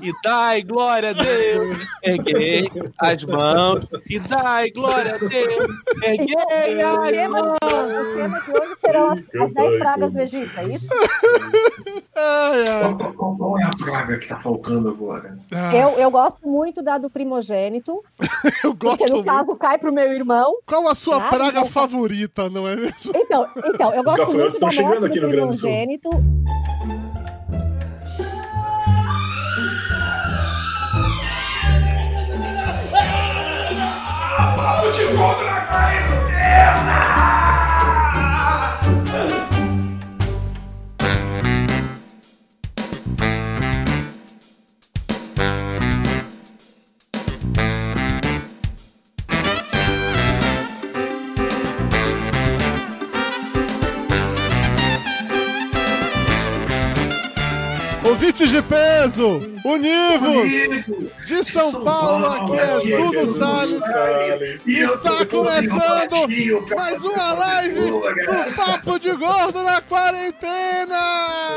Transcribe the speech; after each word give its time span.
e 0.00 0.12
dai 0.22 0.62
glória 0.62 1.10
a 1.10 1.12
Deus. 1.12 1.86
Erguei 2.02 2.70
as 2.98 3.24
mãos 3.24 3.84
e 4.08 4.18
dai 4.20 4.70
glória 4.70 5.14
a 5.14 5.18
Deus. 5.18 5.66
Erguei 6.02 6.82
as 6.82 7.28
mãos. 7.30 7.56
O 7.62 8.14
tema 8.14 8.40
de 8.40 8.50
hoje 8.58 8.74
serão 8.78 9.10
as, 9.12 9.20
as 9.20 9.52
10 9.54 9.78
pragas 9.78 10.12
do 10.12 10.20
Egito, 10.20 10.60
é 10.60 10.64
isso? 10.74 10.88
Ai, 12.16 12.68
ai. 12.68 12.94
Qual, 12.96 13.12
qual- 13.14 13.36
qual 13.36 13.58
é 13.58 13.64
a 13.64 13.70
praga 13.70 14.18
que 14.18 14.28
tá 14.28 14.36
faltando 14.38 14.88
agora? 14.90 15.38
Ah, 15.52 15.74
Eu, 15.74 15.90
eu 15.98 16.10
gosto 16.10 16.46
muito 16.46 16.82
da 16.82 16.98
do 16.98 17.10
primogênito, 17.10 18.02
eu 18.64 18.72
gosto 18.74 18.98
porque 18.98 19.10
no 19.10 19.16
muito. 19.16 19.26
caso 19.26 19.56
cai 19.56 19.78
pro 19.78 19.92
meu 19.92 20.12
irmão. 20.12 20.54
Qual 20.66 20.88
a 20.88 20.94
sua 20.94 21.16
Ah, 21.16 21.28
praga 21.28 21.60
então- 21.60 21.66
favorita, 21.66 22.48
não 22.50 22.66
é 22.68 22.76
mesmo? 22.76 23.12
Então, 23.14 23.46
então 23.66 23.94
eu 23.94 24.02
gosto 24.02 24.26
muito 24.32 24.58
da 24.60 24.66
morte 24.82 25.04
aqui 25.06 25.20
do 25.20 25.28
no 25.28 27.01
Rio 34.82 34.90
Grande 34.90 35.04
do 35.04 35.16
Sul. 35.16 35.62
primogênito. 35.70 37.21
Ouvintes 58.32 58.50
de 58.50 58.62
peso, 58.62 59.42
univos! 59.62 60.50
De 61.26 61.44
São 61.44 61.84
Paulo, 61.84 62.26
aqui 62.28 62.58
é 62.58 62.78
Dudu 62.96 63.26
Salles. 63.34 63.74
Está 64.66 65.26
começando 65.26 66.26
mais 66.74 67.04
uma 67.04 67.32
live 67.34 67.74
do 67.74 68.00
Papo 68.56 68.98
de 68.98 69.14
Gordo 69.16 69.62
na 69.62 69.82
quarentena! 69.82 70.96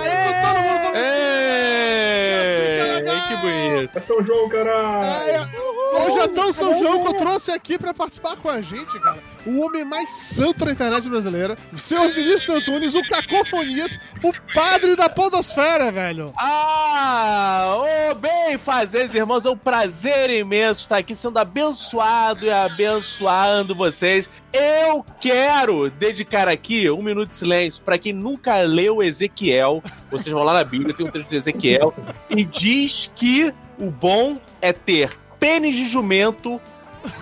E 0.04 0.10
com 0.26 0.34
todo 0.42 0.64
mundo 0.64 0.80
falando 0.82 0.98
Ei, 0.98 2.95
que 3.28 3.36
bonito. 3.38 3.98
É 3.98 4.00
São 4.00 4.26
João, 4.26 4.50
caralho! 4.50 5.06
É, 5.06 5.76
Hoje 5.96 6.20
é 6.20 6.28
tão 6.28 6.52
São 6.52 6.78
João 6.78 7.02
que 7.02 7.08
eu 7.08 7.14
trouxe 7.14 7.52
aqui 7.52 7.78
pra 7.78 7.94
participar 7.94 8.36
com 8.36 8.50
a 8.50 8.62
gente, 8.62 9.00
cara. 9.00 9.20
O 9.46 9.62
homem 9.62 9.86
mais 9.86 10.12
santo 10.12 10.66
da 10.66 10.72
internet 10.72 11.08
brasileira, 11.10 11.58
o 11.72 11.78
senhor 11.78 12.12
Vinícius 12.12 12.58
Antunes, 12.58 12.96
o 12.96 13.04
Cacofonias, 13.04 13.98
o 14.24 14.34
padre 14.54 14.96
da 14.96 15.08
podosfera, 15.08 15.92
velho. 15.92 16.34
Ah, 16.38 17.78
ô 18.12 18.16
bem 18.16 18.58
fazeres, 18.58 19.14
irmãos, 19.14 19.46
é 19.46 19.50
um 19.50 19.58
prazer 19.58 20.30
imenso 20.30 20.82
estar 20.82 20.98
aqui 20.98 21.16
sendo 21.16 21.38
abençoado 21.38 22.46
e 22.46 22.52
abençoando 22.52 23.76
vocês. 23.76 24.30
Eu 24.52 25.06
quero 25.20 25.90
dedicar 25.90 26.48
aqui 26.48 26.90
um 26.90 27.02
minuto 27.02 27.32
de 27.32 27.38
silêncio 27.38 27.84
para 27.84 27.98
quem 27.98 28.14
nunca 28.14 28.62
leu 28.62 29.04
Ezequiel. 29.04 29.84
Vocês 30.10 30.34
vão 30.34 30.44
lá 30.44 30.54
na 30.54 30.64
Bíblia, 30.64 30.94
tem 30.94 31.06
um 31.06 31.12
trecho 31.12 31.30
de 31.30 31.36
Ezequiel 31.36 31.94
e 32.30 32.44
diz 32.46 33.12
que 33.16 33.54
o 33.80 33.90
bom 33.90 34.38
é 34.62 34.72
ter 34.74 35.12
pênis 35.40 35.76
de 35.76 35.88
jumento 35.90 36.60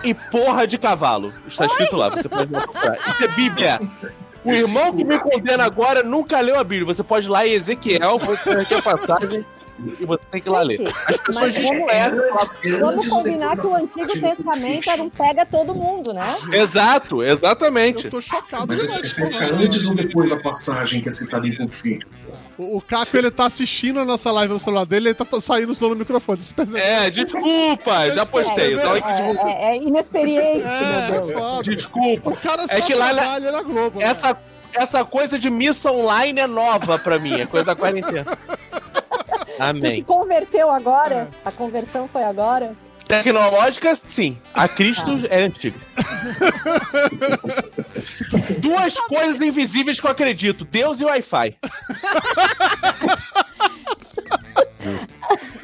e 0.02 0.12
porra 0.14 0.66
de 0.66 0.78
cavalo. 0.78 1.32
Está 1.46 1.66
escrito 1.66 1.96
lá, 1.96 2.08
você 2.08 2.28
pode 2.28 2.50
procurar. 2.50 2.96
Isso 2.96 3.24
é 3.24 3.28
Bíblia. 3.28 3.80
O 4.44 4.52
irmão 4.52 4.94
que 4.94 5.04
me 5.04 5.18
condena 5.18 5.64
agora 5.64 6.02
nunca 6.02 6.38
leu 6.40 6.58
a 6.58 6.64
Bíblia. 6.64 6.86
Você 6.86 7.02
pode 7.02 7.26
ir 7.26 7.30
lá 7.30 7.46
em 7.46 7.52
Ezequiel, 7.52 8.16
escrever 8.32 8.60
aqui 8.62 8.74
a 8.74 8.82
passagem 8.82 9.44
e 9.98 10.04
você 10.04 10.24
tem 10.30 10.40
que 10.40 10.48
ir 10.48 10.52
lá 10.52 10.62
ler. 10.62 10.80
As 11.08 11.16
pessoas 11.16 11.52
Mas 11.52 11.54
vamos- 11.54 11.70
desprezam. 11.70 12.80
Vamos 12.80 13.08
combinar 13.08 13.56
que 13.56 13.66
o 13.66 13.74
Antigo 13.74 14.20
Testamento 14.20 14.90
era 14.90 15.02
um 15.02 15.10
pega 15.10 15.46
todo 15.46 15.74
mundo, 15.74 16.12
né? 16.12 16.36
Exato, 16.52 17.22
exatamente. 17.22 18.04
Eu 18.04 18.10
tô 18.10 18.20
chocado 18.20 18.66
Mas 18.68 18.84
esse, 18.84 19.06
esse 19.06 19.22
é 19.24 19.28
né? 19.30 19.50
antes 19.52 19.86
ou 19.88 19.94
depois 19.94 20.28
da 20.30 20.38
passagem 20.40 21.00
que 21.02 21.08
é 21.08 21.12
citada 21.12 21.46
em 21.48 21.56
Confim? 21.56 21.98
O, 22.56 22.76
o 22.78 22.80
Caco, 22.80 23.16
ele 23.16 23.30
tá 23.30 23.46
assistindo 23.46 23.98
a 24.00 24.04
nossa 24.04 24.30
live 24.30 24.52
no 24.52 24.58
celular 24.60 24.84
dele, 24.86 25.08
ele 25.08 25.14
tá 25.14 25.26
saindo 25.40 25.70
o 25.72 25.74
som 25.74 25.88
no 25.88 25.96
microfone. 25.96 26.38
É, 26.76 27.10
desculpa, 27.10 28.10
já 28.12 28.24
postei. 28.26 28.74
É, 28.78 28.86
é, 28.86 29.64
é 29.70 29.76
inexperiente, 29.76 30.64
É, 30.66 31.16
é 31.16 31.32
foda. 31.32 31.62
desculpa. 31.62 32.30
O 32.30 32.36
cara 32.36 32.66
só 32.68 32.74
É 32.74 32.80
que 32.80 32.94
lá 32.94 33.12
na- 33.12 33.22
trabalha 33.22 33.52
na 33.52 33.62
Globo. 33.62 33.98
né? 33.98 34.04
Essa, 34.06 34.36
essa 34.72 35.04
coisa 35.04 35.38
de 35.38 35.50
missa 35.50 35.90
online 35.90 36.40
é 36.40 36.46
nova 36.46 36.98
pra 36.98 37.18
mim, 37.18 37.40
é 37.40 37.46
coisa 37.46 37.66
da 37.66 37.76
quarentena. 37.76 38.24
Tu 39.54 39.56
se 39.56 39.62
Amém. 39.62 40.02
converteu 40.02 40.68
agora? 40.70 41.28
A 41.44 41.52
conversão 41.52 42.08
foi 42.12 42.24
agora? 42.24 42.74
Tecnológica, 43.06 43.94
sim. 44.08 44.38
A 44.52 44.66
Cristo 44.66 45.20
é 45.28 45.42
antiga. 45.42 45.78
Duas 48.58 48.94
coisas 49.00 49.40
invisíveis 49.40 50.00
que 50.00 50.06
eu 50.06 50.10
acredito: 50.10 50.64
Deus 50.64 51.00
e 51.00 51.04
Wi-Fi. 51.04 51.56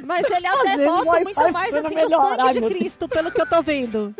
Mas 0.04 0.28
ele 0.30 0.46
até 0.46 0.76
o 0.76 0.84
volta 0.84 1.20
muito 1.20 1.52
mais 1.52 1.74
assim 1.74 1.94
melhor. 1.94 2.36
no 2.36 2.36
sangue 2.36 2.60
de 2.60 2.74
Cristo, 2.74 3.08
pelo 3.08 3.30
que 3.30 3.40
eu 3.40 3.46
tô 3.46 3.62
vendo. 3.62 4.14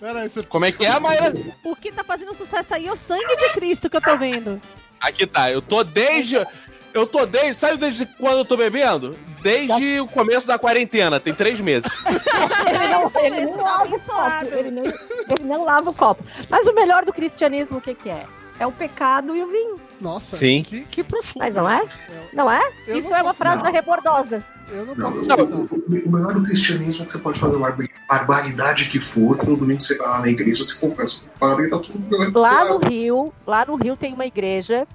Pera 0.00 0.20
aí, 0.20 0.28
você... 0.28 0.42
Como 0.42 0.64
é 0.64 0.72
que 0.72 0.84
é, 0.84 0.98
Mayra? 0.98 1.32
O 1.64 1.74
que 1.74 1.90
tá 1.90 2.04
fazendo 2.04 2.34
sucesso 2.34 2.74
aí 2.74 2.86
é 2.86 2.92
o 2.92 2.96
sangue 2.96 3.36
de 3.36 3.52
Cristo 3.52 3.88
que 3.88 3.96
eu 3.96 4.00
tô 4.00 4.16
vendo. 4.16 4.60
Aqui 5.00 5.26
tá, 5.26 5.50
eu 5.50 5.62
tô 5.62 5.82
desde. 5.82 6.44
Eu 6.92 7.06
tô 7.06 7.24
desde. 7.24 7.54
Sabe 7.54 7.78
desde 7.78 8.04
quando 8.06 8.38
eu 8.38 8.44
tô 8.44 8.56
bebendo? 8.56 9.16
Desde 9.46 10.00
o 10.00 10.06
começo 10.06 10.46
da 10.46 10.58
quarentena, 10.58 11.20
tem 11.20 11.32
três 11.34 11.60
meses. 11.60 11.90
Ele 12.68 12.88
não, 12.88 13.10
ele 13.22 13.46
não 13.46 13.62
lava 13.64 13.84
o 13.84 14.00
copo. 14.00 14.54
Ele 14.56 14.70
não, 14.70 14.82
ele 14.84 15.44
não 15.44 15.64
lava 15.64 15.90
o 15.90 15.94
copo. 15.94 16.24
Mas 16.50 16.66
o 16.66 16.74
melhor 16.74 17.04
do 17.04 17.12
cristianismo, 17.12 17.78
o 17.78 17.80
que, 17.80 17.94
que 17.94 18.08
é? 18.08 18.24
É 18.58 18.66
o 18.66 18.72
pecado 18.72 19.36
e 19.36 19.42
o 19.42 19.46
vinho. 19.48 19.80
Nossa, 20.00 20.36
Sim. 20.36 20.62
Que, 20.62 20.84
que 20.84 21.04
profundo. 21.04 21.42
Mas 21.42 21.54
não 21.54 21.68
é? 21.70 21.86
Não 22.32 22.50
é? 22.50 22.60
Eu 22.86 22.98
Isso 22.98 23.10
não 23.10 23.16
é 23.18 23.22
uma 23.22 23.34
frase 23.34 23.56
não. 23.56 23.64
da 23.64 23.70
rebordosa. 23.70 24.42
Eu 24.70 24.84
não 24.86 24.94
Não, 24.94 25.12
posso 25.12 25.28
Não. 25.28 25.36
o, 25.36 25.68
o 26.06 26.10
melhor 26.10 26.34
do 26.34 26.42
cristianismo 26.42 27.02
é 27.02 27.06
que 27.06 27.12
você 27.12 27.18
pode 27.18 27.38
fazer 27.38 27.54
uma 27.56 27.68
barba- 27.70 27.88
barbaridade 28.08 28.86
que 28.88 28.98
for, 28.98 29.36
no 29.44 29.56
domingo 29.56 29.80
você 29.82 29.96
vai 29.96 30.08
lá 30.08 30.18
na 30.20 30.28
igreja, 30.28 30.64
você 30.64 30.74
confessa 30.78 31.20
o 31.24 31.38
padre 31.38 31.66
e 31.66 31.70
tá 31.70 31.78
tudo 31.78 32.38
Lá 32.40 32.64
no 32.64 32.78
Rio, 32.78 33.32
lá 33.46 33.64
no 33.66 33.76
Rio 33.76 33.96
tem 33.96 34.12
uma 34.14 34.26
igreja 34.26 34.86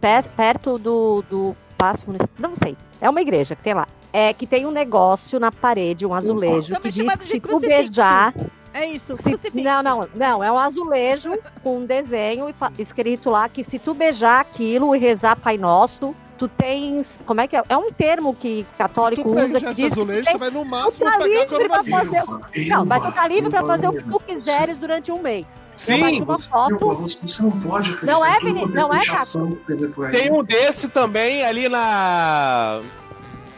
pe- 0.00 0.28
perto 0.36 0.78
do, 0.78 1.22
do 1.30 1.56
Paço 1.92 2.04
Municipal. 2.06 2.36
Não 2.38 2.56
sei. 2.56 2.76
É 3.00 3.10
uma 3.10 3.20
igreja 3.20 3.54
que 3.54 3.62
tem 3.62 3.74
lá. 3.74 3.86
É 4.12 4.32
que 4.32 4.46
tem 4.46 4.64
um 4.64 4.70
negócio 4.70 5.38
na 5.40 5.50
parede, 5.52 6.06
um 6.06 6.14
azulejo, 6.14 6.72
que 6.80 6.88
diz 6.90 7.04
que 7.16 7.24
se 7.26 7.40
tu 7.40 7.60
beijar. 7.68 8.34
É 8.72 8.86
isso, 8.86 9.16
se- 9.22 9.50
não, 9.62 9.82
não, 9.82 10.08
não. 10.14 10.42
É 10.44 10.50
um 10.50 10.58
azulejo 10.58 11.30
com 11.62 11.78
um 11.78 11.84
desenho 11.86 12.48
e 12.48 12.82
escrito 12.82 13.28
lá 13.30 13.48
que 13.48 13.62
se 13.62 13.78
tu 13.78 13.92
beijar 13.94 14.40
aquilo 14.40 14.96
e 14.96 14.98
rezar 14.98 15.36
Pai 15.36 15.56
Nosso, 15.58 16.14
tu 16.48 16.48
tens. 16.56 17.18
Como 17.24 17.40
é 17.40 17.46
que 17.48 17.56
é? 17.56 17.62
É 17.68 17.76
um 17.76 17.90
termo 17.92 18.34
que 18.34 18.66
Se 18.70 18.78
católico 18.78 19.22
tu 19.22 19.30
usa 19.30 19.56
esse 19.56 19.66
diz 19.66 19.76
que 19.76 19.84
azulejo, 19.86 20.30
você 20.30 20.38
vai 20.38 20.50
no 20.50 20.64
máximo 20.64 21.10
tá 21.10 21.18
pegar 21.18 21.26
livre 21.26 21.46
pra 21.46 21.56
coronavírus. 21.82 22.26
fazer- 22.26 22.68
Não, 22.68 22.84
mas 22.84 23.02
tu 23.02 23.12
tá 23.12 23.28
livre 23.28 23.50
pra 23.50 23.64
fazer 23.64 23.88
o 23.88 23.92
que 23.92 24.04
tu 24.04 24.20
quiseres 24.20 24.78
durante 24.78 25.10
um 25.12 25.20
mês. 25.22 25.46
Eu 25.46 25.78
Sim, 25.78 26.22
uma 26.22 26.34
Não, 26.34 26.38
foto. 26.38 26.78
você, 26.94 27.42
não 27.42 27.50
pode 27.60 27.90
acreditar 27.90 28.12
Não 28.12 28.24
é, 28.24 28.38
quanto 28.38 28.44
não 28.76 28.94
é, 28.94 30.10
tem 30.12 30.30
um 30.32 30.44
desse 30.44 30.88
também 30.88 31.42
ali 31.42 31.68
na. 31.68 32.80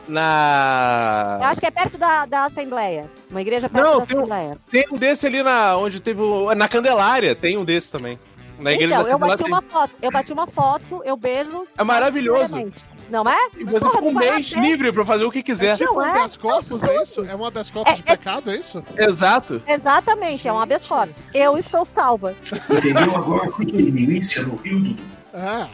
Eu 0.08 0.12
Na. 0.14 1.38
acho 1.42 1.60
que 1.60 1.66
é 1.66 1.70
perto 1.70 1.98
da, 1.98 2.24
da 2.26 2.44
Assembleia. 2.44 3.10
Uma 3.30 3.40
igreja 3.40 3.68
perto 3.68 3.84
Não, 3.84 3.98
da 4.00 4.06
tem 4.06 4.16
um- 4.16 4.20
Assembleia. 4.20 4.58
Tem 4.70 4.86
um 4.90 4.96
desse 4.96 5.26
ali 5.26 5.42
na. 5.42 5.76
onde 5.76 6.00
teve 6.00 6.20
o. 6.22 6.54
Na 6.54 6.68
Candelária, 6.68 7.34
tem 7.34 7.56
um 7.58 7.64
desse 7.64 7.90
também. 7.90 8.18
Na 8.58 8.72
igreja 8.72 8.94
Então, 8.94 9.04
da 9.04 9.10
eu 9.10 9.18
bati 9.18 9.42
tem. 9.42 9.52
uma 9.52 9.62
foto. 9.62 9.94
Eu 10.00 10.10
bati 10.10 10.32
uma 10.32 10.46
foto, 10.46 11.02
eu 11.04 11.16
beijo. 11.16 11.66
É 11.76 11.84
maravilhoso. 11.84 12.72
Não 13.10 13.22
é? 13.28 13.36
E 13.56 13.62
você 13.64 13.78
Porra, 13.78 13.92
fica 13.92 14.04
um 14.04 14.14
mês 14.14 14.46
livre 14.52 14.92
pra 14.92 15.04
fazer 15.04 15.24
o 15.24 15.30
que 15.30 15.38
É 15.38 15.42
quiser. 15.42 15.76
tipo 15.76 15.92
Não 15.94 16.00
um 16.00 16.04
é? 16.04 16.10
habeas 16.10 16.36
corpus, 16.36 16.82
é 16.82 17.02
isso? 17.02 17.24
É 17.24 17.36
um 17.36 17.44
habeas 17.44 17.70
corpus 17.70 17.92
É- 17.92 17.96
de 17.96 18.02
é- 18.02 18.16
pecado, 18.16 18.50
é 18.50 18.56
isso? 18.56 18.82
Exato. 18.96 19.62
Exatamente, 19.66 20.48
é 20.48 20.52
um 20.52 20.58
habeas 20.58 20.86
corpus. 20.86 21.14
Eu 21.32 21.56
estou 21.56 21.84
salva. 21.84 22.34
Entendeu 22.70 23.14
agora 23.14 23.48
o 23.50 23.52
que 23.58 23.76
é 23.76 24.42
no 24.42 24.56
Rio, 24.56 24.80
Dudu? 24.80 25.02
Ah, 25.32 25.68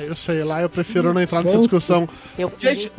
eu 0.00 0.16
sei 0.16 0.42
lá, 0.42 0.62
eu 0.62 0.68
prefiro 0.70 1.12
não 1.12 1.20
entrar 1.20 1.42
nessa 1.44 1.58
discussão. 1.58 2.08
Eu 2.38 2.50
Gente, 2.58 2.90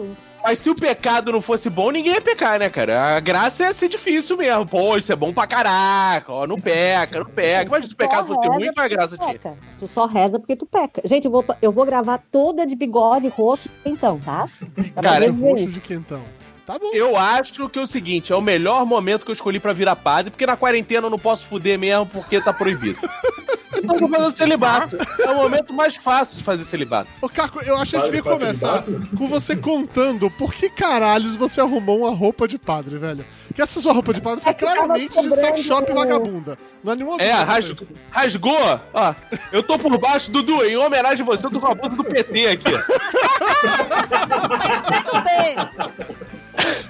Mas 0.45 0.59
se 0.59 0.69
o 0.69 0.75
pecado 0.75 1.31
não 1.31 1.41
fosse 1.41 1.71
bom, 1.71 1.89
ninguém 1.89 2.13
ia 2.13 2.21
pecar, 2.21 2.59
né, 2.59 2.69
cara? 2.69 3.15
A 3.15 3.19
graça 3.19 3.63
ia 3.63 3.73
ser 3.73 3.89
difícil 3.89 4.37
mesmo. 4.37 4.63
Pô, 4.63 4.95
isso 4.95 5.11
é 5.11 5.15
bom 5.15 5.33
pra 5.33 5.47
caraca. 5.47 6.31
Ó, 6.31 6.45
não 6.45 6.59
peca, 6.59 7.17
não 7.17 7.25
peca. 7.25 7.71
Mas 7.71 7.87
se 7.87 7.93
o 7.93 7.95
pecado 7.95 8.27
fosse 8.27 8.47
ruim, 8.47 8.71
qual 8.71 8.83
é 8.83 8.85
a 8.85 8.87
graça 8.87 9.17
tinha? 9.17 9.31
peca. 9.33 9.57
Tu 9.79 9.87
só 9.87 10.05
reza 10.05 10.37
porque 10.37 10.55
tu 10.55 10.67
peca. 10.67 11.01
Gente, 11.03 11.25
eu 11.25 11.31
vou, 11.31 11.43
eu 11.63 11.71
vou 11.71 11.83
gravar 11.83 12.21
toda 12.31 12.63
de 12.63 12.75
bigode 12.75 13.27
roxo 13.27 13.67
então, 13.83 14.19
tá? 14.19 14.47
Pra 14.93 15.01
Cara, 15.01 15.31
Roxo 15.31 15.65
de 15.65 15.81
quentão. 15.81 16.21
Tá 16.63 16.77
bom. 16.77 16.91
Eu 16.93 17.17
acho 17.17 17.67
que 17.67 17.79
é 17.79 17.81
o 17.81 17.87
seguinte, 17.87 18.31
é 18.31 18.35
o 18.35 18.41
melhor 18.41 18.85
momento 18.85 19.25
que 19.25 19.31
eu 19.31 19.35
escolhi 19.35 19.59
pra 19.59 19.73
virar 19.73 19.95
padre, 19.95 20.29
porque 20.29 20.45
na 20.45 20.55
quarentena 20.55 21.07
eu 21.07 21.11
não 21.11 21.19
posso 21.19 21.45
fuder 21.45 21.79
mesmo, 21.79 22.05
porque 22.05 22.39
tá 22.39 22.53
proibido. 22.53 22.99
vou 23.85 24.09
fazer 24.09 24.25
o 24.25 24.31
celibato. 24.31 24.97
É 25.19 25.29
o 25.31 25.35
momento 25.35 25.73
mais 25.73 25.95
fácil 25.95 26.37
de 26.37 26.43
fazer 26.43 26.65
celibato. 26.65 27.09
Ô, 27.21 27.29
Caco, 27.29 27.61
eu 27.63 27.77
acho 27.77 27.91
que 27.91 27.97
a 27.97 27.99
gente 27.99 28.11
devia 28.11 28.23
começar 28.23 28.83
celibato? 28.83 29.17
com 29.17 29.27
você 29.27 29.55
contando 29.55 30.29
por 30.31 30.53
que 30.53 30.69
caralhos 30.69 31.35
você 31.35 31.61
arrumou 31.61 31.99
uma 31.99 32.11
roupa 32.11 32.47
de 32.47 32.57
padre, 32.57 32.97
velho. 32.97 33.25
Que 33.53 33.61
essa 33.61 33.79
sua 33.79 33.93
roupa 33.93 34.13
de 34.13 34.21
padre 34.21 34.41
foi 34.43 34.51
É 34.51 34.53
claramente 34.53 35.21
de 35.21 35.31
sex 35.33 35.61
shop 35.61 35.91
vagabunda. 35.93 36.57
Não 36.83 36.93
é 36.93 36.95
nenhuma 36.95 37.17
É, 37.21 37.45
dúvida 37.45 37.87
rasgou. 38.11 38.79
Ó, 38.93 39.15
eu 39.51 39.63
tô 39.63 39.77
por 39.77 39.97
baixo, 39.97 40.31
Dudu, 40.31 40.63
em 40.65 40.75
homenagem 40.75 41.23
a 41.23 41.25
você, 41.25 41.45
eu 41.45 41.51
tô 41.51 41.59
com 41.59 41.67
a 41.67 41.75
blusa 41.75 41.95
do 41.95 42.03
PT 42.03 42.47
aqui. 42.47 42.63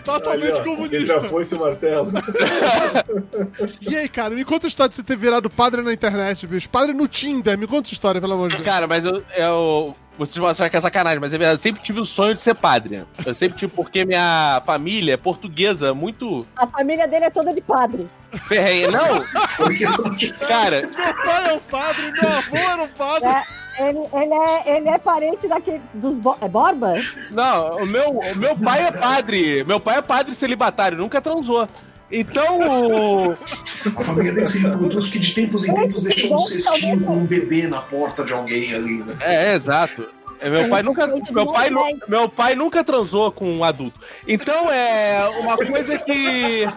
ó, 0.07 0.33
Ele 0.33 0.51
comunista. 0.61 1.05
já 1.07 1.21
foi 1.21 1.41
esse 1.43 1.55
martelo. 1.55 2.11
E 3.81 3.95
aí, 3.95 4.07
cara, 4.09 4.33
me 4.35 4.43
conta 4.45 4.67
a 4.67 4.69
história 4.69 4.89
de 4.89 4.95
você 4.95 5.03
ter 5.03 5.17
virado 5.17 5.49
padre 5.49 5.81
na 5.81 5.93
internet, 5.93 6.45
bicho. 6.47 6.69
Padre 6.69 6.93
no 6.93 7.07
Tinder, 7.07 7.57
me 7.57 7.67
conta 7.67 7.87
essa 7.87 7.93
história, 7.93 8.19
pelo 8.21 8.33
amor 8.33 8.49
de 8.49 8.55
Deus. 8.55 8.65
Cara, 8.65 8.87
mas 8.87 9.05
eu, 9.05 9.23
eu. 9.35 9.95
Vocês 10.17 10.37
vão 10.37 10.47
achar 10.47 10.69
que 10.69 10.77
é 10.77 10.81
sacanagem, 10.81 11.19
mas 11.19 11.33
é 11.33 11.37
verdade. 11.37 11.59
Eu 11.59 11.61
sempre 11.61 11.81
tive 11.83 11.99
o 11.99 12.05
sonho 12.05 12.33
de 12.33 12.41
ser 12.41 12.55
padre. 12.55 13.03
Eu 13.25 13.35
sempre 13.35 13.57
tive, 13.59 13.71
porque 13.73 14.05
minha 14.05 14.61
família 14.65 15.13
é 15.13 15.17
portuguesa, 15.17 15.93
muito 15.93 16.45
A 16.55 16.65
família 16.67 17.07
dele 17.07 17.25
é 17.25 17.29
toda 17.29 17.53
de 17.53 17.61
padre. 17.61 18.07
ferrenha. 18.47 18.89
Não, 18.91 19.21
cara, 20.47 20.81
Meu 20.81 21.13
pai 21.25 21.49
é 21.49 21.53
um 21.53 21.59
padre, 21.59 22.11
meu 22.11 22.29
avô 22.31 22.57
era 22.57 22.83
um 22.83 22.87
padre. 22.87 23.29
É, 23.29 23.43
ele, 23.79 23.99
ele 24.13 24.33
é, 24.33 24.77
ele 24.77 24.89
é 24.89 24.97
parente 24.97 25.47
daquele. 25.47 25.81
Dos 25.93 26.17
Bo- 26.17 26.37
é 26.41 26.47
Borba? 26.47 26.93
não, 27.31 27.77
o 27.77 27.85
meu, 27.85 28.09
o 28.19 28.35
meu 28.37 28.55
pai 28.57 28.87
é 28.87 28.91
padre. 28.91 29.63
Meu 29.63 29.79
pai 29.79 29.97
é 29.97 30.01
padre 30.01 30.33
celibatário, 30.33 30.97
nunca 30.97 31.21
transou. 31.21 31.67
Então, 32.11 32.59
o- 32.59 33.31
A 33.97 34.03
família 34.03 34.31
dele 34.33 34.45
se 34.47 34.59
reproduz 34.59 35.05
porque 35.05 35.19
de 35.19 35.33
tempos 35.33 35.65
em 35.67 35.73
tempos 35.73 36.03
deixa 36.03 36.33
um 36.33 36.37
cestinho 36.37 37.01
com 37.01 37.13
um 37.13 37.25
bebê 37.25 37.67
na 37.67 37.81
porta 37.81 38.23
de 38.23 38.31
alguém 38.31 38.73
ali, 38.73 39.03
né? 39.03 39.15
É, 39.21 39.51
é, 39.51 39.55
exato. 39.55 40.07
É, 40.39 40.49
Meu 40.49 40.69
pai 40.69 40.83
nunca, 40.83 41.07
meu 41.07 41.47
pai, 41.51 41.69
meu 42.07 42.29
pai 42.29 42.55
nunca 42.55 42.83
transou 42.83 43.31
com 43.31 43.49
um 43.49 43.63
adulto. 43.63 43.99
Então 44.27 44.71
é 44.71 45.27
uma 45.39 45.57
coisa 45.57 45.97
que 45.97 46.67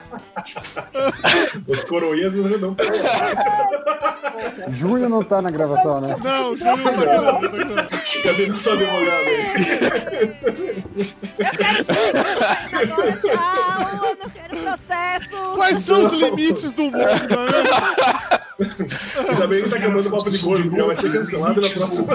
Os 1.67 1.85
coroinhas 1.85 2.33
não 2.35 2.77
Júlio 4.71 5.09
não 5.11 5.25
tá 5.25 5.43
na 5.43 5.51
gravação, 5.51 6.01
né? 6.01 6.17
Não, 6.23 6.57
Júlio 6.57 6.77
não 6.77 6.85
tá 6.85 6.91
gravando, 6.93 7.49
tá 7.51 7.57
gravando. 7.57 7.89
Cadê 8.23 8.43
o 8.45 8.57
seu 8.57 8.73
advogado 8.73 9.27
aí? 9.27 10.78
Agora 12.73 13.13
tchau, 13.13 14.07
eu 14.07 14.17
não 14.17 14.31
quero 14.31 14.57
processo. 14.57 15.37
Quais 15.55 15.79
são 15.79 16.07
os 16.07 16.13
limites 16.13 16.73
do 16.73 16.85
mundo, 16.85 16.97
né? 16.99 17.15
Ainda 19.29 19.47
bem 19.47 19.63
que 19.63 19.71
tá 19.71 19.77
acabando 19.77 20.09
o 20.09 20.11
papo 20.11 20.31
de 20.31 20.39
gordo, 20.39 20.77
já 20.77 20.85
vai 20.85 20.97
ser 20.97 21.13
cancelado 21.13 21.61
na 21.61 21.69
próxima. 21.69 22.07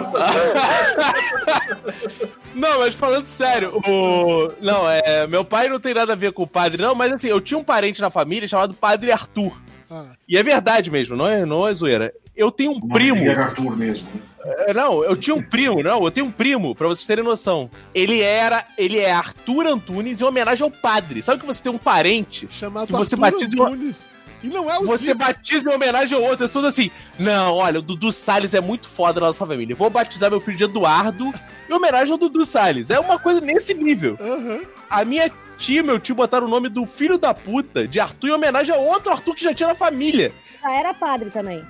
Não, 2.53 2.79
mas 2.79 2.93
falando 2.93 3.25
sério, 3.25 3.81
o. 3.87 4.51
Não, 4.61 4.89
é. 4.89 5.25
Meu 5.27 5.43
pai 5.45 5.69
não 5.69 5.79
tem 5.79 5.93
nada 5.93 6.13
a 6.13 6.15
ver 6.15 6.33
com 6.33 6.43
o 6.43 6.47
padre, 6.47 6.81
não, 6.81 6.93
mas 6.93 7.13
assim, 7.13 7.27
eu 7.27 7.41
tinha 7.41 7.57
um 7.57 7.63
parente 7.63 8.01
na 8.01 8.09
família 8.09 8.47
chamado 8.47 8.73
Padre 8.73 9.11
Arthur. 9.11 9.59
Ah. 9.89 10.05
E 10.27 10.37
é 10.37 10.43
verdade 10.43 10.91
mesmo, 10.91 11.15
não 11.15 11.27
é, 11.27 11.45
não 11.45 11.67
é 11.67 11.73
zoeira. 11.73 12.13
Eu 12.35 12.51
tenho 12.51 12.71
um 12.71 12.81
primo. 12.87 13.23
era 13.25 13.45
Arthur 13.45 13.75
mesmo. 13.77 14.07
né? 14.13 14.21
É, 14.67 14.73
Não, 14.73 15.03
eu 15.03 15.15
tinha 15.15 15.35
um 15.35 15.41
primo, 15.41 15.81
não, 15.83 16.03
eu 16.03 16.11
tenho 16.11 16.25
um 16.25 16.31
primo, 16.31 16.73
pra 16.75 16.87
vocês 16.87 17.05
terem 17.07 17.23
noção. 17.23 17.69
Ele 17.93 18.21
era. 18.21 18.65
Ele 18.77 18.97
é 18.99 19.11
Arthur 19.11 19.67
Antunes 19.67 20.19
em 20.19 20.23
homenagem 20.23 20.63
ao 20.63 20.71
padre. 20.71 21.21
Sabe 21.21 21.39
que 21.41 21.45
você 21.45 21.61
tem 21.61 21.71
um 21.71 21.77
parente? 21.77 22.47
Chamado 22.51 22.87
Que 22.87 22.93
você 22.93 23.15
Arthur 23.15 23.31
batiza 23.39 23.63
Antunes. 23.63 24.09
E 24.43 24.47
não 24.47 24.69
é 24.69 24.77
o 24.77 24.85
Você 24.85 25.05
Zico. 25.05 25.17
batiza 25.19 25.71
em 25.71 25.73
homenagem 25.73 26.17
ao 26.17 26.23
outro. 26.25 26.43
É 26.45 26.49
tudo 26.49 26.67
assim. 26.67 26.91
Não, 27.17 27.53
olha, 27.55 27.79
o 27.79 27.81
Dudu 27.81 28.11
Salles 28.11 28.53
é 28.53 28.59
muito 28.59 28.89
foda 28.89 29.21
na 29.21 29.27
nossa 29.27 29.45
família. 29.45 29.71
Eu 29.71 29.77
vou 29.77 29.89
batizar 29.89 30.29
meu 30.29 30.41
filho 30.41 30.57
de 30.57 30.65
Eduardo 30.65 31.31
em 31.69 31.73
homenagem 31.73 32.11
ao 32.11 32.17
Dudu 32.17 32.45
Salles. 32.45 32.89
É 32.89 32.99
uma 32.99 33.17
coisa 33.17 33.39
nesse 33.39 33.73
nível. 33.73 34.17
Aham. 34.19 34.59
A 34.89 35.05
minha 35.05 35.31
tia 35.57 35.79
e 35.79 35.83
meu 35.83 35.97
tio 35.97 36.13
botaram 36.15 36.45
o 36.45 36.49
nome 36.49 36.67
do 36.67 36.85
filho 36.85 37.17
da 37.17 37.33
puta 37.33 37.87
de 37.87 38.01
Arthur 38.01 38.27
em 38.27 38.31
homenagem 38.33 38.75
a 38.75 38.77
outro 38.77 39.13
Arthur 39.13 39.33
que 39.33 39.43
já 39.45 39.53
tinha 39.53 39.69
na 39.69 39.75
família. 39.75 40.33
Já 40.61 40.71
era 40.73 40.93
padre 40.93 41.29
também. 41.29 41.65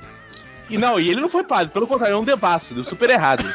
E 0.73 0.77
não, 0.79 0.99
e 0.99 1.07
ele 1.07 1.21
não 1.21 1.29
foi 1.29 1.43
padre, 1.43 1.71
pelo 1.71 1.85
contrário, 1.85 2.15
é 2.15 2.17
um 2.17 2.23
devasso, 2.23 2.73
deu 2.73 2.83
super 2.83 3.07
errado. 3.07 3.45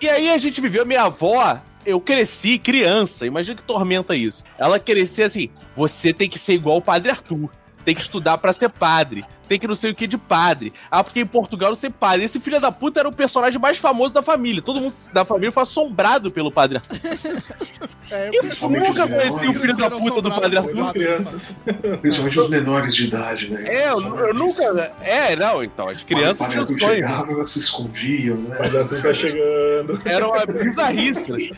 e 0.00 0.08
aí 0.08 0.30
a 0.30 0.38
gente 0.38 0.58
viveu, 0.58 0.86
minha 0.86 1.02
avó, 1.02 1.60
eu 1.84 2.00
cresci 2.00 2.58
criança, 2.58 3.26
imagina 3.26 3.54
que 3.54 3.62
tormenta 3.62 4.16
isso. 4.16 4.42
Ela 4.56 4.78
crescia 4.78 5.26
assim, 5.26 5.50
você 5.76 6.14
tem 6.14 6.30
que 6.30 6.38
ser 6.38 6.54
igual 6.54 6.78
o 6.78 6.80
padre 6.80 7.10
Arthur, 7.10 7.50
tem 7.84 7.94
que 7.94 8.00
estudar 8.00 8.38
pra 8.38 8.54
ser 8.54 8.70
padre, 8.70 9.22
tem 9.48 9.58
que 9.58 9.66
não 9.66 9.74
sei 9.74 9.90
o 9.90 9.94
que 9.94 10.06
de 10.06 10.18
padre. 10.18 10.72
Ah, 10.90 11.02
porque 11.02 11.20
em 11.20 11.26
Portugal 11.26 11.70
não 11.70 11.76
sei 11.76 11.90
padre. 11.90 12.24
Esse 12.24 12.38
filho 12.38 12.60
da 12.60 12.70
puta 12.70 13.00
era 13.00 13.08
o 13.08 13.12
personagem 13.12 13.60
mais 13.60 13.78
famoso 13.78 14.12
da 14.14 14.22
família, 14.22 14.60
todo 14.62 14.80
mundo 14.80 14.94
da 15.12 15.24
família 15.24 15.50
foi 15.50 15.62
assombrado 15.62 16.30
pelo 16.30 16.52
padre 16.52 16.78
Arthur. 16.78 16.98
É, 18.10 18.30
Eu 18.32 18.42
nunca 18.70 19.06
conheci 19.06 19.48
o 19.48 19.52
filho 19.52 19.76
da 19.76 19.90
puta 19.90 20.22
do 20.22 20.30
padre 20.30 20.56
Arthur. 20.56 20.76
padre. 20.86 21.04
Crianças. 21.04 21.54
Principalmente 22.00 22.40
os 22.40 22.48
menores 22.48 22.94
de 22.96 23.04
idade, 23.04 23.50
né? 23.50 23.62
É, 23.66 23.90
eu, 23.90 24.00
eu 24.00 24.32
nunca. 24.32 24.94
É, 25.02 25.36
não, 25.36 25.62
então, 25.62 25.90
as 25.90 26.02
crianças 26.04 26.48
tinham 26.48 26.64
o 26.64 26.66
sonhos. 26.66 26.80
chegava, 27.06 27.30
elas 27.30 27.50
se 27.50 27.58
escondiam, 27.58 28.38
né? 28.38 28.56
Mas 28.58 28.74
Arthur 28.74 29.02
tá 29.02 29.12
chegando. 29.12 30.00
Era 30.06 30.26
uma 30.26 30.46
bizarrice. 30.46 31.30
né? 31.30 31.50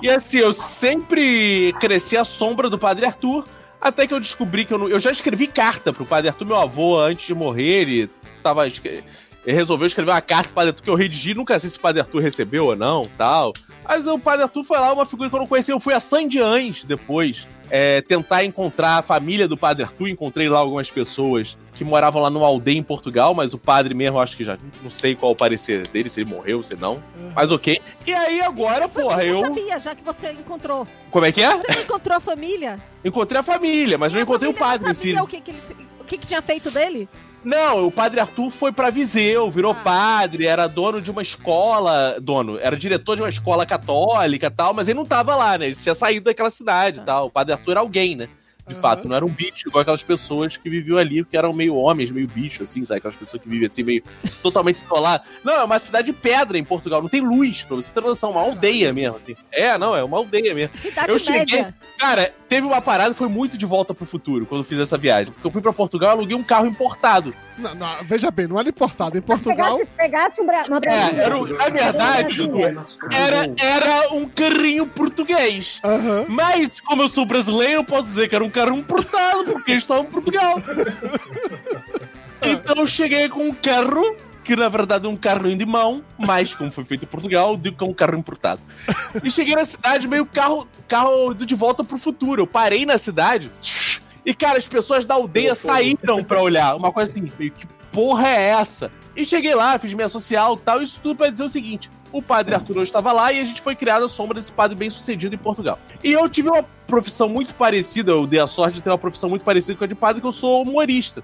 E 0.00 0.08
assim, 0.08 0.38
eu 0.38 0.54
sempre 0.54 1.74
cresci 1.78 2.16
à 2.16 2.24
sombra 2.24 2.70
do 2.70 2.78
Padre 2.78 3.04
Arthur, 3.04 3.44
até 3.82 4.06
que 4.06 4.14
eu 4.14 4.20
descobri 4.20 4.64
que 4.64 4.72
eu 4.72 4.78
não. 4.78 4.88
Eu 4.88 5.00
já 5.00 5.10
escrevi 5.10 5.46
carta 5.48 5.92
pro 5.92 6.06
Padre 6.06 6.28
Arthur, 6.28 6.46
meu 6.46 6.56
avô, 6.56 6.98
antes 7.00 7.26
de 7.26 7.34
morrer, 7.34 7.82
ele 7.82 8.10
tava. 8.42 8.66
Ele 8.66 9.02
resolveu 9.44 9.88
escrever 9.88 10.12
uma 10.12 10.20
carta 10.20 10.48
pro 10.48 10.54
Padre 10.54 10.70
Arthur 10.70 10.84
que 10.84 10.90
eu 10.90 10.94
redigi, 10.94 11.34
nunca 11.34 11.58
sei 11.58 11.68
se 11.68 11.76
o 11.76 11.80
Padre 11.80 12.00
Arthur 12.00 12.20
recebeu 12.20 12.66
ou 12.66 12.76
não, 12.76 13.02
tal. 13.18 13.52
Mas 13.84 14.06
o 14.06 14.18
Padre 14.18 14.44
Arthur 14.44 14.64
foi 14.64 14.78
lá, 14.78 14.92
uma 14.92 15.04
figura 15.04 15.28
que 15.28 15.34
eu 15.34 15.40
não 15.40 15.46
conhecia. 15.46 15.74
Eu 15.74 15.80
fui 15.80 15.94
a 15.94 16.00
Sandiães 16.00 16.84
depois, 16.84 17.48
é, 17.70 18.00
tentar 18.02 18.44
encontrar 18.44 18.98
a 18.98 19.02
família 19.02 19.48
do 19.48 19.56
Padre 19.56 19.84
Arthur. 19.84 20.08
Encontrei 20.08 20.48
lá 20.48 20.58
algumas 20.58 20.90
pessoas 20.90 21.56
que 21.74 21.84
moravam 21.84 22.22
lá 22.22 22.30
numa 22.30 22.46
aldeia 22.46 22.78
em 22.78 22.82
Portugal, 22.82 23.34
mas 23.34 23.54
o 23.54 23.58
padre 23.58 23.94
mesmo, 23.94 24.20
acho 24.20 24.36
que 24.36 24.44
já 24.44 24.58
não 24.82 24.90
sei 24.90 25.14
qual 25.14 25.32
o 25.32 25.36
parecer 25.36 25.86
dele, 25.88 26.08
se 26.08 26.20
ele 26.20 26.30
morreu, 26.30 26.62
se 26.62 26.76
não. 26.76 27.02
Mas 27.34 27.50
ok. 27.50 27.80
E 28.06 28.12
aí 28.12 28.40
agora, 28.40 28.88
porra, 28.88 29.24
eu 29.24 29.36
eu. 29.36 29.40
sabia, 29.40 29.80
já 29.80 29.94
que 29.94 30.04
você 30.04 30.32
encontrou. 30.32 30.86
Como 31.10 31.24
é 31.24 31.32
que 31.32 31.42
é? 31.42 31.56
Você 31.56 31.72
não 31.72 31.82
encontrou 31.82 32.16
a 32.16 32.20
família? 32.20 32.78
Encontrei 33.04 33.40
a 33.40 33.42
família, 33.42 33.96
mas 33.96 34.12
não 34.12 34.20
encontrei 34.20 34.50
o 34.50 34.54
padre 34.54 34.84
não 34.84 34.92
em 34.92 34.94
si. 34.94 35.08
sabia 35.08 35.22
o 35.22 35.26
que, 35.26 35.40
que, 35.40 35.50
ele, 35.50 35.62
o 35.98 36.04
que, 36.04 36.18
que 36.18 36.26
tinha 36.26 36.42
feito 36.42 36.70
dele? 36.70 37.08
Não, 37.44 37.86
o 37.86 37.90
padre 37.90 38.20
Arthur 38.20 38.50
foi 38.50 38.70
pra 38.72 38.88
Viseu, 38.90 39.50
virou 39.50 39.72
Ah. 39.72 39.74
padre, 39.74 40.46
era 40.46 40.66
dono 40.68 41.00
de 41.02 41.10
uma 41.10 41.22
escola. 41.22 42.16
Dono, 42.20 42.58
era 42.58 42.76
diretor 42.76 43.16
de 43.16 43.22
uma 43.22 43.28
escola 43.28 43.66
católica 43.66 44.46
e 44.46 44.50
tal, 44.50 44.72
mas 44.72 44.88
ele 44.88 44.98
não 44.98 45.06
tava 45.06 45.34
lá, 45.34 45.58
né? 45.58 45.66
Ele 45.66 45.74
tinha 45.74 45.94
saído 45.94 46.24
daquela 46.26 46.50
cidade 46.50 47.00
e 47.00 47.02
tal. 47.02 47.26
O 47.26 47.30
padre 47.30 47.52
Arthur 47.54 47.72
era 47.72 47.80
alguém, 47.80 48.14
né? 48.14 48.28
De 48.64 48.74
Aham. 48.74 48.80
fato, 48.80 49.08
não 49.08 49.16
era 49.16 49.24
um 49.26 49.28
bicho, 49.28 49.66
igual 49.68 49.82
aquelas 49.82 50.04
pessoas 50.04 50.56
que 50.56 50.70
viviam 50.70 50.96
ali, 50.96 51.24
que 51.24 51.36
eram 51.36 51.52
meio 51.52 51.74
homens, 51.74 52.12
meio 52.12 52.28
bicho, 52.28 52.62
assim, 52.62 52.84
sabe? 52.84 52.98
Aquelas 52.98 53.16
pessoas 53.16 53.42
que 53.42 53.48
vivem 53.48 53.66
assim, 53.66 53.82
meio 53.82 54.04
totalmente 54.40 54.76
isoladas. 54.84 55.26
Não, 55.42 55.54
é 55.54 55.64
uma 55.64 55.80
cidade 55.80 56.06
de 56.06 56.12
pedra 56.12 56.56
em 56.56 56.62
Portugal, 56.62 57.02
não 57.02 57.08
tem 57.08 57.20
luz, 57.20 57.64
pra 57.64 57.74
você 57.74 57.92
ter 57.92 58.00
noção, 58.00 58.30
uma 58.30 58.40
aldeia 58.40 58.92
mesmo, 58.92 59.18
assim. 59.18 59.34
É, 59.50 59.76
não, 59.76 59.96
é 59.96 60.04
uma 60.04 60.16
aldeia 60.16 60.54
mesmo. 60.54 60.76
Idade 60.84 61.10
Eu 61.10 61.18
cheguei- 61.18 61.40
média. 61.40 61.74
Cara, 61.98 62.32
teve 62.52 62.66
uma 62.66 62.82
parada, 62.82 63.14
foi 63.14 63.28
muito 63.28 63.56
de 63.56 63.64
volta 63.64 63.94
pro 63.94 64.04
futuro 64.04 64.44
quando 64.44 64.60
eu 64.60 64.64
fiz 64.64 64.78
essa 64.78 64.98
viagem. 64.98 65.32
Porque 65.32 65.46
eu 65.46 65.50
fui 65.50 65.62
pra 65.62 65.72
Portugal 65.72 66.10
e 66.10 66.12
aluguei 66.18 66.36
um 66.36 66.42
carro 66.42 66.66
importado. 66.66 67.34
Não, 67.56 67.74
não, 67.74 67.88
veja 68.02 68.30
bem, 68.30 68.46
não 68.46 68.60
era 68.60 68.68
importado. 68.68 69.16
Em 69.16 69.22
Portugal, 69.22 69.78
Pegasse, 69.78 69.96
pegasse 69.96 70.40
um 70.42 70.46
bra 70.46 70.64
uma 70.68 70.80
É, 70.84 71.24
era, 71.24 71.38
na 71.38 71.68
verdade, 71.70 72.42
era, 73.10 73.54
era 73.58 74.14
um 74.14 74.28
carrinho 74.28 74.86
português. 74.86 75.80
aham. 75.82 76.26
Mas, 76.28 76.78
como 76.80 77.00
eu 77.00 77.08
sou 77.08 77.24
brasileiro, 77.24 77.80
eu 77.80 77.84
posso 77.84 78.04
dizer 78.04 78.28
que 78.28 78.34
era 78.34 78.44
um 78.44 78.50
carro 78.50 78.76
importado, 78.76 79.52
porque 79.52 79.70
eles 79.70 79.84
estavam 79.84 80.04
em 80.04 80.10
Portugal. 80.10 80.56
Então 82.44 82.74
eu 82.74 82.86
cheguei 82.88 83.28
com 83.28 83.50
um 83.50 83.54
carro, 83.54 84.16
que 84.44 84.56
na 84.56 84.68
verdade 84.68 85.06
é 85.06 85.08
um 85.08 85.16
carrinho 85.16 85.56
de 85.56 85.66
mão, 85.66 86.02
mas 86.18 86.54
como 86.54 86.70
foi 86.70 86.84
feito 86.84 87.04
em 87.04 87.08
Portugal, 87.08 87.52
eu 87.52 87.56
digo 87.56 87.76
que 87.76 87.84
é 87.84 87.86
um 87.86 87.94
carro 87.94 88.16
importado. 88.16 88.60
E 89.22 89.30
cheguei 89.30 89.54
na 89.54 89.64
cidade, 89.64 90.08
meio 90.08 90.26
carro, 90.26 90.66
carro 90.88 91.34
de 91.34 91.54
volta 91.54 91.84
pro 91.84 91.98
futuro. 91.98 92.42
Eu 92.42 92.46
parei 92.46 92.84
na 92.84 92.98
cidade 92.98 93.50
e, 94.24 94.34
cara, 94.34 94.58
as 94.58 94.68
pessoas 94.68 95.04
da 95.04 95.14
aldeia 95.14 95.54
saíram 95.54 96.22
pra 96.22 96.40
olhar. 96.40 96.76
Uma 96.76 96.92
coisa 96.92 97.12
assim, 97.12 97.30
meio 97.38 97.52
que 97.52 97.66
porra 97.92 98.28
é 98.28 98.48
essa? 98.50 98.90
E 99.14 99.24
cheguei 99.24 99.54
lá, 99.54 99.78
fiz 99.78 99.92
minha 99.92 100.08
social 100.08 100.54
e 100.54 100.58
tal, 100.64 100.80
isso 100.80 100.98
tudo 101.02 101.16
pra 101.16 101.30
dizer 101.30 101.44
o 101.44 101.48
seguinte: 101.48 101.90
o 102.10 102.22
padre 102.22 102.54
Arthur 102.54 102.78
hoje 102.78 102.88
estava 102.90 103.12
lá 103.12 103.32
e 103.32 103.40
a 103.40 103.44
gente 103.44 103.60
foi 103.60 103.76
criado 103.76 104.04
à 104.04 104.08
sombra 104.08 104.34
desse 104.34 104.52
padre 104.52 104.76
bem 104.76 104.90
sucedido 104.90 105.34
em 105.34 105.38
Portugal. 105.38 105.78
E 106.02 106.12
eu 106.12 106.28
tive 106.28 106.48
uma 106.48 106.62
profissão 106.86 107.28
muito 107.28 107.54
parecida, 107.54 108.12
eu 108.12 108.26
dei 108.26 108.40
a 108.40 108.46
sorte 108.46 108.76
de 108.76 108.82
ter 108.82 108.90
uma 108.90 108.98
profissão 108.98 109.28
muito 109.28 109.44
parecida 109.44 109.76
com 109.76 109.84
a 109.84 109.86
de 109.86 109.94
padre, 109.94 110.20
que 110.20 110.26
eu 110.26 110.32
sou 110.32 110.62
humorista. 110.62 111.22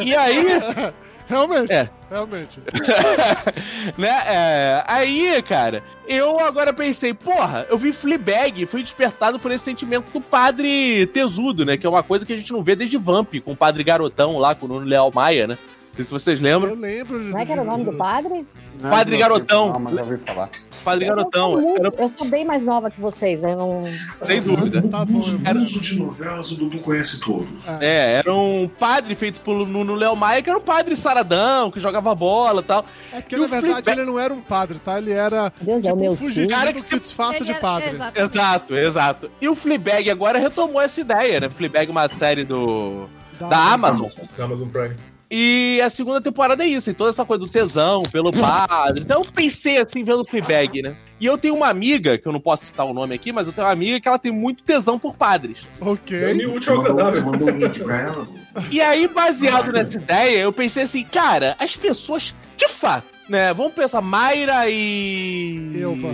E 0.00 0.14
aí, 0.14 0.46
Realmente. 1.32 1.72
É. 1.72 1.90
Realmente. 2.10 2.60
né, 3.96 4.22
é, 4.26 4.84
aí, 4.86 5.42
cara, 5.42 5.82
eu 6.06 6.38
agora 6.40 6.72
pensei, 6.72 7.14
porra, 7.14 7.66
eu 7.70 7.78
vi 7.78 7.92
Fleabag, 7.92 8.66
fui 8.66 8.82
despertado 8.82 9.38
por 9.38 9.50
esse 9.50 9.64
sentimento 9.64 10.12
do 10.12 10.20
padre 10.20 11.06
tesudo, 11.06 11.64
né, 11.64 11.76
que 11.76 11.86
é 11.86 11.90
uma 11.90 12.02
coisa 12.02 12.26
que 12.26 12.32
a 12.32 12.36
gente 12.36 12.52
não 12.52 12.62
vê 12.62 12.76
desde 12.76 12.98
Vamp, 12.98 13.34
com 13.42 13.52
o 13.52 13.56
padre 13.56 13.82
garotão 13.82 14.36
lá, 14.36 14.54
com 14.54 14.66
o 14.66 14.68
Nuno 14.68 14.86
Leal 14.86 15.10
Maia, 15.14 15.46
né. 15.46 15.58
Não 15.92 15.96
sei 15.96 16.04
se 16.06 16.10
vocês 16.10 16.40
lembram. 16.40 16.70
Eu 16.70 16.76
lembro. 16.76 17.18
Não 17.22 17.38
é 17.38 17.44
que 17.44 17.52
era 17.52 17.60
o 17.60 17.64
nome 17.66 17.84
do 17.84 17.92
padre? 17.92 18.46
Não, 18.80 18.88
Padre 18.90 19.12
não, 19.12 19.18
Garotão. 19.20 19.72
Não, 19.74 19.78
mas 19.80 19.94
já 19.94 20.00
ouvi 20.02 20.16
falar. 20.16 20.48
Padre 20.82 21.04
Eu 21.04 21.08
Garotão. 21.14 21.52
sou, 21.52 21.60
muito- 21.60 21.78
Era, 21.86 22.02
eu 22.02 22.12
sou 22.16 22.26
bem 22.26 22.44
mais 22.44 22.62
nova 22.64 22.90
que 22.90 22.98
vocês, 23.00 23.40
eu 23.42 23.54
não. 23.56 23.82
sem 24.22 24.40
dúvida. 24.42 24.82
Tá 24.90 25.04
bom, 25.04 25.20
eu- 25.20 25.40
Era- 25.44 25.58
Uso 25.60 25.78
de 25.80 25.96
novelas, 25.98 26.50
o 26.50 26.56
Dudu 26.56 26.78
conhece 26.78 27.20
todos. 27.20 27.68
É, 27.80 28.14
era 28.20 28.34
um 28.34 28.68
padre 28.80 29.14
feito 29.14 29.40
pelo 29.42 29.66
Nuno 29.66 29.94
Léo 29.94 30.16
Maia, 30.16 30.42
que 30.42 30.48
era 30.50 30.58
um 30.58 30.62
padre 30.62 30.96
saradão, 30.96 31.70
que 31.70 31.78
jogava 31.78 32.12
bola 32.14 32.62
e 32.62 32.64
tal. 32.64 32.84
É 33.12 33.20
porque, 33.20 33.36
E 33.36 33.38
na 33.38 33.44
o 33.44 33.48
verdade, 33.48 33.72
Fleabag- 33.84 33.98
ele 34.00 34.10
não 34.10 34.18
era 34.18 34.32
um 34.34 34.40
padre, 34.40 34.78
tá? 34.78 34.98
Ele 34.98 35.12
era 35.12 35.52
Deus, 35.60 35.78
é 35.78 35.82
tipo 35.82 35.94
o 35.94 36.00
meu 36.00 36.12
um 36.12 36.16
fugitivo 36.16 36.48
Cara 36.50 36.72
que 36.72 36.82
que 36.82 36.88
se 36.88 36.98
disfarça 36.98 37.44
de 37.44 37.54
padre. 37.54 37.90
exato. 37.90 38.18
Exato, 38.18 38.74
exato. 38.76 39.30
E 39.40 39.48
o 39.48 39.54
Fleabag 39.54 40.10
agora 40.10 40.38
retomou 40.38 40.80
essa 40.80 41.00
ideia, 41.00 41.38
né? 41.40 41.50
Fleabag 41.50 41.88
é 41.88 41.92
uma 41.92 42.08
série 42.08 42.42
do 42.42 43.06
da 43.38 43.72
Amazon. 43.74 44.08
Amazon 44.38 44.68
Prime. 44.68 44.96
E 45.34 45.80
a 45.80 45.88
segunda 45.88 46.20
temporada 46.20 46.62
é 46.62 46.66
isso, 46.66 46.84
tem 46.84 46.94
toda 46.94 47.08
essa 47.08 47.24
coisa 47.24 47.42
do 47.42 47.50
tesão 47.50 48.02
pelo 48.02 48.30
padre. 48.30 49.00
Então 49.00 49.22
eu 49.22 49.32
pensei 49.32 49.78
assim, 49.78 50.04
vendo 50.04 50.20
o 50.20 50.24
Fleabag, 50.26 50.82
né? 50.82 50.94
E 51.18 51.24
eu 51.24 51.38
tenho 51.38 51.54
uma 51.54 51.68
amiga, 51.68 52.18
que 52.18 52.28
eu 52.28 52.32
não 52.32 52.40
posso 52.40 52.66
citar 52.66 52.84
o 52.84 52.92
nome 52.92 53.14
aqui, 53.14 53.32
mas 53.32 53.46
eu 53.46 53.52
tenho 53.54 53.66
uma 53.66 53.72
amiga 53.72 53.98
que 53.98 54.06
ela 54.06 54.18
tem 54.18 54.30
muito 54.30 54.62
tesão 54.62 54.98
por 54.98 55.16
padres. 55.16 55.66
Ok. 55.80 56.42
É 56.42 56.46
útil 56.46 56.78
agradável. 56.78 57.24
mandou 57.24 57.48
um 57.48 57.56
link 57.56 57.80
pra 57.80 57.98
ela. 57.98 58.28
E 58.70 58.78
aí, 58.82 59.08
baseado 59.08 59.72
nessa 59.72 59.96
ideia, 59.96 60.40
eu 60.40 60.52
pensei 60.52 60.82
assim, 60.82 61.02
cara, 61.02 61.56
as 61.58 61.74
pessoas, 61.74 62.34
de 62.54 62.68
fato, 62.68 63.06
né? 63.26 63.54
Vamos 63.54 63.72
pensar, 63.72 64.02
Mayra 64.02 64.68
e. 64.68 65.80
Elba. 65.80 66.12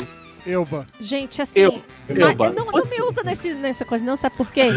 Elba. 0.48 0.86
Gente, 1.00 1.40
assim. 1.42 1.60
Eu- 1.60 1.82
não, 2.08 2.34
não 2.72 2.86
me 2.86 3.02
usa 3.02 3.22
nesse, 3.24 3.52
nessa 3.54 3.84
coisa, 3.84 4.04
não, 4.04 4.16
sabe 4.16 4.36
por 4.36 4.50
quê? 4.50 4.68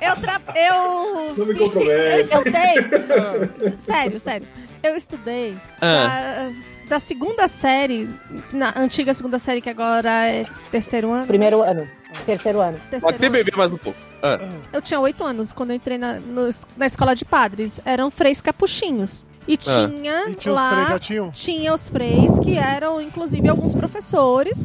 Eu 0.00 0.16
tra... 0.16 0.40
Eu. 0.54 1.34
Não 1.36 1.46
me 1.46 1.52
Eu 1.52 1.58
compromete. 1.58 2.20
estudei. 2.20 3.78
sério, 3.78 4.20
sério. 4.20 4.46
Eu 4.82 4.96
estudei 4.96 5.58
Ah, 5.80 6.44
das- 6.46 6.64
da 6.88 6.98
segunda 6.98 7.46
série, 7.48 8.08
na 8.52 8.72
antiga 8.76 9.12
segunda 9.12 9.38
série, 9.38 9.60
que 9.60 9.68
agora 9.68 10.26
é 10.26 10.46
terceiro 10.70 11.12
ano. 11.12 11.26
Primeiro 11.26 11.62
ano. 11.62 11.86
Terceiro 12.24 12.60
ano. 12.60 12.78
pode 12.78 12.90
Terceiro 12.90 13.14
até 13.16 13.26
ano. 13.26 13.32
beber 13.32 13.56
mais 13.56 13.70
um 13.70 13.76
pouco. 13.76 13.98
Ah, 14.22 14.38
Eu 14.72 14.80
tinha 14.82 14.98
oito 15.00 15.22
anos 15.22 15.52
quando 15.52 15.70
eu 15.70 15.76
entrei 15.76 15.98
na, 15.98 16.14
no- 16.14 16.48
na 16.76 16.86
escola 16.86 17.14
de 17.14 17.24
padres. 17.24 17.78
Eram 17.84 18.10
freis 18.10 18.40
capuchinhos. 18.40 19.24
E 19.52 19.56
tinha 19.56 20.28
E 20.28 20.34
tinha 20.36 20.54
os 20.54 20.60
lá. 20.60 20.84
fregatinhos? 20.84 21.38
Tinha 21.38 21.74
os 21.74 21.88
freis, 21.88 22.38
que 22.38 22.56
eram, 22.56 23.00
inclusive, 23.00 23.48
alguns 23.48 23.74
professores. 23.74 24.64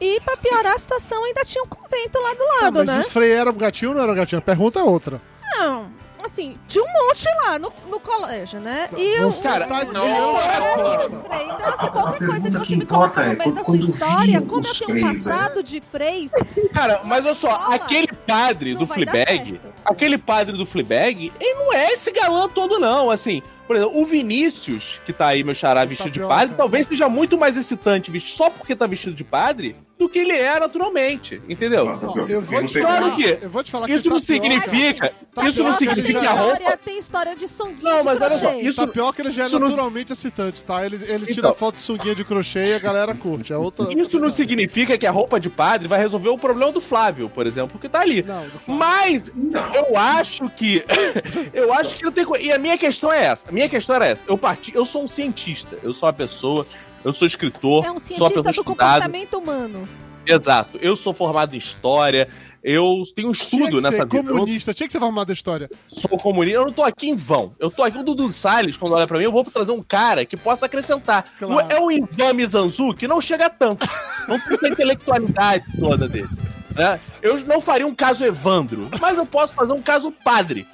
E 0.00 0.20
pra 0.20 0.36
piorar 0.36 0.74
a 0.74 0.78
situação, 0.78 1.24
ainda 1.24 1.44
tinha 1.44 1.62
um 1.62 1.66
convento 1.66 2.18
lá 2.20 2.32
do 2.32 2.38
Tá, 2.38 2.62
lado, 2.62 2.78
mas 2.78 2.86
né? 2.86 2.98
os 3.00 3.08
Frei 3.08 3.32
eram 3.32 3.52
gatinho 3.52 3.90
ou 3.92 3.96
não 3.96 4.02
eram 4.04 4.14
gatinho? 4.14 4.38
A 4.38 4.42
pergunta 4.42 4.80
é 4.80 4.82
outra. 4.82 5.20
Não, 5.56 5.86
assim, 6.24 6.56
tinha 6.66 6.82
um 6.82 6.88
monte 6.88 7.24
lá 7.44 7.56
no, 7.58 7.72
no 7.88 8.00
colégio, 8.00 8.58
né? 8.60 8.88
E 8.96 9.20
eu. 9.20 9.30
Você 9.30 9.42
cara, 9.48 9.64
tá 9.66 9.78
eu- 9.80 9.84
desviando 9.86 10.36
a 10.36 10.40
resposta. 10.40 11.08
Frei. 11.24 11.44
Então, 11.44 11.68
assim, 11.68 11.86
qualquer 11.90 12.26
coisa 12.26 12.50
que 12.50 12.58
você 12.66 12.76
me 12.76 12.86
coloca 12.86 13.22
no 13.24 13.32
é 13.32 13.36
meio 13.36 13.52
da 13.52 13.64
sua 13.64 13.76
história, 13.76 14.40
como 14.40 14.66
eu 14.66 14.70
os 14.72 14.78
tenho 14.80 14.90
um 14.90 14.94
né? 15.06 15.12
passado 15.12 15.62
de 15.62 15.80
freis, 15.80 16.30
Cara, 16.74 17.02
mas 17.04 17.24
olha 17.24 17.34
só, 17.34 17.50
aquele 17.72 18.08
padre 18.26 18.72
não 18.74 18.80
do 18.80 18.86
Fleabag, 18.88 19.60
aquele 19.84 20.18
padre 20.18 20.56
do 20.56 20.66
Fleabag, 20.66 21.32
ele 21.38 21.54
não 21.54 21.72
é 21.72 21.92
esse 21.92 22.10
galã 22.10 22.48
todo, 22.48 22.78
não. 22.80 23.08
Assim, 23.10 23.40
por 23.72 23.76
exemplo, 23.76 24.00
o 24.00 24.04
Vinícius, 24.04 25.00
que 25.06 25.14
tá 25.14 25.28
aí, 25.28 25.42
meu 25.42 25.54
xará, 25.54 25.82
vestido 25.86 26.10
de 26.10 26.20
padre, 26.20 26.54
talvez 26.56 26.86
seja 26.86 27.08
muito 27.08 27.38
mais 27.38 27.56
excitante 27.56 28.12
só 28.20 28.50
porque 28.50 28.76
tá 28.76 28.86
vestido 28.86 29.14
de 29.14 29.24
padre 29.24 29.74
do 30.02 30.08
que 30.08 30.18
ele 30.18 30.32
é 30.32 30.58
naturalmente, 30.58 31.40
entendeu? 31.48 31.88
Ah, 31.88 31.96
tá 31.98 32.06
eu 32.28 32.40
vou 32.42 32.64
te 32.64 32.80
Claro 32.80 33.04
falar, 33.04 33.16
que 33.16 33.38
eu 33.42 33.50
vou 33.50 33.62
te 33.62 33.70
falar 33.70 33.86
que 33.86 33.92
Isso 33.94 34.10
não 34.10 34.20
tapioca- 34.20 34.44
significa, 34.48 35.08
Tapioca, 35.34 35.48
isso 35.48 35.62
não 35.62 35.72
significa 35.72 36.20
que 36.20 36.26
a 36.26 36.30
é 36.30 36.34
roupa... 36.34 36.52
história, 36.58 36.76
tem 36.84 36.98
história 36.98 37.36
de 37.36 37.48
sunguinha 37.48 37.90
Não, 37.90 37.98
de 38.00 38.04
mas 38.04 38.20
olha 38.20 38.38
só, 38.38 38.54
isso- 38.60 38.86
Tapioca 38.86 39.22
ele 39.22 39.30
já 39.30 39.44
é 39.44 39.46
isso 39.46 39.58
não- 39.58 39.68
naturalmente 39.68 40.12
excitante, 40.12 40.64
tá? 40.64 40.84
Ele, 40.84 40.96
ele 41.08 41.26
tira 41.26 41.48
Então. 41.48 41.54
foto 41.54 41.76
de 41.76 41.82
sunguinha 41.82 42.14
de 42.14 42.24
crochê 42.24 42.66
e 42.66 42.74
a 42.74 42.78
galera 42.78 43.14
curte. 43.14 43.52
É 43.52 43.56
outra. 43.56 43.88
Isso 43.98 44.18
não 44.18 44.30
significa 44.30 44.98
que 44.98 45.06
a 45.06 45.10
roupa 45.10 45.38
de 45.38 45.48
padre 45.48 45.86
vai 45.88 45.98
resolver 46.00 46.28
o 46.30 46.38
problema 46.38 46.72
do 46.72 46.80
Flávio, 46.80 47.28
por 47.30 47.46
exemplo, 47.46 47.78
que 47.78 47.88
tá 47.88 48.00
ali. 48.00 48.22
Não. 48.22 48.44
Mas 48.66 49.32
Não. 49.34 49.74
eu 49.74 49.96
acho 49.96 50.48
que. 50.50 50.84
eu 51.54 51.72
acho 51.72 51.96
que 51.96 52.04
não 52.04 52.12
tem. 52.12 52.26
E 52.40 52.52
a 52.52 52.58
minha 52.58 52.76
questão 52.76 53.12
é 53.12 53.24
essa. 53.24 53.48
A 53.48 53.52
minha 53.52 53.68
questão 53.68 53.96
era 53.96 54.06
essa. 54.06 54.24
Eu 54.28 54.36
parti. 54.36 54.72
Eu 54.74 54.84
sou 54.84 55.04
um 55.04 55.08
cientista. 55.08 55.78
Eu 55.82 55.92
sou 55.92 56.06
uma 56.08 56.12
pessoa. 56.12 56.66
Eu 57.04 57.12
sou 57.12 57.26
escritor. 57.26 57.84
É 57.84 57.90
um 57.90 57.98
sou 57.98 58.16
uma 58.16 58.28
cientista 58.28 58.28
pessoa 58.28 58.42
do 58.44 58.50
estudada. 58.50 59.04
comportamento 59.04 59.38
humano. 59.38 59.88
Exato. 60.26 60.78
Eu 60.80 60.94
sou 60.96 61.12
formado 61.12 61.54
em 61.54 61.58
história. 61.58 62.28
Eu 62.62 63.02
tenho 63.16 63.28
um 63.28 63.32
Tinha 63.32 63.44
estudo 63.44 63.76
que 63.78 63.82
nessa 63.82 63.96
ser 63.96 64.04
vida. 64.04 64.16
Eu 64.18 64.22
não 64.22 64.30
comunista, 64.34 64.72
tinha 64.72 64.86
que 64.86 64.92
ser 64.92 65.00
formado 65.00 65.26
da 65.26 65.32
história. 65.32 65.68
sou 65.88 66.16
comunista. 66.16 66.58
Eu 66.60 66.64
não 66.66 66.72
tô 66.72 66.84
aqui 66.84 67.08
em 67.08 67.16
vão. 67.16 67.52
Eu 67.58 67.70
tô 67.72 67.82
aqui. 67.82 67.98
O 67.98 68.04
Dudu 68.04 68.32
Salles, 68.32 68.76
quando 68.76 68.92
olha 68.92 69.06
pra 69.06 69.18
mim, 69.18 69.24
eu 69.24 69.32
vou 69.32 69.42
trazer 69.42 69.72
um 69.72 69.82
cara 69.82 70.24
que 70.24 70.36
possa 70.36 70.66
acrescentar. 70.66 71.24
Claro. 71.40 71.72
É 71.72 71.80
o 71.80 71.90
Ivan 71.90 72.34
Mizanzu 72.34 72.94
que 72.94 73.08
não 73.08 73.20
chega 73.20 73.50
tanto. 73.50 73.84
Não 74.28 74.38
precisa 74.38 74.60
da 74.60 74.68
intelectualidade 74.68 75.64
toda 75.76 76.08
dele. 76.08 76.28
né? 76.76 77.00
Eu 77.20 77.40
não 77.40 77.60
faria 77.60 77.84
um 77.86 77.94
caso 77.96 78.24
Evandro, 78.24 78.88
mas 79.00 79.18
eu 79.18 79.26
posso 79.26 79.54
fazer 79.54 79.72
um 79.72 79.82
caso 79.82 80.12
padre. 80.24 80.64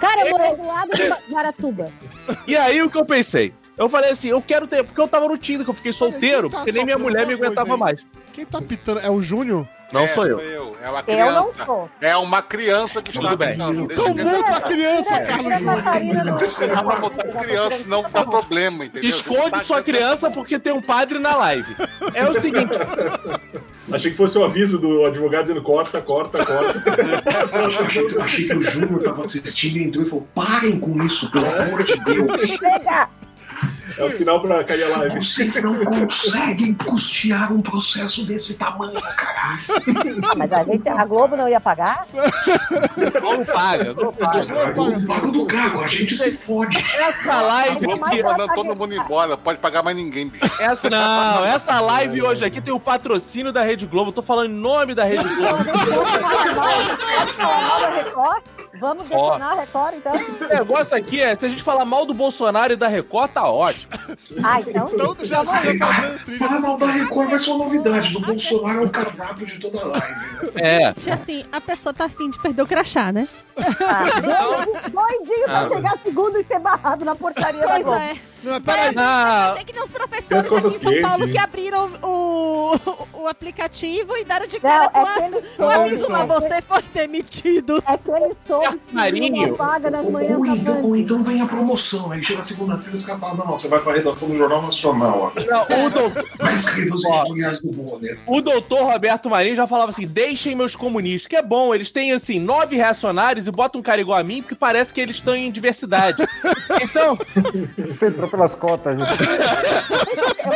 Cara, 0.00 0.26
eu 0.26 0.30
morei 0.38 0.56
do 0.56 0.66
lado 0.66 0.90
de 0.92 1.32
Maratuba. 1.32 1.88
E 2.46 2.56
aí 2.56 2.82
o 2.82 2.88
que 2.90 2.96
eu 2.98 3.04
pensei? 3.04 3.52
Eu 3.78 3.88
falei 3.88 4.10
assim, 4.10 4.28
eu 4.28 4.40
quero 4.42 4.66
ter. 4.66 4.82
Porque 4.84 5.00
eu 5.00 5.08
tava 5.08 5.26
no 5.28 5.36
Tinder, 5.36 5.64
que 5.64 5.70
eu 5.70 5.74
fiquei 5.74 5.92
solteiro, 5.92 6.48
Tá 6.48 6.58
porque 6.58 6.72
nem 6.72 6.84
minha 6.84 6.98
mulher 6.98 7.26
me 7.26 7.34
aguentava 7.34 7.74
aí. 7.74 7.78
mais. 7.78 8.04
Quem 8.32 8.44
tá 8.44 8.60
pitando? 8.62 9.00
É 9.00 9.10
o 9.10 9.20
Júnior? 9.20 9.66
Não 9.92 10.02
É, 10.02 10.06
sou 10.08 10.24
eu. 10.24 10.38
É 10.80 10.88
uma 10.88 11.02
Eu 11.06 11.32
não 11.32 11.42
criança. 11.50 11.64
sou. 11.66 11.90
É 12.00 12.16
uma 12.16 12.40
criança 12.42 13.02
que 13.02 13.10
está 13.10 13.34
bem. 13.34 13.54
Então 13.54 13.72
eu 14.06 14.14
multa 14.14 14.56
a 14.56 14.60
criança, 14.60 15.20
Carlos 15.24 15.56
Tira 15.56 15.72
a 15.72 15.98
Júnior. 15.98 16.24
No- 16.24 16.68
Dá 16.68 16.84
pra 16.84 16.96
botar 17.00 17.26
criança, 17.40 17.78
senão 17.78 18.02
dá 18.08 18.24
problema, 18.24 18.84
entendeu? 18.84 19.10
Esconde 19.10 19.64
sua 19.64 19.82
criança 19.82 20.30
porque 20.30 20.58
tem 20.60 20.72
um 20.72 20.80
padre 20.80 21.18
na 21.18 21.34
live. 21.36 21.74
É 22.14 22.24
o 22.30 22.40
seguinte, 22.40 22.72
Achei 23.92 24.10
que 24.10 24.16
fosse 24.16 24.38
o 24.38 24.44
aviso 24.44 24.78
do 24.78 25.04
advogado 25.04 25.42
dizendo 25.42 25.62
corta, 25.62 26.00
corta, 26.00 26.44
corta. 26.44 26.82
Eu 27.52 27.66
achei, 27.66 28.14
eu 28.14 28.22
achei 28.22 28.46
que 28.46 28.56
o 28.56 28.62
Júnior 28.62 29.02
tava 29.02 29.22
assistindo 29.22 29.76
e 29.78 29.84
entrou 29.84 30.04
e 30.04 30.08
falou: 30.08 30.26
parem 30.34 30.78
com 30.78 31.02
isso, 31.02 31.30
pelo 31.30 31.46
amor 31.46 31.82
de 31.84 31.96
Deus. 32.04 32.40
Chega! 32.40 33.08
É 33.98 34.04
o 34.04 34.10
sinal 34.10 34.40
pra 34.40 34.64
cair 34.64 34.84
a 34.84 34.88
live. 34.98 35.20
Vocês 35.20 35.62
não 35.62 35.84
conseguem 35.84 36.74
custear 36.74 37.52
um 37.52 37.60
processo 37.60 38.24
desse 38.24 38.56
tamanho, 38.58 39.00
caralho. 39.16 39.60
Ah, 40.30 40.34
mas 40.36 40.52
a 40.52 40.62
gente, 40.64 40.88
a 40.88 41.04
Globo 41.04 41.36
não 41.36 41.48
ia 41.48 41.60
pagar? 41.60 42.06
Globo 43.20 43.44
paga, 43.46 43.92
Globo 43.92 44.12
paga. 44.12 44.52
Eu 44.52 45.06
pago 45.06 45.30
do 45.32 45.46
cargo, 45.46 45.82
a 45.82 45.88
gente 45.88 46.16
se 46.16 46.32
fode. 46.32 46.76
Essa 46.78 47.40
live 47.42 47.86
Globo 47.86 48.04
aqui, 48.04 48.22
tá 48.22 48.28
mandando 48.28 48.54
todo 48.54 48.76
mundo 48.76 48.94
embora, 48.94 49.36
pode 49.36 49.58
pagar 49.58 49.82
mais 49.82 49.96
ninguém, 49.96 50.28
bicho. 50.28 50.62
essa 50.62 50.90
não, 50.90 51.44
essa 51.44 51.80
live 51.80 52.22
hoje 52.22 52.44
aqui 52.44 52.60
tem 52.60 52.72
o 52.72 52.80
patrocínio 52.80 53.52
da 53.52 53.62
Rede 53.62 53.86
Globo. 53.86 54.10
Eu 54.10 54.14
tô 54.14 54.22
falando 54.22 54.50
em 54.50 54.54
nome 54.54 54.94
da 54.94 55.04
Rede 55.04 55.24
Globo. 55.34 55.64
Vamos 58.80 59.08
detonar 59.08 59.52
a 59.52 59.60
Record, 59.60 59.94
então? 59.96 60.12
O 60.40 60.48
negócio 60.48 60.96
aqui 60.96 61.20
é, 61.20 61.36
se 61.36 61.46
a 61.46 61.48
gente 61.48 61.62
falar 61.62 61.84
mal 61.84 62.06
do 62.06 62.14
Bolsonaro 62.14 62.72
e 62.72 62.76
da 62.76 62.88
Record, 62.88 63.32
tá 63.32 63.48
ótimo. 63.48 63.92
Ah, 64.42 64.60
então. 64.60 64.90
Então 64.92 65.14
tu 65.14 65.26
já 65.26 65.42
vai 65.42 65.76
fazer 65.76 66.24
trilha. 66.24 66.38
Falar 66.38 66.60
mal 66.60 66.76
da 66.78 66.86
Record 66.86 67.30
vai 67.30 67.38
ser 67.38 67.50
uma 67.50 67.64
novidade. 67.64 68.12
Do 68.12 68.20
Bolsonaro 68.20 68.82
é 68.82 68.84
o 68.86 68.90
cardápio 68.90 69.46
de 69.46 69.58
toda 69.58 69.80
a 69.80 69.84
live. 69.84 70.06
É. 70.56 70.88
Assim, 71.12 71.44
a 71.52 71.60
pessoa 71.60 71.92
tá 71.92 72.06
afim 72.06 72.30
de 72.30 72.40
perder 72.40 72.62
o 72.62 72.66
crachá, 72.66 73.12
né? 73.12 73.28
Ah, 73.80 74.20
doidinho, 74.20 74.90
doidinho 74.92 75.44
pra 75.44 75.60
Ah. 75.60 75.68
chegar 75.68 75.98
segundo 76.02 76.40
e 76.40 76.44
ser 76.44 76.58
barrado 76.58 77.04
na 77.04 77.14
portaria 77.14 77.60
da 77.60 77.66
Pois 77.68 77.82
Globo. 77.84 77.98
é. 77.98 78.16
Não, 78.42 78.52
mas 78.52 78.62
peraí. 78.62 78.94
Ah, 78.96 79.52
Tem 79.54 79.66
que 79.66 79.72
ter 79.74 79.80
uns 79.82 79.92
professores 79.92 80.46
aqui 80.46 80.66
em 80.76 80.80
São 80.80 81.02
Paulo 81.02 81.28
que 81.28 81.36
abriram 81.38 81.90
o, 82.02 82.74
o 83.12 83.28
aplicativo 83.28 84.16
e 84.16 84.24
deram 84.24 84.46
de 84.46 84.54
Não, 84.54 84.62
cara 84.62 84.84
é 84.84 84.88
com 84.88 84.98
a- 85.06 85.12
que 85.12 85.22
eles 85.24 85.44
um 85.58 85.68
aviso 85.68 86.10
lá, 86.10 86.24
você 86.24 86.62
foi 86.62 86.82
demitido. 86.94 87.82
É 87.86 87.98
que 87.98 88.10
eles 88.10 88.36
soube 88.46 89.50
vaga 89.58 89.90
nas 89.90 90.08
manhãs 90.08 90.36
ou 90.38 90.42
da 90.46 90.52
então, 90.56 90.82
ou 90.82 90.96
então 90.96 91.22
vem 91.22 91.42
a 91.42 91.46
promoção. 91.46 92.12
Aí 92.12 92.22
chega 92.24 92.40
segunda-feira 92.40 92.92
e 92.92 92.94
os 92.96 93.04
caras 93.04 93.20
falam: 93.20 93.36
não, 93.36 93.46
você 93.48 93.68
vai 93.68 93.80
pra 93.80 93.92
redação 93.92 94.28
do 94.30 94.36
Jornal 94.36 94.62
Nacional. 94.62 95.32
ó. 95.36 95.40
não, 95.44 95.86
o, 95.86 95.90
doutor, 95.90 96.24
Vai 96.38 96.54
escrever 96.54 96.94
os 96.94 97.04
editoriais 97.04 97.60
do 97.60 97.72
Bonner. 97.72 98.20
o 98.26 98.40
doutor 98.40 98.84
Roberto 98.84 99.28
Marinho 99.28 99.54
já 99.56 99.66
falava 99.66 99.90
assim: 99.90 100.06
deixem 100.06 100.54
meus 100.54 100.74
comunistas, 100.74 101.26
que 101.26 101.36
é 101.36 101.42
bom, 101.42 101.74
eles 101.74 101.92
têm 101.92 102.12
assim, 102.12 102.38
nove 102.40 102.74
reacionários 102.76 103.46
e 103.50 103.52
botam 103.52 103.80
um 103.80 103.82
cara 103.82 104.00
igual 104.00 104.18
a 104.18 104.22
mim, 104.24 104.40
porque 104.40 104.54
parece 104.54 104.92
que 104.94 105.00
eles 105.00 105.16
estão 105.16 105.34
em 105.36 105.50
diversidade. 105.50 106.16
Então, 106.82 107.16
Você 107.16 108.06
entrou 108.06 108.28
pelas 108.28 108.54
cotas. 108.54 108.96
né? 108.96 109.04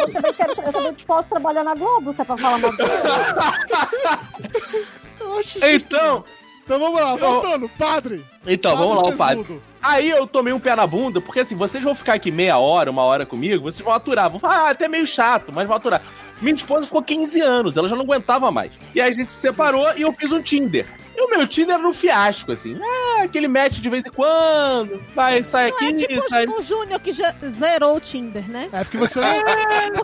Eu 0.01 0.13
também, 0.13 0.33
quero, 0.33 0.53
eu 0.65 0.73
também 0.73 0.95
posso 1.07 1.29
trabalhar 1.29 1.65
na 1.65 1.75
Globo, 1.75 2.15
se 2.15 2.23
é 2.23 2.25
pra 2.25 2.37
falar 2.37 2.59
mal 2.59 2.71
então, 5.75 6.25
Então 6.65 6.79
vamos 6.79 7.01
lá, 7.01 7.17
voltando. 7.17 7.69
Padre. 7.71 8.25
então, 8.47 8.77
vamos 8.77 8.97
lá, 8.97 9.03
o 9.09 9.17
padre. 9.17 9.61
Aí 9.83 10.09
eu 10.09 10.27
tomei 10.27 10.53
um 10.53 10.61
pé 10.61 10.75
na 10.77 10.87
bunda, 10.87 11.21
porque 11.21 11.41
assim, 11.41 11.57
vocês 11.57 11.83
vão 11.83 11.95
ficar 11.95 12.15
aqui 12.15 12.31
meia 12.31 12.57
hora, 12.59 12.91
uma 12.91 13.03
hora 13.03 13.27
comigo, 13.27 13.65
vocês 13.65 13.85
vão 13.85 13.93
aturar. 13.93 14.31
Vão 14.31 14.41
falar, 14.41 14.69
ah, 14.69 14.71
até 14.71 14.89
meio 14.89 15.07
chato, 15.07 15.53
mas 15.53 15.67
vão 15.67 15.77
aturar. 15.77 16.01
Minha 16.41 16.55
esposa 16.55 16.87
ficou 16.87 17.03
15 17.03 17.41
anos, 17.41 17.77
ela 17.77 17.89
já 17.89 17.97
não 17.97 18.05
aguentava 18.05 18.51
mais. 18.51 18.73
E 18.95 19.01
aí 19.01 19.11
a 19.11 19.15
gente 19.15 19.31
se 19.33 19.41
separou 19.41 19.93
e 19.97 20.03
eu 20.03 20.13
fiz 20.13 20.33
um 20.33 20.41
Tinder. 20.41 20.87
E 21.16 21.21
o 21.23 21.28
meu 21.30 21.47
Tinder 21.47 21.76
era 21.76 21.87
um 21.88 21.92
fiasco, 21.92 22.52
assim. 22.52 22.76
Ah, 22.83 23.23
aquele 23.23 23.47
match 23.49 23.75
de 23.78 23.88
vez 23.88 24.04
em 24.04 24.11
quando, 24.11 25.02
vai, 25.14 25.44
sai 25.44 25.71
Não 25.71 25.76
aqui, 25.76 25.87
é 25.87 25.92
tipo 25.92 26.28
sai. 26.28 26.47
o 26.47 26.61
Júnior 26.62 26.99
que 27.00 27.12
já 27.12 27.35
zerou 27.59 27.97
o 27.97 28.00
Tinder, 28.00 28.49
né? 28.50 28.68
É 28.73 28.83
porque 28.85 28.99
você. 28.99 29.21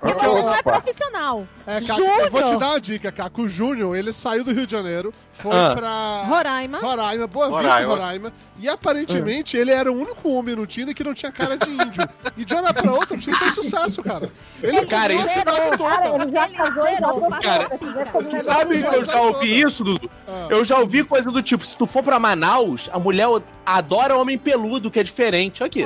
Porque 0.00 0.12
você 0.26 0.42
não 0.42 0.54
é 0.54 0.62
profissional. 0.62 1.46
É, 1.66 1.80
Caco, 1.80 1.96
Júnior! 2.00 2.20
eu 2.20 2.30
vou 2.30 2.42
te 2.42 2.56
dar 2.58 2.68
uma 2.70 2.80
dica, 2.80 3.12
Caco. 3.12 3.42
O 3.42 3.48
Júnior, 3.48 3.96
ele 3.96 4.12
saiu 4.12 4.44
do 4.44 4.52
Rio 4.52 4.66
de 4.66 4.72
Janeiro, 4.72 5.12
foi 5.32 5.52
Ah. 5.56 5.74
pra. 5.76 6.22
Roraima. 6.28 6.78
Roraima, 6.78 7.26
Boa 7.26 7.46
Vista, 7.60 7.86
Roraima. 7.86 8.32
E 8.60 8.68
aparentemente 8.68 9.56
ele 9.56 9.70
era 9.70 9.90
o 9.90 9.96
único 9.96 10.28
homem 10.30 10.54
no 10.54 10.66
Tinder 10.66 10.94
que 10.94 11.02
não 11.02 11.14
tinha 11.14 11.32
cara 11.32 11.56
de 11.56 11.70
índio. 11.70 12.06
E 12.36 12.44
de 12.44 12.54
uma 12.54 12.72
pra 12.72 12.92
outra, 12.92 13.16
Tinder 13.16 13.38
fez 13.38 13.54
sucesso, 13.54 14.02
cara. 14.02 14.30
Ele 14.62 14.84
Cara, 14.86 15.12
isso- 15.14 15.28
cidade 15.30 15.78
Cara, 15.78 16.08
ele 16.22 16.30
já 16.32 16.48
casou 16.48 16.86
e 16.86 16.96
já 16.96 17.40
cara, 17.40 17.68
Cara, 17.70 18.42
Sabe, 18.42 18.80
eu 18.80 19.04
já 19.04 19.20
ouvi 19.20 19.60
isso, 19.60 19.82
Dudu. 19.84 20.10
Ah. 20.28 20.46
Eu 20.50 20.64
já 20.64 20.78
ouvi 20.78 21.02
coisa 21.04 21.30
do 21.30 21.42
tipo, 21.42 21.64
se 21.64 21.76
tu 21.76 21.86
for 21.86 22.02
pra 22.02 22.18
Manaus, 22.18 22.88
a 22.92 22.98
mulher 22.98 23.26
adora 23.64 24.16
homem 24.16 24.36
peludo, 24.36 24.90
que 24.90 24.98
é 25.00 25.02
diferente. 25.02 25.62
Olha 25.62 25.68
aqui. 25.68 25.84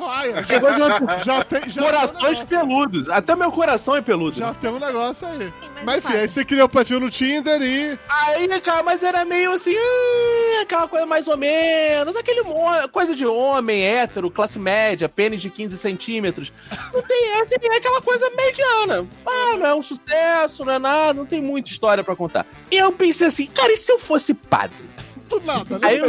Ai, 0.00 0.34
já, 0.34 0.44
Chegou 0.44 0.74
de 0.74 0.82
outro- 0.82 1.06
já 1.24 1.44
tem, 1.44 1.70
já 1.70 1.82
Corações 1.82 2.40
tem 2.44 2.58
um 2.58 2.60
peludos. 2.68 3.08
Até 3.08 3.34
meu 3.36 3.50
coração 3.50 3.96
é 3.96 4.02
peludo. 4.02 4.38
Já 4.38 4.54
tem 4.54 4.70
um 4.70 4.78
negócio 4.78 5.26
aí. 5.26 5.52
mas 5.76 5.84
Mas 5.84 6.04
enfim, 6.04 6.14
aí 6.16 6.28
você 6.28 6.44
criou 6.44 6.66
o 6.66 6.68
perfil 6.68 7.00
no 7.00 7.10
Tinder 7.10 7.60
e. 7.62 7.98
Aí, 8.08 8.60
cara, 8.60 8.82
mas 8.82 9.02
era 9.02 9.24
meio 9.24 9.52
assim, 9.52 9.74
aquela 10.60 10.86
coisa 10.88 11.06
mais 11.06 11.26
ou 11.28 11.36
menos, 11.36 12.11
aquele 12.16 12.42
mo- 12.42 12.88
coisa 12.90 13.14
de 13.14 13.26
homem, 13.26 13.82
hétero, 13.84 14.30
classe 14.30 14.58
média, 14.58 15.08
pênis 15.08 15.40
de 15.40 15.50
15 15.50 15.76
centímetros. 15.78 16.52
Não 16.92 17.02
tem 17.02 17.40
essa, 17.40 17.54
é 17.54 17.76
aquela 17.76 18.00
coisa 18.02 18.28
mediana. 18.30 19.06
Ah, 19.26 19.56
não 19.58 19.66
é 19.66 19.74
um 19.74 19.82
sucesso, 19.82 20.64
não 20.64 20.72
é 20.74 20.78
nada, 20.78 21.14
não 21.14 21.26
tem 21.26 21.40
muita 21.42 21.70
história 21.70 22.02
pra 22.04 22.14
contar. 22.16 22.46
E 22.70 22.76
eu 22.76 22.92
pensei 22.92 23.26
assim, 23.26 23.46
cara, 23.46 23.72
e 23.72 23.76
se 23.76 23.90
eu 23.92 23.98
fosse 23.98 24.34
padre? 24.34 24.76
Do 25.28 25.40
nada, 25.40 25.78
né? 25.78 25.88
Aí 25.88 25.98
eu- 25.98 26.08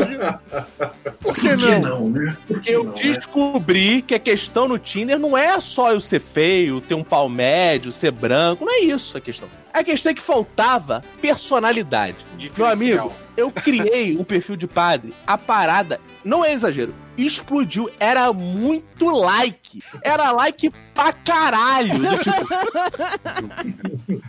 Por 1.19 1.33
que 1.35 1.47
Por 1.47 1.55
que 1.55 1.55
não? 1.55 1.79
não, 1.79 2.09
né? 2.09 2.37
Por 2.47 2.61
que 2.61 2.71
Eu 2.71 2.83
não, 2.83 2.91
né? 2.93 2.97
descobri 3.01 4.01
que 4.01 4.13
a 4.15 4.19
questão 4.19 4.67
no 4.67 4.77
Tinder 4.77 5.17
não 5.17 5.37
é 5.37 5.59
só 5.61 5.91
eu 5.93 5.99
ser 6.01 6.19
feio, 6.19 6.81
ter 6.81 6.93
um 6.95 7.03
pau 7.03 7.29
médio, 7.29 7.91
ser 7.91 8.11
branco, 8.11 8.65
não 8.65 8.73
é 8.73 8.79
isso 8.79 9.17
a 9.17 9.21
questão. 9.21 9.47
A 9.73 9.83
questão 9.83 10.11
é 10.11 10.15
que 10.15 10.21
faltava 10.21 11.01
personalidade. 11.21 12.17
Meu 12.57 12.65
amigo, 12.67 13.13
eu 13.37 13.51
criei 13.51 14.17
um 14.17 14.23
perfil 14.23 14.55
de 14.55 14.67
padre, 14.67 15.13
a 15.25 15.37
parada, 15.37 15.99
não 16.23 16.43
é 16.45 16.53
exagero, 16.53 16.93
explodiu, 17.17 17.89
era 17.99 18.31
muito 18.33 19.09
like. 19.09 19.81
Era 20.01 20.31
like 20.31 20.71
pra 20.93 21.11
caralho. 21.13 21.97
do 21.99 22.17
tipo, 22.17 22.47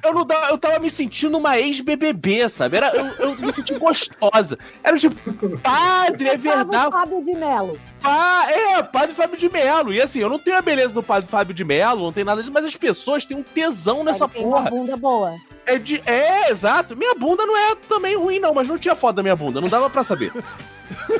eu, 0.03 0.13
não 0.15 0.25
dava- 0.27 0.49
eu 0.51 0.59
tava 0.59 0.79
me 0.79 0.91
sentindo 0.91 1.39
uma 1.39 1.59
ex-BBB, 1.59 2.49
sabe? 2.49 2.77
Era, 2.77 2.89
eu, 2.95 3.07
eu 3.31 3.37
me 3.39 3.53
senti 3.53 3.75
gostosa. 3.79 4.59
Era 4.83 4.97
tipo, 4.99 5.17
padre, 5.59 6.29
é 6.29 6.37
verdade. 6.37 6.91
Fábio 6.93 7.25
de 7.25 7.35
Melo. 7.35 7.79
Ah, 8.07 8.47
é, 8.51 8.83
Padre 8.83 9.15
Fábio 9.15 9.39
de 9.39 9.49
Melo. 9.49 9.93
E 9.93 10.01
assim, 10.01 10.21
eu 10.21 10.29
não 10.29 10.39
tenho 10.39 10.59
a 10.59 10.63
beleza 10.63 10.93
do 10.93 11.03
Padre 11.03 11.29
Fábio 11.29 11.55
de 11.55 11.65
Melo, 11.65 12.05
não 12.05 12.13
tem 12.13 12.23
nada 12.23 12.43
disso, 12.43 12.53
mas 12.53 12.67
as 12.67 12.77
pessoas 12.77 13.25
têm 13.25 13.37
um 13.37 13.43
tesão 13.43 14.05
nessa 14.05 14.29
tem 14.29 14.45
uma 14.45 14.59
porra. 14.59 14.71
bunda 14.71 14.97
boa. 14.97 15.35
É, 15.65 15.79
de, 15.79 16.03
é, 16.05 16.51
exato. 16.51 16.95
Minha 16.95 17.15
bunda 17.15 17.47
não 17.47 17.57
é 17.57 17.75
também 17.89 18.15
ruim, 18.15 18.39
não, 18.39 18.53
mas 18.53 18.69
não 18.69 18.77
tinha 18.77 18.95
foto 18.95 19.17
da 19.17 19.23
minha 19.23 19.35
bunda, 19.35 19.59
não 19.61 19.69
dava 19.69 19.89
pra 19.89 20.05
saber. 20.05 20.31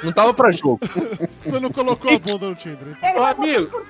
Não 0.03 0.13
tava 0.13 0.35
pra 0.35 0.53
jogo. 0.53 0.81
Você 1.43 1.59
não 1.59 1.71
colocou 1.71 2.15
a 2.15 2.19
bunda 2.19 2.49
no 2.49 2.55
Tinder. 2.55 2.89
então. 2.99 3.15
Vai 3.15 3.33
amigo, 3.33 3.87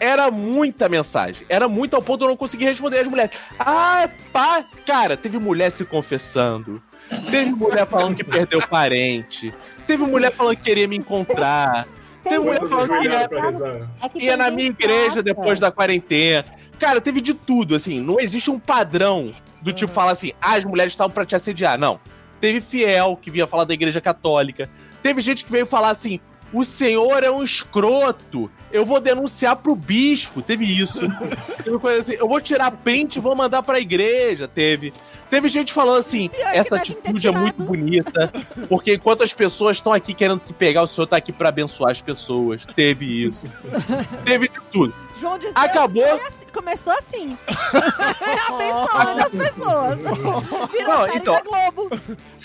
era 0.00 0.30
muita 0.30 0.88
mensagem. 0.88 1.46
Era 1.46 1.68
muito 1.68 1.94
ao 1.94 2.00
ponto 2.00 2.20
de 2.20 2.24
eu 2.24 2.28
não 2.28 2.36
conseguir 2.38 2.64
responder 2.64 3.00
as 3.00 3.08
mulheres. 3.08 3.38
Ah, 3.58 4.08
pá. 4.32 4.64
Cara, 4.86 5.18
teve 5.18 5.38
mulher 5.38 5.70
se 5.70 5.84
confessando. 5.84 6.82
Teve 7.30 7.50
mulher 7.50 7.86
falando 7.86 8.16
que 8.16 8.24
perdeu 8.24 8.66
parente. 8.66 9.52
Teve 9.86 10.04
mulher 10.04 10.32
falando 10.32 10.56
que 10.56 10.62
queria 10.62 10.88
me 10.88 10.96
encontrar. 10.96 11.86
Teve 12.30 12.44
mulher 12.44 12.66
falando 12.66 12.88
que 12.88 13.08
ia, 13.08 13.28
rezar. 13.42 13.90
É 14.02 14.08
que 14.08 14.18
ia 14.18 14.28
tem 14.30 14.36
na 14.36 14.50
minha 14.50 14.68
igreja 14.68 15.22
depois 15.22 15.58
da 15.58 15.70
quarentena. 15.72 16.44
Cara, 16.78 17.00
teve 17.00 17.20
de 17.20 17.34
tudo, 17.34 17.74
assim. 17.74 18.00
Não 18.00 18.20
existe 18.20 18.50
um 18.50 18.58
padrão 18.58 19.34
do 19.60 19.72
tipo 19.72 19.92
falar 19.92 20.12
assim, 20.12 20.32
ah, 20.40 20.54
as 20.54 20.64
mulheres 20.64 20.92
estavam 20.92 21.12
pra 21.12 21.26
te 21.26 21.36
assediar. 21.36 21.78
Não. 21.78 22.00
Teve 22.40 22.60
fiel 22.60 23.18
que 23.20 23.30
vinha 23.30 23.46
falar 23.46 23.64
da 23.64 23.74
igreja 23.74 24.00
católica. 24.00 24.70
Teve 25.02 25.20
gente 25.20 25.44
que 25.44 25.52
veio 25.52 25.66
falar 25.66 25.90
assim, 25.90 26.20
o 26.52 26.64
senhor 26.64 27.22
é 27.22 27.30
um 27.30 27.42
escroto. 27.42 28.50
Eu 28.72 28.84
vou 28.84 29.00
denunciar 29.00 29.56
pro 29.56 29.74
bispo. 29.74 30.42
Teve 30.42 30.64
isso. 30.64 31.00
Teve 31.62 31.78
coisa 31.78 31.98
assim, 31.98 32.12
eu 32.12 32.28
vou 32.28 32.40
tirar 32.40 32.70
print 32.70 33.16
e 33.16 33.20
vou 33.20 33.34
mandar 33.34 33.62
pra 33.62 33.80
igreja. 33.80 34.46
Teve. 34.46 34.92
Teve 35.28 35.48
gente 35.48 35.72
falando 35.72 35.98
assim, 35.98 36.28
essa 36.52 36.76
atitude 36.76 37.28
é 37.28 37.30
muito 37.30 37.62
bonita. 37.62 38.32
Porque 38.68 38.94
enquanto 38.94 39.22
as 39.22 39.32
pessoas 39.32 39.76
estão 39.76 39.92
aqui 39.92 40.12
querendo 40.12 40.40
se 40.40 40.52
pegar, 40.52 40.82
o 40.82 40.86
senhor 40.88 41.06
tá 41.06 41.16
aqui 41.16 41.32
pra 41.32 41.50
abençoar 41.50 41.92
as 41.92 42.02
pessoas. 42.02 42.66
Teve 42.66 43.26
isso. 43.26 43.46
Teve 44.24 44.48
de 44.48 44.60
tudo. 44.72 44.92
João 45.20 45.38
de 45.38 45.44
Deus 45.46 45.56
Acabou. 45.56 46.04
assim- 46.26 46.46
começou 46.52 46.92
assim. 46.94 47.36
Abençoando 48.48 49.20
as 49.22 49.30
pessoas. 49.30 49.98
Virou 50.72 50.88
Não, 50.88 51.06
então- 51.14 51.34
da 51.34 51.40
Globo. 51.42 51.90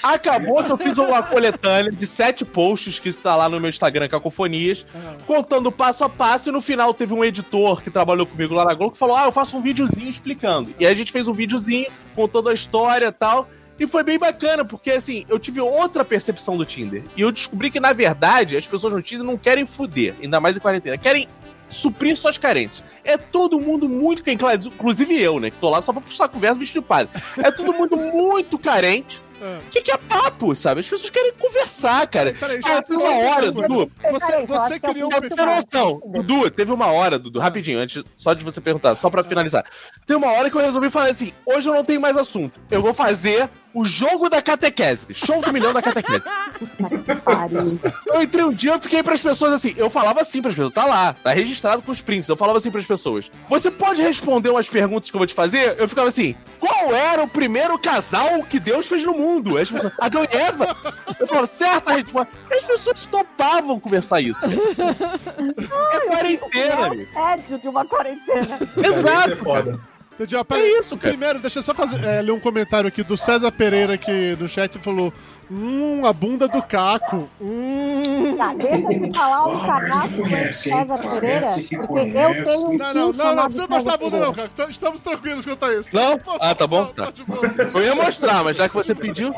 Acabou 0.04 0.64
que 0.64 0.70
eu 0.72 0.78
fiz 0.78 0.98
uma 0.98 1.24
coletânea 1.24 1.92
de 1.92 2.06
sete 2.06 2.44
posts 2.46 3.00
que 3.00 3.10
está 3.10 3.36
lá 3.36 3.48
no 3.50 3.60
meu 3.60 3.70
Instagram, 3.70 4.08
Cacofonias, 4.08 4.86
contando 5.26 5.72
passo 5.72 6.04
a 6.04 6.10
passo, 6.10 6.50
e 6.50 6.52
no 6.52 6.62
final 6.62 6.94
teve 6.94 7.14
um 7.14 7.24
editor 7.24 7.82
que 7.82 7.90
trabalhou 7.90 8.26
comigo 8.26 8.54
lá 8.54 8.66
na 8.66 8.74
Globo 8.74 8.94
que 8.94 9.00
falou: 9.00 9.16
Ah, 9.16 9.26
eu 9.26 9.32
faço 9.32 9.58
um 9.58 9.62
videozinho 9.62 10.10
explicando. 10.10 10.74
E 10.80 10.86
aí 10.86 10.92
a 10.92 10.96
gente 10.96 11.12
fez 11.12 11.28
um 11.28 11.34
videozinho 11.34 11.88
contando 12.16 12.50
a 12.50 12.54
história 12.54 13.08
e 13.08 13.12
tal. 13.12 13.48
E 13.78 13.86
foi 13.86 14.04
bem 14.04 14.18
bacana, 14.18 14.64
porque 14.64 14.90
assim, 14.92 15.26
eu 15.28 15.38
tive 15.38 15.60
outra 15.60 16.06
percepção 16.06 16.56
do 16.56 16.64
Tinder. 16.66 17.04
E 17.18 17.20
eu 17.22 17.30
descobri 17.30 17.70
que, 17.70 17.78
na 17.80 17.92
verdade, 17.92 18.56
as 18.56 18.66
pessoas 18.66 18.94
no 18.94 19.02
Tinder 19.02 19.26
não 19.26 19.38
querem 19.38 19.66
fuder, 19.66 20.16
ainda 20.24 20.40
mais 20.40 20.56
em 20.56 20.62
quarentena, 20.62 20.98
querem 20.98 21.28
suprir 21.70 22.16
suas 22.18 22.38
carências. 22.38 22.84
É 23.04 23.18
todo 23.18 23.60
mundo 23.60 23.88
muito 23.90 24.24
inclusive 24.30 25.20
eu, 25.22 25.40
né, 25.40 25.50
que 25.52 25.58
tô 25.58 25.70
lá 25.70 25.82
só 25.82 25.92
pra 25.92 26.02
puxar 26.02 26.28
conversa 26.28 26.60
vestido 26.60 26.82
de 26.82 26.88
padre. 26.88 27.10
É 27.44 27.52
todo 27.52 27.74
mundo 27.74 27.98
muito 27.98 28.58
carente. 28.58 29.22
O 29.68 29.70
que, 29.70 29.82
que 29.82 29.92
é 29.92 29.98
papo, 29.98 30.56
sabe? 30.56 30.80
As 30.80 30.88
pessoas 30.88 31.10
querem 31.10 31.34
conversar, 31.34 32.08
cara. 32.08 32.34
Peraí, 32.34 32.60
Ah, 32.64 32.82
teve 32.82 32.96
uma 32.96 33.16
hora, 33.18 33.52
Dudu. 33.52 33.92
Você, 34.12 34.46
você 34.46 34.80
criou 34.80 35.10
um 35.10 35.20
perfil. 35.20 35.46
noção, 35.46 36.02
Dudu, 36.06 36.50
teve 36.50 36.72
uma 36.72 36.88
hora, 36.88 37.20
Dudu, 37.20 37.40
rapidinho, 37.40 37.78
antes 37.78 38.04
só 38.16 38.34
de 38.34 38.44
você 38.44 38.60
perguntar, 38.62 38.96
só 38.96 39.10
pra 39.10 39.24
finalizar. 39.24 39.66
Tem 40.08 40.16
uma 40.16 40.32
hora 40.32 40.50
que 40.50 40.56
eu 40.56 40.62
resolvi 40.62 40.90
falar 40.90 41.10
assim: 41.10 41.34
hoje 41.46 41.70
eu 41.70 41.74
não 41.76 41.84
tenho 41.84 42.00
mais 42.02 42.16
assunto. 42.16 42.60
Eu 42.72 42.82
vou 42.82 42.94
fazer 42.94 43.50
o 43.76 43.86
jogo 43.86 44.30
da 44.30 44.42
catequese. 44.42 45.14
Show 45.14 45.42
do 45.42 45.52
milhão 45.52 45.74
da 45.74 45.82
catequese. 45.82 46.24
Eu 48.08 48.22
entrei 48.22 48.46
um 48.46 48.54
dia, 48.54 48.72
eu 48.72 48.80
fiquei 48.80 49.04
pras 49.04 49.22
pessoas 49.22 49.52
assim. 49.52 49.74
Eu 49.76 49.90
falava 49.90 50.22
assim 50.22 50.42
pras 50.42 50.56
pessoas, 50.56 50.74
tá 50.74 50.86
lá, 50.86 51.14
tá 51.14 51.32
registrado 51.32 51.82
com 51.82 51.92
os 51.92 52.00
prints. 52.02 52.30
Eu 52.30 52.38
falava 52.38 52.58
assim 52.58 52.72
pras 52.72 52.86
pessoas: 52.86 53.30
Você 53.50 53.70
pode 53.70 54.02
responder 54.02 54.50
umas 54.50 54.70
perguntas 54.70 55.12
que 55.12 55.16
eu 55.16 55.20
vou 55.20 55.28
te 55.28 55.34
fazer? 55.34 55.76
Eu 55.78 55.90
ficava 55.90 56.08
assim: 56.08 56.36
Qual 56.58 56.96
era 56.96 57.22
o 57.22 57.28
primeiro 57.28 57.78
casal 57.78 58.42
que 58.44 58.62
Deus 58.62 58.88
fez 58.88 59.04
no 59.04 59.14
mundo? 59.14 59.58
As 59.58 59.70
pessoas, 59.70 59.94
Adão 60.00 60.24
e 60.24 60.36
Eva? 60.36 60.76
Eu 61.20 61.28
falava, 61.28 61.48
certa 61.48 61.94
resposta. 61.94 62.32
As 62.50 62.64
pessoas 62.64 63.06
topavam 63.06 63.78
conversar 63.80 64.22
isso. 64.22 64.46
É 64.46 66.00
quarentena, 66.08 66.86
amigo. 66.86 67.12
Tédio 67.14 67.60
de 67.60 67.68
uma 67.68 67.86
quarentena. 67.86 68.60
Isso 68.78 68.86
é 68.86 68.88
Exato. 68.88 69.36
foda. 69.38 69.95
Entendi. 70.16 70.36
Ah, 70.38 70.46
É 70.52 70.80
isso, 70.80 70.96
cara. 70.98 71.10
Primeiro, 71.14 71.40
deixa 71.40 71.60
eu 71.60 71.64
só 71.64 71.74
fazer, 71.74 72.04
é, 72.06 72.22
ler 72.22 72.32
um 72.32 72.40
comentário 72.40 72.88
aqui 72.88 73.04
do 73.04 73.18
César 73.18 73.52
Pereira 73.52 73.96
aqui 73.96 74.38
no 74.40 74.48
chat 74.48 74.80
falou: 74.80 75.14
Hum, 75.52 76.06
a 76.06 76.14
bunda 76.14 76.48
do 76.48 76.62
Caco. 76.64 77.30
Hum. 77.42 78.36
Tá, 78.38 78.54
deixa 78.54 78.94
eu 78.94 79.12
te 79.12 79.18
falar 79.18 79.48
um 79.48 79.72
Ah, 79.72 80.08
que 80.08 80.22
conhece, 80.22 80.72
hein? 80.72 80.78
César 80.88 80.98
Pereira, 80.98 81.48
que 81.68 81.78
porque 81.78 82.00
eu 82.18 82.44
tenho 82.44 82.68
um 82.70 82.78
Não, 82.78 82.94
não, 82.94 83.12
não, 83.14 83.36
não, 83.36 83.44
precisa 83.46 83.68
mostrar 83.68 83.94
a 83.94 83.98
bunda, 83.98 84.20
não. 84.20 84.34
Caco. 84.34 84.70
Estamos 84.70 85.00
tranquilos 85.02 85.46
quanto 85.46 85.66
a 85.66 85.74
isso. 85.76 85.90
Não? 85.92 86.20
Ah, 86.40 86.56
tá 86.56 86.66
bom? 86.66 86.86
Tá, 86.86 87.06
Tá. 87.12 87.12
Eu 87.74 87.82
ia 87.84 87.96
mostrar, 87.96 88.44
mas 88.44 88.56
já 88.58 88.70
que 88.70 88.76
você 88.76 88.96
pediu. 88.96 89.34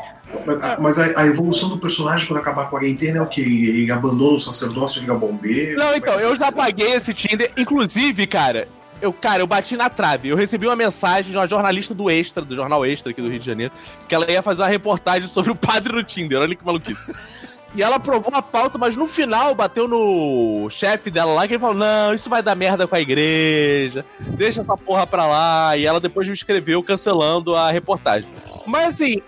Mas, 0.46 0.78
mas 0.78 0.98
a, 1.00 1.20
a 1.22 1.26
evolução 1.26 1.68
do 1.68 1.78
personagem 1.78 2.26
quando 2.26 2.38
acabar 2.38 2.62
a 2.62 2.66
quarentena 2.66 3.18
é 3.18 3.22
o 3.22 3.26
quê? 3.26 3.40
Ele 3.40 3.90
abandona 3.90 4.36
o 4.36 4.38
sacerdócio 4.38 4.98
e 4.98 5.00
vira 5.02 5.14
bombeiro? 5.14 5.78
Não, 5.78 5.94
então, 5.94 6.18
eu 6.20 6.36
já 6.36 6.52
paguei 6.52 6.92
esse 6.92 7.12
Tinder. 7.12 7.50
Inclusive, 7.56 8.26
cara, 8.26 8.68
eu, 9.00 9.12
cara, 9.12 9.42
eu 9.42 9.46
bati 9.46 9.76
na 9.76 9.88
trave. 9.88 10.28
Eu 10.28 10.36
recebi 10.36 10.66
uma 10.66 10.76
mensagem 10.76 11.30
de 11.30 11.36
uma 11.36 11.46
jornalista 11.46 11.94
do 11.94 12.10
Extra, 12.10 12.44
do 12.44 12.54
jornal 12.54 12.84
Extra 12.84 13.10
aqui 13.10 13.22
do 13.22 13.28
Rio 13.28 13.38
de 13.38 13.46
Janeiro, 13.46 13.72
que 14.08 14.14
ela 14.14 14.30
ia 14.30 14.42
fazer 14.42 14.62
uma 14.62 14.68
reportagem 14.68 15.28
sobre 15.28 15.50
o 15.50 15.56
padre 15.56 15.92
no 15.92 16.02
Tinder. 16.02 16.40
Olha 16.40 16.54
que 16.54 16.64
maluquice. 16.64 17.12
E 17.74 17.82
ela 17.82 17.96
aprovou 17.96 18.34
a 18.34 18.40
pauta, 18.40 18.78
mas 18.78 18.96
no 18.96 19.06
final 19.06 19.54
bateu 19.54 19.86
no 19.86 20.68
chefe 20.70 21.10
dela 21.10 21.34
lá 21.34 21.46
que 21.46 21.52
ele 21.52 21.60
falou: 21.60 21.76
Não, 21.76 22.14
isso 22.14 22.30
vai 22.30 22.42
dar 22.42 22.54
merda 22.54 22.86
com 22.86 22.94
a 22.94 23.00
igreja, 23.00 24.06
deixa 24.18 24.62
essa 24.62 24.74
porra 24.74 25.06
pra 25.06 25.26
lá. 25.26 25.76
E 25.76 25.84
ela 25.84 26.00
depois 26.00 26.26
me 26.26 26.32
escreveu 26.32 26.82
cancelando 26.82 27.54
a 27.54 27.70
reportagem. 27.70 28.28
Mas 28.66 28.94
assim, 28.94 29.20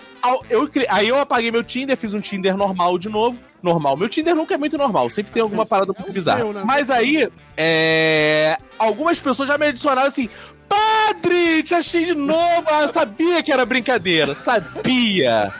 eu, 0.48 0.68
aí 0.88 1.08
eu 1.08 1.18
apaguei 1.18 1.50
meu 1.50 1.62
Tinder, 1.62 1.96
fiz 1.96 2.14
um 2.14 2.20
Tinder 2.20 2.56
normal 2.56 2.98
de 2.98 3.08
novo. 3.10 3.38
Normal. 3.62 3.96
Meu 3.96 4.08
Tinder 4.08 4.34
nunca 4.34 4.54
é 4.54 4.58
muito 4.58 4.76
normal, 4.78 5.08
sempre 5.10 5.32
tem 5.32 5.42
alguma 5.42 5.66
parada 5.66 5.92
É 5.92 5.94
o 5.98 6.02
muito 6.02 6.14
bizarra. 6.14 6.38
seu, 6.40 6.52
né? 6.52 6.62
Mas 6.64 6.90
aí, 6.90 7.28
é. 7.56 8.56
Algumas 8.78 9.18
pessoas 9.20 9.48
já 9.48 9.58
me 9.58 9.66
adicionaram 9.66 10.08
assim. 10.08 10.28
Padre, 10.68 11.64
te 11.64 11.74
achei 11.74 12.04
de 12.06 12.14
novo. 12.14 12.64
Ah, 12.68 12.86
sabia 12.86 13.42
que 13.42 13.50
era 13.50 13.66
brincadeira. 13.66 14.36
Sabia. 14.36 15.52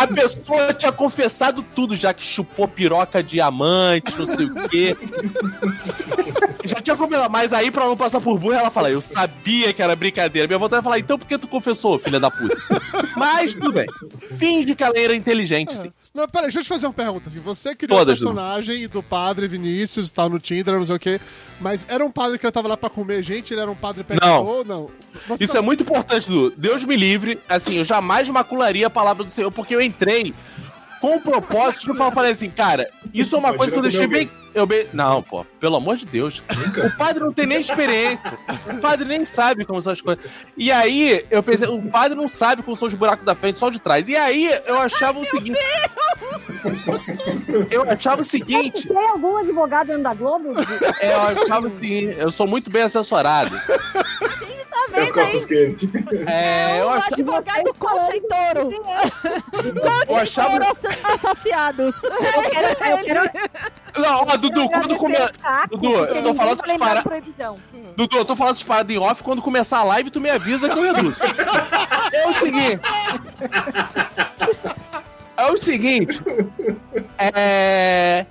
A 0.00 0.06
pessoa 0.08 0.74
tinha 0.74 0.90
confessado 0.90 1.62
tudo, 1.62 1.94
já 1.94 2.12
que 2.12 2.24
chupou 2.24 2.66
piroca 2.66 3.22
diamante, 3.22 4.18
não 4.18 4.26
sei 4.26 4.46
o 4.46 4.68
quê. 4.68 4.96
Já 6.64 6.80
tinha 6.80 6.96
confessado, 6.96 7.30
mas 7.30 7.52
aí 7.52 7.70
pra 7.70 7.84
não 7.86 7.96
passar 7.96 8.20
por 8.20 8.36
burra, 8.36 8.58
ela 8.58 8.70
fala, 8.70 8.90
eu 8.90 9.00
sabia 9.00 9.72
que 9.72 9.80
era 9.80 9.94
brincadeira. 9.94 10.48
Minha 10.48 10.58
vontade 10.58 10.80
é 10.80 10.82
falar, 10.82 10.98
então 10.98 11.16
por 11.16 11.26
que 11.28 11.38
tu 11.38 11.46
confessou, 11.46 11.96
filha 11.96 12.18
da 12.18 12.28
puta? 12.28 12.56
Mas 13.16 13.54
tudo 13.54 13.72
bem. 13.72 13.86
Finge 14.36 14.74
que 14.74 14.82
ela 14.82 14.98
era 14.98 15.14
inteligente, 15.14 15.72
sim. 15.72 15.92
Não, 16.16 16.26
peraí, 16.26 16.46
deixa 16.46 16.60
eu 16.60 16.62
te 16.62 16.68
fazer 16.68 16.86
uma 16.86 16.92
pergunta. 16.94 17.28
Assim, 17.28 17.38
você 17.40 17.74
criou 17.74 17.98
Todas, 17.98 18.18
o 18.20 18.24
personagem 18.24 18.88
do 18.88 19.02
padre 19.02 19.46
Vinícius 19.46 20.10
tal 20.10 20.30
no 20.30 20.38
Tinder, 20.40 20.74
não 20.78 20.86
sei 20.86 20.96
o 20.96 20.98
quê, 20.98 21.20
mas 21.60 21.86
era 21.88 22.04
um 22.04 22.10
padre 22.10 22.38
que 22.38 22.46
eu 22.46 22.50
tava 22.50 22.68
lá 22.68 22.76
pra 22.76 22.88
comer 22.88 23.22
gente, 23.22 23.52
ele 23.52 23.60
era 23.60 23.70
um 23.70 23.74
padre 23.76 24.02
pecador, 24.02 24.64
não? 24.64 24.90
Você 25.28 25.44
Isso 25.44 25.52
tá- 25.52 25.58
é 25.58 25.62
muito 25.62 25.82
importante, 25.82 26.26
Dudu. 26.28 26.54
Deus 26.56 26.82
me 26.84 26.96
livre. 26.96 27.38
Assim, 27.48 27.76
eu 27.76 27.84
jamais 27.84 28.28
macularia 28.30 28.86
a 28.86 28.90
palavra 28.90 29.24
do 29.24 29.30
Senhor, 29.30 29.50
porque 29.52 29.74
eu 29.74 29.80
entrei 29.82 30.34
com 31.06 31.14
o 31.14 31.20
propósito 31.20 31.92
de 31.92 31.96
falar, 31.96 32.10
falei 32.10 32.32
assim, 32.32 32.50
cara, 32.50 32.90
isso 33.14 33.36
é 33.36 33.38
uma 33.38 33.54
coisa 33.54 33.72
que 33.72 33.78
eu 33.78 33.82
deixei 33.82 34.08
bem. 34.08 34.28
Eu 34.52 34.66
bem. 34.66 34.88
Não, 34.92 35.22
pô, 35.22 35.44
pelo 35.60 35.76
amor 35.76 35.96
de 35.96 36.04
Deus. 36.04 36.42
O 36.84 36.96
padre 36.96 37.22
não 37.22 37.32
tem 37.32 37.46
nem 37.46 37.60
experiência. 37.60 38.36
O 38.68 38.80
padre 38.80 39.06
nem 39.06 39.24
sabe 39.24 39.64
como 39.64 39.80
são 39.80 39.92
as 39.92 40.00
coisas. 40.00 40.24
E 40.56 40.72
aí, 40.72 41.24
eu 41.30 41.42
pensei, 41.44 41.68
o 41.68 41.80
padre 41.80 42.16
não 42.16 42.26
sabe 42.26 42.62
como 42.62 42.74
são 42.74 42.88
os 42.88 42.94
buracos 42.94 43.24
da 43.24 43.36
frente, 43.36 43.58
só 43.58 43.70
de 43.70 43.78
trás. 43.78 44.08
E 44.08 44.16
aí, 44.16 44.50
eu 44.66 44.80
achava 44.80 45.20
o 45.20 45.24
seguinte. 45.24 45.60
Eu 47.70 47.88
achava 47.88 48.22
o 48.22 48.24
seguinte. 48.24 48.88
Tem 48.88 49.08
algum 49.08 49.36
advogado 49.36 49.88
dentro 49.88 50.02
da 50.02 50.14
Globo? 50.14 50.48
É, 51.00 51.12
eu 51.12 51.20
achava 51.20 51.68
o 51.68 51.74
seguinte. 51.74 52.16
Eu 52.18 52.30
sou 52.32 52.48
muito 52.48 52.68
bem 52.68 52.82
assessorado. 52.82 53.54
Tá 53.56 54.86
Com 54.92 55.00
as 55.00 55.05
vendo 55.05 55.05
aí? 55.05 55.05
Costas 55.22 55.46
quentes. 55.46 55.88
É, 56.26 56.80
eu 56.80 56.86
O 56.86 56.90
achava. 56.90 57.14
advogado 57.14 57.74
coach 57.78 58.16
em 58.16 58.20
touro. 58.22 58.72
Eu 58.72 60.06
Coach 60.06 60.30
em 60.30 60.34
touro 60.48 60.64
asso- 60.64 60.88
associados. 61.14 61.94
Eu 62.02 62.50
quero, 62.50 62.66
eu 62.90 63.04
quero, 63.04 63.50
Não, 63.98 64.22
ó, 64.28 64.36
Dudu, 64.36 64.60
eu 64.62 64.68
quando 64.68 64.96
começa. 64.96 65.32
saco, 65.40 65.76
Dudu, 65.76 65.94
eu 65.94 66.22
tô 66.22 66.34
falando 66.34 66.52
essas 66.54 66.68
lembrar 66.68 66.88
para- 66.88 66.96
de 67.00 67.02
proibidão. 67.08 67.58
Dudu, 67.96 68.16
eu 68.18 68.24
tô 68.24 68.36
falando 68.36 68.52
essas 68.52 68.62
paradas 68.62 68.94
em 68.94 68.98
off. 68.98 69.22
Quando 69.22 69.40
começar 69.42 69.78
a 69.78 69.84
live, 69.84 70.10
tu 70.10 70.20
me 70.20 70.30
avisa 70.30 70.68
que 70.68 70.78
eu 70.78 70.82
reduzo. 70.82 71.16
É 72.12 72.28
o 72.28 72.32
seguinte. 72.34 72.80
É 75.36 75.46
o 75.50 75.56
seguinte. 75.56 76.22
É. 77.18 78.26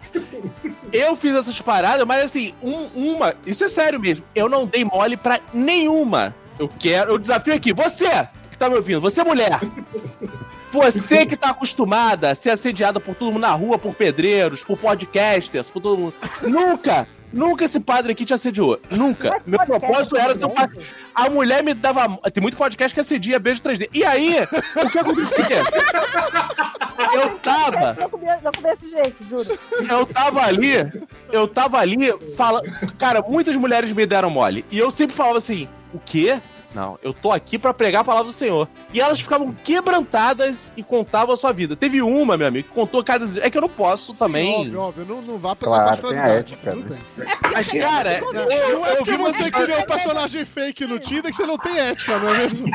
Eu 0.91 1.15
fiz 1.15 1.35
essas 1.35 1.59
paradas, 1.61 2.05
mas 2.05 2.23
assim, 2.23 2.53
um- 2.63 2.87
uma. 3.13 3.35
Isso 3.45 3.63
é 3.63 3.67
sério 3.67 3.99
mesmo. 3.99 4.25
Eu 4.33 4.47
não 4.47 4.65
dei 4.65 4.83
mole 4.85 5.17
pra 5.17 5.39
nenhuma. 5.53 6.33
Eu 6.59 6.67
quero. 6.67 7.11
Eu 7.11 7.17
desafio 7.17 7.53
aqui. 7.53 7.73
Você 7.73 8.27
que 8.49 8.57
tá 8.57 8.69
me 8.69 8.75
ouvindo, 8.75 9.01
você 9.01 9.23
mulher. 9.23 9.59
Você 10.75 11.25
que 11.25 11.37
tá 11.37 11.49
acostumada 11.49 12.31
a 12.31 12.35
ser 12.35 12.49
assediada 12.49 12.99
por 12.99 13.15
todo 13.15 13.31
mundo 13.31 13.41
na 13.41 13.51
rua, 13.51 13.77
por 13.77 13.95
pedreiros, 13.95 14.63
por 14.63 14.77
podcasters, 14.77 15.69
por 15.69 15.81
todo 15.81 15.97
mundo. 15.97 16.13
Nunca, 16.43 17.07
nunca 17.31 17.63
esse 17.63 17.79
padre 17.79 18.11
aqui 18.11 18.25
te 18.25 18.33
assediou. 18.33 18.79
Nunca. 18.89 19.41
Meu 19.45 19.59
propósito 19.59 20.17
era 20.17 20.31
é 20.31 20.35
ser 20.35 20.45
um 20.45 20.49
padre. 20.49 20.85
A 21.13 21.29
mulher 21.29 21.63
me 21.63 21.73
dava. 21.73 22.17
Tem 22.31 22.41
muito 22.41 22.57
podcast 22.57 22.93
que 22.93 22.99
assedia 22.99 23.39
beijo 23.39 23.61
3D. 23.61 23.89
E 23.93 24.03
aí, 24.03 24.35
o 24.75 24.89
que 24.89 24.99
acontecia? 24.99 25.63
Eu 27.13 27.37
tava. 27.39 27.97
Eu 28.01 28.09
comi, 28.09 28.25
eu 28.25 28.61
desse 28.61 28.89
jeito, 28.89 29.23
juro. 29.29 29.59
Eu 29.89 30.05
tava 30.05 30.41
ali, 30.41 30.73
eu 31.31 31.47
tava 31.47 31.77
ali 31.77 31.97
falando. 32.35 32.69
Cara, 32.97 33.21
muitas 33.21 33.55
mulheres 33.55 33.91
me 33.93 34.05
deram 34.05 34.29
mole. 34.29 34.65
E 34.71 34.77
eu 34.77 34.91
sempre 34.91 35.15
falava 35.15 35.37
assim: 35.37 35.67
o 35.95 36.01
quê? 36.03 36.39
Não, 36.75 36.99
eu 37.01 37.13
tô 37.13 37.31
aqui 37.31 37.57
pra 37.57 37.73
pregar 37.73 38.01
a 38.01 38.03
palavra 38.03 38.27
do 38.27 38.33
Senhor. 38.33 38.67
E 38.93 38.99
elas 38.99 39.21
ficavam 39.21 39.55
quebrantadas 39.63 40.69
e 40.75 40.83
contavam 40.83 41.33
a 41.33 41.37
sua 41.37 41.53
vida. 41.53 41.73
Teve 41.73 42.01
uma, 42.01 42.35
meu 42.35 42.45
amigo, 42.45 42.67
que 42.67 42.73
contou 42.73 43.01
cada. 43.01 43.25
É 43.39 43.49
que 43.49 43.57
eu 43.57 43.61
não 43.61 43.69
posso 43.69 44.13
também. 44.13 44.53
Óbvio, 44.53 44.79
óbvio, 44.81 45.05
não, 45.05 45.21
não 45.21 45.37
vá 45.37 45.55
pela 45.55 45.77
Claro, 45.77 46.09
tem 46.09 46.19
a 46.19 46.27
ética, 46.27 46.71
Tudo 46.73 46.89
né? 46.89 46.99
bem. 47.17 47.27
Mas, 47.53 47.67
cara, 47.69 48.19
eu, 48.19 48.33
Não 48.33 48.85
é 48.85 48.99
eu 48.99 49.05
vi 49.05 49.15
você 49.15 49.49
criou 49.49 49.79
um 49.79 49.85
personagem 49.85 50.43
fake 50.43 50.85
no 50.85 50.99
Tinder 50.99 51.31
que 51.31 51.37
você 51.37 51.45
não 51.45 51.57
tem 51.57 51.79
ética, 51.79 52.19
não 52.19 52.27
é 52.27 52.37
mesmo? 52.39 52.67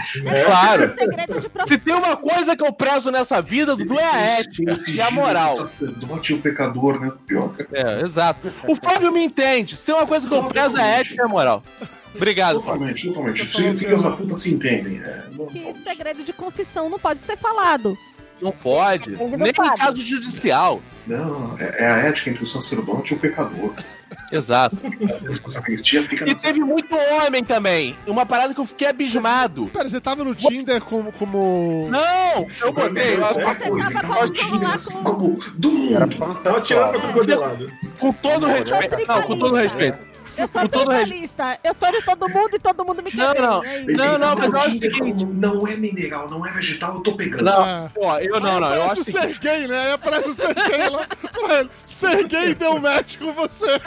Claro. 0.47 0.95
Segredo 0.95 1.41
de 1.41 1.69
Se 1.69 1.79
tem 1.79 1.95
uma 1.95 2.17
coisa 2.17 2.57
que 2.57 2.65
eu 2.65 2.73
prezo 2.73 3.11
nessa 3.11 3.43
vida, 3.43 3.77
Dudu, 3.77 3.99
é 3.99 4.05
a 4.05 4.17
ética 4.17 4.81
e 4.89 4.99
a 4.99 5.11
moral. 5.11 5.53
O 5.53 5.57
sacerdote 5.57 6.33
e 6.33 6.37
o 6.37 6.41
pecador, 6.41 6.99
né? 6.99 7.13
Pior 7.27 7.53
que 7.53 7.67
É, 7.71 8.01
exato. 8.01 8.51
O 8.67 8.75
Flávio 8.75 9.13
me 9.13 9.23
entende. 9.23 9.77
Se 9.77 9.85
tem 9.85 9.95
uma 9.95 10.07
coisa 10.07 10.27
que 10.27 10.33
eu 10.35 10.43
prezo, 10.45 10.79
é 10.79 10.83
a 10.83 10.87
ética 10.87 11.23
e 11.23 11.25
a 11.27 11.29
moral. 11.29 11.63
Obrigado. 12.15 12.61
Totalmente, 12.61 13.09
totalmente. 13.09 13.47
Falando 13.47 13.73
Os 13.75 13.81
filhos 13.81 14.01
que- 14.01 14.09
da 14.09 14.17
puta 14.17 14.35
se 14.37 14.53
entendem. 14.55 14.99
É, 14.99 15.23
não- 15.37 15.49
segredo 15.85 16.23
de 16.25 16.33
confissão 16.33 16.89
não 16.89 16.99
pode 16.99 17.21
ser 17.21 17.37
falado. 17.37 17.97
Não 18.41 18.53
pode. 18.53 19.11
Nem 19.37 19.51
em 19.51 19.77
caso 19.77 20.01
judicial. 20.05 20.81
Não, 21.07 21.57
é, 21.59 21.85
é 21.85 21.87
a 21.87 21.97
ética 21.99 22.31
entre 22.31 22.43
o 22.43 22.47
sacerdote 22.47 23.13
e 23.13 23.17
o 23.17 23.21
pecador. 23.21 23.75
Exato. 24.33 24.77
E 26.27 26.35
teve 26.35 26.61
muito 26.61 26.95
homem 26.97 27.45
também. 27.45 27.97
Uma 28.07 28.25
parada 28.25 28.55
que 28.55 28.61
eu 28.61 28.65
fiquei 28.65 28.89
abismado. 28.89 29.67
Pera, 29.67 29.89
você 29.91 30.01
tava 30.01 30.25
no 30.25 30.35
Tinder 30.35 30.81
como. 30.83 31.13
como... 31.13 31.89
Não, 31.91 32.47
eu 32.63 32.73
botei 32.73 33.17
Você 33.17 33.41
tava 33.43 33.55
cara, 33.93 34.07
colocando 34.09 34.63
lá 34.65 34.75
assim, 34.75 34.93
com- 34.95 35.05
como 35.05 35.39
do 35.55 35.95
Era 35.95 36.07
mundo. 36.07 36.35
Tava 36.43 36.61
tirando 36.61 37.13
pra 37.13 37.35
é 37.35 37.37
lado. 37.37 37.73
com 37.99 38.13
todo 38.13 38.47
respeito. 38.47 39.07
Não, 39.07 39.23
com 39.23 39.39
todo 39.39 39.55
respeito. 39.57 39.99
Eu 40.39 40.49
sou 40.49 40.69
tribalista. 40.69 41.59
Eu 41.63 41.75
sou 41.75 41.91
de 41.93 42.03
todo 42.03 42.29
mundo 42.29 42.55
e 42.55 42.59
todo 42.59 42.85
mundo 42.85 43.03
me 43.03 43.11
quer 43.11 43.17
Não, 43.17 43.35
não. 43.35 43.65
É. 43.65 43.83
Não, 43.85 44.19
não, 44.19 44.37
mas 44.37 44.53
eu 44.53 44.57
acho 44.59 44.69
o 44.69 44.81
seguinte. 44.81 45.27
Não 45.27 45.67
é 45.67 45.77
mineral, 45.77 46.29
não 46.31 46.47
é 46.47 46.53
vegetal, 46.53 46.95
eu 46.95 47.01
tô 47.01 47.17
pegando. 47.17 47.45
Não, 47.45 47.67
É. 47.67 47.91
ó, 47.99 48.19
eu 48.19 48.41
não, 48.41 48.61
não. 48.61 48.75
Eu 48.75 48.83
acho 48.85 49.03
Parece 49.05 49.11
o. 49.11 49.13
Serguei, 49.13 49.67
né? 49.67 49.81
Aí 49.87 49.93
aparece 49.93 50.29
o 50.29 50.35
Serguei 50.35 50.89
lá 50.89 51.07
pra 51.07 51.61
ele. 51.61 51.71
Serguei 51.87 52.55
deu 52.55 52.79
match 52.79 53.19
com 53.19 53.33
você. 53.33 53.81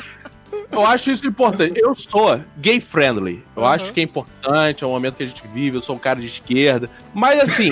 Eu 0.71 0.85
acho 0.85 1.11
isso 1.11 1.25
importante. 1.27 1.79
Eu 1.79 1.93
sou 1.93 2.39
gay 2.57 2.79
friendly. 2.79 3.43
Eu 3.55 3.61
Uhum. 3.63 3.67
acho 3.69 3.93
que 3.93 3.99
é 3.99 4.03
importante, 4.03 4.83
é 4.83 4.87
um 4.87 4.91
momento 4.91 5.15
que 5.15 5.23
a 5.23 5.27
gente 5.27 5.45
vive. 5.47 5.77
Eu 5.77 5.81
sou 5.81 5.95
um 5.95 5.99
cara 5.99 6.19
de 6.19 6.27
esquerda. 6.27 6.89
Mas 7.13 7.39
assim, 7.39 7.71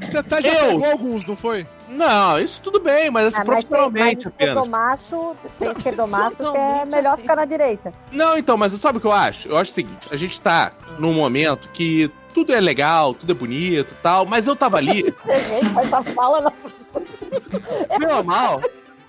Você 0.00 0.18
até 0.18 0.42
já 0.42 0.52
Eu? 0.52 0.72
pegou 0.80 0.90
alguns, 0.90 1.24
não 1.26 1.36
foi? 1.36 1.66
não, 1.88 2.38
isso 2.38 2.60
tudo 2.60 2.78
bem, 2.80 3.10
mas 3.10 3.26
assim, 3.28 3.36
Ah, 3.40 3.44
mas 3.46 3.64
tem- 3.64 3.68
profissionalmente 3.68 4.24
mas 4.24 4.26
apenas. 4.26 4.56
esquerdomacho, 4.56 5.36
tem 5.58 5.72
esquerdomacho 5.72 6.36
que 6.36 6.42
é 6.42 6.42
Profissionalmente 6.42 6.94
melhor 6.96 7.18
ficar 7.18 7.36
na 7.36 7.44
direita. 7.44 7.92
Não, 8.12 8.36
então, 8.36 8.56
mas 8.56 8.72
sabe 8.72 8.98
o 8.98 9.00
que 9.00 9.06
eu 9.06 9.12
acho? 9.12 9.48
Eu 9.48 9.56
acho 9.56 9.70
o 9.70 9.74
seguinte: 9.74 10.08
a 10.10 10.16
gente 10.16 10.40
tá 10.40 10.72
num 10.98 11.12
momento 11.14 11.68
que 11.72 12.10
tudo 12.34 12.52
é 12.52 12.60
legal, 12.60 13.14
tudo 13.14 13.30
é 13.32 13.34
bonito 13.34 13.92
e 13.92 13.96
tal, 14.02 14.26
mas 14.26 14.46
eu 14.46 14.54
tava 14.56 14.76
ali, 14.76 15.14
essa 15.80 16.02
fala, 16.02 16.40
não. 16.40 16.52
meu 17.98 18.22
mal, 18.24 18.60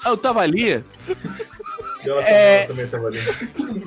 eu 0.06 0.16
tava 0.16 0.42
ali 0.42 0.84
É. 2.26 2.66
também 2.66 2.88
tava 2.88 3.08
ali. 3.08 3.20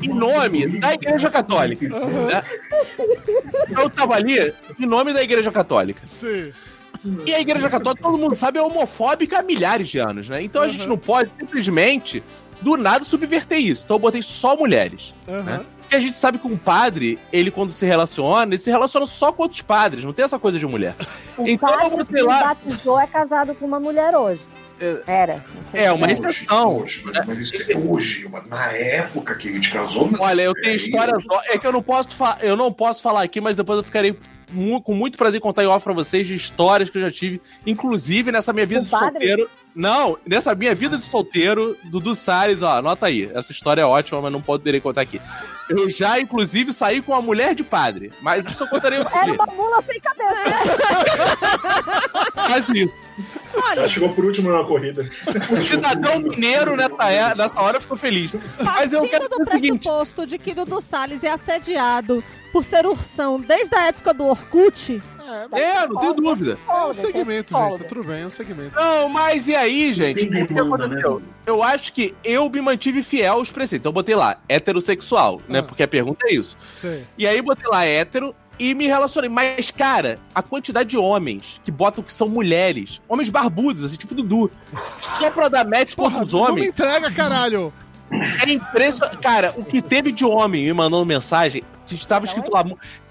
em 0.03 0.09
nome 0.09 0.67
da 0.79 0.95
Igreja 0.95 1.31
Católica. 1.31 1.89
né? 1.89 2.43
Eu 3.71 3.89
tava 3.91 4.15
ali 4.15 4.53
em 4.79 4.87
nome 4.87 5.13
da 5.13 5.23
Igreja 5.23 5.51
Católica. 5.51 6.03
Sim. 6.07 6.53
E 7.25 7.35
a 7.35 7.41
Igreja 7.41 7.71
Católica, 7.71 8.03
todo 8.03 8.19
mundo 8.19 8.37
sabe, 8.37 8.59
é 8.59 8.63
homofóbica 8.63 9.39
há 9.39 9.43
milhares 9.43 9.89
de 9.89 9.99
anos, 9.99 10.29
né? 10.29 10.43
Então 10.43 10.63
a 10.63 10.69
gente 10.69 10.87
não 10.87 10.99
pode 10.99 11.33
simplesmente, 11.33 12.23
do 12.61 12.77
nada, 12.77 13.05
subverter 13.05 13.59
isso. 13.59 13.85
Então 13.85 13.95
eu 13.97 14.01
botei 14.01 14.21
só 14.23 14.55
mulheres. 14.57 15.15
Aham. 15.27 15.43
Né? 15.43 15.65
Porque 15.81 15.95
a 15.97 16.01
gente 16.01 16.15
sabe 16.15 16.39
que 16.39 16.47
um 16.47 16.57
padre, 16.57 17.19
ele 17.33 17.51
quando 17.51 17.73
se 17.73 17.85
relaciona, 17.87 18.53
ele 18.53 18.59
se 18.59 18.71
relaciona 18.71 19.07
só 19.07 19.33
com 19.33 19.43
outros 19.45 19.63
padres, 19.63 20.05
não 20.05 20.13
tem 20.13 20.25
essa 20.25 20.39
coisa 20.39 20.57
de 20.59 20.67
mulher. 20.67 20.95
O 21.37 21.49
Então 21.49 21.69
eu 21.71 21.79
padre 21.81 21.97
botei 21.97 22.17
que 22.21 22.23
lá- 22.29 22.55
batizou 22.55 23.01
é 23.01 23.07
casado 23.09 23.55
com 23.57 23.65
uma 23.67 23.81
mulher 23.81 24.15
hoje. 24.15 24.43
É. 24.81 24.97
Era. 25.07 25.45
É, 25.75 25.93
uma 25.93 26.07
é. 26.09 26.13
exceção. 26.13 26.79
Hoje, 26.79 27.03
mas, 27.05 27.27
mas 27.27 27.39
isso 27.39 27.71
é 27.71 27.77
hoje. 27.77 28.27
mas 28.31 28.47
Na 28.49 28.73
época 28.73 29.35
que 29.37 29.49
a 29.49 29.53
gente 29.53 29.71
casou. 29.71 30.11
não. 30.11 30.21
Olha, 30.21 30.43
eu 30.43 30.55
tenho 30.55 30.73
É, 30.73 30.77
histórias. 30.77 31.23
É 31.51 31.59
que 31.59 31.67
eu 31.67 31.73
não 31.73 31.83
posso 31.83 32.09
eu 32.41 32.57
não 32.57 32.73
posso 32.73 33.03
falar 33.03 33.23
aqui, 33.23 33.41
mas 33.41 33.57
depois 33.57 33.77
eu 33.77 33.83
ficarei 33.85 34.19
mu- 34.51 34.83
com 34.83 34.95
muito 34.95 35.17
prazer 35.19 35.39
em 35.39 35.43
contar 35.43 35.63
em 35.63 35.67
off 35.67 35.85
pra 35.85 35.93
vocês 35.93 36.27
de 36.27 36.35
histórias 36.35 36.89
que 36.91 36.99
eu 36.99 37.03
já 37.03 37.11
tive, 37.13 37.41
inclusive 37.67 38.33
nessa 38.33 38.53
minha 38.53 38.67
vida 38.67 38.81
de 38.83 38.89
padre? 38.89 39.11
solteiro. 39.11 39.51
Não, 39.75 40.19
nessa 40.27 40.55
minha 40.55 40.75
vida 40.75 40.97
de 40.99 41.05
solteiro, 41.05 41.77
Dudu 41.85 42.15
Salles, 42.15 42.63
ó, 42.63 42.79
anota 42.79 43.07
aí. 43.07 43.31
Essa 43.35 43.53
história 43.53 43.83
é 43.83 43.85
ótima, 43.85 44.21
mas 44.21 44.33
não 44.33 44.41
poderei 44.41 44.81
contar 44.81 45.03
aqui. 45.03 45.21
Eu 45.69 45.89
já, 45.89 46.19
inclusive, 46.19 46.73
saí 46.73 47.01
com 47.01 47.13
uma 47.13 47.23
mulher 47.23 47.55
de 47.55 47.63
padre, 47.63 48.11
mas 48.21 48.45
isso 48.47 48.65
eu 48.65 48.67
contarei 48.67 48.99
outro 48.99 49.15
Era 49.15 49.27
dia. 49.27 49.35
uma 49.35 49.47
mula 49.55 49.81
sem 49.83 50.01
cabeça. 50.01 50.35
Quase 52.35 52.73
isso. 52.73 52.95
Ela 53.77 53.89
chegou 53.89 54.09
por 54.15 54.25
último 54.25 54.51
na 54.51 54.65
corrida. 54.65 55.09
O 55.51 55.57
cidadão 55.57 56.19
mineiro 56.21 56.77
nessa, 56.77 57.11
é- 57.11 57.35
nessa 57.35 57.61
hora 57.61 57.81
ficou 57.81 57.97
feliz. 57.97 58.35
Mas 58.63 58.93
eu 58.93 59.03
quero 59.09 59.29
do 59.29 59.45
pressuposto 59.45 60.27
de 60.27 60.39
que 60.39 60.55
Dudu 60.55 60.81
Salles 60.81 61.25
é 61.25 61.31
assediado 61.31 62.23
por 62.53 62.65
ser 62.65 62.85
ursão 62.85 63.41
desde 63.41 63.75
a 63.77 63.87
época 63.87 64.13
do 64.13 64.27
Orkut, 64.27 65.01
É, 65.53 65.87
não 65.87 66.01
tenho 66.01 66.15
dúvida. 66.15 66.59
É 66.69 66.73
um 66.87 66.93
segmento, 66.93 67.57
gente. 67.57 67.79
Tá 67.79 67.85
tudo 67.85 68.03
bem, 68.03 68.23
é 68.23 68.27
um 68.27 68.31
segmento. 68.31 68.75
Não, 68.75 69.09
mas 69.09 69.47
e 69.47 69.55
aí, 69.55 69.93
gente? 69.93 70.25
O 70.25 70.29
que 70.47 70.53
demanda, 70.53 70.89
né? 70.89 70.97
aconteceu? 70.99 71.23
Eu 71.47 71.63
acho 71.63 71.93
que 71.93 72.13
eu 72.25 72.51
me 72.51 72.61
mantive 72.61 73.01
fiel 73.05 73.35
aos 73.35 73.53
preceitos. 73.53 73.81
Então 73.83 73.91
eu 73.91 73.95
botei 73.95 74.17
lá, 74.17 74.39
heterossexual, 74.49 75.41
né? 75.49 75.61
Ah. 75.61 75.63
Porque 75.63 75.85
a 75.85 75.89
pergunta 75.89 76.27
é 76.29 76.35
isso. 76.35 76.57
Sei. 76.75 77.05
E 77.17 77.29
aí 77.29 77.41
botei 77.41 77.69
lá 77.71 77.85
hétero 77.85 78.35
e 78.61 78.75
me 78.75 78.87
relacionei. 78.87 79.31
Mas, 79.31 79.71
cara, 79.71 80.21
a 80.35 80.43
quantidade 80.43 80.91
de 80.91 80.99
homens 80.99 81.61
que 81.65 81.71
botam 81.73 82.05
que 82.05 82.13
são 82.13 82.29
mulheres, 82.29 83.01
homens 83.09 83.31
barbudos, 83.31 83.83
assim, 83.83 83.97
tipo 83.97 84.15
Dudu, 84.15 84.51
só 85.19 85.31
pra 85.31 85.49
dar 85.49 85.65
match 85.65 85.95
com 85.97 86.03
Porra, 86.03 86.23
os 86.23 86.33
não 86.33 86.45
me 86.45 86.51
homens, 86.51 86.67
entrega, 86.69 87.11
caralho. 87.11 87.73
é 88.47 88.53
impressionante. 88.53 89.19
Cara, 89.19 89.55
o 89.57 89.65
que 89.65 89.81
teve 89.81 90.13
de 90.13 90.25
homem 90.27 90.65
me 90.65 90.73
mandando 90.75 91.07
mensagem, 91.07 91.63
estava 91.91 92.27
escrito 92.27 92.53
lá, 92.53 92.63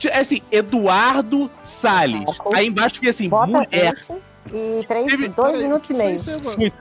é 0.06 0.20
assim, 0.20 0.40
Eduardo 0.52 1.50
Salles. 1.64 2.24
Aí 2.54 2.68
embaixo 2.68 2.96
fica 2.96 3.10
assim, 3.10 3.28
Bota 3.28 3.48
mulher. 3.48 3.96
isso 3.98 4.29
e 4.54 4.86
três, 4.86 5.06
Teve- 5.08 5.28
dois 5.30 5.52
Peraí, 5.52 5.64
minutos 5.64 5.90
e 5.90 5.94
meio. 5.94 6.16
isso 6.16 6.30
aí? 6.30 6.38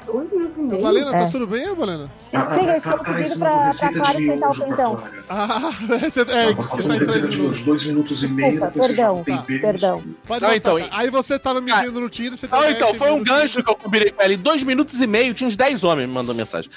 Dois 0.07 0.31
minutos 0.33 0.59
e 0.59 0.63
meio? 0.63 0.83
Valena, 0.83 1.11
tá 1.11 1.19
É. 1.19 1.27
tudo 1.31 1.47
bem, 1.47 1.75
Valena? 1.75 2.11
Ah, 2.33 2.47
Sim, 2.59 2.67
eu 2.69 2.77
estou 2.77 2.93
ah, 2.95 3.05
pedindo 3.05 3.39
pra- 3.39 3.49
pra 3.49 3.93
Clara 3.93 4.19
aceitar 4.19 4.51
o 4.51 4.59
perdão. 4.59 5.03
Ah, 5.29 5.47
Clara. 5.87 5.99
você, 6.11 6.21
é, 6.21 6.25
Tá 6.25 6.49
que 6.49 6.55
você 6.55 6.89
tá 6.89 6.97
em 6.97 6.99
três 6.99 7.27
minutos. 7.37 7.65
dois 7.65 7.85
minutos 7.85 8.23
e 8.23 8.29
meio. 8.29 8.51
Desculpa, 8.53 8.79
perdão, 8.87 9.25
tá, 9.25 9.43
perdão. 9.47 10.03
Pode 10.27 10.41
Não, 10.43 10.49
voltar. 10.51 10.57
então, 10.57 10.79
Aí 10.93 11.11
você 11.11 11.39
tava 11.39 11.61
me 11.61 11.71
Ah. 11.73 11.83
vendo 11.83 12.01
no 12.01 12.09
Tinder, 12.09 12.37
você 12.37 12.47
Não, 12.47 12.59
tava 12.59 12.71
então, 12.71 12.95
foi 12.95 13.11
um 13.11 13.23
gancho 13.23 13.63
que 13.63 13.71
eu 13.71 13.75
combinei 13.77 14.11
com 14.11 14.23
ela. 14.23 14.33
Em 14.33 14.39
dois 14.39 14.63
minutos 14.63 15.01
e 15.01 15.07
meio, 15.07 15.33
tinha 15.35 15.49
uns 15.49 15.57
10 15.57 15.85
homens 15.85 16.07
me 16.09 16.15
mandando 16.15 16.35
mensagem. 16.37 16.71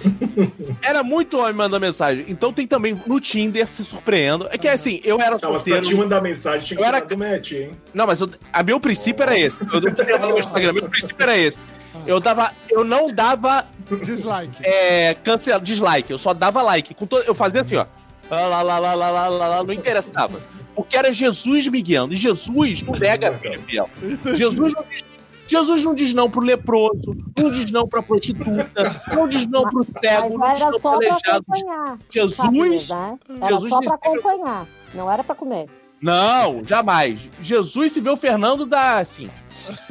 Era 0.82 1.02
muito 1.02 1.38
homem 1.38 1.52
me 1.52 1.58
mandando 1.58 1.80
mensagem. 1.80 2.24
Então 2.28 2.52
tem 2.52 2.66
também 2.66 2.98
no 3.06 3.20
Tinder, 3.20 3.66
se 3.68 3.84
surpreendo. 3.84 4.48
É 4.50 4.58
que 4.58 4.68
assim, 4.68 5.00
eu 5.04 5.16
era 5.16 5.24
Não, 5.26 5.32
mas 5.32 5.40
pra 5.40 5.50
solteiro. 5.58 5.86
te 5.86 5.94
mandar 5.94 6.20
mensagem, 6.20 6.66
tinha 6.66 6.76
que 6.76 6.82
Eu 6.82 6.86
era- 6.86 6.98
era... 6.98 7.06
do 7.06 7.16
match, 7.18 7.52
hein? 7.52 7.70
Não, 7.92 8.06
mas 8.06 8.20
eu, 8.20 8.28
a 8.52 8.62
meu 8.62 8.78
princípio 8.80 9.22
era 9.22 9.38
esse. 9.38 9.60
Eu 9.60 10.18
não 10.18 10.33
no 10.34 10.40
Instagram, 10.40 10.72
meu 10.72 10.88
princípio 10.88 11.16
era 11.22 11.36
esse. 11.38 11.58
Eu 12.06 12.20
dava. 12.20 12.50
Eu 12.68 12.84
não 12.84 13.06
dava 13.06 13.66
Dislike. 14.02 14.56
é, 14.64 15.14
cancel, 15.14 15.60
dislike, 15.60 16.10
eu 16.10 16.18
só 16.18 16.34
dava 16.34 16.60
like. 16.62 16.92
Com 16.94 17.06
to- 17.06 17.18
eu 17.26 17.34
fazia 17.34 17.62
assim, 17.62 17.76
ó. 17.76 17.86
Lá, 18.30 18.46
lá, 18.46 18.62
lá, 18.62 18.78
lá, 18.78 18.94
lá, 18.94 19.28
lá, 19.28 19.46
lá, 19.48 19.64
não 19.64 19.72
interessava. 19.72 20.40
Porque 20.74 20.96
era 20.96 21.12
Jesus 21.12 21.68
me 21.68 21.80
guiando. 21.82 22.14
E 22.14 22.16
Jesus 22.16 22.82
não 22.82 22.94
nega 22.98 23.38
fiel. 23.66 23.88
Jesus 24.36 24.72
não 24.72 24.82
diz. 24.82 25.04
Jesus 25.46 25.84
não 25.84 25.94
diz 25.94 26.14
não 26.14 26.30
pro 26.30 26.40
leproso, 26.40 27.14
não 27.38 27.50
diz 27.52 27.70
não 27.70 27.86
pra 27.86 28.02
prostituta, 28.02 28.96
não 29.14 29.28
diz 29.28 29.46
não 29.46 29.68
pro 29.68 29.84
cego, 29.84 30.38
não 30.38 30.52
diz 30.54 30.60
não 30.64 30.80
pro 30.80 30.90
aleijado. 30.90 31.44
acompanhar. 31.46 31.98
Jesus. 32.10 32.88
né? 32.88 33.18
Era 33.42 33.46
Jesus 33.48 33.70
só 33.70 33.78
pra 33.80 33.96
disse- 33.96 34.08
acompanhar. 34.08 34.66
Não 34.94 35.10
era 35.12 35.22
pra 35.22 35.34
comer. 35.34 35.66
Não, 36.00 36.62
jamais. 36.64 37.28
Jesus 37.42 37.92
se 37.92 38.00
vê 38.00 38.08
o 38.10 38.16
Fernando 38.16 38.64
dá 38.64 38.98
assim. 38.98 39.28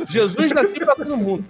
Jesus 0.09 0.51
nasceu 0.51 0.85
pra 0.85 0.95
todo 0.95 1.17
mundo. 1.17 1.45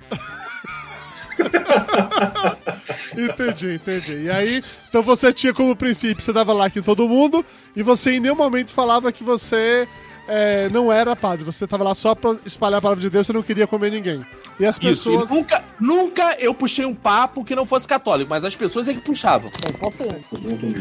Entendi, 3.17 3.75
entendi. 3.75 4.23
E 4.23 4.29
aí, 4.29 4.63
então 4.89 5.01
você 5.01 5.33
tinha 5.33 5.53
como 5.53 5.75
princípio, 5.75 6.23
você 6.23 6.31
dava 6.31 6.53
like 6.53 6.77
em 6.77 6.81
todo 6.83 7.07
mundo, 7.07 7.45
e 7.75 7.83
você 7.83 8.13
em 8.13 8.19
nenhum 8.19 8.35
momento 8.35 8.71
falava 8.71 9.11
que 9.11 9.23
você 9.23 9.87
é, 10.27 10.69
não 10.69 10.91
era 10.91 11.15
padre. 11.15 11.43
Você 11.43 11.65
tava 11.67 11.83
lá 11.83 11.95
só 11.95 12.15
pra 12.15 12.35
espalhar 12.45 12.79
a 12.79 12.81
palavra 12.81 13.01
de 13.01 13.09
Deus, 13.09 13.27
você 13.27 13.33
não 13.33 13.43
queria 13.43 13.67
comer 13.67 13.91
ninguém. 13.91 14.25
E 14.59 14.65
as 14.65 14.75
Isso. 14.75 14.87
pessoas. 14.87 15.31
E 15.31 15.33
nunca, 15.33 15.63
nunca 15.79 16.35
eu 16.39 16.53
puxei 16.53 16.85
um 16.85 16.93
papo 16.95 17.43
que 17.43 17.55
não 17.55 17.65
fosse 17.65 17.87
católico, 17.87 18.29
mas 18.29 18.43
as 18.45 18.55
pessoas 18.55 18.87
é 18.87 18.93
que 18.93 19.01
puxavam. 19.01 19.51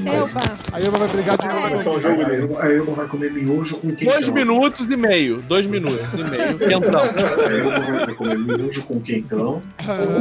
Elba. 0.06 0.40
Aí 0.72 0.88
uma 0.88 0.98
vai 0.98 1.08
brigar 1.08 1.38
de 1.38 1.46
É. 1.46 1.52
novo. 1.52 1.90
Um 1.90 2.02
eu- 2.32 2.58
aí 2.60 2.76
eu 2.76 2.94
vai 2.94 3.06
comer 3.08 3.32
miojo 3.32 3.78
com 3.78 3.94
quentão. 3.94 4.14
Dois 4.14 4.28
minutos 4.28 4.88
e 4.88 4.96
meio. 4.96 5.42
Dois 5.42 5.66
minutos 5.66 6.12
e 6.14 6.24
meio. 6.24 6.58
Quentão. 6.58 7.02
Aí 7.02 7.58
eu 7.58 7.70
vai 8.06 8.14
comer 8.14 8.38
miojo 8.38 8.82
com 8.84 9.00
quentão. 9.00 9.62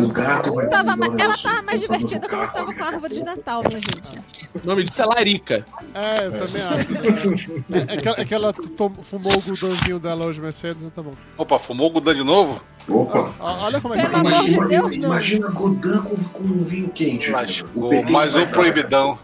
O 0.03 0.07
gato 0.09 0.51
vai 0.53 0.67
Tava 0.67 0.91
ela 1.19 1.37
tava 1.37 1.61
mais 1.63 1.79
divertida 1.79 2.19
do 2.21 2.27
quando 2.27 2.51
tava 2.51 2.73
com 2.73 2.83
a 2.83 2.87
árvore 2.87 3.13
de 3.13 3.23
Natal, 3.23 3.63
minha 3.67 3.79
gente. 3.79 4.19
O 4.63 4.67
nome 4.67 4.83
disso 4.83 5.01
é 5.01 5.05
Larica. 5.05 5.65
É, 5.93 6.25
eu 6.27 6.31
também 6.31 6.61
acho. 6.61 7.51
É, 7.71 7.93
é 7.93 7.97
que, 7.97 8.09
é 8.09 8.25
que 8.25 8.33
ela 8.33 8.53
tom- 8.53 8.93
fumou 9.03 9.33
o 9.37 9.41
gudanzinho 9.41 9.99
dela 9.99 10.25
hoje 10.25 10.41
mais 10.41 10.55
cedo, 10.55 10.77
então 10.85 10.91
tá 11.03 11.09
bom. 11.09 11.15
Opa, 11.37 11.59
fumou 11.59 11.87
o 11.87 11.91
Gudan 11.91 12.15
de 12.15 12.23
novo? 12.23 12.61
Opa. 12.87 13.31
Olha 13.39 13.79
como 13.79 13.93
é 13.95 14.01
que 14.01 14.09
Pelo 14.09 14.17
amor 14.27 14.31
de 14.31 14.37
Imagina, 14.51 14.67
Deus, 14.67 14.97
não. 14.97 15.05
imagina 15.09 15.47
Godin 15.49 15.97
com, 16.01 16.15
com 16.15 16.43
um 16.43 16.63
vinho 16.63 16.89
quente. 16.89 17.29
Lascou. 17.31 17.85
O 17.85 17.89
PT 17.89 18.11
Mais 18.11 18.35
um 18.35 18.45
proibidão. 18.47 19.17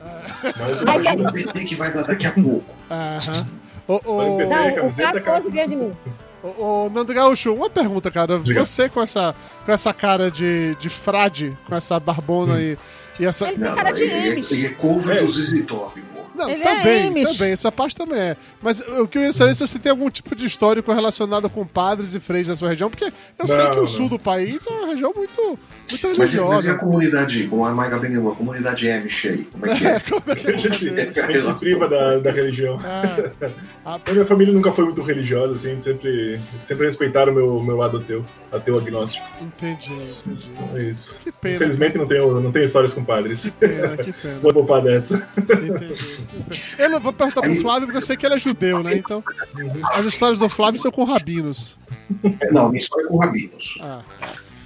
Mas 0.60 0.82
Imagina 0.82 1.30
o 1.30 1.34
PT 1.34 1.66
que 1.66 1.76
vai 1.76 1.92
dar 1.94 2.04
daqui 2.04 2.28
a 2.28 2.32
pouco. 2.32 2.64
Aham. 2.90 3.46
Beber. 3.88 4.48
Não, 4.48 4.88
o 4.88 4.94
cara. 5.24 5.68
de 5.68 5.76
mim. 5.76 5.92
ô, 6.44 6.48
ô, 6.86 6.90
Nando 6.90 7.14
Gaúcho, 7.14 7.54
uma 7.54 7.70
pergunta, 7.70 8.12
cara. 8.12 8.38
Você 8.38 8.90
com 8.90 9.02
essa, 9.02 9.34
com 9.66 9.72
essa 9.72 9.94
cara 9.94 10.30
de, 10.30 10.76
de 10.76 10.90
frade, 10.90 11.58
com 11.68 11.74
essa 11.76 12.00
barbona 12.00 12.60
e, 12.62 12.78
e 13.20 13.26
essa. 13.26 13.48
Ele 13.48 13.64
tem 13.64 13.76
cara 13.76 13.92
de 13.92 14.04
ele, 14.04 14.14
é- 14.14 14.54
ele 14.54 14.66
é 14.66 14.70
cover 14.72 15.18
É. 15.18 15.24
do 15.24 15.32
ZZ 15.32 15.66
Top, 15.66 16.00
pô. 16.02 16.17
Não, 16.38 16.50
Ele 16.50 16.62
também, 16.64 17.06
é 17.06 17.08
Amish. 17.08 17.38
também, 17.38 17.52
essa 17.52 17.72
parte 17.72 17.96
também 17.96 18.20
é. 18.20 18.38
Mas 18.62 18.80
o 18.82 18.84
que 18.86 18.92
eu 18.92 19.08
queria 19.08 19.32
saber 19.34 19.52
é 19.52 19.54
se 19.56 19.68
você 19.68 19.80
tem 19.80 19.90
algum 19.90 20.10
tipo 20.10 20.36
de 20.36 20.46
histórico 20.46 20.92
relacionado 20.94 21.50
com 21.50 21.66
padres 21.66 22.14
e 22.14 22.20
freios 22.20 22.48
da 22.48 22.56
sua 22.56 22.70
região, 22.70 22.90
porque 22.90 23.06
eu 23.06 23.48
sei 23.48 23.58
Não, 23.58 23.72
que 23.72 23.80
o 23.80 23.88
sul 23.88 24.08
do 24.08 24.20
país 24.20 24.66
é 24.66 24.70
uma 24.70 24.88
região 24.88 25.12
muito, 25.16 25.60
muito 25.90 26.08
Mas, 26.10 26.18
mas 26.18 26.34
e 26.34 26.38
religiosa. 26.38 26.72
a 26.74 26.76
comunidade, 26.76 27.48
como 27.48 27.66
a 27.66 27.72
Maiga 27.74 27.98
bem 27.98 28.12
lembrou, 28.12 28.34
a 28.34 28.36
comunidade 28.36 28.90
Amish 28.90 29.26
aí? 29.28 29.44
Como 29.52 29.66
é 29.66 29.76
que 29.76 29.86
é? 29.86 29.96
a 29.98 30.36
gente, 30.60 30.90
a 31.20 31.32
gente 31.32 31.58
se 31.58 31.66
priva 31.66 31.88
da, 31.88 32.18
da 32.20 32.32
religião. 32.32 32.80
É. 32.86 33.48
A 33.88 34.12
minha 34.12 34.26
família 34.26 34.54
nunca 34.54 34.72
foi 34.74 34.84
muito 34.84 35.02
religiosa, 35.02 35.54
assim, 35.54 35.78
a 35.78 35.82
sempre, 35.82 36.40
sempre 36.64 36.86
respeitaram 36.86 37.32
o 37.32 37.36
meu, 37.36 37.64
meu 37.64 37.78
lado 37.78 37.98
ateu, 37.98 38.26
ateu 38.52 38.78
agnóstico. 38.78 39.26
Entendi, 39.42 39.92
entendi. 39.94 40.50
É 40.76 40.82
isso. 40.84 41.16
Que 41.24 41.32
pena. 41.32 41.56
Infelizmente 41.58 41.98
não 41.98 42.08
tenho, 42.08 42.40
não 42.42 42.52
tenho 42.52 42.66
histórias 42.66 42.94
com 42.94 43.04
padres. 43.04 43.44
Que 43.44 43.52
pena, 43.52 43.98
que 43.98 44.14
pena. 44.14 44.40
Vou 44.42 44.54
poupar 44.54 44.82
dessa. 44.82 45.28
Entendi. 45.38 45.94
Eu 46.78 46.90
não 46.90 47.00
vou 47.00 47.12
perguntar 47.14 47.42
pro 47.42 47.56
Flávio 47.56 47.88
porque 47.88 47.98
eu 47.98 48.02
sei 48.02 48.16
que 48.18 48.26
ele 48.26 48.36
é 48.36 48.38
judeu, 48.38 48.82
né? 48.84 48.96
Então, 48.96 49.24
as 49.92 50.06
histórias 50.06 50.40
do 50.40 50.48
Flávio 50.50 50.80
são 50.80 50.92
com 50.92 51.04
rabinos. 51.04 51.78
É, 52.42 52.52
Não, 52.52 52.70
minha 52.70 52.80
história 52.80 53.06
é 53.06 53.10
com 53.10 53.18
rabinos. 53.18 53.78
Ah, 53.82 54.02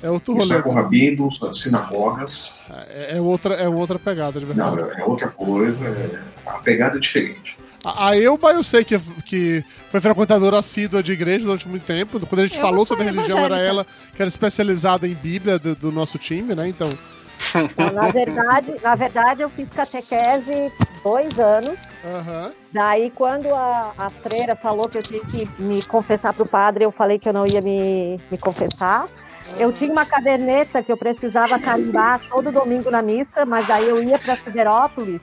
é 0.04 0.10
outro 0.10 0.34
Minha 0.34 0.46
rolê. 0.46 0.56
história 0.58 0.60
é 0.60 0.64
com 0.64 0.82
rabinos, 0.82 1.40
sinagogas. 1.54 2.56
É, 2.90 3.18
é 3.18 3.22
outra, 3.22 3.56
é 3.56 3.68
outra 3.68 3.98
pegada, 4.00 4.40
de 4.40 4.46
Não, 4.46 4.76
verdade. 4.76 5.02
é 5.02 5.06
outra 5.06 5.28
coisa. 5.30 5.86
é- 5.86 6.20
A 6.46 6.60
pegada 6.60 6.98
é 6.98 7.00
diferente. 7.00 7.58
A, 7.84 8.10
a 8.10 8.18
Elba 8.18 8.52
eu 8.52 8.64
sei 8.64 8.84
que, 8.84 9.00
que 9.26 9.64
foi 9.90 10.00
frequentadora 10.00 10.60
assídua 10.60 11.02
de 11.02 11.12
igreja 11.12 11.46
durante 11.46 11.68
muito 11.68 11.84
tempo. 11.84 12.20
Quando 12.26 12.42
a 12.42 12.46
gente 12.46 12.58
Elba 12.58 12.68
falou 12.68 12.86
sobre 12.86 13.04
religião, 13.04 13.40
era 13.40 13.58
ela 13.60 13.86
que 14.16 14.22
era 14.22 14.30
especializada 14.30 15.08
em 15.08 15.14
Bíblia 15.14 15.58
do, 15.58 15.76
do 15.76 15.92
nosso 15.92 16.18
time, 16.18 16.54
né? 16.54 16.68
Então, 16.68 16.90
na 17.94 18.08
verdade, 18.10 18.76
na 18.82 18.96
verdade, 18.96 19.42
eu 19.42 19.50
fiz 19.50 19.68
catequese 19.70 20.72
dois 21.04 21.38
anos. 21.40 21.80
aham. 22.06 22.52
Daí, 22.72 23.10
quando 23.12 23.54
a, 23.54 23.94
a 23.98 24.10
freira 24.10 24.56
falou 24.56 24.88
que 24.88 24.98
eu 24.98 25.04
tinha 25.04 25.20
que 25.26 25.50
me 25.60 25.84
confessar 25.84 26.34
pro 26.34 26.46
padre, 26.46 26.86
eu 26.86 26.92
falei 26.92 27.20
que 27.20 27.28
eu 27.28 27.34
não 27.34 27.46
ia 27.46 27.62
me, 27.62 28.20
me 28.30 28.38
confessar. 28.38 29.08
Eu 29.58 29.72
tinha 29.72 29.92
uma 29.92 30.06
caderneta 30.06 30.82
que 30.82 30.92
eu 30.92 30.98
precisava 30.98 31.60
carimbar 31.60 32.22
todo 32.30 32.52
domingo 32.52 32.90
na 32.90 33.02
missa, 33.02 33.46
mas 33.46 33.68
daí 33.68 33.88
eu 33.88 34.02
ia 34.02 34.18
para 34.18 34.36
Siderópolis 34.36 35.22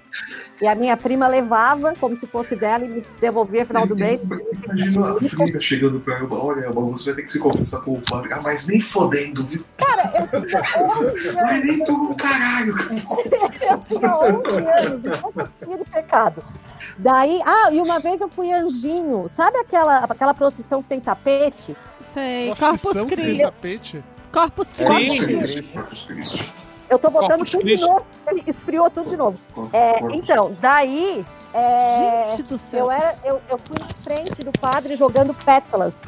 e 0.60 0.66
a 0.66 0.74
minha 0.74 0.96
prima 0.96 1.28
levava 1.28 1.94
como 1.98 2.16
se 2.16 2.26
fosse 2.26 2.56
dela 2.56 2.84
e 2.84 2.88
me 2.88 3.04
devolvia 3.20 3.60
no 3.60 3.66
final 3.66 3.86
do 3.86 3.96
mês. 3.96 4.20
Imagina 4.64 5.12
a 5.12 5.20
Frida 5.20 5.60
chegando 5.60 6.00
pra 6.00 6.18
Elba, 6.18 6.36
olha, 6.36 6.64
Elba, 6.64 6.80
você 6.82 7.06
vai 7.06 7.16
ter 7.16 7.22
que 7.22 7.32
se 7.32 7.38
confessar 7.38 7.80
com 7.80 7.92
o 7.92 8.00
padre. 8.00 8.32
Ah, 8.32 8.40
mas 8.40 8.66
nem 8.66 8.80
fodendo, 8.80 9.44
viu? 9.44 9.64
Cara, 9.76 10.28
eu 10.32 10.46
tinha 10.46 10.60
11 10.60 11.32
Mas 11.34 11.64
nem 11.64 11.84
tu 11.84 11.92
no 11.92 12.14
caralho 12.14 12.76
que 12.76 12.94
eu 12.94 12.98
vou 12.98 13.24
Eu 13.24 13.50
tinha 13.50 14.16
11 14.16 14.86
anos, 14.86 15.02
eu 15.60 15.78
de 15.78 15.90
pecado. 15.90 16.44
Daí, 16.98 17.40
ah, 17.44 17.70
e 17.72 17.80
uma 17.80 18.00
vez 18.00 18.20
eu 18.20 18.28
fui 18.28 18.52
anjinho. 18.52 19.28
Sabe 19.28 19.58
aquela, 19.58 19.98
aquela 20.04 20.34
procissão 20.34 20.82
que 20.82 20.88
tem 20.88 21.00
tapete? 21.00 21.76
Sei. 22.12 22.52
Procissão 22.54 22.92
Corpus 22.92 23.08
que 23.10 23.16
tem 23.16 23.24
Christi. 23.24 23.42
tapete. 23.42 24.04
Corpus. 24.32 24.72
Christi. 24.72 25.26
Cristo, 25.26 25.72
Corpus 25.72 26.02
Christi. 26.02 26.54
Eu 26.90 26.98
tô 26.98 27.10
botando 27.10 27.30
Corpus 27.30 27.50
tudo 27.50 27.62
Christi. 27.62 27.84
de 27.84 27.90
novo, 27.90 28.06
ele 28.26 28.44
esfriou 28.46 28.90
tudo 28.90 29.10
de 29.10 29.16
novo. 29.16 29.38
É, 29.72 30.00
então, 30.14 30.56
daí, 30.60 31.24
é, 31.52 32.26
Gente 32.28 32.42
do 32.44 32.58
céu. 32.58 32.86
eu, 32.86 32.90
era, 32.90 33.18
eu, 33.24 33.40
eu 33.48 33.58
fui 33.58 33.76
em 33.80 34.02
frente 34.04 34.44
do 34.44 34.52
padre 34.52 34.94
jogando 34.96 35.32
pétalas 35.32 36.02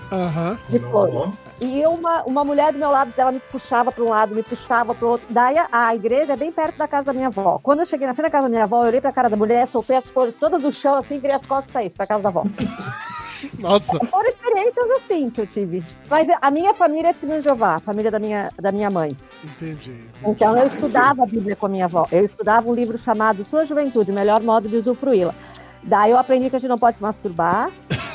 de 0.68 0.78
flores. 0.78 1.32
E 1.60 1.84
uma, 1.86 2.22
uma 2.24 2.44
mulher 2.44 2.72
do 2.72 2.78
meu 2.78 2.90
lado 2.90 3.12
dela 3.12 3.32
me 3.32 3.40
puxava 3.40 3.90
para 3.90 4.04
um 4.04 4.08
lado, 4.08 4.34
me 4.34 4.42
puxava 4.42 4.94
para 4.94 5.06
outro. 5.08 5.26
Daí 5.30 5.56
a, 5.58 5.68
a 5.70 5.94
igreja 5.94 6.34
é 6.34 6.36
bem 6.36 6.52
perto 6.52 6.76
da 6.76 6.86
casa 6.88 7.04
da 7.04 7.12
minha 7.12 7.28
avó. 7.28 7.58
Quando 7.62 7.80
eu 7.80 7.86
cheguei 7.86 8.06
na 8.06 8.14
frente 8.14 8.26
da 8.26 8.30
casa 8.30 8.44
da 8.44 8.50
minha 8.50 8.64
avó, 8.64 8.82
eu 8.82 8.88
olhei 8.88 9.00
pra 9.00 9.12
cara 9.12 9.28
da 9.30 9.36
mulher, 9.36 9.66
soltei 9.66 9.96
as 9.96 10.10
flores 10.10 10.36
todas 10.36 10.62
do 10.62 10.70
chão, 10.72 10.94
assim, 10.96 11.18
virei 11.18 11.36
as 11.36 11.44
costas 11.46 11.70
e 11.70 11.72
saí 11.72 11.90
pra 11.90 12.06
casa 12.06 12.22
da 12.22 12.28
avó. 12.28 12.44
Nossa, 13.58 13.98
Foram 14.06 14.28
experiências 14.68 14.90
assim 14.90 15.30
que 15.30 15.40
eu 15.40 15.46
tive. 15.46 15.84
Mas 16.08 16.28
a 16.40 16.50
minha 16.50 16.74
família 16.74 17.08
é 17.08 17.12
de 17.12 17.40
Jeová, 17.40 17.76
a 17.76 17.80
família 17.80 18.10
da 18.10 18.18
minha, 18.18 18.50
da 18.60 18.70
minha 18.70 18.90
mãe. 18.90 19.16
entendi. 19.44 19.90
entendi. 19.90 20.04
Então 20.24 20.56
eu 20.56 20.66
estudava 20.66 21.22
a 21.22 21.26
Bíblia 21.26 21.56
com 21.56 21.66
a 21.66 21.68
minha 21.68 21.84
avó. 21.86 22.06
Eu 22.10 22.24
estudava 22.24 22.68
um 22.68 22.74
livro 22.74 22.98
chamado 22.98 23.44
Sua 23.44 23.64
Juventude, 23.64 24.10
o 24.10 24.14
melhor 24.14 24.42
modo 24.42 24.68
de 24.68 24.76
usufruí-la. 24.76 25.34
Daí 25.82 26.10
eu 26.10 26.18
aprendi 26.18 26.50
que 26.50 26.56
a 26.56 26.58
gente 26.58 26.68
não 26.68 26.78
pode 26.78 26.96
se 26.96 27.02
masturbar. 27.02 27.70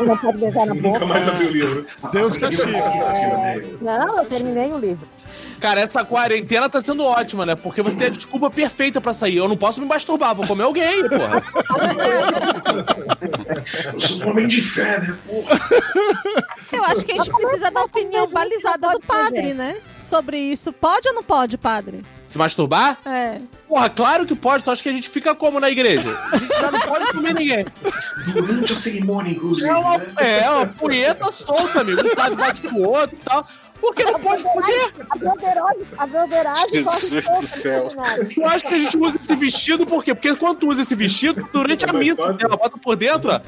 Não 0.00 0.16
pode 0.16 0.38
beijar 0.38 0.66
na 0.66 0.74
Nunca 0.74 0.88
boca. 0.90 1.06
mais 1.06 1.28
abri 1.28 1.46
o 1.46 1.50
livro. 1.50 1.86
Deus 2.12 2.34
Eu 2.34 2.40
castiga. 2.40 2.66
né? 3.36 3.62
Não, 3.80 4.18
eu 4.18 4.24
terminei 4.26 4.72
o 4.72 4.78
livro. 4.78 5.06
Cara, 5.60 5.80
essa 5.80 6.04
quarentena 6.04 6.68
tá 6.68 6.82
sendo 6.82 7.04
ótima, 7.04 7.46
né? 7.46 7.54
Porque 7.54 7.80
você 7.80 7.96
tem 7.96 8.06
a 8.08 8.10
desculpa 8.10 8.50
perfeita 8.50 9.00
pra 9.00 9.12
sair. 9.14 9.36
Eu 9.36 9.48
não 9.48 9.56
posso 9.56 9.80
me 9.80 9.86
masturbar, 9.86 10.34
vou 10.34 10.46
comer 10.46 10.64
alguém, 10.64 11.08
porra. 11.08 11.42
Eu 13.92 14.00
sou 14.00 14.26
um 14.26 14.30
homem 14.30 14.46
de 14.48 14.60
fé, 14.60 14.98
né? 15.00 15.16
Porra. 15.26 15.58
Eu 16.72 16.84
acho 16.84 17.04
que 17.04 17.12
a 17.12 17.16
gente 17.16 17.30
precisa 17.30 17.70
da 17.70 17.82
opinião 17.82 18.28
balizada 18.28 18.88
do 18.90 19.00
padre, 19.00 19.54
né? 19.54 19.76
Sobre 20.04 20.38
isso. 20.38 20.72
Pode 20.72 21.08
ou 21.08 21.14
não 21.14 21.22
pode, 21.22 21.56
padre? 21.56 22.04
Se 22.22 22.36
masturbar? 22.38 22.98
É. 23.06 23.38
Porra, 23.68 23.88
claro 23.90 24.26
que 24.26 24.34
pode. 24.34 24.62
Tu 24.62 24.70
acha 24.70 24.82
que 24.82 24.88
a 24.88 24.92
gente 24.92 25.08
fica 25.08 25.34
como 25.34 25.58
na 25.58 25.70
igreja? 25.70 26.04
A 26.32 26.36
gente 26.36 26.52
já 26.60 26.70
não 26.70 26.80
pode 26.80 27.12
comer 27.12 27.34
ninguém. 27.34 27.66
Durante 28.32 28.72
a 28.72 28.76
cerimônia, 28.76 29.32
inclusive, 29.32 29.68
É 29.68 29.74
uma, 29.74 29.98
né? 29.98 30.06
é 30.42 30.50
uma 30.50 30.66
punheta 30.66 31.32
solta, 31.32 31.80
amigo. 31.80 32.00
Um 32.02 32.20
lado 32.20 32.36
bate 32.36 32.60
pro 32.62 32.78
outro 32.80 33.16
e 33.16 33.20
tal. 33.20 33.44
Por 33.80 33.94
que 33.94 34.04
não 34.04 34.18
pode 34.20 34.42
poder? 34.44 34.92
A 35.10 35.16
broderagem, 35.16 35.86
a 35.98 36.06
broderagem 36.06 36.68
Jesus 36.70 37.24
do 37.40 37.46
céu. 37.46 37.88
Eu 38.36 38.48
acho 38.48 38.66
que 38.66 38.74
a 38.74 38.78
gente 38.78 38.96
usa 38.96 39.18
esse 39.18 39.34
vestido 39.36 39.86
por 39.86 40.02
quê? 40.04 40.14
Porque 40.14 40.34
quando 40.36 40.58
tu 40.58 40.68
usa 40.70 40.82
esse 40.82 40.94
vestido, 40.94 41.46
durante 41.52 41.84
a 41.88 41.92
missa, 41.92 42.22
ela 42.40 42.56
bota 42.56 42.78
por 42.78 42.96
dentro, 42.96 43.30
ó. 43.30 43.40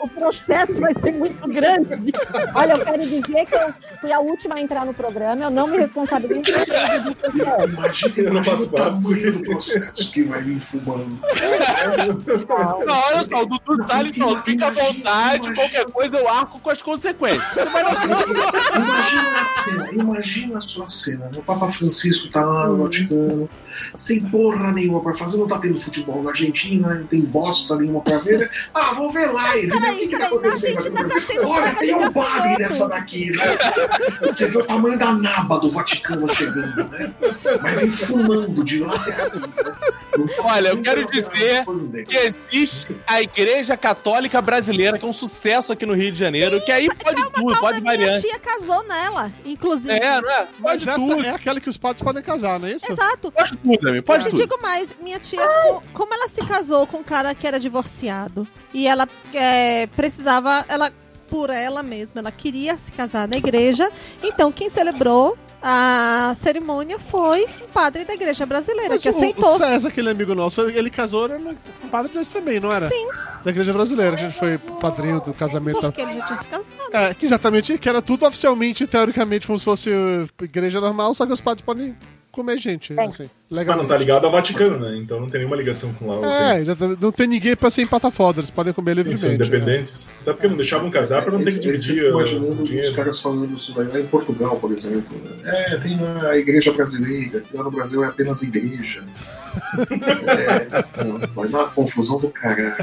O 0.00 0.08
processo 0.08 0.80
vai 0.80 0.92
ser 0.94 1.12
muito 1.12 1.48
grande. 1.48 2.12
Olha, 2.54 2.72
eu 2.72 2.84
quero 2.84 3.02
dizer 3.02 3.46
que 3.46 3.54
eu 3.54 3.74
fui 4.00 4.12
a 4.12 4.20
última 4.20 4.56
a 4.56 4.60
entrar 4.60 4.84
no 4.84 4.94
programa, 4.94 5.44
eu 5.44 5.50
não 5.50 5.66
me 5.68 5.78
responsabilizo. 5.78 6.42
Imagina, 7.68 8.12
Eu 8.16 8.34
não 8.34 8.44
faço 8.44 8.68
parte. 8.68 9.30
do 9.30 9.40
processo 9.42 10.10
que 10.12 10.22
vai 10.24 10.42
vir 10.42 10.60
fumando. 10.60 11.18
Não, 12.86 12.94
olha 12.94 13.24
só, 13.24 13.42
o 13.42 13.46
Dudu 13.46 13.86
Salles 13.86 14.16
falou, 14.16 14.42
fica 14.42 14.66
à 14.66 14.70
vontade, 14.70 15.54
qualquer 15.54 15.84
coisa 15.86 16.16
eu 16.18 16.28
arco 16.28 16.53
com 16.60 16.70
as 16.70 16.82
consequências. 16.82 17.42
Você 17.54 17.64
vai. 17.66 17.82
Imagina 18.76 19.40
a 19.40 19.44
cena, 19.60 19.88
imagina 19.92 20.58
a 20.58 20.60
sua 20.60 20.88
cena. 20.88 21.30
O 21.36 21.42
Papa 21.42 21.70
Francisco 21.70 22.28
tá 22.28 22.44
lá 22.44 22.66
no 22.68 22.82
Vaticano, 22.82 23.48
sem 23.96 24.20
porra 24.20 24.72
nenhuma 24.72 25.02
pra 25.02 25.14
fazer, 25.14 25.36
não 25.38 25.46
tá 25.46 25.58
tendo 25.58 25.80
futebol 25.80 26.22
na 26.22 26.30
Argentina, 26.30 26.94
não 26.94 27.06
tem 27.06 27.20
bosta 27.20 27.76
nenhuma 27.76 28.00
pra 28.00 28.18
ver. 28.18 28.50
Ah, 28.72 28.94
vou 28.94 29.10
ver 29.12 29.26
live, 29.32 29.66
né? 29.80 29.90
O 29.92 29.96
que, 29.96 30.08
que 30.08 30.18
tá 30.18 30.26
acontecendo? 30.26 30.90
Tá 30.90 31.04
Olha, 31.46 31.74
tem 31.76 31.94
um 31.94 32.12
padre 32.12 32.56
nessa 32.58 32.88
daqui, 32.88 33.30
né? 33.30 33.42
Você 34.22 34.46
vê 34.48 34.58
o 34.58 34.64
tamanho 34.64 34.98
da 34.98 35.12
naba 35.12 35.58
do 35.58 35.70
Vaticano 35.70 36.28
chegando, 36.32 36.84
né? 36.90 37.12
Mas 37.62 37.74
vem 37.80 37.90
fumando 37.90 38.64
de 38.64 38.80
lá 38.80 38.94
até 38.94 39.12
aqui. 39.12 39.38
né? 39.38 39.48
Olha, 40.38 40.68
eu 40.68 40.80
quero 40.80 41.10
dizer 41.10 41.64
que 42.06 42.16
existe 42.16 42.94
a 43.06 43.20
Igreja 43.20 43.76
Católica 43.76 44.40
Brasileira, 44.40 44.96
que 44.98 45.04
é 45.04 45.08
um 45.08 45.12
sucesso 45.12 45.72
aqui 45.72 45.84
no 45.84 45.94
Rio 45.94 46.12
de 46.12 46.18
Janeiro, 46.18 46.33
que 46.64 46.72
aí 46.72 46.88
pode 46.88 47.24
tudo, 47.32 47.60
pode 47.60 47.80
minha 47.80 47.96
variante. 47.96 48.26
tia 48.26 48.38
casou 48.38 48.82
nela, 48.84 49.30
inclusive. 49.44 49.92
É, 49.94 50.20
não 50.20 50.30
é? 50.30 50.46
Mas 50.58 50.84
Pode 50.84 50.88
essa 50.88 50.98
tudo. 50.98 51.24
é 51.24 51.30
aquela 51.30 51.60
que 51.60 51.68
os 51.68 51.76
padres 51.76 52.02
podem 52.02 52.22
casar, 52.22 52.58
não 52.58 52.68
é 52.68 52.72
isso? 52.72 52.90
Exato. 52.90 53.30
Pode 53.32 53.56
tudo, 53.56 53.88
amigo, 53.88 53.96
Eu 53.98 54.02
pode 54.02 54.24
te 54.24 54.30
tudo. 54.30 54.40
digo 54.42 54.60
mais, 54.62 54.94
minha 55.00 55.18
tia, 55.18 55.40
co- 55.46 55.82
como 55.92 56.12
ela 56.14 56.28
se 56.28 56.44
casou 56.44 56.86
com 56.86 56.98
um 56.98 57.02
cara 57.04 57.34
que 57.34 57.46
era 57.46 57.58
divorciado 57.60 58.46
e 58.72 58.86
ela 58.86 59.08
é, 59.32 59.86
precisava, 59.88 60.64
ela 60.68 60.92
por 61.28 61.50
ela 61.50 61.82
mesma, 61.82 62.20
ela 62.20 62.30
queria 62.30 62.76
se 62.76 62.92
casar 62.92 63.26
na 63.26 63.36
igreja, 63.36 63.90
então 64.22 64.52
quem 64.52 64.68
celebrou 64.68 65.36
a 65.66 66.34
cerimônia 66.34 66.98
foi 66.98 67.46
um 67.62 67.68
padre 67.72 68.04
da 68.04 68.12
igreja 68.12 68.44
brasileira 68.44 68.90
Mas 68.90 69.02
que 69.02 69.08
o, 69.08 69.12
o 69.12 69.16
aceitou. 69.16 69.56
César, 69.56 69.88
aquele 69.88 70.10
amigo 70.10 70.34
nosso, 70.34 70.60
ele 70.60 70.90
casou 70.90 71.24
era 71.24 71.38
um 71.38 71.88
padre 71.88 72.12
desse 72.12 72.28
também, 72.28 72.60
não 72.60 72.70
era? 72.70 72.86
Sim. 72.86 73.08
Da 73.42 73.50
igreja 73.50 73.72
brasileira, 73.72 74.14
que 74.14 74.24
a 74.24 74.28
gente 74.28 74.38
foi 74.38 74.58
padrinho 74.58 75.22
do 75.22 75.32
casamento. 75.32 75.80
Porque 75.80 76.02
ele 76.02 76.18
já 76.18 76.26
tinha 76.26 76.38
se 76.42 76.48
casado. 76.48 76.68
É, 76.92 77.14
que 77.14 77.24
exatamente, 77.24 77.78
que 77.78 77.88
era 77.88 78.02
tudo 78.02 78.26
oficialmente, 78.26 78.86
teoricamente, 78.86 79.46
como 79.46 79.58
se 79.58 79.64
fosse 79.64 79.88
uh, 79.88 80.28
igreja 80.42 80.82
normal, 80.82 81.14
só 81.14 81.24
que 81.24 81.32
os 81.32 81.40
padres 81.40 81.64
podem 81.64 81.96
comer 82.34 82.58
gente, 82.58 82.92
assim, 82.98 83.28
Mas 83.50 83.66
não 83.66 83.86
tá 83.86 83.96
ligado 83.96 84.24
ao 84.26 84.32
Vaticano, 84.32 84.78
né? 84.78 84.96
Então 84.96 85.20
não 85.20 85.28
tem 85.28 85.38
nenhuma 85.40 85.56
ligação 85.56 85.92
com 85.94 86.06
lá. 86.20 86.26
É, 86.54 86.60
exatamente. 86.60 87.00
Não 87.00 87.12
tem 87.12 87.26
ninguém 87.26 87.54
pra 87.56 87.70
ser 87.70 87.82
empata-foda, 87.82 88.40
eles 88.40 88.50
podem 88.50 88.72
comer 88.72 88.98
Eles 88.98 89.20
são 89.20 89.30
livremente. 89.30 89.50
né? 89.50 89.56
independentes. 89.74 90.08
Até 90.22 90.32
porque 90.32 90.48
não 90.48 90.56
deixavam 90.56 90.90
casar 90.90 91.22
pra 91.22 91.32
não 91.32 91.38
ter 91.38 91.44
que 91.46 91.50
Esse- 91.50 91.68
esse 91.68 91.84
dividir 91.84 91.94
fico 92.04 92.06
o 92.06 92.20
imaginando 92.20 92.62
os 92.62 92.68
dinheiro. 92.68 92.94
caras 92.94 93.20
falando 93.20 93.56
isso 93.56 93.72
daí 93.74 93.86
lá 93.88 94.00
em 94.00 94.06
Portugal, 94.06 94.56
por 94.56 94.72
exemplo. 94.72 95.16
né? 95.42 95.50
É, 95.72 95.76
tem 95.78 95.98
a 96.28 96.36
igreja 96.36 96.72
brasileira, 96.72 97.40
que 97.40 97.56
lá 97.56 97.62
no 97.64 97.70
Brasil 97.70 98.02
é 98.04 98.08
apenas 98.08 98.42
igreja. 98.42 99.02
é, 100.26 101.26
vai 101.34 101.48
dar 101.48 101.58
uma 101.58 101.68
confusão 101.68 102.18
do 102.18 102.28
caralho. 102.28 102.74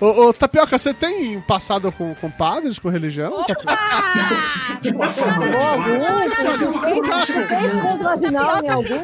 Ô, 0.00 0.26
ô, 0.26 0.32
Tapioca, 0.32 0.76
você 0.76 0.92
tem 0.92 1.40
passado 1.42 1.90
com, 1.92 2.14
com 2.16 2.28
padres, 2.28 2.80
com 2.80 2.88
religião? 2.88 3.44
Passa 4.98 5.30
mal 5.38 5.78
demais. 5.82 6.44
Vaginal 8.20 8.64
em 8.64 8.68
algum? 8.70 8.94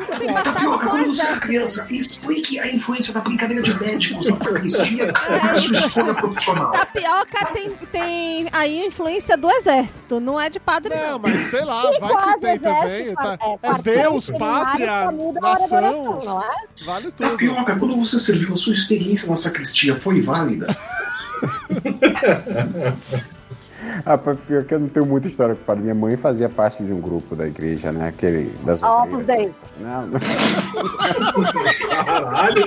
Exército. 1.11 1.41
criança, 1.41 1.87
explique 1.91 2.59
a 2.59 2.67
influência 2.73 3.13
da 3.15 3.21
brincadeira 3.21 3.63
de 3.63 3.79
médicos 3.81 4.27
na 4.29 4.37
sacristia 4.37 5.13
na 5.13 5.55
sua 5.57 5.77
escolha 5.77 6.15
profissional. 6.15 6.71
Tapioca 6.73 7.47
tem, 7.53 7.71
tem 7.93 8.47
aí 8.53 8.83
a 8.83 8.87
influência 8.87 9.37
do 9.37 9.51
exército, 9.51 10.21
não 10.21 10.41
é 10.41 10.49
de 10.51 10.59
padre, 10.61 10.95
Não, 10.95 11.13
não. 11.13 11.19
mas 11.19 11.43
sei 11.43 11.65
lá, 11.65 11.83
E 11.93 11.99
vai 12.01 12.35
que 12.35 12.41
tem 12.41 12.55
exército, 12.55 12.63
também. 12.63 13.15
Tá? 13.15 13.39
é, 13.63 13.71
É 13.71 13.79
Deus, 13.83 14.31
pátria, 14.31 15.09
oração, 15.11 15.81
nação. 15.81 16.21
não 16.25 16.43
é? 16.43 16.51
Vale 16.85 17.11
tudo. 17.13 17.31
Tapioca, 17.31 17.79
quando 17.79 17.97
você 17.97 18.19
serviu, 18.19 18.55
a 18.55 18.57
sua 18.57 18.73
experiência 18.73 19.29
na 19.31 19.37
sacristia 19.37 19.97
foi 19.97 20.21
válida? 20.21 20.67
Ah, 24.05 24.19
pior 24.19 24.65
que 24.65 24.75
eu 24.75 24.81
não 24.81 24.89
tenho 24.89 25.07
muita 25.07 25.29
história 25.29 25.55
com 25.55 25.63
o 25.63 25.65
padre. 25.65 25.83
Minha 25.83 25.95
mãe 25.95 26.17
fazia 26.17 26.49
parte 26.49 26.83
de 26.83 26.93
um 26.93 27.01
grupo 27.01 27.37
da 27.37 27.47
igreja, 27.47 27.93
né? 27.93 28.09
Aquele 28.09 28.51
das 28.65 28.83
A 28.83 29.03
Opus 29.03 29.21
obreiras. 29.21 29.27
Dei. 29.27 29.87
Não, 29.87 30.07
não. 30.07 30.21
Caralho! 31.91 32.65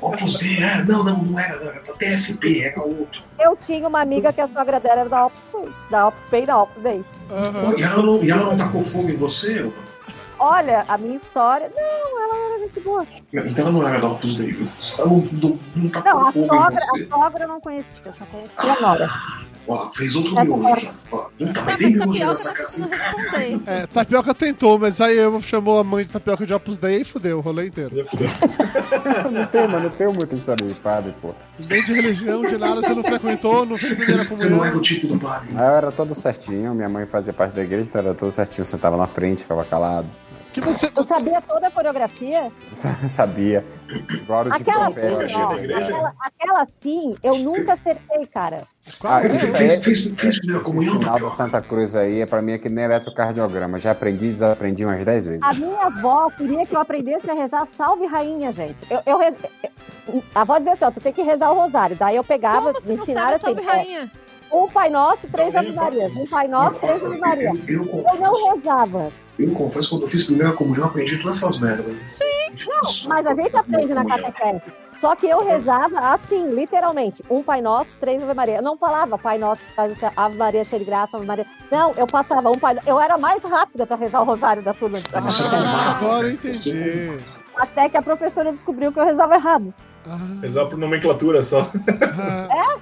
Opus 0.00 0.38
Dei, 0.38 0.62
ah, 0.62 0.84
não, 0.86 1.04
não, 1.04 1.22
não 1.22 1.38
era, 1.38 1.58
da 1.58 1.92
TFP, 1.94 2.62
era 2.62 2.80
outro. 2.82 3.22
Eu 3.38 3.56
tinha 3.56 3.86
uma 3.86 4.00
amiga 4.00 4.32
que 4.32 4.40
a 4.40 4.48
sogra 4.48 4.80
dela 4.80 5.00
era 5.00 5.08
da 5.08 5.26
Opus 5.26 5.40
Dei. 5.52 5.68
Da 5.90 6.08
Opus 6.08 6.22
Dei 6.30 6.42
e 6.42 6.46
da 6.46 6.62
Opus 6.62 6.82
Dei. 6.82 7.04
Aham. 7.30 7.74
E 7.78 7.82
ela 7.82 8.02
não, 8.02 8.22
e 8.22 8.30
ela 8.30 8.44
não 8.44 8.56
tacou 8.56 8.82
fogo 8.82 9.08
em 9.08 9.16
você? 9.16 9.60
ou 9.60 9.66
não? 9.66 9.89
Olha, 10.40 10.86
a 10.88 10.96
minha 10.96 11.16
história. 11.16 11.70
Não, 11.76 12.22
ela 12.22 12.34
era 12.34 12.58
gente 12.66 12.80
boa. 12.80 13.06
Então 13.30 13.66
ela 13.66 13.72
não 13.72 13.86
era 13.86 14.00
da 14.00 14.08
Opus 14.08 14.36
Dei? 14.36 14.56
Ela 14.98 15.06
não, 15.06 15.28
não, 15.32 15.58
não 15.76 15.88
tacou 15.90 16.12
Não, 16.12 16.28
a 16.28 16.32
sogra, 16.32 16.78
a 16.78 17.08
sogra 17.08 17.44
eu 17.44 17.48
não 17.48 17.60
conhecia, 17.60 18.00
eu 18.06 18.12
só 18.18 18.24
conhecia 18.24 18.72
a 18.72 18.80
Nora. 18.80 19.10
Ó, 19.68 19.90
fez 19.90 20.16
outro 20.16 20.32
Essa 20.32 20.44
miojo 20.44 20.80
já. 20.80 20.94
Ó, 21.12 21.26
mas 21.38 21.62
mas 21.62 21.76
tem 21.76 21.88
miojo 21.90 21.98
tapioca 21.98 22.30
nessa 22.30 22.54
tá 22.54 22.88
casa. 22.88 23.62
É, 23.66 23.86
Tapioca 23.86 24.34
tentou, 24.34 24.78
mas 24.78 25.00
aí 25.00 25.18
eu 25.18 25.40
chamou 25.42 25.78
a 25.78 25.84
mãe 25.84 26.02
de 26.02 26.10
Tapioca 26.10 26.46
de 26.46 26.54
Opus 26.54 26.78
Dei 26.78 27.02
e 27.02 27.04
fudeu 27.04 27.38
o 27.38 27.40
rolê 27.40 27.66
inteiro. 27.66 27.94
não 29.30 29.46
tenho, 29.46 29.68
mas 29.68 29.82
não 29.82 29.90
tenho 29.90 30.12
muita 30.12 30.34
história 30.34 30.66
de 30.66 30.74
padre, 30.74 31.14
pô. 31.20 31.34
Nem 31.58 31.84
de 31.84 31.92
religião, 31.92 32.42
de 32.42 32.56
nada, 32.56 32.82
você 32.82 32.94
não 32.94 33.04
frequentou, 33.04 33.66
não 33.66 33.76
fez 33.76 33.94
primeira 33.94 34.24
Você 34.24 34.48
não 34.48 34.64
era 34.64 34.72
comunhão. 34.72 34.78
o 34.78 34.80
tipo 34.80 35.06
do 35.06 35.18
padre. 35.18 35.50
Aí 35.54 35.66
eu 35.66 35.74
era 35.74 35.92
todo 35.92 36.14
certinho, 36.14 36.74
minha 36.74 36.88
mãe 36.88 37.04
fazia 37.06 37.32
parte 37.32 37.54
da 37.54 37.62
igreja, 37.62 37.88
então 37.88 38.00
era 38.00 38.14
todo 38.14 38.30
certinho, 38.30 38.64
sentava 38.64 38.96
na 38.96 39.06
frente, 39.06 39.42
ficava 39.42 39.64
calado. 39.64 40.08
Que 40.52 40.60
você, 40.60 40.86
Eu 40.86 40.90
você- 40.96 41.14
sabia 41.14 41.40
toda 41.42 41.68
a 41.68 41.70
coreografia. 41.70 42.50
Sabia. 43.08 43.64
De 43.86 44.20
Aquela 44.52 44.86
papel, 44.90 45.28
sim, 45.28 45.34
ó, 45.36 45.52
aquela, 45.52 46.14
aquela 46.20 46.66
sim, 46.82 47.14
eu 47.22 47.36
nunca 47.38 47.74
acertei, 47.74 48.26
cara. 48.26 48.62
Qual 48.98 49.12
Ah, 49.12 49.22
é? 49.24 49.34
isso 49.34 49.46
Fez, 49.56 49.84
fez, 49.84 50.04
fez 50.16 50.40
Esse 50.40 50.90
sinal 50.90 51.18
do? 51.18 51.30
Santa 51.30 51.60
Cruz 51.60 51.94
aí, 51.94 52.20
é 52.22 52.26
pra 52.26 52.40
mim, 52.42 52.52
é 52.52 52.58
que 52.58 52.68
nem 52.68 52.84
eletrocardiograma. 52.84 53.78
Já 53.78 53.92
aprendi 53.92 54.26
e 54.26 54.30
desaprendi 54.32 54.84
umas 54.84 55.04
10 55.04 55.26
vezes. 55.26 55.42
A 55.42 55.52
minha 55.54 55.86
avó 55.86 56.30
queria 56.30 56.66
que 56.66 56.74
eu 56.74 56.80
aprendesse 56.80 57.30
a 57.30 57.34
rezar 57.34 57.66
salve 57.76 58.06
rainha, 58.06 58.52
gente. 58.52 58.82
Eu, 58.90 59.00
eu 59.06 59.18
reze- 59.18 59.36
A 60.34 60.40
avó 60.40 60.58
dizia 60.58 60.72
assim, 60.72 60.84
ó, 60.84 60.90
tu 60.90 61.00
tem 61.00 61.12
que 61.12 61.22
rezar 61.22 61.50
o 61.52 61.54
rosário. 61.54 61.94
Daí 61.96 62.16
eu 62.16 62.24
pegava, 62.24 62.72
Como 62.72 62.80
você 62.80 62.90
me 62.90 62.96
não 62.96 63.02
ensinaram 63.04 63.38
sabe 63.38 63.44
assim, 63.44 63.46
sobre 63.46 63.62
rainha? 63.64 64.10
ó, 64.50 64.64
um 64.64 64.68
Pai 64.68 64.88
Nosso, 64.90 65.28
três 65.28 65.54
Ave 65.54 65.72
faço. 65.72 66.00
Um 66.18 66.26
Pai 66.26 66.48
Nosso, 66.48 66.80
três 66.80 67.04
Ave 67.04 67.18
Marias. 67.18 67.58
Eu, 67.68 67.76
eu, 67.76 67.82
Eu 67.84 67.86
confesso, 67.86 68.20
não 68.20 68.50
rezava. 68.54 69.12
Eu 69.44 69.52
confesso, 69.52 69.90
quando 69.90 70.02
eu 70.02 70.08
fiz 70.08 70.24
primeira 70.24 70.52
comunhão, 70.52 70.84
eu 70.84 70.88
aprendi 70.90 71.18
todas 71.18 71.38
essas 71.38 71.60
merdas. 71.60 71.94
Sim, 72.06 72.24
Mas 73.08 73.26
a 73.26 73.34
gente 73.34 73.56
aprende 73.56 73.94
na 73.94 74.04
catequese. 74.04 74.62
Só 75.00 75.16
que 75.16 75.26
eu 75.26 75.42
rezava 75.42 75.98
assim, 75.98 76.50
literalmente. 76.50 77.24
Um 77.30 77.42
Pai 77.42 77.62
Nosso, 77.62 77.90
três 77.98 78.22
Ave 78.22 78.34
Maria. 78.34 78.56
Eu 78.56 78.62
não 78.62 78.76
falava 78.76 79.16
Pai 79.16 79.38
Nosso, 79.38 79.62
Ave 80.14 80.36
Maria, 80.36 80.62
cheia 80.62 80.78
de 80.78 80.84
graça, 80.84 81.16
Ave 81.16 81.24
Maria. 81.24 81.46
Não, 81.70 81.94
eu 81.96 82.06
passava 82.06 82.50
um 82.50 82.58
Pai 82.58 82.78
Eu 82.86 83.00
era 83.00 83.16
mais 83.16 83.42
rápida 83.42 83.86
para 83.86 83.96
rezar 83.96 84.20
o 84.20 84.24
rosário 84.24 84.62
da 84.62 84.74
turma. 84.74 84.98
Ah, 85.14 85.96
agora 85.96 86.26
eu 86.26 86.32
entendi. 86.32 87.16
Até 87.56 87.88
que 87.88 87.96
a 87.96 88.02
professora 88.02 88.52
descobriu 88.52 88.92
que 88.92 89.00
eu 89.00 89.04
rezava 89.04 89.34
errado. 89.34 89.72
Ah, 90.06 90.18
Rezar 90.42 90.66
por 90.66 90.78
nomenclatura 90.78 91.42
só. 91.42 91.70
ah. 92.18 92.48
É, 92.76 92.80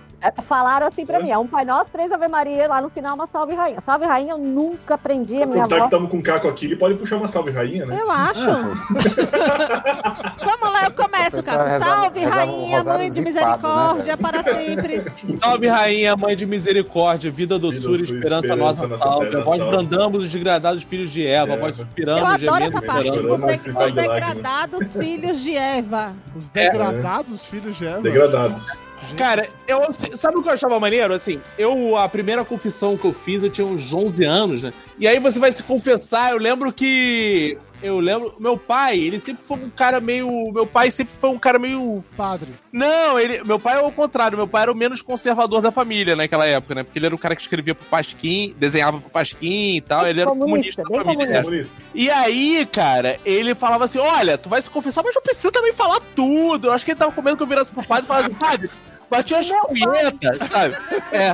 Falaram 0.49 0.89
assim 0.89 1.07
pra 1.07 1.21
mim, 1.21 1.31
é 1.31 1.39
um 1.39 1.47
Pai 1.47 1.64
Nosso, 1.64 1.91
três 1.93 2.11
Ave 2.11 2.27
Maria, 2.27 2.66
lá 2.66 2.81
no 2.81 2.91
final 2.91 3.14
uma 3.14 3.29
Salve 3.29 3.55
Rainha. 3.55 3.79
Salve 3.87 4.05
Rainha 4.05 4.33
eu 4.33 4.39
nunca 4.39 4.95
aprendi, 4.95 5.41
a 5.41 5.47
minha 5.47 5.66
que 5.69 5.75
avó... 5.75 5.85
estamos 5.85 6.11
com 6.11 6.19
o 6.19 6.23
Caco 6.23 6.49
aqui, 6.49 6.66
ele 6.66 6.75
pode 6.77 6.97
puxar 6.97 7.16
uma 7.16 7.29
salve 7.29 7.53
rainha, 7.53 7.87
né? 7.87 7.97
Eu 8.01 8.11
acho. 8.11 8.45
Vamos 10.45 10.73
lá, 10.73 10.85
eu 10.85 10.91
começo, 10.93 11.39
A 11.49 11.64
rezava- 11.64 11.79
Salve, 11.79 12.27
um 12.27 12.29
rainha, 12.29 12.85
mãe 12.85 13.09
de 13.09 13.14
zipado, 13.14 13.31
misericórdia, 13.31 14.05
né, 14.05 14.16
para 14.16 14.43
sempre. 14.43 15.03
Salve, 15.39 15.69
rainha, 15.69 16.16
mãe 16.16 16.37
de 16.37 16.47
misericórdia, 16.47 17.31
vida, 17.31 17.59
doçura, 17.59 17.99
doçura, 17.99 18.03
esperança, 18.03 18.47
esperança, 18.47 18.57
nossa 18.57 18.87
nossa 18.89 18.99
salve. 18.99 19.31
Vós 19.43 19.59
salve. 19.59 19.77
brandamos 19.77 20.25
os 20.25 20.31
degradados 20.33 20.83
filhos 20.83 21.11
de 21.11 21.27
Eva, 21.27 21.55
É. 21.55 21.57
vós 21.57 21.77
suspiramos, 21.77 22.21
Eu 22.21 22.27
adoro 22.27 22.64
gemendo, 22.64 22.77
essa 22.77 22.83
parte. 22.83 23.09
esperando. 23.09 23.45
Os, 23.45 23.62
de 23.62 23.93
degradados 23.93 24.93
filhos 24.95 25.41
de 25.41 25.57
Eva. 25.57 26.12
Os 26.35 26.49
degradados 26.49 27.47
filhos 27.47 27.77
de 27.77 27.87
Eva. 27.87 28.01
Degradados. 28.01 28.88
Cara, 29.17 29.49
eu, 29.67 29.81
sabe 30.17 30.39
o 30.39 30.43
que 30.43 30.49
eu 30.49 30.53
achava 30.53 30.79
maneiro? 30.79 31.15
Assim, 31.15 31.41
eu, 31.59 31.97
a 31.97 32.09
primeira 32.09 32.45
confissão 32.45 32.97
que 32.97 33.05
eu 33.05 33.13
fiz, 33.13 33.43
eu 33.43 33.51
tinha 33.51 33.67
uns 33.67 33.93
11 33.93 34.25
anos, 34.25 34.63
né? 34.63 34.73
E 34.99 35.07
aí 35.07 35.19
você 35.19 35.39
vai 35.39 35.53
se 35.53 35.63
confessar, 35.63 36.33
eu 36.33 36.39
lembro 36.39 36.73
que. 36.73 37.59
Eu 37.83 38.01
lembro, 38.01 38.35
meu 38.39 38.57
pai, 38.57 38.99
ele 38.99 39.20
sempre 39.20 39.45
foi 39.47 39.57
um 39.57 39.70
cara 39.70 40.01
meio. 40.01 40.51
Meu 40.53 40.66
pai 40.66 40.91
sempre 40.91 41.14
foi 41.20 41.31
um 41.31 41.39
cara 41.39 41.59
meio. 41.59 42.03
Padre. 42.16 42.51
Não, 42.72 43.18
ele, 43.18 43.43
meu 43.45 43.59
pai 43.59 43.79
é 43.79 43.81
o 43.81 43.93
contrário, 43.93 44.37
meu 44.37 44.49
pai 44.49 44.62
era 44.62 44.72
o 44.72 44.74
menos 44.74 45.01
conservador 45.01 45.61
da 45.61 45.70
família 45.70 46.16
naquela 46.16 46.45
época, 46.47 46.74
né? 46.74 46.83
Porque 46.83 46.99
ele 46.99 47.07
era 47.07 47.14
o 47.14 47.18
cara 47.18 47.37
que 47.37 47.43
escrevia 47.43 47.74
pro 47.74 47.87
Pasquim, 47.87 48.55
desenhava 48.59 49.01
pro 49.01 49.11
Pasquim 49.11 49.76
e 49.76 49.81
tal, 49.81 50.07
ele 50.07 50.20
era 50.20 50.31
o 50.31 50.37
Comunista, 50.37 50.83
comunista 50.83 51.05
da 51.05 51.12
família. 51.12 51.33
né? 51.35 51.43
Comunista. 51.43 51.72
E 51.95 52.11
aí, 52.11 52.66
cara, 52.66 53.18
ele 53.24 53.55
falava 53.55 53.85
assim: 53.85 53.99
olha, 53.99 54.37
tu 54.37 54.49
vai 54.49 54.61
se 54.61 54.68
confessar, 54.70 55.03
mas 55.05 55.14
não 55.14 55.22
precisa 55.22 55.53
também 55.53 55.72
falar 55.72 56.01
tudo. 56.16 56.68
Eu 56.68 56.72
acho 56.72 56.85
que 56.85 56.91
ele 56.91 56.99
tava 56.99 57.12
com 57.12 57.22
medo 57.22 57.37
que 57.37 57.43
eu 57.43 57.47
virasse 57.47 57.70
pro 57.70 57.85
padre 57.87 58.05
e 58.05 58.09
falasse, 58.09 58.31
padre, 58.31 58.70
bati 59.11 59.35
umas 59.35 59.49
punhetas, 59.67 60.49
sabe? 60.49 60.77
É, 61.13 61.31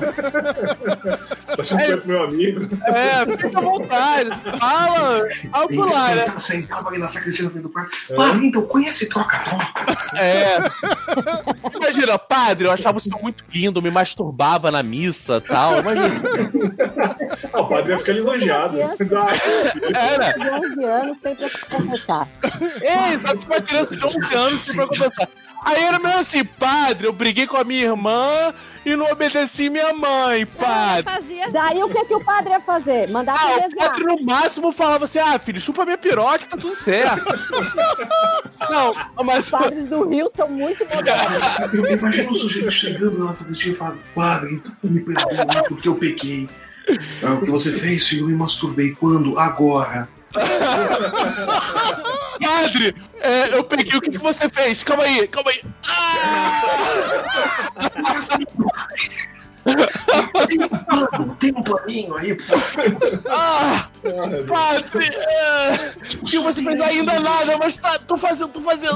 achando 1.61 1.79
que 1.85 1.93
é 1.93 1.97
pro 1.97 2.09
meu 2.09 2.23
amigo? 2.25 2.69
é, 2.87 3.37
fica 3.37 3.59
à 3.59 3.63
vontade. 3.63 4.31
Fala, 4.59 5.21
fala 5.51 5.69
por 5.69 5.91
lá, 5.91 6.15
né? 6.15 6.27
senta- 6.29 6.41
sentava 6.41 6.89
ali 6.89 6.99
na 6.99 7.09
sacristia 7.09 7.49
do 7.49 7.69
quarto. 7.69 7.97
Padre, 8.15 8.47
então 8.47 8.63
conhece 8.67 9.09
troca-troca? 9.09 9.85
É. 10.17 10.59
Imagina, 11.77 12.19
padre, 12.19 12.67
eu 12.67 12.73
achava 12.73 12.99
o 12.99 13.01
senhor 13.01 13.21
muito 13.21 13.45
lindo, 13.53 13.83
me 13.83 13.91
masturbava 13.91 14.71
na 14.71 14.83
missa 14.83 15.37
e 15.37 15.41
tal. 15.49 15.79
Imagina. 15.81 16.23
O 17.53 17.65
padre 17.67 17.93
ia 17.93 17.99
ficar 17.99 18.13
lisonjeado. 18.13 18.79
Ah, 18.83 19.99
Era. 19.99 20.33
De 20.33 20.51
11 20.51 20.85
anos 20.85 21.19
sem 21.21 21.35
pra 21.35 21.49
se 21.49 21.65
confessar. 21.67 22.29
Ei, 22.81 23.19
sabe 23.19 23.39
que 23.41 23.47
uma 23.47 23.61
criança 23.61 23.97
de 23.97 24.05
11 24.05 24.37
anos 24.37 24.63
sem 24.63 24.77
pra 24.77 24.87
começar. 24.87 25.29
Aí 25.65 25.83
era 25.83 25.99
meio 25.99 26.19
assim, 26.19 26.45
padre, 26.45 27.07
eu 27.07 27.13
briguei 27.13 27.47
com 27.47 27.57
a 27.57 27.65
minha 27.65 27.85
irmã 27.85 28.53
e 28.85 28.95
não 28.95 29.11
obedeci 29.11 29.71
minha 29.71 29.95
mãe, 29.95 30.45
padre. 30.45 31.05
Fazia 31.05 31.51
Daí 31.51 31.83
o 31.83 31.89
que, 31.89 32.05
que 32.05 32.15
o 32.15 32.23
padre 32.23 32.51
ia 32.53 32.61
fazer? 32.61 33.09
Mandar 33.11 33.35
Ah, 33.35 33.67
o 33.67 33.77
padre 33.77 34.05
no 34.05 34.23
máximo 34.23 34.73
falava 34.73 35.05
assim: 35.05 35.19
ah, 35.19 35.39
filho, 35.39 35.61
chupa 35.61 35.85
minha 35.85 35.97
piroca 35.97 36.45
e 36.45 36.49
tá 36.49 36.57
tudo 36.57 36.77
certo. 36.77 37.25
não, 38.69 39.25
mas. 39.25 39.47
Os 39.47 39.51
padres 39.51 39.89
do 39.89 40.09
Rio 40.09 40.29
são 40.37 40.49
muito 40.49 40.85
modernos. 40.85 41.93
Imagina 41.93 42.31
um 42.31 42.35
sujeito 42.35 42.71
chegando 42.71 43.25
na 43.25 43.33
sacristia 43.33 43.73
e 43.73 43.77
falando: 43.77 44.01
Padre, 44.15 44.63
me 44.83 45.01
perdoe 45.01 45.63
porque 45.69 45.89
eu 45.89 45.95
pequei. 45.95 46.49
Ah, 47.23 47.35
o 47.35 47.41
que 47.41 47.51
você 47.51 47.73
fez, 47.73 48.07
filho? 48.07 48.25
Eu 48.25 48.29
me 48.29 48.35
masturbei. 48.35 48.91
Quando? 48.93 49.39
Agora. 49.39 50.09
Padre, 52.45 52.95
é, 53.21 53.57
eu 53.57 53.65
peguei, 53.65 53.99
o 53.99 54.01
que, 54.01 54.11
que 54.11 54.19
você 54.19 54.49
fez? 54.49 54.83
Calma 54.83 55.05
aí, 55.05 55.29
calma 55.29 55.51
aí. 55.51 55.63
Plano, 59.65 61.37
tem 61.41 61.53
um 61.57 61.63
planinho 61.63 62.15
aí, 62.17 62.35
por 62.35 62.45
favor. 62.45 63.23
Ah, 63.31 63.89
padre, 64.47 65.09
é, 65.09 65.93
o 66.21 66.25
que 66.25 66.39
você 66.39 66.63
fez 66.63 66.79
ainda 66.81 67.19
nada, 67.21 67.57
mas 67.57 67.77
tá, 67.79 67.99
tô 67.99 68.17
fazendo, 68.17 68.49
tô 68.49 68.61
fazendo. 68.61 68.95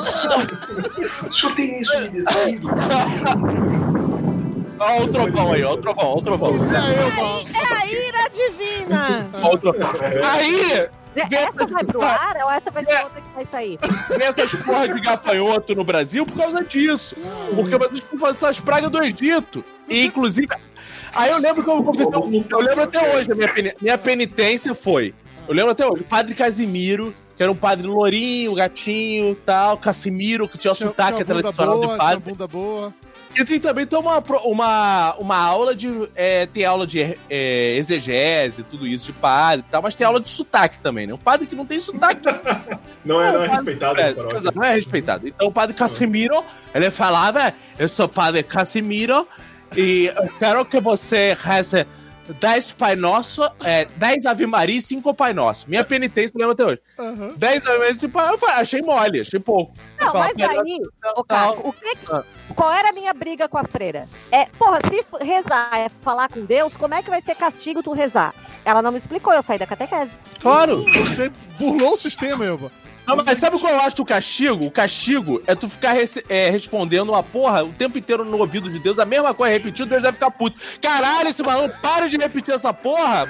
O 1.26 1.32
senhor 1.32 1.55
tem 1.55 1.80
isso 1.80 1.97
umedecido? 1.97 2.68
Ó, 4.80 5.03
o 5.03 5.09
trovão 5.09 5.53
aí, 5.53 5.64
ó, 5.64 5.72
o 5.72 5.76
trovão, 5.78 6.05
ó, 6.05 6.18
o 6.18 6.22
trovão. 6.22 6.55
Isso 6.55 6.72
é 6.74 6.78
eu, 6.78 7.11
mano. 7.12 7.41
É 7.55 7.74
a 7.74 7.86
ira 7.86 8.28
divina. 8.28 9.28
Ó, 9.43 9.55
o 9.55 9.59
trovão. 9.59 9.89
Aí, 10.30 10.86
Essa 11.23 11.66
vai 11.66 11.85
pro 11.85 12.03
ar 12.03 12.37
ou 12.45 12.51
essa 12.51 12.71
vai 12.71 12.85
ser 12.85 13.03
outra 13.05 13.21
que 13.21 13.29
vai 13.35 13.47
sair? 13.51 13.79
tem 13.79 14.27
essas 14.27 14.55
porra 14.57 14.89
de 14.89 15.01
gafanhoto 15.01 15.75
no 15.75 15.85
Brasil 15.85 16.25
por 16.27 16.37
causa 16.37 16.62
disso. 16.64 17.16
Porque 17.55 17.77
vocês 17.77 17.99
estão 17.99 18.19
fazendo 18.19 18.37
essas 18.37 18.61
pragas 18.61 18.91
do 18.91 19.03
Egito. 19.03 19.64
E, 19.89 20.05
inclusive, 20.07 20.49
aí 21.14 21.31
eu 21.31 21.39
lembro 21.39 21.62
que 21.64 21.71
eu 21.71 21.83
confessei, 21.83 22.45
eu 22.51 22.61
lembro 22.61 22.83
até 22.85 23.16
hoje, 23.16 23.33
a 23.33 23.35
minha, 23.35 23.53
peni- 23.53 23.75
minha 23.81 23.99
penitência 23.99 24.75
foi, 24.75 25.14
eu 25.47 25.55
lembro 25.55 25.73
até 25.73 25.87
hoje, 25.87 26.03
o 26.03 26.05
padre 26.05 26.35
Casimiro, 26.35 27.14
que 27.37 27.43
era 27.43 27.51
um 27.51 27.57
padre 27.57 27.87
lourinho, 27.87 28.53
gatinho 28.55 29.35
tal, 29.47 29.79
Casimiro, 29.79 30.49
que 30.49 30.59
tinha 30.59 30.73
o 30.73 30.75
Tinha- 30.75 30.89
sotaque 30.89 31.25
tinha 31.25 31.25
tradicional 31.25 31.75
boa, 31.77 31.87
de 31.87 31.93
tinha 31.95 31.99
padre. 31.99 32.21
bunda 32.33 32.47
boa. 32.49 32.95
E 33.37 33.45
tem 33.45 33.61
também 33.61 33.87
tem 33.87 33.99
uma, 33.99 34.18
uma, 34.45 35.14
uma 35.16 35.37
aula 35.37 35.74
de. 35.74 35.89
É, 36.14 36.47
tem 36.47 36.64
aula 36.64 36.87
de 36.87 37.16
é, 37.31 37.76
exegese, 37.76 38.62
tudo 38.64 38.87
isso, 38.87 39.07
de 39.07 39.12
padre 39.12 39.64
e 39.66 39.70
tal, 39.70 39.83
mas 39.83 39.95
tem 39.95 40.07
aula 40.07 40.18
de 40.20 40.29
sotaque 40.29 40.79
também, 40.81 41.07
né? 41.07 41.14
Um 41.14 41.18
padre 41.18 41.47
que 41.47 41.55
não 41.55 41.66
tem 41.66 41.79
sotaque. 41.79 42.22
Não 43.05 43.22
é, 43.22 43.33
não 43.33 43.43
é 43.45 43.49
respeitado 43.49 44.01
É, 44.01 44.12
paróquia. 44.12 44.37
exato, 44.37 44.57
não 44.59 44.64
é 44.64 44.74
respeitado. 44.74 45.26
Então 45.29 45.47
o 45.49 45.53
padre 45.53 45.74
Casimiro, 45.74 46.45
ele 46.74 46.91
falava: 46.91 47.55
Eu 47.79 47.89
sou 47.89 48.07
padre 48.09 48.43
Casimiro 48.43 49.26
e 49.76 50.07
eu 50.14 50.29
quero 50.39 50.64
que 50.64 50.79
você 50.81 51.35
reze 51.41 51.87
10 52.35 52.72
Pai 52.72 52.95
Nosso, 52.97 53.43
é, 53.64 53.85
10 53.97 54.26
Ave 54.26 54.47
Maria 54.47 54.76
e 54.79 54.83
5 54.83 55.14
Pai 55.14 55.33
Nosso. 55.33 55.68
Minha 55.68 55.85
penitência, 55.85 56.33
eu 56.35 56.39
lembro 56.41 56.53
até 56.53 56.64
hoje. 56.64 56.81
Aham. 56.99 57.35
10 57.37 57.66
Ave 57.66 57.79
Maria 57.79 57.93
e 57.93 57.99
5 57.99 58.12
Pai 58.12 58.22
Nosso. 58.24 58.35
Eu 58.35 58.39
falei, 58.39 58.55
achei 58.57 58.83
mole, 58.83 59.20
achei 59.20 59.41
pouco. 59.41 59.72
Não, 60.01 60.12
Fala, 60.12 60.31
mas 60.39 60.49
aí, 60.51 60.81
ô 61.16 61.24
Caco, 61.24 61.68
o 61.68 61.72
que, 61.72 61.99
Ah. 62.11 62.22
qual 62.55 62.72
era 62.72 62.91
a 62.91 62.93
minha 62.93 63.12
briga 63.14 63.49
com 63.49 63.59
a 63.59 63.64
freira? 63.64 64.07
É, 64.31 64.47
porra, 64.59 64.79
se 64.89 65.05
rezar 65.24 65.70
é 65.79 65.89
falar 65.89 66.29
com 66.29 66.45
Deus, 66.45 66.76
como 66.76 66.95
é 66.95 67.03
que 67.03 67.11
vai 67.11 67.20
ser 67.22 67.35
castigo 67.35 67.83
tu 67.83 67.93
rezar? 67.93 68.35
Ela 68.64 68.83
não 68.83 68.93
me 68.93 68.99
explicou, 68.99 69.33
eu 69.33 69.43
saí 69.43 69.59
da 69.59 69.66
catequese. 69.66 70.11
Claro. 70.41 70.79
Você 70.81 71.31
burlou 71.59 71.95
o 71.95 71.97
sistema, 71.97 72.45
Elba. 72.45 72.70
Não, 73.09 73.16
mas 73.24 73.38
sabe 73.38 73.59
qual 73.59 73.72
eu 73.72 73.80
acho 73.80 74.02
o 74.02 74.04
castigo? 74.04 74.66
O 74.66 74.70
castigo 74.70 75.42
é 75.46 75.54
tu 75.54 75.66
ficar 75.66 75.96
é, 76.28 76.50
respondendo 76.50 77.09
uma 77.09 77.22
porra 77.22 77.64
o 77.64 77.72
tempo 77.72 77.96
inteiro 77.96 78.22
no 78.22 78.36
ouvido 78.38 78.70
de 78.70 78.78
Deus, 78.78 78.98
a 78.98 79.06
mesma 79.06 79.32
coisa 79.32 79.52
repetindo, 79.54 79.88
Deus 79.88 80.02
vai 80.02 80.12
ficar 80.12 80.30
puto. 80.30 80.61
Caralho, 80.80 81.28
esse 81.30 81.42
maluco, 81.42 81.74
para 81.80 82.06
de 82.06 82.18
repetir 82.18 82.52
essa 82.52 82.72
porra, 82.72 83.26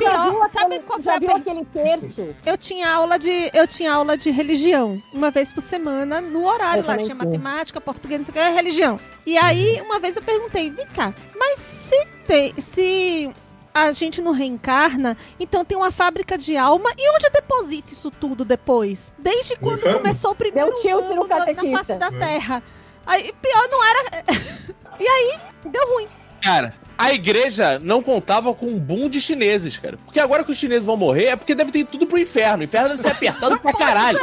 já 0.00 0.24
viu 0.24 0.42
Sabe 0.50 0.74
aquele, 0.74 0.80
qual 0.80 1.00
foi 1.00 1.12
já 1.12 1.18
viu 1.18 1.30
aquele 1.30 1.64
terço? 1.66 2.34
Eu 2.44 2.58
tinha 2.58 2.90
aula 2.90 3.18
de 3.18 3.50
eu 3.54 3.66
tinha 3.68 3.92
aula 3.92 4.16
de 4.16 4.30
religião 4.30 5.00
uma 5.12 5.30
vez 5.30 5.52
por 5.52 5.60
semana 5.60 6.20
no 6.20 6.44
horário 6.46 6.82
Eu 6.82 6.86
lá 6.86 6.94
tinha 6.94 7.04
tinha. 7.04 7.14
matemática, 7.14 7.80
português, 7.80 8.18
não 8.18 8.24
sei 8.24 8.32
o 8.32 8.46
que, 8.46 8.52
religião. 8.54 8.98
E 9.24 9.38
aí 9.38 9.80
uma 9.82 10.00
vez 10.00 10.16
eu 10.16 10.22
perguntei, 10.22 10.70
vem 10.70 10.86
cá, 10.88 11.14
mas 11.38 11.58
se 11.58 12.06
tem 12.26 12.54
se 12.58 13.30
a 13.72 13.92
gente 13.92 14.20
não 14.20 14.32
reencarna, 14.32 15.16
então 15.38 15.64
tem 15.64 15.76
uma 15.76 15.90
fábrica 15.90 16.36
de 16.36 16.56
alma 16.56 16.90
e 16.98 17.14
onde 17.14 17.30
deposita 17.30 17.92
isso 17.92 18.10
tudo 18.10 18.44
depois? 18.44 19.10
Desde 19.18 19.56
quando 19.56 19.78
inferno? 19.78 19.98
começou 19.98 20.32
o 20.32 20.34
primeiro 20.34 20.70
ano 20.88 21.26
na, 21.26 21.46
na 21.46 21.78
face 21.78 21.94
da 21.94 22.10
Terra? 22.10 22.62
Aí 23.06 23.32
pior 23.40 23.68
não 23.70 23.84
era. 23.84 24.24
e 24.98 25.06
aí 25.06 25.38
deu 25.64 25.94
ruim. 25.94 26.08
Cara, 26.42 26.74
a 26.96 27.12
igreja 27.12 27.78
não 27.78 28.02
contava 28.02 28.52
com 28.54 28.66
um 28.66 28.78
boom 28.78 29.08
de 29.08 29.20
chineses, 29.20 29.76
cara. 29.78 29.96
Porque 30.04 30.18
agora 30.20 30.44
que 30.44 30.52
os 30.52 30.58
chineses 30.58 30.84
vão 30.84 30.96
morrer 30.96 31.26
é 31.26 31.36
porque 31.36 31.54
deve 31.54 31.70
ter 31.70 31.80
ido 31.80 31.90
tudo 31.90 32.06
pro 32.06 32.18
inferno. 32.18 32.60
O 32.60 32.64
inferno 32.64 32.88
deve 32.90 33.00
ser 33.00 33.10
apertado 33.10 33.58
pra 33.58 33.72
caralho. 33.76 34.18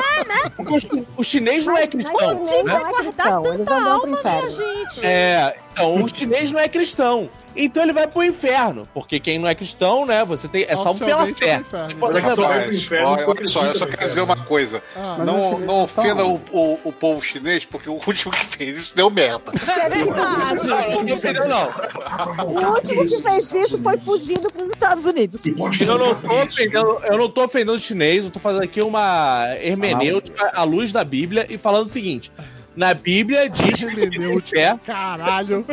Porque 0.56 0.74
o, 0.74 0.80
chi- 0.80 1.08
o 1.18 1.24
chinês 1.24 1.66
não 1.66 1.78
é 1.78 1.88
cristão. 1.88 2.14
mas 2.46 2.52
o 2.52 2.64
né? 2.66 2.74
é 2.76 3.54
eles 3.54 3.66
não 3.68 3.84
vão 3.84 4.00
pro 4.02 4.10
Minha 4.10 4.50
gente. 4.50 5.06
É, 5.06 5.58
então, 5.78 6.04
o 6.04 6.08
chinês 6.16 6.52
não 6.52 6.60
é 6.60 6.68
cristão. 6.68 7.30
Então 7.56 7.82
ele 7.82 7.94
vai 7.94 8.08
pro 8.08 8.24
inferno. 8.24 8.88
Porque 8.94 9.20
quem 9.20 9.40
não 9.40 9.48
é 9.48 9.56
cristão, 9.56 10.06
né? 10.06 10.24
Você 10.26 10.48
tem. 10.48 10.66
É 10.68 10.76
salvo 10.76 11.00
pela 11.04 11.24
Oficialmente 11.24 11.44
é 11.44 11.88
fé. 11.88 11.96
Mas, 12.00 12.76
inferno, 12.76 13.08
olha, 13.10 13.46
só, 13.48 13.66
eu 13.66 13.74
só 13.76 13.86
quero 13.88 14.04
dizer 14.06 14.22
uma 14.22 14.36
coisa. 14.46 14.82
Ah, 14.96 15.18
Não, 15.26 15.56
os 15.56 15.62
não 15.62 15.88
chineses 15.88 15.98
ofenda 15.98 16.26
o, 16.26 16.36
o- 16.52 16.80
o 16.84 16.92
povo 16.92 17.20
chinês, 17.24 17.66
porque 17.66 17.90
o 17.90 17.94
último 17.94 18.32
que 18.32 18.46
fez 18.46 18.78
isso 18.78 18.96
deu 18.96 19.10
merda. 19.10 19.52
É 19.56 19.90
verdade. 19.90 20.68
Não, 20.68 20.78
não 21.04 21.48
não. 21.48 22.46
O 22.46 22.74
último 22.76 23.06
que 23.06 23.22
fez 23.24 23.52
isso 23.54 23.78
foi 23.82 23.98
fugindo 23.98 24.52
pros 24.52 24.70
Estados 24.70 25.06
Unidos. 25.06 25.42
Eu 25.46 25.98
não, 25.98 26.14
tô 26.16 26.32
ofendendo, 26.44 27.00
eu 27.06 27.18
não 27.18 27.30
tô 27.30 27.44
ofendendo 27.44 27.74
o 27.74 27.80
chinês, 27.80 28.26
eu 28.26 28.32
tô 28.32 28.40
fazendo 28.40 28.64
aqui 28.64 28.82
uma 28.82 29.48
hermenêutica 29.60 30.52
à 30.54 30.64
luz 30.64 30.92
da 30.92 31.04
Bíblia 31.04 31.48
e 31.50 31.58
falando 31.58 31.86
o 31.86 31.90
seguinte: 31.90 32.32
na 32.78 32.94
Bíblia 32.94 33.50
diz 33.50 33.74
que 33.84 33.86
o 33.88 33.90
que 33.90 34.20
tem 34.20 34.40
fé, 34.40 34.80
Caralho. 34.86 35.66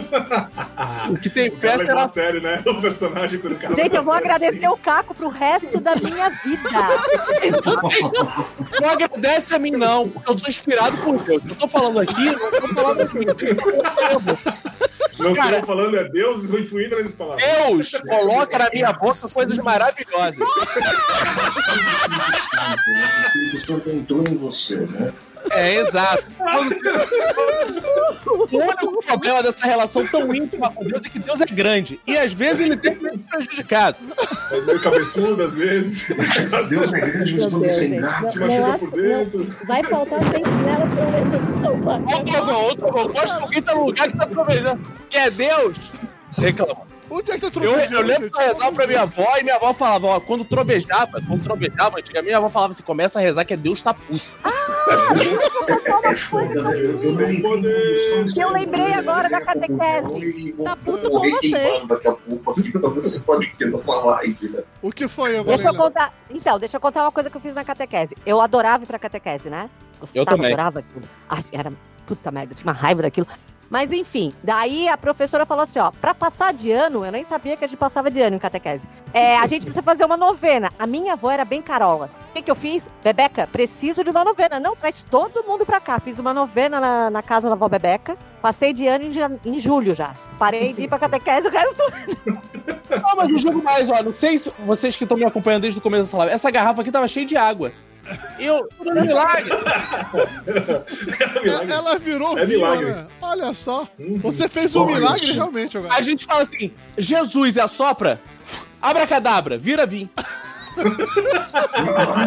o 1.11 1.19
que 1.19 1.29
tem 1.29 1.51
fé 1.51 1.77
levar 1.77 1.85
será 1.85 2.05
a 2.05 2.09
sério, 2.09 2.41
né? 2.41 2.63
O 2.67 2.81
personagem 2.81 3.39
quando 3.39 3.53
o 3.53 3.59
cara 3.59 3.77
Gente, 3.77 3.95
eu 3.95 4.03
vou 4.03 4.15
agradecer 4.15 4.67
o 4.69 4.77
Caco 4.79 5.15
pro 5.15 5.29
resto 5.29 5.79
da 5.83 5.95
minha 5.97 6.31
vida. 6.31 6.71
Não 8.81 8.89
agradece 8.89 9.55
a 9.55 9.59
mim, 9.59 9.73
não, 9.73 10.09
porque 10.09 10.31
eu 10.31 10.39
sou 10.39 10.49
inspirado 10.49 10.97
por 11.03 11.23
Deus. 11.23 11.43
Eu 11.47 11.55
tô 11.57 11.69
falando 11.69 12.01
aqui, 12.01 12.25
não 12.25 12.51
tô 12.51 12.69
falando 12.69 13.03
aqui. 13.03 13.19
Não 15.19 15.35
Cara- 15.35 15.59
estou 15.59 15.77
falando 15.77 15.99
é 15.99 16.05
Deus 16.09 16.45
influindo 16.45 17.03
nas 17.03 17.15
palavras. 17.15 17.45
Deus 17.45 17.93
coloca 18.09 18.59
na 18.59 18.71
minha 18.71 18.93
boca 18.95 19.29
coisas 19.35 19.59
maravilhosas. 19.59 20.39
O 23.55 23.61
Santo 23.61 23.91
entrou 23.91 24.25
em 24.27 24.37
você, 24.37 24.77
né? 24.77 25.13
É, 25.51 25.75
exato. 25.77 26.25
O 28.27 28.57
único 28.57 29.07
problema 29.07 29.43
dessa 29.43 29.67
relação 29.67 30.07
tão 30.07 30.35
íntima 30.35 30.71
com 30.71 30.85
Deus 30.85 31.05
é 31.05 31.09
que 31.09 31.19
Deus 31.19 31.41
é 31.41 31.47
grande. 31.47 32.01
E 32.07 32.17
às 32.17 32.33
vezes 32.33 32.61
ele 32.61 32.77
tem 32.77 32.95
que 32.95 33.03
ser 33.03 33.19
prejudicado. 33.19 33.97
É 34.51 34.61
meio 34.61 34.81
cabeçudo 34.81 35.43
às 35.43 35.55
vezes. 35.55 36.09
Deus 36.69 36.93
é 36.93 37.01
grande, 37.01 37.33
mas 37.35 37.47
quando 37.47 37.71
sem 37.71 37.97
graça. 37.97 38.39
Machuca 38.39 38.79
por 38.79 38.91
dentro. 38.91 39.57
Vai 39.67 39.83
faltar 39.85 40.21
sentinela 40.25 40.87
pra 40.87 42.17
Ô, 42.17 42.25
Trovão, 42.25 42.67
ô, 42.67 42.75
Trovão, 42.75 43.03
eu 43.03 43.13
gosto 43.13 43.37
que 43.37 43.43
alguém 43.43 43.63
tá 43.63 43.75
no 43.75 43.87
lugar 43.87 44.09
que 44.09 44.17
tá 44.17 44.27
trovejando. 44.27 44.83
Que 45.11 45.17
é 45.17 45.31
Deus? 45.31 45.79
Reclama. 46.39 46.94
Onde 47.11 47.31
é 47.31 47.35
que 47.35 47.41
tá 47.41 47.47
Eu, 47.47 47.51
trovejando? 47.51 47.95
eu 47.95 48.03
lembro 48.03 48.23
gente? 48.25 48.33
pra 48.33 48.45
rezar 48.47 48.73
pra 48.73 48.87
minha 48.87 49.03
avó 49.03 49.37
e 49.39 49.43
minha 49.43 49.57
avó 49.57 49.73
falava, 49.75 50.07
ó, 50.07 50.21
quando 50.21 50.45
trovejava, 50.45 51.21
quando 51.27 51.43
trovejava, 51.43 51.99
antigamente 51.99 52.27
minha 52.27 52.39
avó 52.39 52.49
falava 52.49 52.73
assim, 52.73 52.83
começa 52.83 53.19
a 53.19 53.23
rezar 53.23 53.45
que 53.45 53.53
é 53.55 53.57
Deus 53.57 53.83
tá 53.83 53.93
puto. 53.95 54.23
É 56.05 56.15
foda, 56.17 56.63
né? 56.63 56.79
Eu, 56.79 57.65
eu 57.65 58.25
Que 58.27 58.41
eu 58.41 58.51
lembrei 58.51 58.93
agora 58.93 59.29
da 59.31 59.41
catequese. 59.41 60.53
Tá 60.63 60.77
puto 60.77 61.11
com 61.11 61.31
você. 61.31 61.83
Daqui 61.87 62.09
a 62.09 62.13
pouco 62.13 62.51
aqui 62.51 62.71
pra 62.73 62.81
você 62.89 63.21
pode 63.21 63.47
ter 63.57 63.71
nessa 63.71 63.95
live, 63.95 64.49
né? 64.51 64.63
O 64.83 64.91
que 64.93 65.09
foi, 65.09 65.43
Deixa 65.45 65.69
eu 65.69 65.75
contar. 65.75 66.13
Então, 66.31 66.59
deixa 66.59 66.77
eu 66.77 66.81
contar 66.81 67.03
uma 67.03 67.13
coisa 67.13 67.31
que 67.31 67.37
eu 67.37 67.41
fiz 67.41 67.55
na 67.55 67.65
catequese. 67.65 68.17
Eu 68.27 68.41
adorava 68.41 68.85
ir 68.85 68.87
pra 68.87 68.99
catequese, 68.99 69.49
né? 69.49 69.69
Gostava, 70.01 70.19
Eu 70.19 70.27
também. 70.27 70.47
adorava 70.53 70.81
aquilo. 70.81 71.03
Era 71.53 71.73
puta 72.07 72.31
merda, 72.31 72.53
eu 72.53 72.57
tinha 72.57 72.67
uma 72.67 72.79
raiva 72.79 73.03
daquilo. 73.03 73.27
Mas 73.75 73.91
enfim, 73.91 74.33
daí 74.41 74.87
a 74.89 74.97
professora 74.97 75.45
falou 75.45 75.65
assim: 75.65 75.81
ó, 75.81 75.91
pra 75.91 76.15
passar 76.15 76.55
de 76.55 76.71
ano, 76.71 77.05
eu 77.05 77.11
nem 77.11 77.25
sabia 77.25 77.57
que 77.57 77.65
a 77.65 77.67
gente 77.67 77.77
passava 77.77 78.09
de 78.09 78.23
ano 78.23 78.37
em 78.37 78.39
catequese. 78.39 78.87
É, 79.13 79.37
a 79.37 79.49
gente 79.49 79.63
precisa 79.63 79.83
fazer 79.83 80.05
uma 80.05 80.17
novena. 80.17 80.71
A 80.79 80.87
minha 80.87 81.15
avó 81.15 81.29
era 81.29 81.45
bem 81.45 81.61
carola. 81.61 82.09
O 82.31 82.35
que, 82.35 82.43
que 82.43 82.51
eu 82.53 82.55
fiz? 82.55 82.87
Bebeca, 83.03 83.49
preciso 83.49 84.05
de 84.05 84.11
uma 84.11 84.23
novena. 84.23 84.61
Não, 84.61 84.77
traz 84.77 85.05
todo 85.11 85.43
mundo 85.43 85.67
pra 85.67 85.81
cá. 85.81 85.99
Fiz 85.99 86.21
uma 86.21 86.33
novena 86.33 86.79
na, 86.79 87.11
na 87.11 87.21
casa 87.21 87.49
da 87.49 87.55
avó 87.55 87.69
Bebeca. 87.69 88.17
Passei 88.41 88.73
de 88.73 88.87
ano 88.87 89.07
em, 89.07 89.55
em 89.57 89.59
julho 89.59 89.93
já. 89.93 90.15
Parei 90.39 90.73
de 90.73 90.85
ir 90.85 90.89
pra 90.89 91.01
catequese 91.01 91.49
o 91.49 91.51
resto 91.51 91.83
Não, 92.91 93.17
mas 93.17 93.29
eu 93.29 93.39
jogo 93.39 93.61
mais, 93.61 93.91
ó. 93.91 94.01
Não 94.05 94.13
sei 94.13 94.39
se 94.39 94.53
vocês 94.61 94.97
que 94.97 95.03
estão 95.03 95.19
me 95.19 95.25
acompanhando 95.25 95.63
desde 95.63 95.81
o 95.81 95.83
começo 95.83 96.05
dessa 96.05 96.19
live. 96.19 96.33
Essa 96.33 96.49
garrafa 96.49 96.81
aqui 96.81 96.93
tava 96.93 97.09
cheia 97.09 97.27
de 97.27 97.37
água. 97.37 97.73
Eu. 98.39 98.69
Um 98.81 98.93
milagre. 99.01 99.51
É- 101.45 101.73
Ela 101.73 101.99
virou 101.99 102.39
É 102.39 102.45
vinho, 102.45 102.59
milagre. 102.61 102.87
né? 102.93 103.07
Olha 103.21 103.55
só. 103.55 103.87
Uhum. 103.99 104.19
Você 104.19 104.49
fez 104.49 104.75
um 104.77 104.83
Olha 104.83 104.97
milagre 104.97 105.25
isso. 105.25 105.35
realmente 105.35 105.79
agora. 105.79 105.95
A 105.95 106.03
gente 106.03 106.25
fala 106.25 106.43
assim: 106.43 106.73
Jesus 106.99 107.57
é 107.57 107.63
assopra, 107.63 108.21
abracadabra, 108.81 109.57
vira 109.59 109.87
vinho. 109.87 110.11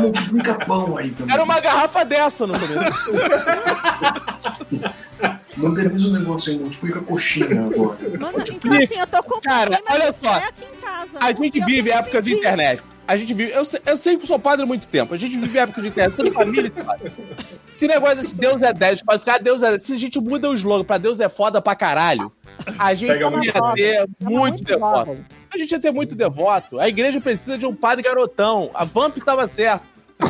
Multiplica 0.01 0.55
pão 0.65 0.95
aí 0.97 1.11
também. 1.11 1.33
Era 1.33 1.43
uma 1.43 1.59
garrafa 1.59 2.05
dessa 2.05 2.47
no 2.47 2.53
começo. 2.57 3.11
Moderniza 5.57 6.07
o 6.07 6.11
negócio 6.13 6.51
aí, 6.53 6.59
multiplica 6.59 7.01
coxinha 7.01 7.65
agora. 7.65 7.97
Mano, 8.19 8.37
então 8.49 8.71
assim, 8.73 8.99
eu 8.99 9.07
tô 9.07 9.23
com 9.23 9.41
Cara, 9.41 9.79
olha 9.89 10.15
só. 10.23 10.33
quero 10.39 10.45
aqui 10.45 10.63
em 10.65 10.79
casa. 10.81 11.09
A 11.19 11.33
gente 11.33 11.59
vive 11.65 11.89
época 11.91 12.21
de 12.21 12.33
internet. 12.35 12.81
A 13.07 13.15
gente 13.15 13.33
vive. 13.33 13.51
Eu, 13.53 13.63
sei- 13.63 13.79
eu 13.85 13.95
sei 13.95 14.17
que 14.17 14.27
sou 14.27 14.37
padre 14.37 14.63
há 14.63 14.67
muito 14.67 14.87
tempo. 14.87 15.13
A 15.13 15.17
gente 15.17 15.37
vive 15.37 15.57
época 15.57 15.81
de 15.81 15.87
internet. 15.87 16.15
Toda 16.17 16.31
família 16.31 16.69
que 16.69 16.83
faz. 16.83 17.01
Se 17.63 17.87
negócio 17.87 18.17
desse 18.17 18.35
Deus 18.35 18.61
é 18.61 18.73
10, 18.73 19.03
pode 19.03 19.19
ficar 19.19 19.37
Deus 19.39 19.63
é 19.63 19.69
10. 19.71 19.83
Se 19.83 19.93
a 19.93 19.97
gente 19.97 20.19
muda 20.19 20.49
o 20.49 20.53
slogan 20.55 20.83
pra 20.83 20.97
Deus 20.97 21.19
é 21.21 21.29
foda 21.29 21.61
pra 21.61 21.73
caralho, 21.75 22.31
a 22.77 22.93
gente 22.93 23.13
Pega 23.13 23.29
muito. 23.29 23.45
ia 23.45 23.73
ter 23.73 24.05
muito 24.19 24.63
devoto. 24.63 25.17
A 25.53 25.57
gente 25.57 25.71
ia 25.71 25.79
ter 25.79 25.91
muito 25.91 26.15
devoto. 26.15 26.79
A 26.79 26.89
igreja 26.89 27.21
precisa 27.21 27.57
de 27.57 27.65
um 27.65 27.73
padre 27.73 28.03
garotão. 28.03 28.69
A 28.73 28.83
Vamp 28.83 29.17
tava 29.19 29.47
certo. 29.47 29.85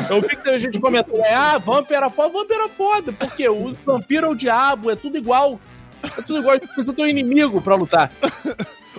Eu 0.08 0.20
vi 0.20 0.28
que 0.28 0.36
teve 0.44 0.58
gente 0.58 0.78
comentando, 0.78 1.18
é, 1.20 1.34
ah, 1.34 1.58
Vamp 1.58 1.90
era 1.90 2.08
foda. 2.10 2.28
Vamp 2.28 2.50
era 2.50 2.68
foda, 2.68 3.12
porque 3.12 3.48
o 3.48 3.74
vampiro 3.84 4.26
é 4.26 4.28
o 4.30 4.34
diabo, 4.34 4.90
é 4.90 4.94
tudo 4.96 5.16
igual. 5.18 5.58
É 6.04 6.22
tudo 6.22 6.38
igual, 6.38 6.54
a 6.54 6.58
gente 6.58 6.68
precisa 6.68 6.92
ter 6.94 7.02
um 7.02 7.06
inimigo 7.08 7.60
pra 7.60 7.74
lutar. 7.74 8.12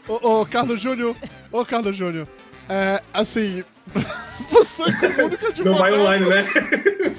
Ô, 0.07 0.41
ô, 0.41 0.45
Carlos 0.45 0.81
Júnior. 0.81 1.15
Ô, 1.51 1.63
Carlos 1.63 1.95
Júnior. 1.95 2.27
É, 2.69 3.01
assim. 3.13 3.63
Você 4.49 4.81
advogado. 4.89 5.63
Não 5.63 5.75
vai 5.77 5.93
online, 5.93 6.25
né? 6.25 6.43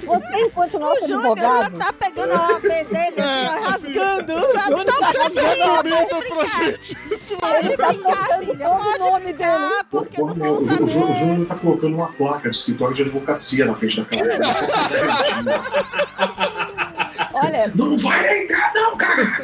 Você, 0.05 0.39
enquanto 0.45 0.73
O 0.75 0.79
nosso 0.79 1.07
Júnior 1.07 1.37
já 1.37 1.59
advogado, 1.59 1.77
tá 1.77 1.93
pegando 1.93 2.33
a 2.33 2.47
OAB 2.47 2.61
dele, 2.63 2.89
É, 3.17 3.21
assim, 3.21 3.57
assim, 3.57 3.97
rasgando, 3.97 4.33
sabe? 4.33 4.85
Tá 4.85 5.07
Resumindo 5.11 6.27
pra 6.27 6.65
gente. 6.65 6.95
Pode 7.39 7.77
tá 7.77 7.87
brincar, 7.87 8.39
filha, 8.39 8.69
o 8.69 8.77
pode 8.77 8.99
nome 8.99 9.25
brincar, 9.25 9.83
porque 9.89 10.17
Pô, 10.17 10.27
não 10.27 10.35
meu, 10.35 10.53
vou 10.55 10.59
o 10.59 10.63
usar 10.63 10.75
Júnior- 10.77 10.87
o 10.87 10.89
Júnior- 10.89 11.11
o. 11.11 11.15
Júnior 11.15 11.47
tá 11.47 11.55
colocando 11.55 11.95
uma 11.95 12.07
placa 12.11 12.49
de 12.49 12.55
escritório 12.57 12.95
de 12.95 13.01
advocacia 13.03 13.65
na 13.65 13.75
frente 13.75 13.97
da 14.01 14.05
casa 14.05 14.27
dele. 14.27 14.43
olha, 17.33 17.71
Não 17.75 17.97
vai 17.97 18.43
entrar, 18.43 18.71
não, 18.73 18.97
caralho! 18.97 19.43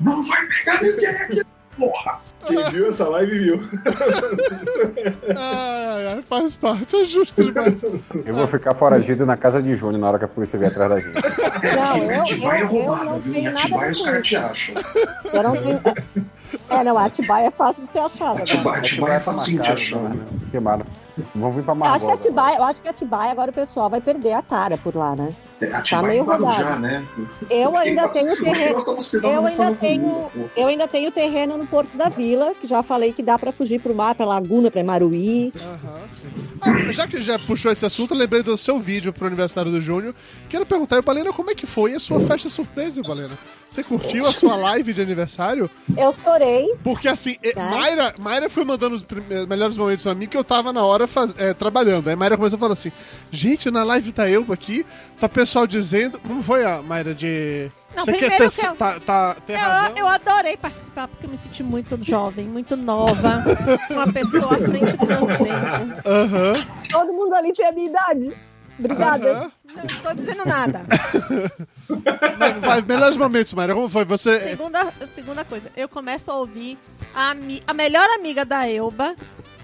Não 0.00 0.22
vai 0.22 0.46
pegar 0.46 0.82
ninguém 0.82 1.08
aqui, 1.08 1.42
porra! 1.76 2.20
Quem 2.46 2.70
viu 2.70 2.88
essa 2.88 3.08
live 3.08 3.38
viu. 3.38 3.68
Ai, 5.36 6.22
faz 6.22 6.56
parte, 6.56 6.96
é 6.96 7.04
justo 7.04 7.42
demais. 7.42 7.82
Eu 7.82 8.34
vou 8.34 8.46
ficar 8.46 8.74
foragido 8.74 9.24
na 9.26 9.36
casa 9.36 9.62
de 9.62 9.74
Júnior 9.74 10.00
na 10.00 10.08
hora 10.08 10.18
que 10.18 10.24
a 10.24 10.28
polícia 10.28 10.58
vier 10.58 10.70
atrás 10.70 10.90
da 10.90 11.00
gente. 11.00 11.14
não, 11.76 11.96
eu, 11.96 12.20
Atibaia 12.20 12.58
é 12.58 12.62
eu, 12.62 12.66
eu 12.66 12.68
roubada, 12.68 13.04
não 13.04 13.20
viu? 13.20 13.32
Em 13.32 13.34
tenho 13.34 13.52
nada 13.52 13.60
a 13.60 13.62
Atibaia 13.64 13.86
ver 13.86 13.92
os 13.92 14.02
caras 14.02 14.26
te 14.26 14.36
acham. 14.36 14.74
Eu 15.32 15.42
não 15.42 15.52
tenho... 15.56 15.80
É, 16.70 16.84
não, 16.84 16.98
Atibaia 16.98 17.46
é 17.46 17.50
fácil 17.50 17.84
de 17.84 17.90
ser 17.90 17.98
achado. 17.98 18.28
agora. 18.30 18.42
Atibaia, 18.42 18.78
Atibaia 18.78 19.12
é 19.14 19.20
facinho 19.20 19.62
de 19.62 19.68
Marcado, 19.68 19.80
achar. 19.80 20.00
né? 20.14 20.24
Queimado. 20.50 20.86
Vamos 21.34 21.56
vir 21.56 21.64
pra 21.64 21.74
Eu 21.74 21.84
acho 21.84 22.00
que 22.00 22.06
Margot. 22.06 22.12
Atibaia, 22.20 22.56
eu 22.56 22.64
acho 22.64 22.82
que 22.82 22.88
Atibaia 22.88 23.32
agora 23.32 23.50
o 23.50 23.54
pessoal 23.54 23.88
vai 23.90 24.00
perder 24.00 24.32
a 24.32 24.42
cara 24.42 24.76
por 24.78 24.94
lá, 24.94 25.14
né? 25.14 25.28
É, 25.60 25.72
Atibaia 25.72 26.08
meio 26.08 26.24
Guarujá, 26.24 26.52
rodado. 26.52 26.80
né? 26.80 27.04
Eu 27.48 27.76
ainda 27.76 28.02
Porque 28.02 28.18
tenho 28.18 28.36
terreno- 28.36 28.84
eu 29.22 29.46
ainda 29.46 29.74
tenho-. 29.76 30.30
Eu 30.56 30.66
ainda 30.66 30.88
tenho 30.88 31.10
terreno 31.12 31.56
no 31.56 31.66
Porto 31.66 31.96
da 31.96 32.08
Vila, 32.08 32.52
que 32.60 32.66
já 32.66 32.82
falei 32.82 33.12
que 33.12 33.22
dá 33.22 33.38
pra 33.38 33.52
fugir 33.52 33.80
pro 33.80 33.94
mar, 33.94 34.14
pra 34.14 34.26
Laguna, 34.26 34.70
pra 34.70 34.82
Maruí. 34.82 35.52
Aham, 35.62 36.00
sim. 36.20 36.44
Ah, 36.88 36.92
já 36.92 37.06
que 37.06 37.20
já 37.20 37.38
puxou 37.38 37.70
esse 37.70 37.84
assunto, 37.86 38.14
eu 38.14 38.18
lembrei 38.18 38.42
do 38.42 38.56
seu 38.56 38.80
vídeo 38.80 39.12
pro 39.12 39.26
aniversário 39.26 39.70
do 39.70 39.80
Júnior. 39.80 40.14
Quero 40.48 40.64
perguntar, 40.66 41.00
Balena, 41.02 41.32
como 41.32 41.50
é 41.50 41.54
que 41.54 41.66
foi 41.66 41.94
a 41.94 42.00
sua 42.00 42.20
festa 42.20 42.48
surpresa, 42.48 43.02
Balena? 43.02 43.36
Você 43.68 43.82
curtiu 43.84 44.26
a 44.26 44.32
sua 44.32 44.56
live 44.56 44.92
de 44.92 45.00
aniversário? 45.02 45.70
Eu 45.96 46.14
chorei. 46.24 46.74
Porque 46.82 47.06
assim, 47.08 47.36
Tá. 47.54 47.70
Mayra, 47.70 48.14
Mayra 48.18 48.50
foi 48.50 48.64
mandando 48.64 48.96
os 48.96 49.06
melhores 49.46 49.76
momentos 49.76 50.02
pra 50.02 50.14
mim 50.14 50.26
que 50.26 50.36
eu 50.36 50.42
tava 50.44 50.72
na 50.72 50.82
hora 50.82 51.06
faz- 51.06 51.34
eh, 51.38 51.52
trabalhando. 51.54 52.08
Aí 52.08 52.16
Mayra 52.16 52.36
começou 52.36 52.56
a 52.56 52.60
falar 52.60 52.72
assim: 52.72 52.90
gente, 53.30 53.70
na 53.70 53.84
live 53.84 54.10
tá 54.12 54.28
eu 54.28 54.44
aqui, 54.50 54.84
tá 55.20 55.28
pessoal 55.44 55.66
dizendo. 55.66 56.18
Como 56.20 56.42
foi 56.42 56.64
a 56.64 56.80
Mayra 56.82 57.14
de. 57.14 57.70
Não, 57.94 58.04
Você 58.04 58.12
quer 58.14 58.38
ter, 58.38 58.50
que 58.50 58.66
eu- 58.66 58.74
tá, 58.74 58.98
tá- 58.98 59.36
ter 59.46 59.54
razão? 59.54 59.90
Eu, 59.90 59.96
eu 59.98 60.08
adorei 60.08 60.56
participar, 60.56 61.06
porque 61.06 61.26
eu 61.26 61.30
me 61.30 61.36
senti 61.36 61.62
muito 61.62 61.96
jovem, 62.02 62.44
muito 62.46 62.76
nova, 62.76 63.44
uma 63.90 64.12
pessoa 64.12 64.54
à 64.54 64.58
frente 64.58 64.96
do 64.96 65.06
meu 65.06 65.26
tempo. 65.26 66.08
Aham. 66.08 66.52
Todo 66.90 67.12
mundo 67.12 67.34
ali 67.34 67.52
tem 67.52 67.66
a 67.66 67.72
minha 67.72 67.88
idade. 67.88 68.36
Obrigada. 68.76 69.30
aham. 69.32 69.52
Não 69.76 69.86
tô 70.02 70.14
dizendo 70.14 70.44
nada. 70.44 70.84
Vai, 72.38 72.54
vai, 72.54 72.80
melhores 72.82 73.16
momentos, 73.16 73.52
Mayra. 73.54 73.74
Como 73.74 73.88
foi? 73.88 74.04
Você. 74.06 74.40
Segunda, 74.40 74.86
segunda 75.06 75.44
coisa, 75.44 75.70
eu 75.76 75.88
começo 75.88 76.30
a 76.30 76.36
ouvir 76.36 76.78
a, 77.14 77.34
a 77.66 77.74
melhor 77.74 78.08
amiga 78.18 78.44
da 78.44 78.66
Elba 78.68 79.14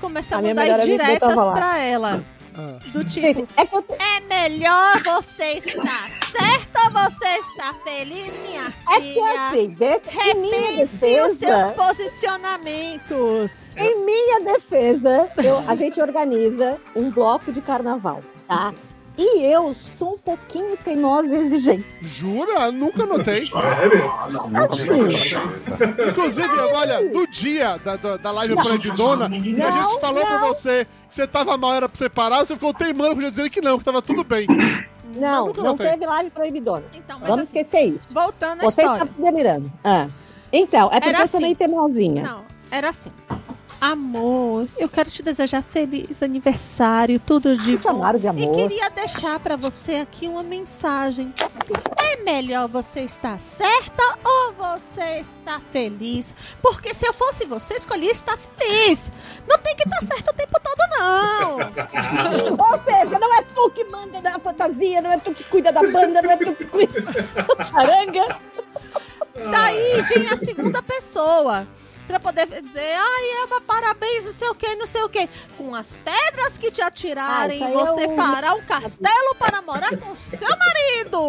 começa 0.01 0.37
a, 0.37 0.39
A 0.39 0.43
mandar 0.43 0.79
indiretas 0.87 1.35
pra 1.35 1.79
ela. 1.79 2.23
Ah. 2.57 2.79
Do 2.93 3.05
tipo, 3.05 3.27
Gente, 3.27 3.47
é 3.57 3.65
eu 3.65 3.97
é 3.99 4.21
melhor 4.21 5.03
você 5.05 5.59
estar 5.59 6.11
certa 6.31 6.85
ou 6.85 6.91
você 7.11 7.27
estar 7.39 7.75
feliz, 7.85 8.39
minha 8.41 8.73
é 8.89 9.01
que 9.01 9.15
filha? 9.15 9.49
assim, 9.49 9.59
em 9.61 9.69
minha 10.41 10.61
Repense 10.71 10.83
os 10.83 10.91
seus 10.91 11.39
defesa, 11.39 11.73
posicionamentos. 11.73 13.75
em 13.77 14.05
minha 14.05 14.41
defesa, 14.41 15.31
eu- 15.43 15.59
a 15.69 15.75
gente 15.75 16.01
organiza 16.01 16.79
um 16.95 17.11
bloco 17.11 17.53
de 17.53 17.61
carnaval, 17.61 18.23
tá? 18.49 18.73
E 19.23 19.43
eu 19.45 19.77
sou 19.99 20.15
um 20.15 20.19
pouquinho 20.19 20.79
teimosa 20.79 21.29
e 21.37 21.45
exigente. 21.45 21.85
Jura? 22.01 22.73
Nunca 22.73 23.05
notei. 23.05 23.45
Sério? 23.45 24.11
Ah, 24.19 24.29
não, 24.31 24.49
você 24.67 24.87
cabeça. 24.87 26.09
Inclusive, 26.09 26.49
olha, 26.75 27.01
no 27.03 27.27
dia 27.27 27.77
da, 27.85 27.97
da, 27.97 28.17
da 28.17 28.31
live 28.31 28.55
Não, 28.55 28.63
proibidona, 28.63 29.27
a 29.27 29.31
gente 29.31 29.53
não, 29.53 30.01
falou 30.01 30.25
pra 30.25 30.39
não. 30.41 30.49
você 30.49 30.87
que 31.07 31.15
você 31.15 31.27
tava 31.27 31.55
mal, 31.59 31.75
era 31.75 31.87
pra 31.87 31.99
você 31.99 32.09
parar, 32.09 32.39
você 32.47 32.55
ficou 32.55 32.73
teimando 32.73 33.15
com 33.15 33.21
dizendo 33.21 33.51
que 33.51 33.61
não, 33.61 33.79
que 33.79 33.85
tava 33.85 34.01
tudo 34.01 34.25
bem. 34.25 34.47
Não, 35.15 35.49
não 35.49 35.65
notei. 35.65 35.91
teve 35.91 36.07
live 36.07 36.31
proibidona. 36.31 36.85
Então, 36.95 37.19
mas 37.21 37.29
Vamos 37.29 37.43
assim, 37.49 37.59
esquecer 37.59 37.89
isso. 37.89 38.09
voltando 38.11 38.61
à 38.61 38.65
Você 38.65 38.81
história. 38.81 39.03
está 39.05 39.23
delirando. 39.31 39.71
Ah. 39.85 40.09
Então, 40.51 40.87
é 40.87 40.93
porque 40.93 41.09
Era 41.11 41.19
eu 41.21 41.27
sou 41.29 41.37
assim. 41.37 41.45
meio 41.45 41.57
teimosinha. 41.57 42.23
Não, 42.23 42.43
era 42.71 42.89
assim. 42.89 43.11
Amor, 43.81 44.69
eu 44.77 44.91
quero 44.91 45.11
te 45.11 45.23
desejar 45.23 45.63
feliz 45.63 46.23
aniversário, 46.23 47.19
tudo 47.19 47.57
de 47.57 47.81
chamaram 47.83 48.19
de 48.19 48.27
E 48.27 48.29
amor. 48.29 48.55
queria 48.55 48.91
deixar 48.91 49.41
pra 49.41 49.57
você 49.57 49.95
aqui 49.97 50.29
uma 50.29 50.43
mensagem. 50.43 51.33
É 51.97 52.17
melhor 52.23 52.69
você 52.69 53.01
estar 53.01 53.41
certa 53.41 54.03
ou 54.23 54.53
você 54.53 55.21
estar 55.21 55.61
feliz? 55.73 56.35
Porque 56.61 56.93
se 56.93 57.07
eu 57.07 57.15
fosse 57.15 57.47
você, 57.47 57.75
escolhia 57.75 58.11
estar 58.13 58.37
feliz. 58.37 59.11
Não 59.49 59.57
tem 59.59 59.75
que 59.75 59.85
estar 59.85 60.03
certo 60.03 60.29
o 60.29 60.35
tempo 60.35 60.61
todo, 60.63 60.91
não. 60.99 61.57
Ou 62.61 62.83
seja, 62.85 63.19
não 63.19 63.35
é 63.35 63.43
tu 63.43 63.71
que 63.71 63.85
manda 63.85 64.21
na 64.21 64.39
fantasia, 64.39 65.01
não 65.01 65.11
é 65.13 65.17
tu 65.19 65.33
que 65.33 65.45
cuida 65.45 65.73
da 65.73 65.81
banda, 65.81 66.21
não 66.21 66.31
é 66.31 66.37
tu 66.37 66.55
que 66.55 66.65
cuida 66.67 67.01
da 67.01 67.65
charanga. 67.65 68.37
Daí 69.51 70.03
vem 70.03 70.29
a 70.29 70.37
segunda 70.37 70.83
pessoa. 70.83 71.67
Pra 72.11 72.19
poder 72.19 72.47
dizer, 72.47 72.93
ai, 72.97 73.45
Eva, 73.45 73.61
parabéns, 73.61 74.25
não 74.25 74.33
sei 74.33 74.49
o 74.49 74.55
que, 74.55 74.75
não 74.75 74.85
sei 74.87 75.03
o 75.05 75.09
que. 75.09 75.29
Com 75.57 75.73
as 75.77 75.95
pedras 75.97 76.59
que 76.59 76.69
te 76.71 76.83
atirarem, 76.83 77.63
Ah, 77.63 77.71
isso 77.71 77.79
aí 77.79 77.87
você 77.87 78.05
eu- 78.07 78.17
fará 78.17 78.55
um 78.55 78.63
castelo 78.63 79.35
para 79.39 79.63
morar 79.63 79.97
com 79.97 80.15
seu 80.19 80.49
marido. 80.49 81.27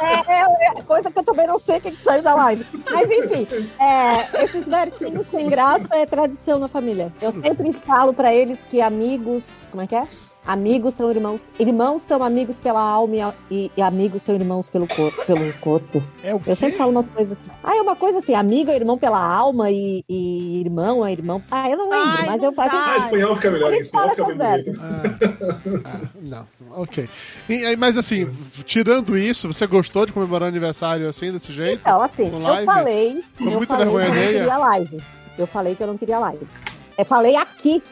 É, 0.00 0.32
é, 0.32 0.78
é 0.78 0.82
coisa 0.82 1.10
que 1.10 1.18
eu 1.18 1.22
também 1.22 1.46
não 1.46 1.58
sei 1.58 1.76
o 1.76 1.80
que, 1.82 1.90
que 1.90 2.02
saiu 2.02 2.22
da 2.22 2.34
live. 2.34 2.66
Mas 2.90 3.10
enfim, 3.10 3.46
é, 3.78 4.44
esses 4.44 4.66
versinhos 4.66 5.26
sem 5.30 5.48
graça 5.48 5.94
é 5.96 6.06
tradição 6.06 6.58
na 6.58 6.68
família. 6.68 7.12
Eu 7.20 7.32
sempre 7.32 7.72
falo 7.86 8.14
pra 8.14 8.32
eles 8.34 8.58
que 8.70 8.80
amigos. 8.80 9.44
Como 9.70 9.82
é 9.82 9.86
que 9.86 9.94
é? 9.96 10.08
Amigos 10.46 10.94
são 10.94 11.10
irmãos. 11.10 11.40
Irmãos 11.58 12.02
são 12.02 12.22
amigos 12.22 12.58
pela 12.58 12.80
alma 12.80 13.34
e 13.50 13.70
e, 13.76 13.82
amigos 13.82 14.22
são 14.22 14.34
irmãos 14.34 14.68
pelo, 14.68 14.86
cor, 14.86 15.10
pelo 15.24 15.52
corpo. 15.54 16.02
É 16.22 16.34
o 16.34 16.40
Eu 16.46 16.54
sempre 16.54 16.72
quê? 16.72 16.78
falo 16.78 16.90
umas 16.90 17.06
coisas 17.06 17.32
assim. 17.32 17.50
Ah, 17.62 17.76
é 17.76 17.80
uma 17.80 17.96
coisa 17.96 18.18
assim, 18.18 18.34
amigo 18.34 18.70
é 18.70 18.76
irmão 18.76 18.98
pela 18.98 19.18
alma 19.18 19.70
e, 19.70 20.04
e 20.08 20.60
irmão 20.60 21.04
é 21.06 21.12
irmão. 21.12 21.42
Ah, 21.50 21.70
eu 21.70 21.76
não 21.78 21.88
lembro, 21.88 22.08
Ai, 22.08 22.26
mas 22.26 22.42
não 22.42 22.48
eu 22.48 22.52
faço. 22.52 22.70
dá. 22.70 22.92
Ah, 22.94 22.98
espanhol 22.98 23.36
fica 23.36 23.50
melhor, 23.50 23.66
A 23.68 23.70
em 23.70 23.74
gente 23.76 23.84
espanhol 23.86 24.08
fala 24.16 24.26
fica 24.28 24.44
bonito. 24.44 24.80
Ah, 24.80 25.82
ah, 25.84 26.08
não, 26.20 26.46
ok. 26.76 27.08
E, 27.48 27.64
aí, 27.66 27.76
mas 27.76 27.96
assim, 27.96 28.30
tirando 28.64 29.16
isso, 29.16 29.50
você 29.50 29.66
gostou 29.66 30.04
de 30.04 30.12
comemorar 30.12 30.48
aniversário 30.48 31.08
assim, 31.08 31.32
desse 31.32 31.52
jeito? 31.52 31.80
Então, 31.80 32.02
assim, 32.02 32.30
Com 32.30 32.36
eu 32.36 32.42
live? 32.42 32.64
falei, 32.66 33.24
Com 33.38 33.44
eu 33.44 33.50
muita 33.52 33.76
falei 33.78 33.86
que 33.86 33.92
eu 33.94 33.98
vergonha 33.98 34.24
não 34.24 34.32
queria 34.32 34.56
live. 34.58 35.02
Eu 35.38 35.46
falei 35.46 35.74
que 35.74 35.82
eu 35.82 35.86
não 35.86 35.96
queria 35.98 36.18
live. 36.18 36.46
Eu 36.98 37.04
falei 37.04 37.34
aqui 37.34 37.82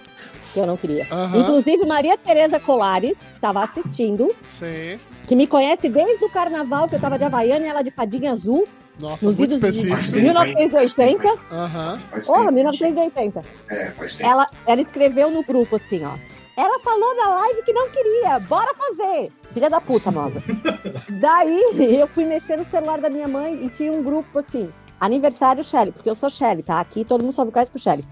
que 0.53 0.59
eu 0.61 0.67
não 0.67 0.77
queria. 0.77 1.07
Inclusive, 1.35 1.85
Maria 1.87 2.17
Tereza 2.17 2.61
Colares 2.61 3.19
estava 3.33 3.63
assistindo, 3.65 4.35
Sim. 4.49 5.01
que 5.27 5.35
me 5.35 5.47
conhece 5.47 5.89
desde 5.89 6.25
o 6.25 6.31
carnaval, 6.31 6.89
que 6.89 6.95
eu 6.97 7.01
tava 7.01 7.19
de 7.19 7.25
Havaiana 7.25 7.65
e 7.65 7.69
ela 7.69 7.83
de 7.83 7.91
fadinha 7.91 8.33
azul, 8.33 8.67
Nossa, 8.99 9.27
nos 9.27 9.37
muito 9.37 9.55
idos 9.55 9.75
de 9.81 9.87
específico. 9.87 10.23
1980. 10.23 11.29
Aham. 11.51 12.01
Faz 12.11 12.27
Porra, 12.27 12.41
tempo. 12.41 12.53
1980. 12.53 13.45
É, 13.71 13.91
faz 13.91 14.15
tempo. 14.15 14.31
Ela, 14.31 14.47
ela 14.67 14.81
escreveu 14.83 15.31
no 15.31 15.43
grupo 15.43 15.77
assim, 15.77 16.05
ó. 16.05 16.15
Ela 16.55 16.79
falou 16.81 17.17
na 17.17 17.29
live 17.29 17.63
que 17.63 17.73
não 17.73 17.89
queria, 17.91 18.39
bora 18.41 18.75
fazer. 18.75 19.33
Filha 19.55 19.71
da 19.71 19.81
puta, 19.81 20.11
moça. 20.11 20.43
Daí 21.09 21.99
eu 21.99 22.07
fui 22.07 22.27
mexer 22.27 22.57
no 22.59 22.65
celular 22.65 23.01
da 23.01 23.09
minha 23.09 23.27
mãe 23.27 23.65
e 23.65 23.71
tinha 23.71 23.91
um 23.91 24.03
grupo 24.03 24.39
assim, 24.39 24.71
aniversário 25.01 25.65
Shelly, 25.65 25.93
porque 25.93 26.11
eu 26.11 26.15
sou 26.15 26.29
Shelly, 26.29 26.63
tá? 26.63 26.79
Aqui 26.79 27.05
todo 27.07 27.23
mundo 27.25 27.33
só 27.35 27.43
me 27.45 27.51
conhece 27.51 27.71
por 27.71 27.81
Shelly. 27.81 28.05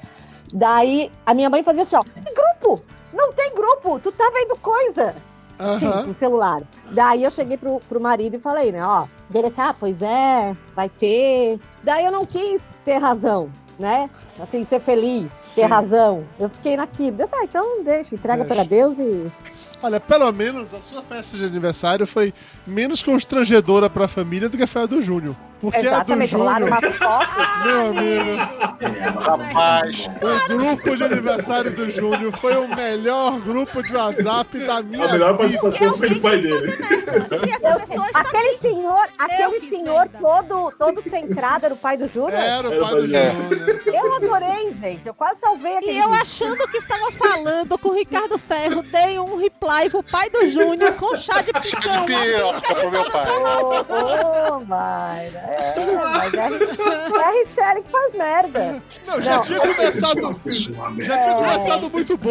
Daí 0.53 1.11
a 1.25 1.35
minha 1.35 1.51
mãe 1.51 1.63
fazia 1.63 1.83
assim, 1.83 1.97
ó, 1.97 2.03
grupo! 2.03 2.83
Não 3.13 3.33
tem 3.33 3.55
grupo, 3.55 3.99
tu 3.99 4.13
tá 4.13 4.31
vendo 4.33 4.57
coisa 4.57 5.15
Aham. 5.59 6.07
no 6.07 6.15
celular. 6.15 6.63
Daí 6.93 7.25
eu 7.25 7.31
cheguei 7.31 7.57
pro, 7.57 7.81
pro 7.89 8.01
marido 8.01 8.37
e 8.37 8.41
falei, 8.41 8.71
né, 8.73 8.85
ó, 8.85 9.07
dele 9.29 9.49
assim, 9.49 9.61
ah, 9.61 9.75
pois 9.79 10.01
é, 10.01 10.57
vai 10.75 10.89
ter. 10.89 11.59
Daí 11.83 12.05
eu 12.05 12.13
não 12.13 12.25
quis 12.25 12.63
ter 12.85 12.99
razão, 12.99 13.51
né? 13.79 14.09
Assim, 14.41 14.65
ser 14.65 14.81
feliz, 14.81 15.31
ter 15.55 15.63
Sim. 15.63 15.67
razão. 15.67 16.25
Eu 16.39 16.49
fiquei 16.49 16.77
naquilo. 16.77 17.17
Disse, 17.17 17.35
ah, 17.35 17.45
então 17.45 17.83
deixa, 17.83 18.15
entrega 18.15 18.45
Deixa. 18.45 18.55
para 18.55 18.65
Deus 18.65 18.99
e. 18.99 19.31
Olha, 19.83 19.99
pelo 20.01 20.31
menos 20.33 20.73
a 20.75 20.81
sua 20.81 21.03
festa 21.03 21.37
de 21.37 21.45
aniversário 21.45 22.07
foi 22.07 22.33
menos 22.67 23.03
constrangedora 23.03 23.89
pra 23.89 24.07
família 24.07 24.49
do 24.49 24.57
que 24.57 24.67
foi 24.67 24.83
a 24.83 24.87
do 24.87 25.01
Júnior. 25.01 25.35
Porque 25.61 25.77
Exatamente, 25.79 26.35
a 26.35 26.39
do 26.39 26.45
Júnior, 26.45 26.81
meu 27.65 27.87
amigo, 27.89 28.31
É, 28.81 29.11
Rapaz, 29.21 30.09
o 30.23 30.49
grupo 30.57 30.97
de 30.97 31.05
aniversário 31.05 31.71
do 31.75 31.91
Júnior 31.91 32.33
foi 32.39 32.57
o 32.57 32.67
melhor 32.75 33.39
grupo 33.41 33.83
de 33.83 33.95
WhatsApp 33.95 34.59
da 34.59 34.83
minha 34.83 35.05
A 35.05 35.13
melhor 35.13 35.37
vida. 35.37 35.61
participação 35.61 35.99
foi 35.99 36.09
do 36.09 36.21
pai 36.21 36.39
dele. 36.41 36.79
E 37.47 37.51
essa 37.51 37.77
pessoa 37.79 38.07
está 38.07 38.21
Aquele 38.21 38.59
senhor, 38.59 39.09
aquele 39.19 39.69
senhor 39.69 40.09
todo, 40.19 40.73
todo 40.79 41.03
centrado 41.03 41.67
era 41.67 41.75
o 41.75 41.77
pai 41.77 41.97
do 41.99 42.07
Júnior. 42.09 42.33
Era 42.41 42.69
o 42.69 42.81
pai 42.81 42.95
do. 42.95 43.01
Júnior. 43.03 43.81
Eu 43.87 44.17
adorei, 44.17 44.71
gente. 44.71 45.07
Eu 45.07 45.15
quase 45.15 45.41
salvei 45.41 45.73
E 45.73 45.77
aquele 45.77 45.99
eu 45.99 46.09
vídeo. 46.09 46.23
achando 46.23 46.69
que 46.69 46.77
estava 46.79 47.11
falando 47.13 47.77
com 47.77 47.89
o 47.91 47.95
Ricardo 47.95 48.39
Ferro, 48.39 48.83
dei 48.83 49.19
um 49.19 49.37
reply 49.71 49.91
pro 49.91 50.03
pai 50.03 50.31
do 50.31 50.47
Júnior 50.47 50.93
com 50.95 51.15
chá 51.15 51.41
de 51.41 51.53
picão. 51.53 52.05
piroca 52.05 52.75
pro 52.75 52.91
meu 52.91 53.11
pai. 53.11 53.27
Ô, 53.31 54.55
ô, 54.57 54.61
Mayra. 54.61 55.39
É, 55.39 55.75
mas 56.03 56.35
é, 56.35 56.39
é 56.39 57.25
a 57.25 57.31
Richelle 57.31 57.83
que 57.83 57.91
faz 57.91 58.15
merda. 58.15 58.83
Não, 59.07 59.21
já 59.21 59.37
Não. 59.37 59.43
tinha 59.45 59.61
começado. 59.61 60.41
Já 61.01 61.19
tinha 61.23 61.35
começado 61.35 61.91
muito 61.91 62.13
Eu, 62.13 62.19
bom. 62.19 62.31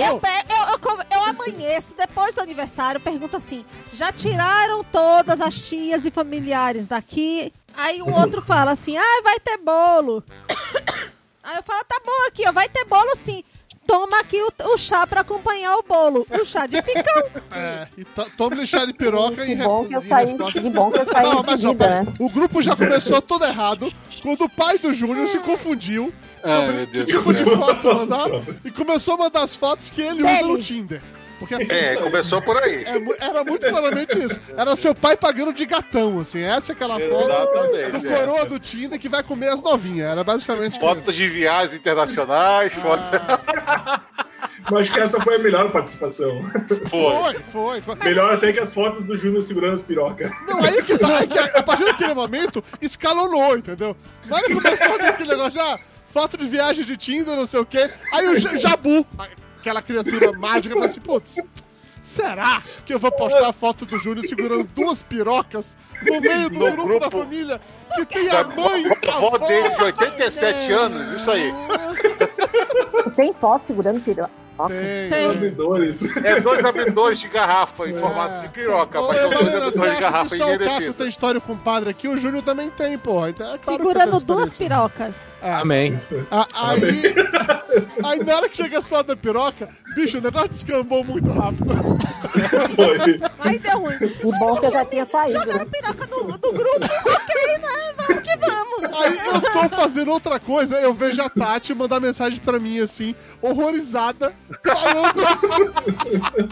eu, 0.49 0.71
eu, 0.73 0.79
come- 0.79 1.05
eu 1.11 1.23
amanheço 1.23 1.95
depois 1.97 2.35
do 2.35 2.41
aniversário, 2.41 2.99
pergunto 2.99 3.37
assim: 3.37 3.65
já 3.93 4.11
tiraram 4.11 4.83
todas 4.83 5.39
as 5.41 5.55
tias 5.55 6.05
e 6.05 6.11
familiares 6.11 6.87
daqui? 6.87 7.53
Aí 7.75 8.01
o 8.01 8.09
outro 8.11 8.41
fala 8.41 8.71
assim: 8.71 8.97
ah, 8.97 9.21
vai 9.23 9.39
ter 9.39 9.57
bolo. 9.57 10.23
Aí 11.43 11.57
eu 11.57 11.63
falo: 11.63 11.83
tá 11.87 11.99
bom 12.05 12.27
aqui, 12.27 12.43
ó, 12.47 12.51
vai 12.51 12.67
ter 12.69 12.85
bolo 12.85 13.15
sim. 13.15 13.43
Toma 13.89 14.19
aqui 14.19 14.37
o, 14.39 14.51
o 14.73 14.77
chá 14.77 15.07
pra 15.07 15.21
acompanhar 15.21 15.75
o 15.77 15.81
bolo. 15.83 16.27
O 16.29 16.45
chá 16.45 16.67
de 16.67 16.79
picão. 16.81 17.23
É, 17.51 17.87
e 17.97 18.05
to- 18.05 18.29
tome 18.37 18.63
chá 18.67 18.85
de 18.85 18.93
piroca 18.93 19.43
Que 19.43 19.53
em, 19.53 19.57
bom 19.57 19.83
que 19.87 19.95
eu 19.95 20.03
saí, 20.03 20.25
resposta. 20.27 20.61
que 20.61 20.69
bom 20.69 20.91
que 20.91 20.99
eu 20.99 21.05
saí 21.11 21.23
Não, 21.23 21.41
mas 21.41 21.65
ó, 21.65 21.67
seguida, 21.69 21.85
pera, 21.87 22.03
né? 22.03 22.13
o 22.19 22.29
grupo 22.29 22.61
já 22.61 22.75
começou 22.75 23.19
todo 23.23 23.43
errado 23.43 23.91
quando 24.21 24.43
o 24.43 24.49
pai 24.49 24.77
do 24.77 24.93
Júnior 24.93 25.25
se 25.27 25.39
confundiu 25.39 26.13
sobre 26.45 26.85
que 26.85 27.05
tipo 27.05 27.33
de 27.33 27.43
foto 27.43 27.87
mandar 27.95 28.27
e 28.63 28.69
começou 28.69 29.15
a 29.15 29.17
mandar 29.17 29.41
as 29.41 29.55
fotos 29.55 29.89
que 29.89 29.99
ele 29.99 30.21
usa 30.21 30.41
no 30.43 30.59
Tinder. 30.59 31.01
Porque 31.39 31.55
assim, 31.55 31.71
É, 31.71 31.95
começou 31.95 32.41
por 32.41 32.61
aí. 32.61 32.83
é 32.83 33.25
era 33.25 33.43
muito 33.43 33.67
claramente 33.67 34.19
isso. 34.19 34.39
Era 34.55 34.75
seu 34.75 34.93
pai 34.93 35.15
pagando 35.15 35.53
de 35.53 35.65
gatão, 35.65 36.19
assim. 36.19 36.41
Essa 36.41 36.73
é 36.73 36.75
aquela 36.75 36.99
foto 36.99 37.69
do 37.99 38.07
é. 38.07 38.17
coroa 38.17 38.45
do 38.45 38.59
Tinder 38.59 38.99
que 38.99 39.07
vai 39.09 39.23
comer 39.23 39.49
as 39.49 39.63
novinhas. 39.63 40.09
Era 40.11 40.23
basicamente 40.23 40.73
isso. 40.73 40.79
Fotos 40.81 41.15
de 41.15 41.27
viagens 41.29 41.73
internacionais, 41.73 42.73
fotos. 42.73 43.05
Mas 44.71 44.81
acho 44.81 44.93
que 44.93 44.99
essa 44.99 45.19
foi 45.21 45.35
a 45.35 45.39
melhor 45.39 45.71
participação. 45.71 46.43
Foi. 46.89 47.33
Foi, 47.49 47.81
foi. 47.81 47.95
Melhor 48.03 48.33
até 48.33 48.51
que 48.53 48.59
as 48.59 48.73
fotos 48.73 49.03
do 49.03 49.17
Júnior 49.17 49.41
segurando 49.41 49.75
as 49.75 49.81
pirocas. 49.81 50.29
Não, 50.47 50.61
aí 50.63 50.83
que 50.83 50.97
tá. 50.97 51.17
Aí 51.19 51.27
que 51.27 51.39
a 51.39 51.63
partir 51.63 51.85
daquele 51.85 52.13
momento, 52.13 52.63
escalonou, 52.81 53.57
entendeu? 53.57 53.95
Na 54.25 54.35
hora 54.35 54.47
que 54.47 54.53
começou 54.53 54.93
a 54.93 54.97
ver 54.97 55.07
aquele 55.07 55.29
negócio, 55.29 55.59
ah, 55.61 55.79
foto 56.13 56.37
de 56.37 56.45
viagem 56.45 56.83
de 56.85 56.97
Tinder, 56.97 57.35
não 57.35 57.45
sei 57.45 57.59
o 57.61 57.65
quê. 57.65 57.89
Aí 58.13 58.27
o 58.27 58.37
Ja- 58.37 58.55
Jabu, 58.57 59.05
aquela 59.59 59.81
criatura 59.81 60.31
mágica, 60.33 60.69
falou 60.73 60.85
assim, 60.85 61.01
putz, 61.01 61.35
será 62.01 62.61
que 62.85 62.93
eu 62.93 62.99
vou 62.99 63.11
postar 63.11 63.49
a 63.49 63.53
foto 63.53 63.85
do 63.85 63.97
Júnior 63.97 64.25
segurando 64.25 64.63
duas 64.73 65.03
pirocas 65.03 65.77
no 66.01 66.21
meio 66.21 66.49
do 66.49 66.59
No 66.59 66.71
grupo, 66.71 66.87
grupo. 66.87 66.99
da 66.99 67.11
família 67.11 67.61
que 67.95 68.05
tem 68.05 68.29
a 68.29 68.43
mãe, 68.45 68.85
A 69.07 69.11
a 69.11 69.17
avó 69.17 69.37
dele 69.37 69.69
de 69.69 69.83
87 69.83 70.71
anos, 70.71 71.21
isso 71.21 71.29
aí. 71.31 71.51
Tem 73.15 73.33
foto 73.33 73.65
segurando 73.65 74.01
filho. 74.01 74.27
Ó, 74.59 74.67
Tem, 74.67 75.09
Tem. 75.09 75.29
Abridores. 75.29 76.01
É 76.17 76.41
dois 76.41 76.65
abridores 76.65 77.19
de 77.19 77.29
garrafa 77.29 77.87
em 77.87 77.95
formato 77.95 78.41
de 78.41 78.49
piroca, 78.49 78.99
Ô, 78.99 79.07
mas 79.07 79.17
são 79.21 79.29
dois 79.29 79.47
abridores 79.47 79.73
de 79.73 79.79
acha 79.85 79.95
que 79.95 80.01
garrafa 80.01 80.35
o 80.35 80.37
Caco 80.39 80.57
defesa. 80.57 80.93
tem 80.93 81.07
história 81.07 81.39
com 81.41 81.53
o 81.53 81.57
padre 81.57 81.89
aqui? 81.89 82.07
O 82.09 82.17
Júnior 82.17 82.43
também 82.43 82.69
tem, 82.69 82.97
porra. 82.97 83.29
Então, 83.29 83.53
é 83.53 83.57
claro 83.57 83.77
Segurando 83.79 84.19
duas 84.19 84.57
pirocas. 84.57 85.33
Amém. 85.41 85.97
Ah, 86.29 86.45
aí, 86.53 87.15
aí 88.03 88.19
na 88.25 88.35
hora 88.35 88.49
que 88.49 88.57
chega 88.57 88.81
só 88.81 89.01
da 89.01 89.15
piroca, 89.15 89.69
bicho, 89.95 90.17
o 90.17 90.21
negócio 90.21 90.49
descambou 90.49 91.05
muito 91.05 91.29
rápido. 91.31 91.73
Foi. 92.75 93.21
Aí 93.39 93.59
deu 93.59 93.79
ruim. 93.79 93.97
Que 94.19 94.39
bom 94.39 94.55
que 94.57 94.65
eu 94.65 94.71
já 94.71 94.85
tinha 94.85 95.05
saído, 95.05 95.39
Jogaram 95.39 95.65
né? 95.65 95.71
piroca 95.71 96.07
do, 96.07 96.23
do 96.37 96.51
grupo. 96.51 96.85
ok, 96.85 97.57
né? 97.59 97.93
Vamos 97.97 98.23
que 98.23 98.37
vamos. 98.37 98.99
Aí 98.99 99.17
eu 99.17 99.41
tô 99.41 99.69
fazendo 99.75 100.11
outra 100.11 100.39
coisa, 100.39 100.77
eu 100.79 100.93
vejo 100.93 101.21
a 101.21 101.29
Tati 101.29 101.73
mandar 101.73 101.99
mensagem 101.99 102.39
pra 102.39 102.59
mim 102.59 102.79
assim, 102.79 103.15
horrorizada, 103.41 104.33
falando. 104.63 105.21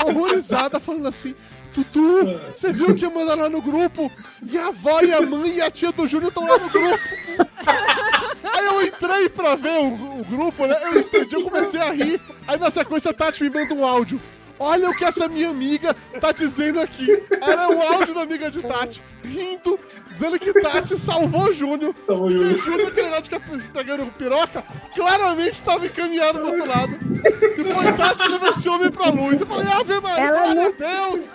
horrorizada, 0.03 0.79
falando 0.79 1.07
assim. 1.07 1.35
Dudu, 1.73 2.39
você 2.51 2.73
viu 2.73 2.95
que 2.95 3.07
mandaram 3.07 3.43
lá 3.43 3.49
no 3.49 3.61
grupo? 3.61 4.11
E 4.41 4.57
a 4.57 4.67
avó 4.67 5.01
e 5.01 5.13
a 5.13 5.21
mãe 5.21 5.57
e 5.57 5.61
a 5.61 5.69
tia 5.69 5.91
do 5.91 6.07
Júnior 6.07 6.29
estão 6.29 6.47
lá 6.47 6.57
no 6.57 6.69
grupo. 6.69 7.03
Aí 8.43 8.65
eu 8.65 8.81
entrei 8.81 9.29
pra 9.29 9.55
ver 9.55 9.77
o, 9.77 10.21
o 10.21 10.25
grupo, 10.25 10.65
né? 10.65 10.75
Eu 10.85 10.99
entendi, 10.99 11.35
eu 11.35 11.43
comecei 11.43 11.79
a 11.79 11.91
rir. 11.91 12.19
Aí 12.47 12.57
na 12.57 12.71
sequência 12.71 13.11
a 13.11 13.13
Tati 13.13 13.43
me 13.43 13.49
manda 13.49 13.75
um 13.75 13.85
áudio. 13.85 14.19
Olha 14.59 14.89
o 14.89 14.93
que 14.97 15.05
essa 15.05 15.27
minha 15.27 15.49
amiga 15.49 15.95
tá 16.19 16.31
dizendo 16.31 16.79
aqui. 16.81 17.07
Era 17.41 17.69
o 17.69 17.81
áudio 17.81 18.13
da 18.13 18.21
amiga 18.21 18.49
de 18.49 18.61
Tati, 18.63 19.03
rindo, 19.23 19.79
dizendo 20.09 20.39
que 20.39 20.51
Tati 20.61 20.97
salvou 20.97 21.43
o 21.49 21.53
Júnior. 21.53 21.93
Salvou 22.05 22.27
o 22.27 22.31
E 22.31 22.35
o 22.53 22.57
Júnior. 22.57 22.87
Aquele 22.87 23.07
negócio 23.09 23.23
de 23.23 23.29
ficar 23.29 23.71
pegando 23.73 24.05
piroca, 24.13 24.63
claramente 24.95 25.51
estava 25.53 25.85
encaminhado 25.85 26.39
pro 26.39 26.47
outro 26.47 26.67
lado. 26.67 26.97
E 27.57 27.63
foi 27.63 27.93
Tati 27.93 28.23
que 28.23 28.29
levou 28.29 28.49
esse 28.49 28.67
homem 28.69 28.91
pra 28.91 29.09
luz. 29.09 29.39
Eu 29.41 29.47
falei, 29.47 29.67
Ave 29.71 30.01
Maria, 30.01 30.23
Ela 30.25 30.41
glória 30.41 30.61
a 30.61 30.63
não- 30.63 30.71
Deus! 31.11 31.33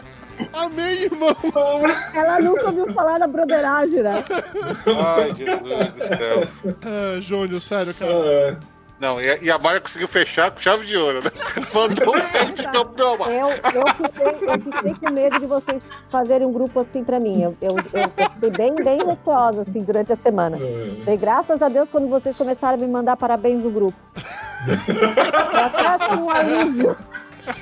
Amém, 0.55 1.03
irmãos! 1.03 1.37
Ela 2.15 2.41
nunca 2.41 2.67
ouviu 2.67 2.93
falar 2.95 3.19
da 3.19 3.29
broderagem, 3.29 4.03
né? 4.03 4.25
Ai, 4.87 5.33
Jesus 5.35 5.93
do 5.95 6.07
céu. 6.09 6.49
É, 7.17 7.21
Júnior, 7.21 7.61
sério, 7.61 7.95
cara. 7.95 8.59
Ah, 8.61 8.72
Não, 9.03 9.21
e 9.21 9.29
a, 9.29 9.37
e 9.39 9.51
a 9.51 9.59
Mara 9.59 9.81
conseguiu 9.81 10.07
fechar 10.07 10.53
com 10.53 10.61
chave 10.61 10.87
de 10.87 10.97
ouro, 10.97 11.25
né? 11.25 11.33
Mandou 11.75 12.17
ele 12.17 12.57
ficar 12.57 12.85
pro 12.85 13.19
mar. 13.19 13.33
Eu, 13.33 13.49
eu, 13.49 13.87
fiquei, 13.97 14.49
eu 14.49 14.73
fiquei 14.73 14.95
com 14.95 15.13
medo 15.13 15.41
de 15.41 15.47
vocês 15.47 15.83
fazerem 16.09 16.47
um 16.47 16.53
grupo 16.53 16.79
assim 16.79 17.03
pra 17.03 17.19
mim. 17.19 17.43
Eu, 17.43 17.57
eu, 17.61 17.77
eu 17.79 18.29
fiquei 18.31 18.51
bem, 18.51 18.77
bem 18.77 18.99
receosa 19.05 19.63
assim, 19.63 19.83
durante 19.83 20.13
a 20.13 20.17
semana. 20.17 20.57
Dei 21.05 21.17
graças 21.17 21.61
a 21.61 21.69
Deus 21.69 21.89
quando 21.91 22.09
vocês 22.09 22.37
começaram 22.37 22.79
a 22.79 22.81
me 22.81 22.87
mandar 22.87 23.17
parabéns 23.17 23.65
no 23.65 23.73
grupo. 23.73 23.99
Eu 25.53 25.61
até 25.61 25.87
achei 25.87 26.17
um 26.17 26.31
alívio. 26.31 26.97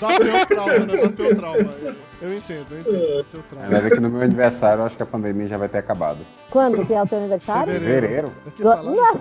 Bateu 0.00 0.46
trauma, 0.46 0.78
né? 0.78 0.96
Bateu 1.02 1.36
trauma. 1.36 1.74
Eu 2.22 2.34
entendo, 2.34 2.66
eu 2.70 2.80
entendo. 2.80 3.16
Bateu 3.16 3.42
trauma. 3.48 3.68
Mas 3.70 3.86
é 3.86 3.90
que 3.90 4.00
no 4.00 4.10
meu 4.10 4.22
aniversário 4.22 4.80
eu 4.82 4.86
acho 4.86 4.96
que 4.96 5.02
a 5.02 5.06
pandemia 5.06 5.46
já 5.48 5.56
vai 5.56 5.68
ter 5.68 5.78
acabado. 5.78 6.18
Quando 6.50 6.84
que 6.86 6.92
é 6.92 7.02
o 7.02 7.06
teu 7.06 7.18
aniversário? 7.18 7.72
Fevereiro? 7.72 8.32
Pra 8.56 8.80
lá. 8.80 8.82
Não, 8.82 9.20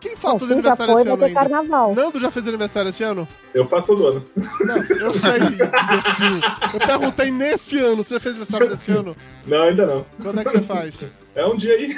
Quem 0.00 0.14
faz 0.16 0.40
já 0.40 0.52
aniversário 0.52 0.92
foi, 0.92 1.02
esse 1.02 1.10
ano 1.10 1.24
ainda? 1.24 1.40
carnaval. 1.40 1.94
Nando 1.94 2.20
já 2.20 2.30
fez 2.30 2.46
aniversário 2.46 2.88
esse 2.90 3.02
ano? 3.02 3.26
eu 3.54 3.66
faço 3.66 3.86
todo 3.88 4.06
ano. 4.06 4.24
Não, 4.36 4.76
eu 4.76 5.12
sei, 5.12 5.36
imbecil. 5.38 6.40
Eu 6.74 6.86
perguntei 6.86 7.30
nesse 7.30 7.78
ano. 7.78 8.04
Você 8.04 8.14
já 8.14 8.20
fez 8.20 8.34
aniversário 8.34 8.68
nesse 8.70 8.92
ano? 8.92 9.16
Não, 9.46 9.62
ainda 9.62 9.86
não. 9.86 10.06
Quando 10.22 10.40
é 10.40 10.44
que 10.44 10.50
você 10.50 10.62
faz? 10.62 11.08
É 11.36 11.44
um 11.46 11.54
dia 11.56 11.74
aí. 11.74 11.94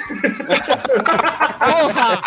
Porra! 1.59 2.23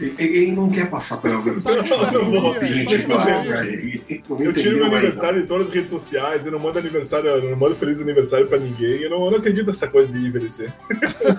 E- 0.00 0.14
Ele 0.18 0.52
não 0.52 0.70
quer 0.70 0.88
passar 0.90 1.18
pela 1.18 1.40
vergonha 1.40 1.82
de 1.82 1.88
fazer 1.88 2.18
um 2.18 2.30
golpe 2.40 2.66
gente 2.66 3.02
claro 3.02 3.44
pra 3.44 3.66
ele. 3.66 4.02
Não 4.28 4.40
Eu 4.40 4.52
tiro 4.54 4.76
meu 4.76 4.84
ainda. 4.86 4.96
aniversário 4.98 5.40
em 5.42 5.46
todas 5.46 5.68
as 5.68 5.74
redes 5.74 5.90
sociais, 5.90 6.46
eu 6.46 6.52
não 6.52 6.58
mando 6.58 6.78
aniversário, 6.78 7.28
eu 7.28 7.50
não 7.50 7.56
mando 7.58 7.74
feliz 7.76 8.00
aniversário 8.00 8.46
pra 8.46 8.58
ninguém, 8.58 9.02
eu 9.02 9.10
não, 9.10 9.24
eu 9.26 9.30
não 9.32 9.38
acredito 9.38 9.66
nessa 9.66 9.86
coisa 9.86 10.10
de 10.10 10.26
envelhecer. 10.26 10.72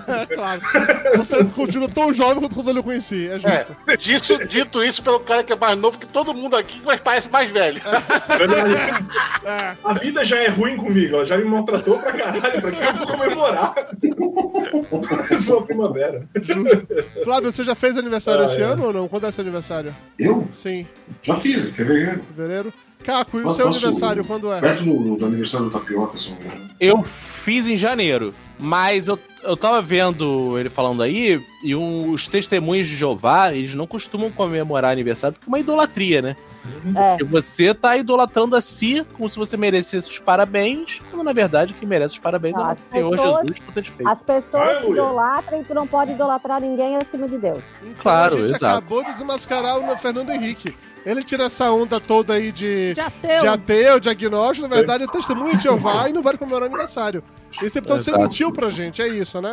É 0.06 0.26
claro. 0.34 0.60
Você 1.16 1.44
continua 1.46 1.88
tão 1.88 2.14
jovem 2.14 2.40
quanto 2.40 2.54
quando 2.54 2.76
eu 2.76 2.82
conheci. 2.84 3.28
É 3.28 3.38
justo. 3.38 3.76
É, 3.88 3.96
disso, 3.96 4.46
dito 4.46 4.84
isso 4.84 5.02
pelo 5.02 5.18
cara 5.20 5.42
que 5.42 5.52
é 5.52 5.56
mais 5.56 5.76
novo 5.76 5.98
que 5.98 6.06
todo 6.06 6.32
mundo 6.34 6.54
aqui, 6.56 6.80
mas 6.84 7.00
parece 7.00 7.28
mais 7.30 7.50
velho. 7.50 7.80
Verdade. 8.38 9.04
É. 9.44 9.76
A 9.84 9.94
vida 9.94 10.24
já 10.24 10.36
é 10.38 10.48
ruim 10.48 10.76
comigo, 10.76 11.16
ela 11.16 11.26
já 11.26 11.36
me 11.36 11.44
maltratou 11.44 11.98
pra 11.98 12.12
caralho, 12.12 12.60
pra 12.60 12.70
que 12.70 12.84
eu 12.84 12.94
vou 12.94 13.06
comemorar? 13.06 13.74
Sua 15.44 15.62
primavera. 15.62 16.28
Justo. 16.40 16.86
Flávio, 17.24 17.52
você 17.52 17.64
já 17.64 17.74
fez 17.74 17.96
aniversário 17.96 18.42
Ah, 18.42 18.46
esse 18.46 18.60
é. 18.60 18.64
ano 18.64 18.86
ou 18.86 18.92
não? 18.92 19.08
Quando 19.08 19.26
é 19.26 19.30
seu 19.32 19.42
aniversário? 19.42 19.94
Eu? 20.18 20.46
Sim, 20.50 20.86
Já 21.22 21.36
fiz, 21.36 21.66
em 21.66 21.72
fevereiro. 21.72 22.20
fevereiro. 22.34 22.72
Caco, 23.04 23.38
e 23.40 23.44
o 23.44 23.50
seu 23.50 23.66
aniversário 23.68 24.22
quando 24.24 24.52
é? 24.52 24.60
Perto 24.60 24.84
do, 24.84 25.16
do 25.16 25.26
aniversário 25.26 25.70
do 25.70 25.72
Tapioca, 25.78 26.18
se 26.18 26.30
não 26.30 26.38
me 26.38 26.44
engano. 26.44 26.70
Eu 26.78 27.02
fiz 27.02 27.66
em 27.66 27.76
janeiro, 27.76 28.34
mas 28.60 29.08
eu, 29.08 29.18
eu 29.42 29.56
tava 29.56 29.80
vendo 29.82 30.58
ele 30.58 30.68
falando 30.70 31.02
aí, 31.02 31.42
e 31.62 31.74
um- 31.74 32.10
os 32.12 32.28
testemunhos 32.28 32.86
de 32.86 32.96
Jeová, 32.96 33.52
eles 33.52 33.74
não 33.74 33.86
costumam 33.86 34.30
comemorar 34.30 34.92
aniversário 34.92 35.34
porque 35.34 35.48
é 35.48 35.50
uma 35.50 35.58
idolatria, 35.58 36.20
né? 36.22 36.36
É. 36.94 37.24
Você 37.24 37.72
tá 37.74 37.96
idolatrando 37.96 38.54
a 38.54 38.60
si 38.60 39.04
como 39.14 39.28
se 39.30 39.36
você 39.38 39.56
merecesse 39.56 40.10
os 40.10 40.18
parabéns, 40.18 41.00
quando 41.10 41.24
na 41.24 41.32
verdade 41.32 41.72
quem 41.74 41.88
merece 41.88 42.14
os 42.14 42.20
parabéns 42.20 42.54
é 42.54 42.60
o 42.60 42.64
nosso 42.64 42.82
Senhor 42.82 43.10
pessoas- 43.10 43.40
Jesus 43.40 43.58
por 43.60 43.74
ter 43.74 43.84
feito. 43.84 44.08
As 44.08 44.22
pessoas 44.22 44.62
te 44.68 44.76
Aleluia. 44.76 44.92
idolatram 44.92 45.60
e 45.60 45.64
tu 45.64 45.74
não 45.74 45.86
pode 45.86 46.12
idolatrar 46.12 46.60
ninguém 46.60 46.96
acima 46.96 47.26
de 47.26 47.38
Deus. 47.38 47.62
Então, 47.82 47.94
Claro, 48.02 48.34
a 48.36 48.38
gente 48.42 48.54
exato. 48.56 48.66
acabou 48.76 49.02
de 49.04 49.12
desmascarar 49.12 49.78
o 49.78 49.96
Fernando 49.96 50.30
Henrique. 50.30 50.74
Ele 51.06 51.22
tira 51.22 51.44
essa 51.44 51.72
onda 51.72 51.98
toda 51.98 52.34
aí 52.34 52.52
de, 52.52 52.92
De 52.92 53.00
ateu. 53.00 53.40
de 53.40 53.46
ateu, 53.48 53.98
de 54.00 54.08
agnóstico, 54.10 54.68
na 54.68 54.76
verdade 54.76 55.04
é 55.04 55.06
testemunho 55.06 55.56
de 55.56 55.62
Jeová 55.62 56.08
e 56.10 56.12
não 56.12 56.22
vai 56.22 56.36
comemorar 56.36 56.66
aniversário. 56.68 57.24
Esse 57.50 57.70
tempo 57.70 57.88
todo 57.88 58.02
você 58.02 58.16
mentiu 58.16 58.52
pra 58.52 58.68
gente, 58.70 59.02
é 59.02 59.08
isso, 59.08 59.40
né? 59.40 59.52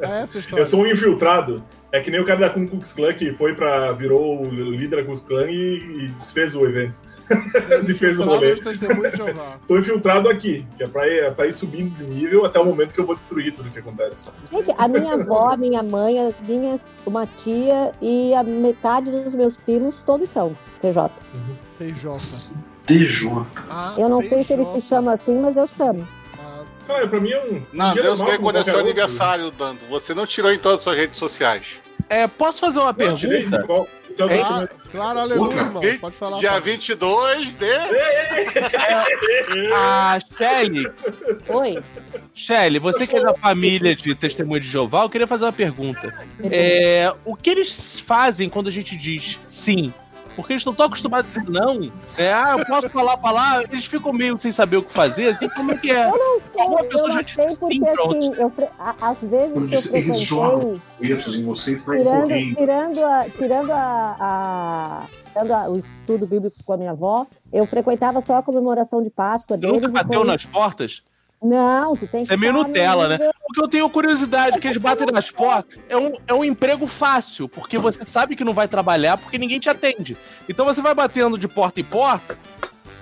É 0.00 0.22
essa 0.22 0.38
história. 0.38 0.62
Eu 0.62 0.66
sou 0.66 0.82
um 0.82 0.86
infiltrado. 0.86 1.62
É 1.92 2.00
que 2.00 2.10
nem 2.10 2.20
o 2.20 2.24
cara 2.24 2.40
da 2.40 2.50
Ku 2.50 2.66
Klux 2.66 2.92
Klan 2.92 3.12
que 3.14 3.32
foi 3.32 3.54
pra. 3.54 3.92
virou 3.92 4.42
o 4.42 4.48
líder 4.48 4.96
da 4.96 5.02
Ku 5.02 5.06
Klux 5.08 5.20
Klan 5.20 5.50
e, 5.50 6.04
e 6.04 6.08
desfez 6.08 6.54
o 6.54 6.64
evento. 6.64 6.98
desfez 7.84 8.18
o 8.18 8.24
rolê. 8.24 8.54
Tô 9.66 9.78
infiltrado 9.78 10.28
aqui, 10.28 10.66
que 10.76 10.82
é 10.82 10.88
pra 10.88 11.06
ir, 11.06 11.32
pra 11.34 11.46
ir 11.46 11.52
subindo 11.52 11.96
de 11.96 12.04
nível 12.04 12.44
até 12.44 12.58
o 12.58 12.64
momento 12.64 12.92
que 12.92 13.00
eu 13.00 13.06
vou 13.06 13.14
destruir 13.14 13.52
tudo 13.54 13.70
que 13.70 13.78
acontece. 13.78 14.30
Gente, 14.52 14.72
a 14.76 14.88
minha 14.88 15.14
avó, 15.14 15.52
a 15.52 15.56
minha 15.56 15.82
mãe, 15.82 16.18
as 16.20 16.40
minhas, 16.40 16.80
uma 17.06 17.26
tia 17.26 17.92
e 18.00 18.34
a 18.34 18.42
metade 18.42 19.10
dos 19.10 19.32
meus 19.34 19.56
primos, 19.56 20.00
todos 20.02 20.28
são 20.30 20.56
TJ. 20.80 21.10
TJ. 21.78 22.18
TJ. 22.86 23.46
Ah, 23.68 23.94
Eu 23.96 24.08
não 24.08 24.20
sei 24.22 24.42
se 24.42 24.52
ele 24.52 24.64
se 24.74 24.80
chama 24.80 25.14
assim, 25.14 25.40
mas 25.40 25.56
eu 25.56 25.66
chamo. 25.66 26.06
Sei 26.80 26.94
lá, 27.00 27.06
pra 27.06 27.20
mim 27.20 27.30
é 27.30 27.40
um. 27.44 27.56
um 27.56 27.62
Não, 27.72 27.92
dia 27.92 28.02
Deus 28.02 28.20
como 28.22 28.38
quando 28.40 28.56
é 28.56 28.64
seu 28.64 28.78
aniversário, 28.78 29.50
Dando. 29.50 29.80
Você 29.88 30.14
não 30.14 30.26
tirou 30.26 30.52
em 30.52 30.58
todas 30.58 30.78
as 30.78 30.82
suas 30.84 30.96
redes 30.96 31.18
sociais. 31.18 31.80
É, 32.08 32.26
posso 32.26 32.60
fazer 32.60 32.80
uma 32.80 32.92
tirei 33.14 33.44
pergunta? 33.44 33.62
qual- 33.66 33.88
isso 34.10 34.20
é 34.20 34.24
o 34.26 34.30
É, 34.30 34.38
último- 34.38 34.56
Ah, 34.62 34.68
claro, 34.90 35.18
aleluia, 35.20 35.56
irmão. 35.58 35.82
Pode 36.00 36.16
falar. 36.16 36.38
Dia 36.40 36.48
Paulo. 36.50 36.64
22 36.64 37.54
de... 37.54 37.66
A 39.72 40.18
Shelly, 40.36 40.90
Oi. 41.48 41.78
Shelly, 42.34 42.78
você 42.80 43.06
que 43.06 43.16
é 43.16 43.20
da 43.22 43.34
família 43.34 43.94
de 43.94 44.14
Testemunho 44.16 44.60
de 44.60 44.68
Jeová, 44.68 45.02
eu 45.04 45.10
queria 45.10 45.26
fazer 45.26 45.44
uma 45.44 45.52
pergunta. 45.52 46.12
É, 46.50 47.12
o 47.24 47.36
que 47.36 47.50
eles 47.50 48.00
fazem 48.00 48.48
quando 48.48 48.66
a 48.68 48.72
gente 48.72 48.96
diz 48.96 49.38
sim? 49.46 49.92
Porque 50.40 50.52
eles 50.54 50.60
estão 50.60 50.74
tão 50.74 50.86
acostumados 50.86 51.36
a 51.36 51.40
dizer 51.40 51.52
não. 51.52 51.90
É, 52.18 52.32
ah, 52.32 52.56
eu 52.58 52.66
posso 52.66 52.88
falar 52.88 53.14
a 53.14 53.16
palavra, 53.16 53.66
eles 53.70 53.84
ficam 53.84 54.12
meio 54.12 54.38
sem 54.38 54.50
saber 54.52 54.76
o 54.78 54.82
que 54.82 54.92
fazer, 54.92 55.28
assim, 55.28 55.48
como 55.50 55.72
é 55.72 55.76
que 55.76 55.90
é? 55.90 56.04
Alguma 56.58 56.84
pessoa 56.84 57.08
eu 57.08 57.12
já 57.12 57.14
não 57.16 57.22
disse 57.22 57.34
sei 57.34 57.48
sim 57.48 57.56
porque 57.60 57.78
pra 57.80 57.92
assim, 57.92 58.00
outros. 58.02 58.38
eu, 58.38 58.50
fre- 58.50 58.68
a- 58.78 58.94
às 59.00 59.18
vezes 59.20 59.56
eu 59.56 59.66
diz- 59.66 59.94
eles 59.94 60.18
jogam 60.20 60.80
folhetos 60.98 61.34
em 61.34 61.44
você 61.44 61.74
e 61.74 61.78
saem 61.78 61.98
tirando, 62.00 62.22
correndo. 62.22 62.56
tirando, 62.56 63.04
a, 63.06 63.24
tirando, 63.30 63.70
a, 63.72 65.06
a- 65.34 65.70
o 65.70 65.78
estudo 65.78 66.26
bíblico 66.26 66.56
com 66.64 66.72
a 66.72 66.76
minha 66.76 66.90
avó, 66.90 67.26
eu 67.52 67.66
frequentava 67.66 68.20
só 68.20 68.38
a 68.38 68.42
comemoração 68.42 69.02
de 69.02 69.10
Páscoa 69.10 69.56
Você 69.56 69.66
nunca 69.66 69.88
bateu 69.88 70.20
foi- 70.20 70.26
nas 70.26 70.44
portas? 70.44 71.02
Não, 71.42 71.96
tu 71.96 72.06
tem 72.06 72.24
Você 72.24 72.34
é 72.34 72.36
meio 72.36 72.52
Nutella, 72.52 73.08
né? 73.08 73.16
nível- 73.18 73.32
Porque 73.46 73.60
eu 73.62 73.68
tenho 73.68 73.88
curiosidade, 73.88 74.58
que 74.60 74.66
eles 74.68 74.76
batem 74.78 75.06
nas 75.12 75.30
portas. 75.30 75.78
É 75.88 75.96
um, 75.96 76.12
é 76.26 76.34
um 76.34 76.44
emprego 76.44 76.86
fácil, 76.86 77.48
porque 77.48 77.78
você 77.78 78.04
sabe 78.04 78.36
que 78.36 78.44
não 78.44 78.52
vai 78.52 78.68
trabalhar 78.68 79.16
porque 79.16 79.38
ninguém 79.38 79.58
te 79.58 79.70
atende. 79.70 80.16
Então 80.48 80.64
você 80.66 80.82
vai 80.82 80.94
batendo 80.94 81.38
de 81.38 81.48
porta 81.48 81.80
em 81.80 81.84
porta. 81.84 82.38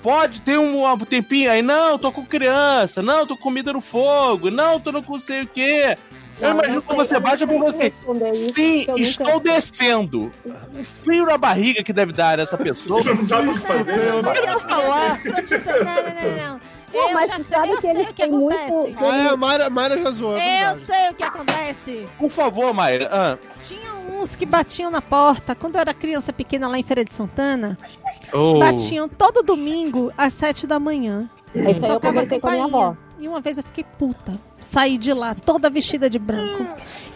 Pode 0.03 0.41
ter 0.43 0.57
um, 0.59 0.86
um 0.86 0.99
tempinho 0.99 1.51
aí, 1.51 1.61
não, 1.61 1.99
tô 1.99 2.12
com 2.12 2.24
criança, 2.24 3.03
não, 3.03 3.26
tô 3.26 3.36
com 3.36 3.43
comida 3.43 3.72
no 3.72 3.80
fogo, 3.80 4.49
não, 4.51 4.78
tô 4.78 4.93
não 4.93 5.03
sei 5.20 5.43
o 5.43 5.47
quê. 5.49 5.99
Eu 6.41 6.51
Não, 6.51 6.55
imagino 6.55 6.74
não 6.76 6.82
que 6.82 6.95
você 6.95 7.14
não 7.14 7.20
bate 7.20 7.39
sei 7.39 7.47
pra 7.49 7.59
você. 7.59 7.93
isso, 8.30 8.55
Sim, 8.55 8.86
estou 8.99 9.41
descendo. 9.41 10.30
O 10.72 10.84
frio 10.84 11.26
na 11.26 11.36
barriga 11.36 11.82
que 11.82 11.93
deve 11.93 12.12
dar 12.12 12.39
essa 12.39 12.57
pessoa. 12.57 13.03
Não 13.03 13.20
sabe 13.22 13.49
o 13.49 13.55
que 13.55 13.59
fazer. 13.59 13.97
né? 13.97 14.09
Eu 14.36 14.45
ia 14.45 14.59
falar. 14.61 15.18
Não, 15.24 15.34
não, 15.34 16.53
não. 16.53 16.61
Eu 16.93 17.12
mas 17.12 17.28
já 17.28 17.36
tu 17.36 17.45
sabe 17.45 17.68
que 17.68 17.76
que 17.76 18.12
têm 18.14 18.30
muito- 18.30 18.55
acontece. 18.57 18.97
Ah, 18.99 19.16
é, 19.16 19.28
a 19.28 19.36
Mayra, 19.36 19.70
Mayra 19.70 19.99
já 20.03 20.11
zoou, 20.11 20.36
é 20.39 20.70
Eu 20.70 20.74
sei 20.76 21.11
o 21.11 21.14
que 21.14 21.22
acontece. 21.22 22.09
Por 22.18 22.30
favor, 22.30 22.72
Mayra. 22.74 23.09
Ah. 23.12 23.39
Tinha 23.61 23.93
uns 23.95 24.34
que 24.34 24.47
batiam 24.47 24.91
na 24.91 25.03
porta. 25.03 25.55
Quando 25.55 25.74
eu 25.76 25.80
era 25.80 25.93
criança 25.95 26.32
pequena 26.32 26.66
lá 26.68 26.78
em 26.78 26.82
Feira 26.82 27.05
de 27.05 27.12
Santana, 27.12 27.76
Oh. 28.32 28.59
batiam 28.59 29.09
todo 29.09 29.43
domingo 29.43 30.12
às 30.16 30.32
sete 30.32 30.66
da 30.66 30.78
manhã. 30.78 31.28
Isso 31.55 31.66
aí 31.66 31.74
eu 31.74 31.80
Tocava 31.80 32.01
conversei 32.01 32.41
com 32.41 32.49
a 32.49 32.51
minha 32.53 32.64
avó. 32.64 32.97
E 33.19 33.27
uma 33.27 33.41
vez 33.41 33.59
eu 33.59 33.64
fiquei 33.64 33.85
puta. 33.99 34.39
Saí 34.61 34.97
de 34.97 35.12
lá, 35.12 35.35
toda 35.35 35.69
vestida 35.69 36.09
de 36.09 36.19
branco. 36.19 36.66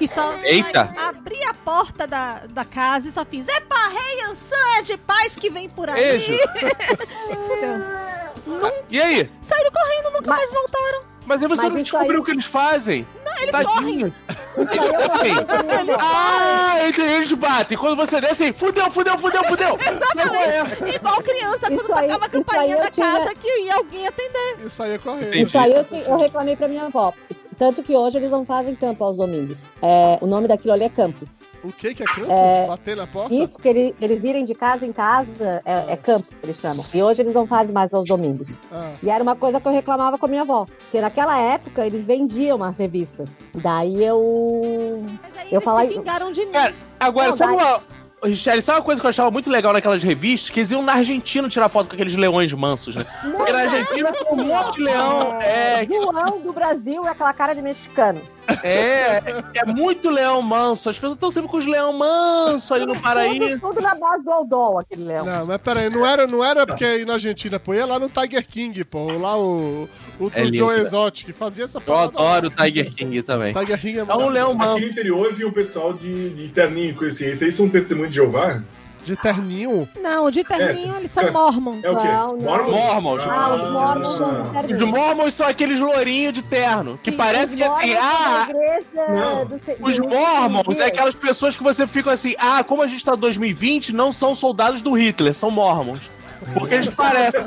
E 0.01 0.09
só 0.09 0.37
Eita. 0.39 0.93
abri 0.97 1.43
a 1.45 1.55
porta 1.55 2.07
da, 2.07 2.47
da 2.49 2.65
casa 2.65 3.09
e 3.09 3.13
só 3.13 3.25
fiz: 3.25 3.47
Epa, 3.49 3.77
rei 3.89 4.23
Ansan 4.31 4.57
é 4.79 4.83
de 4.83 4.97
paz 4.97 5.37
que 5.37 5.49
vem 5.51 5.69
por 5.69 5.89
aí. 5.89 6.21
Fudeu. 7.47 8.73
E 8.91 9.01
aí? 9.01 9.31
Saíram 9.41 9.71
correndo, 9.71 10.13
nunca 10.13 10.31
Mas- 10.31 10.39
mais 10.39 10.51
voltaram. 10.53 11.12
Mas 11.25 11.43
aí 11.43 11.49
você 11.49 11.63
Mas 11.63 11.73
não 11.73 11.83
descobriu 11.83 12.11
aí- 12.13 12.19
o 12.19 12.25
que 12.25 12.31
eles 12.31 12.45
fazem. 12.45 13.07
Não, 13.25 13.37
eles 13.39 13.53
Tadinho. 13.53 13.75
correm. 13.77 14.15
Isso 14.59 14.69
aí 14.71 14.79
eu 14.79 14.95
conversei 15.09 15.45
com 15.45 15.53
a 15.53 15.63
minha 15.63 15.81
avó. 15.81 15.97
Ah, 16.01 16.79
eles, 16.83 16.99
eles 16.99 17.33
batem. 17.33 17.79
Quando 17.79 17.97
você 17.97 18.21
desce, 18.21 18.45
assim, 18.45 18.53
fudeu, 18.53 18.91
fudeu, 18.91 19.17
fudeu, 19.19 19.45
fudeu. 19.45 19.79
Exatamente. 19.91 20.95
Igual 20.97 21.23
criança, 21.23 21.67
quando 21.69 21.83
Isso 21.83 21.95
aí- 21.95 22.07
tocava 22.09 22.27
a 22.27 22.29
campainha 22.29 22.77
da 22.79 22.91
tinha- 22.91 23.13
casa 23.13 23.35
que 23.35 23.49
ia 23.65 23.75
alguém 23.77 24.07
atender. 24.07 24.67
Isso 24.67 24.83
aí 24.83 24.93
é 24.93 24.99
correto. 24.99 25.27
Entendi. 25.29 25.45
Isso 25.47 25.59
aí 25.59 25.73
eu, 25.73 25.85
eu 26.07 26.17
reclamei 26.19 26.57
pra 26.57 26.69
minha 26.69 26.85
avó. 26.85 27.13
Tanto 27.59 27.83
que 27.83 27.95
hoje 27.95 28.19
eles 28.19 28.31
não 28.31 28.45
fazem 28.45 28.75
campo 28.75 29.05
aos 29.05 29.17
domingos. 29.17 29.57
É, 29.81 30.19
o 30.21 30.27
nome 30.27 30.49
daquilo 30.49 30.73
ali 30.73 30.85
é 30.85 30.89
campo. 30.89 31.25
O 31.65 31.71
que 31.73 31.95
que 31.95 32.03
é 32.03 32.07
campo? 32.07 32.33
É, 32.33 32.67
Bater 32.67 32.97
na 32.97 33.07
porta? 33.07 33.33
Isso, 33.35 33.57
que 33.57 33.69
ele- 33.69 33.95
eles 34.01 34.23
irem 34.25 34.45
de 34.45 34.55
casa 34.55 34.85
em 34.85 34.93
casa, 34.93 35.63
é, 35.65 35.93
é 35.93 35.97
campo, 35.97 36.27
eles 36.43 36.57
chamam. 36.59 36.85
E 36.93 37.03
hoje 37.03 37.23
eles 37.23 37.33
não 37.35 37.47
fazem 37.47 37.73
mais 37.73 37.93
aos 37.95 38.09
domingos. 38.09 38.49
Ah, 38.73 38.91
E 39.03 39.09
era 39.09 39.23
uma 39.23 39.37
coisa 39.37 39.61
que 39.61 39.69
eu 39.69 39.73
reclamava 39.73 40.19
com 40.19 40.27
a 40.27 40.29
minha 40.29 40.43
avó. 40.43 40.67
Porque 40.67 41.01
naquela 41.01 41.39
época 41.39 41.87
eles 41.87 42.05
vendiam 42.05 42.57
umas 42.57 42.77
revistas. 42.77 43.29
Daí 43.55 44.03
eu. 44.05 45.03
Mas 45.23 45.37
aí 45.37 45.47
Eu 45.53 45.59
eles 45.61 45.65
falei- 45.65 45.91
se 45.91 45.99
vingaram 45.99 46.33
de 46.33 46.45
mim. 46.47 46.53
Cara, 46.53 46.75
agora, 46.99 47.29
Não, 47.29 47.37
sabe 47.37 47.53
uma. 47.55 47.81
Richelle, 48.25 48.63
sabe 48.63 48.79
uma 48.79 48.85
coisa 48.85 49.01
que 49.01 49.07
eu 49.07 49.11
achava 49.11 49.33
muito 49.33 49.51
legal 49.51 49.73
naquelas 49.73 50.01
revistas? 50.01 50.49
Que 50.51 50.61
eles 50.61 50.71
iam 50.71 50.81
na 50.81 50.93
Argentina 50.95 51.49
tirar 51.49 51.69
foto 51.69 51.89
com 51.89 51.95
aqueles 51.95 52.15
leões 52.15 52.53
mansos, 52.53 52.95
né? 52.95 53.05
Porque 53.37 53.51
na 53.53 53.59
Argentina 53.63 54.13
tem 54.13 54.27
um 54.33 54.45
monte 54.45 54.75
de 54.77 54.81
leão. 54.85 55.41
É, 55.41 55.85
João 55.85 56.41
do 56.41 56.53
Brasil 56.53 57.05
é 57.05 57.11
aquela 57.11 57.33
cara 57.33 57.53
de 57.53 57.61
mexicano. 57.63 58.21
É, 58.63 59.23
é 59.55 59.65
muito 59.67 60.11
leão 60.11 60.41
manso. 60.43 60.89
As 60.91 60.97
pessoas 60.97 61.15
estão 61.15 61.31
sempre 61.31 61.51
com 61.51 61.57
os 61.59 61.67
leão 61.67 61.93
mansos 61.93 62.71
ali 62.73 62.87
no 62.87 62.99
Paraíso. 62.99 63.61
Tudo, 63.61 63.75
tudo 63.75 63.81
na 63.81 63.95
base 63.95 64.25
do 64.25 64.31
Aldol, 64.31 64.79
aquele 64.79 65.05
leão. 65.05 65.25
não, 65.25 65.47
mas 65.47 65.59
peraí, 65.59 65.89
não 65.91 66.05
era, 66.07 66.27
não 66.27 66.45
era 66.45 66.67
porque 66.67 66.85
aí 66.85 67.05
na 67.05 67.15
Argentina, 67.15 67.59
pô, 67.61 67.75
ia 67.75 67.87
lá 67.87 67.99
no 67.99 68.09
Tiger 68.09 68.47
King, 68.47 68.85
pô, 68.85 69.13
lá 69.19 69.37
o, 69.39 69.89
o, 70.19 70.31
É 70.35 70.53
Joe? 70.53 70.81
Exotic, 70.81 71.33
fazia 71.33 71.65
essa 71.65 71.79
Eu 71.79 71.83
parada 71.83 72.19
lá. 72.19 72.37
adoro 72.37 72.49
o 72.49 72.51
Tiger 72.51 72.93
King 72.95 73.23
também. 73.23 73.53
Tiger 73.55 73.81
King 73.81 73.99
é 73.99 74.05
É 74.09 74.15
um 74.17 74.29
leão 74.29 74.51
Aqui 74.51 74.59
manso. 74.59 74.81
no 74.81 74.87
interior 74.87 75.33
viu 75.35 75.49
o 75.49 75.53
pessoal 75.53 75.93
de, 75.93 76.31
de 76.31 76.49
terninho 76.49 76.95
com 76.95 77.05
esse. 77.05 77.25
Aí 77.25 77.53
são 77.53 77.69
testemunho 77.69 78.09
de 78.09 78.17
Jeová? 78.17 78.63
De 79.05 79.17
terninho. 79.17 79.89
Não, 80.01 80.31
de 80.31 80.45
terninho 80.45 80.97
eles 80.97 81.11
são 81.11 81.33
mormons. 81.33 81.83
É 81.85 81.91
o 81.91 82.01
quê? 82.01 82.09
Não, 82.09 82.37
não. 82.37 82.71
Mormons. 82.71 83.25
Ah, 83.29 83.51
os 83.51 83.71
mormons 83.71 84.09
Ah. 84.09 84.17
são 84.17 84.77
Os 84.77 84.83
mormons 84.83 85.35
são 85.35 85.47
aqueles 85.47 85.81
lourinhos 85.81 86.33
de 86.33 86.43
terno. 86.43 86.99
Que 87.03 87.11
parece 87.11 87.53
Os 87.53 87.57
que 87.57 87.65
assim, 87.65 87.95
mormons 87.95 88.85
ah, 88.97 89.45
do 89.45 89.89
Os 89.89 89.99
mormons 89.99 90.79
é 90.81 90.87
aquelas 90.87 91.15
pessoas 91.15 91.57
que 91.57 91.63
você 91.63 91.87
fica 91.87 92.13
assim, 92.13 92.35
ah, 92.39 92.63
como 92.63 92.83
a 92.83 92.87
gente 92.87 93.05
tá 93.05 93.15
em 93.15 93.19
2020, 93.19 93.93
não 93.93 94.13
são 94.13 94.35
soldados 94.35 94.83
do 94.83 94.93
Hitler, 94.93 95.35
são 95.35 95.51
mormons. 95.51 96.09
Porque 96.55 96.75
eles 96.75 96.91
parecem. 96.95 97.41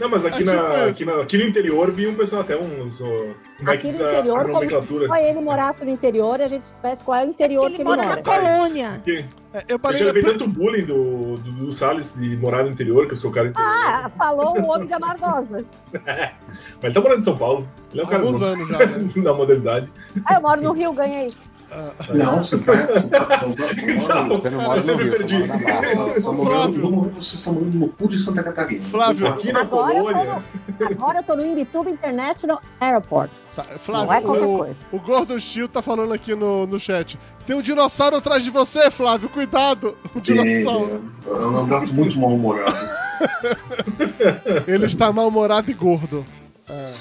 Não, 0.00 0.08
mas 0.08 0.24
aqui, 0.24 0.42
É 0.42 0.46
na, 0.46 0.52
tipo 0.52 0.72
aqui, 0.72 0.90
isso. 0.90 1.06
na- 1.06 1.22
aqui 1.22 1.38
no 1.38 1.44
interior 1.44 1.90
vi 1.92 2.06
um 2.06 2.14
pessoal 2.14 2.42
até 2.42 2.56
uns. 2.56 3.00
é 3.00 3.34
Aqui 3.66 3.88
no 3.92 3.94
interior, 3.94 4.40
a 4.40 4.44
como 4.44 4.60
se 4.68 5.20
ele 5.28 5.40
morasse 5.40 5.84
no 5.84 5.90
interior, 5.90 6.40
a 6.40 6.48
gente 6.48 6.66
soubesse 6.68 7.04
qual 7.04 7.20
é 7.20 7.24
o 7.24 7.28
interior 7.28 7.62
que 7.66 7.74
Ele 7.74 7.76
ele 7.76 7.84
mora 7.84 8.02
mora. 8.02 8.16
na 8.16 8.22
colônia. 8.22 9.02
É, 9.06 9.58
eu 9.58 9.64
eu 9.68 9.78
parei 9.78 9.98
já 10.00 10.06
na... 10.06 10.12
levei 10.12 10.32
tanto 10.32 10.48
bullying 10.48 10.84
do, 10.84 11.36
do, 11.36 11.52
do 11.52 11.72
Salles 11.72 12.14
de 12.18 12.36
morar 12.36 12.64
no 12.64 12.70
interior, 12.70 13.06
que 13.06 13.12
eu 13.12 13.16
sou 13.16 13.30
o 13.30 13.34
cara 13.34 13.48
interior. 13.48 13.70
Ah, 13.70 14.10
falou 14.18 14.58
o 14.58 14.66
homem 14.68 14.86
de 14.86 14.94
Amargosa. 14.94 15.64
Mas 15.94 16.84
ele 16.84 16.94
tá 16.94 17.00
morando 17.00 17.18
em 17.18 17.22
São 17.22 17.36
Paulo. 17.36 17.68
Ele 17.92 18.00
é 18.00 18.04
um 18.04 18.08
cara 18.08 18.22
Alguns 18.22 18.42
anos 18.42 18.68
já, 18.68 18.78
né? 18.78 19.08
da 19.22 19.32
modernidade. 19.32 19.90
Ah, 20.24 20.34
eu 20.34 20.40
moro 20.40 20.60
no 20.60 20.72
Rio, 20.72 20.92
ganhei. 20.92 21.32
Não, 22.14 22.44
você 22.44 22.58
tá. 22.58 22.72
Você 22.86 23.10
tá. 23.10 23.24
Você 24.28 24.50
não 24.50 24.60
mora 24.62 24.72
eu 24.72 24.76
no 24.76 24.82
sempre 24.82 25.04
Rio, 25.04 25.16
perdi. 25.16 25.36
você 25.36 25.46
mora 25.46 25.58
na 25.58 25.94
Barra. 25.94 26.12
Você 26.14 26.20
tá 26.22 26.32
morando- 26.32 26.44
Flávio. 26.74 27.80
no 27.80 27.88
cu 27.88 28.08
de 28.08 28.18
Santa 28.18 28.42
Catarina. 28.42 28.82
Flávio. 28.82 29.26
Aqui 29.28 29.52
na 29.52 29.60
Agora 29.60 29.94
eu, 29.94 30.04
tô 30.04 30.12
colônia. 30.12 30.42
no, 30.78 30.86
agora 30.86 31.18
eu 31.18 31.22
tô 31.22 31.36
no 31.36 31.46
Imbituba 31.46 31.90
International 31.90 32.62
Airport. 32.80 33.30
Tá, 33.56 33.64
Não 33.68 33.74
é 33.74 33.78
Flávio, 33.78 34.22
qualquer 34.22 34.44
o, 34.92 34.96
o 34.96 35.00
Gordo 35.00 35.40
Steel 35.40 35.68
tá 35.68 35.80
falando 35.82 36.12
aqui 36.12 36.34
no, 36.34 36.66
no 36.66 36.78
chat. 36.78 37.18
Tem 37.46 37.54
um 37.56 37.62
dinossauro 37.62 38.16
atrás 38.16 38.42
de 38.44 38.50
você, 38.50 38.90
Flávio. 38.90 39.28
Cuidado. 39.28 39.96
Um 40.14 40.20
dinossauro. 40.20 41.02
É, 41.26 41.30
é 41.30 41.34
um 41.46 41.66
gato 41.68 41.92
muito 41.92 42.18
mal-humorado. 42.18 42.72
Ele 44.66 44.86
está 44.86 45.12
mal-humorado 45.12 45.70
e 45.70 45.74
gordo. 45.74 46.24
E 46.68 46.94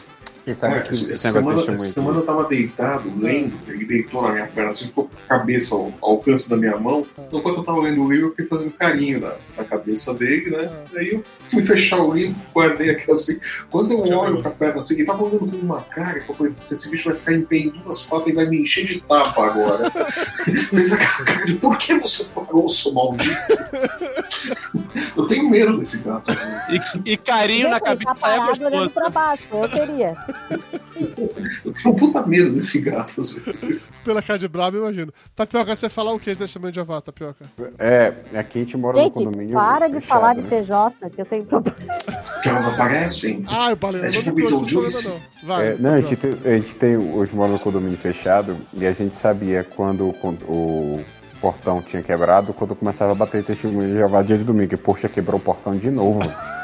sabe 0.52 0.74
Cara, 0.74 0.86
que 0.86 0.96
semana, 0.96 1.62
essa 1.62 1.76
semana 1.76 2.20
eu 2.20 2.26
tava 2.26 2.44
deitado, 2.46 3.12
lendo, 3.16 3.58
ele 3.68 3.86
deitou 3.86 4.22
na 4.24 4.32
minha 4.32 4.48
perna, 4.48 4.72
assim, 4.72 4.88
ficou 4.88 5.06
com 5.06 5.16
a 5.16 5.38
cabeça 5.38 5.76
ao, 5.76 5.94
ao 6.02 6.12
alcance 6.12 6.50
da 6.50 6.58
minha 6.58 6.76
mão. 6.78 7.06
Então, 7.18 7.40
enquanto 7.40 7.58
eu 7.58 7.64
tava 7.64 7.82
lendo 7.82 8.04
o 8.04 8.12
livro, 8.12 8.28
eu 8.28 8.30
fiquei 8.32 8.46
fazendo 8.48 8.72
carinho 8.72 9.20
na, 9.22 9.36
na 9.56 9.64
cabeça 9.64 10.14
dele, 10.14 10.50
né? 10.50 10.70
Aí 10.96 11.14
eu 11.14 11.24
fui 11.50 11.62
fechar 11.62 12.04
o 12.04 12.14
livro, 12.14 12.36
guardei 12.54 12.90
aqui 12.90 13.12
assim. 13.12 13.40
Quando 13.70 13.94
eu 13.94 14.18
olho 14.18 14.42
pra 14.42 14.52
perna 14.52 14.80
assim, 14.80 14.96
ele 14.96 15.06
tava 15.06 15.24
olhando 15.24 15.50
com 15.50 15.58
uma 15.58 15.82
cara 15.82 16.20
que 16.20 16.30
eu 16.30 16.36
falei, 16.36 16.54
esse 16.72 16.90
bicho 16.90 17.10
vai 17.10 17.16
ficar 17.16 17.34
em 17.34 17.42
pé 17.44 17.58
em 17.58 17.70
duas 17.70 18.04
patas 18.04 18.28
e 18.28 18.34
vai 18.34 18.46
me 18.46 18.62
encher 18.62 18.86
de 18.86 19.00
tapa 19.02 19.46
agora. 19.46 19.92
Fez 20.44 20.92
aquela 20.92 21.26
cara 21.26 21.46
de, 21.46 21.54
por 21.56 21.78
que 21.78 21.94
você 22.00 22.34
parou, 22.34 22.68
seu 22.68 22.94
maldito? 22.94 23.34
eu 25.16 25.28
tenho 25.28 25.50
medo 25.50 25.78
desse 25.78 26.00
gato, 26.04 26.32
assim. 26.32 27.02
E, 27.06 27.14
e 27.14 27.18
carinho 27.18 27.70
na 27.70 27.80
cabeça 27.80 28.14
tá 28.16 28.32
é 28.34 28.38
parado 28.38 28.52
olhando 28.52 28.72
gostoso. 28.72 28.90
pra 28.92 29.10
baixo, 29.10 29.48
eu 29.52 29.70
teria. 29.70 30.16
Eu 31.66 31.74
tenho 31.74 31.90
um 31.90 31.98
puta 31.98 32.26
medo 32.26 32.52
desse 32.52 32.80
gato, 32.82 33.20
às 33.20 33.34
vezes. 33.34 33.90
Pela 34.06 34.22
cara 34.22 34.38
de 34.38 34.48
brabo, 34.48 34.78
eu 34.78 34.84
imagino. 34.84 35.12
Tapioca, 35.36 35.76
você 35.76 35.90
falar 35.90 36.14
o 36.14 36.20
que 36.20 36.32
de 36.32 36.38
testemunho 36.38 36.72
de 36.72 36.76
Jeová, 36.76 37.02
Tapioca? 37.02 37.46
É, 37.80 38.14
aqui 38.36 38.60
a 38.60 38.62
gente 38.64 38.78
mora 38.78 38.98
no 38.98 39.04
Gente, 39.04 39.14
condomínio. 39.16 39.56
para 39.56 39.88
de 39.88 39.94
fechado, 39.96 40.08
falar 40.08 40.34
de 40.36 40.42
né? 40.42 40.50
PJ, 40.50 41.10
que 41.10 41.22
eu 41.22 41.26
tenho 41.26 41.46
problema. 41.46 41.76
Que 42.44 42.50
elas 42.50 42.66
aparecem. 42.68 43.44
Ah, 43.48 43.72
eu 43.72 43.78
falei, 43.78 44.02
É 44.04 44.12
tipo 44.12 44.26
não 44.28 44.34
conheço 44.36 44.56
Beetlejuice. 44.66 45.08
não. 45.10 45.20
Vai, 45.48 45.68
É, 45.68 45.76
não, 45.80 45.94
a 45.96 46.02
gente, 46.02 46.16
tem, 46.16 46.32
a 46.46 46.58
gente 46.58 46.74
tem. 46.76 46.96
Hoje 46.96 47.36
mora 47.36 47.52
no 47.52 47.60
condomínio 47.60 47.98
fechado 47.98 48.56
e 48.74 48.86
a 48.86 48.94
gente 48.94 49.16
sabia 49.16 49.64
quando 49.64 50.10
o, 50.10 50.38
o 50.48 51.06
portão 51.44 51.82
tinha 51.82 52.02
quebrado, 52.02 52.54
quando 52.54 52.74
começava 52.74 53.12
a 53.12 53.16
bater 53.16 53.44
testemunho 53.44 53.90
de 53.90 53.96
Jeová 53.98 54.22
dia 54.22 54.38
de 54.38 54.46
domingo. 54.46 54.74
E, 54.74 54.78
poxa, 54.78 55.10
quebrou 55.10 55.38
o 55.38 55.44
portão 55.44 55.76
de 55.76 55.92
novo. 55.92 56.20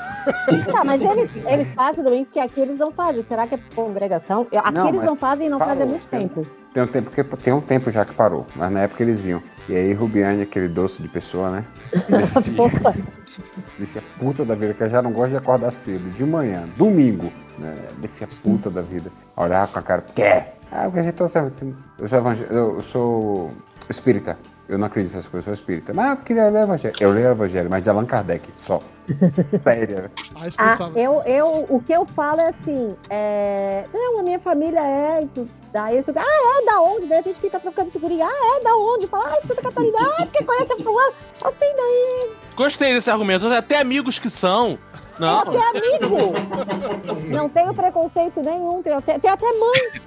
Tá, 0.71 0.83
mas 0.83 1.01
eles, 1.01 1.31
eles 1.47 1.67
fazem 1.73 2.03
domingo, 2.03 2.25
porque 2.25 2.39
aqui 2.39 2.59
eles 2.59 2.77
não 2.77 2.91
fazem. 2.91 3.23
Será 3.23 3.47
que 3.47 3.55
é 3.55 3.59
congregação? 3.73 4.45
Aqui 4.53 4.71
Não, 4.73 4.89
eles 4.89 5.01
não 5.01 5.15
fazem 5.15 5.47
e 5.47 5.49
não 5.49 5.57
parou, 5.57 5.73
fazem 5.73 5.87
há 5.87 5.89
muito 5.89 6.07
tem- 6.07 6.19
tempo. 6.27 6.45
Tem 6.73 6.83
um 6.83 6.87
tempo 6.87 7.09
que 7.09 7.23
tem 7.37 7.53
um 7.53 7.61
tempo 7.61 7.89
já 7.89 8.05
que 8.05 8.13
parou, 8.13 8.45
mas 8.55 8.71
na 8.71 8.81
época 8.81 9.01
eles 9.01 9.19
vinham. 9.19 9.41
E 9.67 9.75
aí 9.75 9.91
Rubiane, 9.93 10.43
aquele 10.43 10.67
doce 10.67 11.01
de 11.01 11.07
pessoa, 11.07 11.49
né? 11.49 11.65
Descia, 12.09 12.53
Opa, 12.61 12.93
descia 13.79 14.03
puta 14.19 14.45
da 14.45 14.53
vida, 14.53 14.73
que 14.75 14.83
eu 14.83 14.89
já 14.89 15.01
não 15.01 15.11
gosto 15.11 15.31
de 15.31 15.37
acordar 15.37 15.71
cedo, 15.71 16.11
de 16.11 16.25
manhã, 16.25 16.65
domingo, 16.77 17.31
né? 17.57 17.75
Descia 17.97 18.27
puta 18.43 18.69
da 18.69 18.81
vida. 18.81 19.09
Olhava 19.35 19.71
com 19.71 19.79
a 19.79 19.81
cara, 19.81 20.03
quer? 20.13 20.57
Ah, 20.71 20.83
porque 20.83 20.99
a 20.99 21.03
gente 21.03 21.15
tá- 21.15 21.23
eu 21.97 22.07
sou 22.07 22.33
eu 22.51 22.81
sou 22.81 23.51
espírita. 23.89 24.37
Eu 24.69 24.77
não 24.77 24.85
acredito 24.85 25.15
nessas 25.15 25.27
coisas, 25.27 25.47
eu 25.47 25.55
sou 25.55 25.61
espírita. 25.63 25.91
Mas 25.95 26.11
eu 26.11 26.17
queria 26.23 26.43
ler 26.47 26.59
o 26.59 26.63
evangelho. 26.63 26.95
Eu 26.99 27.09
leio 27.11 27.29
o 27.29 27.31
evangelho, 27.31 27.69
mas 27.71 27.83
de 27.83 27.89
Allan 27.89 28.05
Kardec, 28.05 28.47
só. 28.55 28.79
Sério. 29.63 30.11
Ah, 30.35 30.47
Ah, 30.59 30.91
eu, 30.95 31.23
eu, 31.25 31.65
o 31.67 31.81
que 31.81 31.91
eu 31.91 32.05
falo 32.05 32.39
é 32.39 32.49
assim, 32.49 32.95
é, 33.09 33.85
não, 33.91 34.19
a 34.19 34.23
minha 34.23 34.37
família 34.37 34.79
é, 34.79 35.23
e 35.23 35.47
daí 35.73 35.97
eu 35.97 36.03
fico, 36.03 36.19
ah, 36.19 36.61
é, 36.61 36.65
da 36.65 36.81
onde? 36.81 37.07
Daí 37.07 37.17
a 37.17 37.21
gente 37.23 37.39
fica 37.39 37.59
trocando 37.59 37.89
figurinha, 37.89 38.27
ah, 38.27 38.57
é, 38.59 38.63
da 38.63 38.75
onde? 38.75 39.07
Fala, 39.07 39.33
ah, 39.33 39.47
Santa 39.47 39.61
Catarina, 39.63 39.97
ah, 40.01 40.25
porque 40.27 40.43
conhece 40.43 40.73
a 40.73 40.75
fulano, 40.75 41.13
assim, 41.43 41.75
daí, 41.75 42.29
Gostei 42.55 42.93
desse 42.93 43.09
argumento. 43.09 43.47
Até 43.47 43.79
amigos 43.79 44.19
que 44.19 44.29
são. 44.29 44.77
Não. 45.19 45.39
até 45.39 45.77
amigo, 45.77 46.33
não 47.27 47.49
tenho 47.49 47.73
preconceito 47.73 48.41
nenhum, 48.41 48.81
tem 48.81 48.93
até, 48.93 49.17
tem 49.19 49.29
até 49.29 49.45
mãe, 49.53 50.01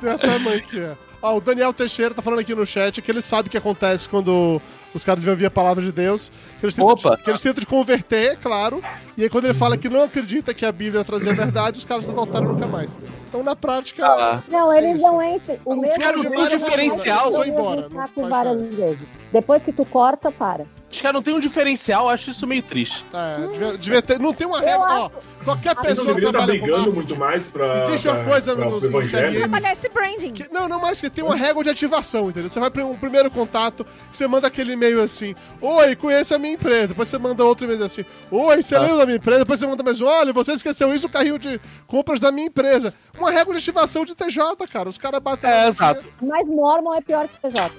Tem 0.00 0.10
até 0.10 0.38
mãe 0.38 0.60
que 0.60 0.80
é. 0.80 0.96
Ó, 1.22 1.36
o 1.36 1.40
Daniel 1.40 1.72
Teixeira 1.72 2.14
tá 2.14 2.22
falando 2.22 2.40
aqui 2.40 2.54
no 2.54 2.66
chat 2.66 3.00
que 3.02 3.10
ele 3.10 3.20
sabe 3.20 3.48
o 3.48 3.50
que 3.50 3.56
acontece 3.56 4.08
quando 4.08 4.60
os 4.94 5.02
caras 5.02 5.24
vêm 5.24 5.32
ouvir 5.32 5.46
a 5.46 5.50
palavra 5.50 5.82
de 5.82 5.90
Deus. 5.90 6.30
Que 6.60 6.66
eles, 6.66 6.76
tentam, 6.76 6.92
Opa. 6.92 7.16
que 7.16 7.28
eles 7.28 7.40
tentam 7.40 7.60
de 7.60 7.66
converter, 7.66 8.32
é 8.32 8.36
claro. 8.36 8.82
E 9.16 9.22
aí 9.22 9.28
quando 9.30 9.46
ele 9.46 9.54
fala 9.54 9.76
que 9.76 9.88
não 9.88 10.04
acredita 10.04 10.54
que 10.54 10.64
a 10.64 10.70
Bíblia 10.70 11.02
trazia 11.04 11.32
a 11.32 11.34
verdade, 11.34 11.78
os 11.78 11.84
caras 11.84 12.06
não 12.06 12.14
voltaram 12.14 12.52
nunca 12.52 12.66
mais. 12.66 12.96
Então, 13.28 13.42
na 13.42 13.56
prática. 13.56 14.06
Ah. 14.06 14.42
não, 14.48 14.72
eles 14.72 14.98
Isso. 14.98 15.06
não 15.06 15.22
entram, 15.22 15.58
o 15.64 15.74
O 15.74 15.80
mesmo 15.80 15.98
cara, 15.98 16.18
o 16.18 16.22
jeito 16.22 16.58
diferencial, 16.58 17.32
foi 17.32 17.48
embora, 17.48 17.88
não 17.88 18.28
várias 18.28 18.72
vezes. 18.72 18.98
Depois 19.32 19.62
que 19.62 19.72
tu 19.72 19.84
corta, 19.84 20.30
para. 20.30 20.64
Os 20.96 21.02
caras 21.02 21.14
não 21.14 21.22
têm 21.22 21.34
um 21.34 21.40
diferencial, 21.40 22.04
eu 22.04 22.08
acho 22.08 22.30
isso 22.30 22.46
meio 22.46 22.62
triste. 22.62 23.04
É, 23.12 23.46
devia, 23.52 23.78
devia 23.78 24.02
ter. 24.02 24.18
Não 24.18 24.32
tem 24.32 24.46
uma 24.46 24.60
regra. 24.60 24.80
Ó, 24.80 25.10
qualquer 25.44 25.74
não 25.74 25.82
pessoa 25.82 26.06
deveriam 26.06 26.30
estar 26.30 26.38
trabalha 26.38 26.58
com 26.58 26.64
brigando 26.64 26.82
marketing. 26.90 26.96
muito 26.96 27.16
mais 27.16 27.48
pra. 27.48 27.76
Existe 27.76 28.08
uma 28.08 28.14
pra- 28.16 28.24
coisa 28.24 28.56
pra- 28.56 28.64
no- 28.64 28.70
pro 28.70 28.80
no 28.80 28.86
evangelho. 28.98 29.40
CRM. 29.42 29.66
Esse 29.72 29.88
branding. 29.90 30.32
Que- 30.32 30.50
não, 30.52 30.66
não 30.68 30.80
mais 30.80 30.98
que 31.00 31.10
tem 31.10 31.22
uma 31.22 31.36
regra 31.36 31.62
de 31.64 31.68
ativação, 31.70 32.30
entendeu? 32.30 32.48
Você 32.48 32.58
vai 32.58 32.70
para 32.70 32.84
um 32.86 32.96
primeiro 32.96 33.30
contato, 33.30 33.84
você 34.10 34.26
manda 34.26 34.46
aquele 34.46 34.72
e-mail 34.72 35.02
assim: 35.02 35.34
Oi, 35.60 35.94
conheça 35.96 36.36
a 36.36 36.38
minha 36.38 36.54
empresa. 36.54 36.88
Depois 36.88 37.08
você 37.08 37.18
manda 37.18 37.44
outro 37.44 37.66
e-mail 37.66 37.84
assim: 37.84 38.04
Oi, 38.30 38.62
você 38.62 38.78
lembra 38.78 38.96
da 38.96 39.04
minha 39.06 39.18
empresa? 39.18 39.40
Depois 39.40 39.60
você 39.60 39.66
manda 39.66 39.82
mais 39.82 40.00
Olha, 40.00 40.32
você 40.32 40.52
esqueceu 40.52 40.94
isso, 40.94 41.06
o 41.06 41.10
carrinho 41.10 41.38
de 41.38 41.60
compras 41.86 42.20
da 42.20 42.32
minha 42.32 42.46
empresa. 42.46 42.94
Uma 43.18 43.30
regra 43.30 43.52
de 43.52 43.58
ativação 43.58 44.04
de 44.04 44.14
TJ, 44.14 44.66
cara. 44.66 44.88
Os 44.88 44.96
caras 44.96 45.20
batem. 45.20 45.50
É, 45.50 45.62
no 45.64 45.68
exato. 45.68 46.06
Mas 46.22 46.48
Mormon 46.48 46.94
é 46.94 47.00
pior 47.02 47.28
que 47.28 47.38
PJ. 47.38 47.70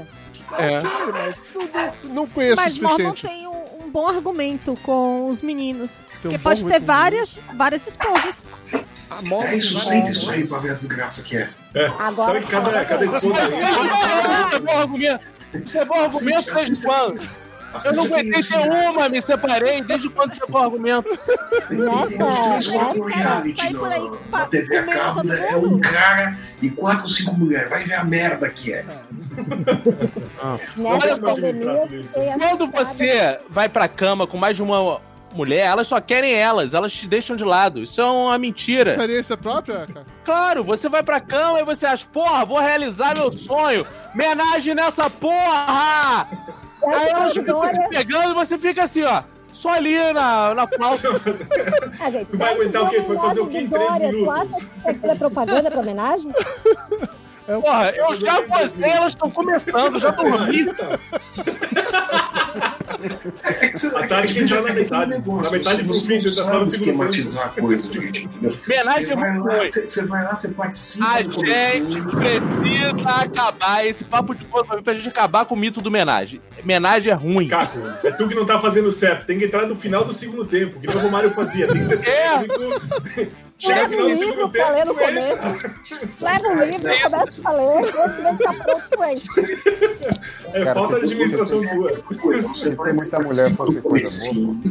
É. 0.58 0.78
Ok, 0.78 0.90
mas 1.12 1.46
não, 1.54 2.14
não, 2.16 2.28
conheço 2.28 2.56
Mas 2.56 2.78
o 2.78 2.84
Mormon 2.84 2.98
suficiente. 3.10 3.28
tem 3.28 3.48
um, 3.48 3.86
um 3.86 3.90
bom 3.92 4.08
argumento 4.08 4.78
com 4.84 5.28
os 5.30 5.42
meninos. 5.42 5.98
Tem 5.98 6.06
um 6.06 6.22
Porque 6.22 6.38
bom 6.38 6.44
pode 6.44 6.62
ter 6.66 6.74
argumento. 6.76 6.86
várias, 6.88 7.38
várias 7.56 7.88
esposas. 7.88 8.46
A 9.10 9.22
Mormon 9.22 9.44
É, 9.44 9.50
tem 9.52 9.62
sustenta 9.62 10.10
isso 10.12 10.30
aí 10.32 10.48
pra 10.48 10.58
ver 10.60 10.72
a 10.72 10.74
desgraça 10.76 11.24
que 11.24 11.38
é. 11.38 11.50
É. 11.76 11.86
Agora- 12.00 12.40
que 12.42 12.48
cada, 12.48 12.86
cada 12.86 13.06
esposa. 13.06 13.26
Isso 13.50 14.56
é 14.56 14.60
bom 14.60 14.78
argumento. 14.78 15.20
Isso 15.66 15.78
é 15.78 15.86
bom 15.86 15.96
argumento 16.02 16.38
Assiste, 16.52 16.54
desde 16.54 16.82
quando? 16.86 17.48
Eu 17.86 17.94
não 17.94 18.06
aguentei 18.06 18.40
isso, 18.40 18.50
ter 18.50 18.58
uma, 18.90 19.10
me 19.10 19.22
separei. 19.22 19.82
Desde 19.84 20.10
quando 20.10 20.34
você 20.34 20.40
for 20.48 20.64
argumento? 20.64 21.10
Tem 21.68 21.78
uns 21.84 22.08
três, 22.10 22.68
quatro 22.68 23.06
nessa- 23.06 23.20
reality 23.20 23.62
sai 23.62 23.74
por 23.74 23.92
aí 23.92 24.12
na, 24.32 24.46
TV 24.48 24.78
a 24.78 24.84
cabo, 24.86 25.24
né? 25.24 25.50
É 25.52 25.56
um 25.58 25.80
cara 25.80 26.38
e 26.62 26.70
quatro 26.72 27.04
ou 27.04 27.10
cinco 27.10 27.34
mulheres. 27.36 27.70
Vai 27.70 27.84
ver 27.84 27.96
a 27.96 28.04
merda 28.04 28.50
que 28.50 28.74
é. 28.74 28.86
Tem 32.14 32.40
Quando 32.40 32.68
você 32.68 33.40
vai 33.50 33.70
pra 33.70 33.88
cama 33.88 34.26
com 34.28 34.38
mais 34.38 34.56
de 34.56 34.64
uma 34.64 35.00
mulher, 35.34 35.66
elas 35.68 35.88
só 35.88 36.00
querem 36.02 36.34
elas, 36.34 36.74
elas 36.74 36.94
te 36.94 37.08
deixam 37.08 37.36
de 37.36 37.44
lado. 37.44 37.82
Isso 37.82 38.02
é 38.02 38.06
uma 38.06 38.38
mentira. 38.38 38.92
Experiência 38.92 39.38
própria, 39.38 39.88
cara? 39.88 40.06
Claro, 40.24 40.64
você 40.64 40.90
vai 40.90 41.04
pra 41.04 41.20
cama 41.20 41.60
e 41.60 41.64
você 41.64 41.86
acha, 41.86 42.06
porra, 42.12 42.46
vou 42.46 42.60
realizar 42.60 43.16
meu 43.18 43.32
sonho. 43.32 43.86
Menagem 44.16 44.74
nessa 44.74 45.10
porra! 45.10 46.28
Aí 46.86 47.10
elas 47.10 47.34
ficam 47.34 47.66
se 47.68 47.90
pegando 47.90 48.32
e 48.32 48.36
você 48.36 48.58
fica 48.58 48.84
assim, 48.84 49.04
ó. 49.04 49.24
Só 49.54 49.70
ali 49.70 49.98
na, 50.14 50.54
na 50.54 50.68
flauta. 50.68 51.10
Ah, 52.00 52.12
gente, 52.12 52.36
Vai 52.38 52.54
aguentar 52.54 52.84
o 52.84 52.90
quê? 52.90 53.02
Foi 53.02 53.18
fazer 53.18 53.40
o 53.40 53.48
quê 53.48 53.58
em 53.62 53.68
três 53.68 53.88
Dória, 53.88 54.10
Tu 54.12 54.16
minutos? 54.16 54.56
acha 54.86 54.94
que 54.94 55.08
é 55.08 55.16
propaganda 55.16 55.72
pra 55.72 55.80
homenagem? 55.80 56.32
Porra, 57.48 57.92
eu 57.92 58.14
já 58.16 58.42
gostei, 58.42 58.90
elas 58.90 59.14
estão 59.14 59.32
começando, 59.32 60.00
já 60.00 60.12
dormi. 60.12 60.68
É 63.44 63.68
que 63.70 63.88
A 63.88 64.08
tática 64.08 64.40
é 64.40 64.44
entrar 64.44 64.62
na 64.64 64.74
metade. 64.74 65.12
Na 65.12 65.50
metade 65.52 65.84
não 65.84 65.94
tá 65.94 66.14
no 66.14 66.30
sabe 66.32 66.70
esquematizar 66.70 67.46
a 67.46 67.62
coisa 67.62 67.88
entendeu? 67.88 68.58
Menagem 68.68 69.06
Você 69.06 69.12
é 69.12 69.16
vai, 69.16 69.32
muito 69.32 69.46
lá, 69.48 69.56
ruim. 69.58 69.68
você, 69.68 69.88
você 69.88 70.06
vai 70.06 70.24
lá, 70.24 70.36
você 70.36 70.48
participa 70.50 71.06
A 71.08 71.22
gente 71.22 71.40
precisa 71.40 73.10
acabar 73.22 73.86
esse 73.86 74.04
papo 74.04 74.36
de 74.36 74.46
coisa 74.46 74.82
pra 74.82 74.94
gente 74.94 75.08
acabar 75.08 75.46
com 75.46 75.56
o 75.56 75.58
mito 75.58 75.82
do 75.82 75.92
menagem. 75.92 76.42
Menagem 76.64 77.12
é 77.12 77.16
ruim. 77.16 77.48
Caco, 77.48 77.78
é 78.04 78.12
tu 78.12 78.28
que 78.28 78.36
não 78.36 78.46
tá 78.46 78.60
fazendo 78.60 78.92
certo. 78.92 79.26
Tem 79.26 79.38
que 79.38 79.46
entrar 79.46 79.68
no 79.68 79.76
final 79.76 80.04
do 80.04 80.14
segundo 80.14 80.44
tempo, 80.44 80.80
que 80.80 80.88
nem 80.88 80.96
o 80.96 81.00
Romário 81.00 81.30
fazia. 81.32 81.68
Tem 81.68 81.88
que 81.88 81.98
ser 81.98 82.08
É. 82.08 83.47
Chega 83.60 83.88
no 83.88 83.90
Leva 83.90 84.04
um 84.04 84.18
do 84.18 84.26
livro 84.26 84.50
pra 84.50 84.70
ler 84.70 84.86
no 84.86 84.94
começo. 84.96 86.08
Leva 86.22 86.48
um 86.48 86.64
livro, 86.64 87.10
começa 87.10 87.50
a 87.50 87.52
ler, 87.54 87.82
esse 87.82 88.22
vem 88.22 88.38
tá 88.38 88.54
pronto 88.54 89.04
ele. 89.04 89.22
É 90.54 90.64
Cara, 90.64 90.74
falta 90.76 91.00
de 91.00 91.06
administração 91.06 91.62
tua. 91.62 91.98
Coisa, 91.98 92.48
você 92.48 92.76
Tem 92.76 92.94
muita 92.94 93.20
mulher 93.20 93.56
fosse 93.56 93.76
do 93.76 93.82
coisa 93.82 93.82
comecinho. 93.82 94.62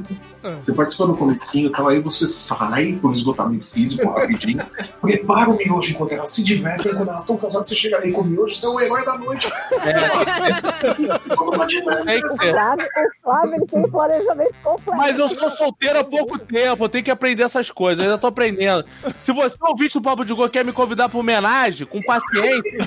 Você 0.61 0.73
participa 0.73 1.07
do 1.07 1.17
comecinho 1.17 1.69
e 1.69 1.73
tal, 1.73 1.89
aí 1.89 2.01
você 2.01 2.27
sai 2.27 2.99
por 3.03 3.13
esgotamento 3.13 3.67
físico 3.67 4.09
rapidinho, 4.09 4.65
prepara 5.03 5.51
o 5.51 5.57
miojo 5.57 5.91
enquanto 5.91 6.13
elas 6.13 6.31
se 6.31 6.45
divertem, 6.45 6.95
quando 6.95 7.09
elas 7.09 7.23
estão 7.23 7.37
cansadas, 7.37 7.69
você 7.69 7.75
chega 7.75 7.99
aí 7.99 8.13
com 8.13 8.21
o 8.21 8.25
miojo, 8.25 8.55
você 8.55 8.67
é 8.67 8.69
o 8.69 8.81
herói 8.81 9.05
da 9.05 9.19
noite. 9.19 9.51
Como 11.37 11.53
uma 11.53 11.67
dinâmica. 11.67 12.29
Ser. 12.29 12.55
Sabe? 12.55 12.85
O 12.85 13.23
Flávio 13.23 13.55
ele 13.57 13.67
tem 13.67 13.81
um 13.81 13.91
planejamento 13.91 14.55
completo. 14.63 14.97
Mas 14.97 15.19
eu 15.19 15.29
sou 15.29 15.51
solteiro 15.51 15.99
há 15.99 16.05
pouco 16.05 16.39
tempo, 16.39 16.85
eu 16.85 16.89
tenho 16.89 17.05
que 17.05 17.11
aprender 17.11 17.43
essas 17.43 17.71
coisas, 17.71 18.05
eu 18.05 18.11
ainda 18.11 18.21
tô 18.21 18.29
aprendendo. 18.29 18.76
Se 19.17 19.33
você 19.33 19.57
ouvinte 19.61 19.95
do 19.95 20.03
Papo 20.03 20.25
de 20.25 20.33
Gol 20.35 20.49
quer 20.49 20.65
me 20.65 20.73
convidar 20.73 21.09
pra 21.09 21.19
homenagem, 21.19 21.87
com 21.87 22.01
paciência. 22.03 22.79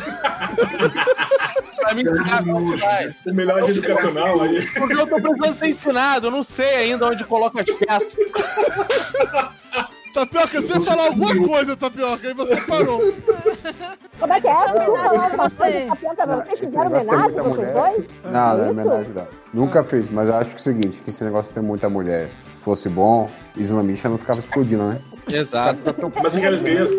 pra 1.78 1.94
mim 1.94 2.02
ensinar 2.02 2.44
como 2.44 2.78
vai. 2.78 3.10
O 3.28 3.34
melhor 3.34 3.70
educacional 3.70 4.42
aí. 4.42 4.66
Porque 4.72 4.94
eu 4.94 5.08
tô 5.08 5.16
precisando 5.22 5.54
ser 5.54 5.68
ensinado, 5.68 6.28
eu 6.28 6.32
não 6.32 6.44
sei 6.44 6.76
ainda 6.76 7.08
onde 7.08 7.24
coloca 7.24 7.62
as 7.62 7.72
peças. 7.72 8.16
Tapioca, 10.14 10.60
você 10.62 10.74
ia 10.74 10.82
falar 10.82 11.06
alguma 11.08 11.48
coisa, 11.48 11.76
Tapioca, 11.78 12.28
aí 12.28 12.34
você 12.34 12.56
parou. 12.62 13.00
Como 14.20 14.34
é 14.34 14.42
que 14.42 14.48
é? 14.48 14.52
Homenagem 14.56 15.30
pra 15.30 15.48
você. 15.50 15.86
Tapioca, 15.88 16.26
Não, 16.26 16.38
Vocês 16.44 16.60
fizeram 16.60 16.88
homenagem, 16.88 17.22
muita 17.22 17.44
vocês 17.44 17.56
mulher. 17.56 17.74
dois? 17.74 18.06
Não, 18.26 18.58
não 18.58 18.66
é 18.66 18.70
homenagem 18.72 19.14
não. 19.14 19.28
Nunca 19.54 19.84
fiz, 19.84 20.10
mas 20.10 20.28
eu 20.30 20.36
acho 20.36 20.50
que 20.50 20.56
é 20.56 20.60
o 20.60 20.62
seguinte, 20.62 21.02
que 21.04 21.10
esse 21.12 21.24
negócio 21.24 21.50
de 21.50 21.54
ter 21.54 21.62
muita 21.62 21.88
mulher 21.90 22.30
fosse 22.66 22.90
bom, 22.90 23.30
Islamisha 23.56 24.10
não 24.10 24.18
ficava 24.18 24.40
explodindo, 24.40 24.84
né? 24.90 25.00
Exato. 25.32 25.80
Mas 26.22 26.36
aquelas 26.36 26.62
ganhas, 26.62 26.90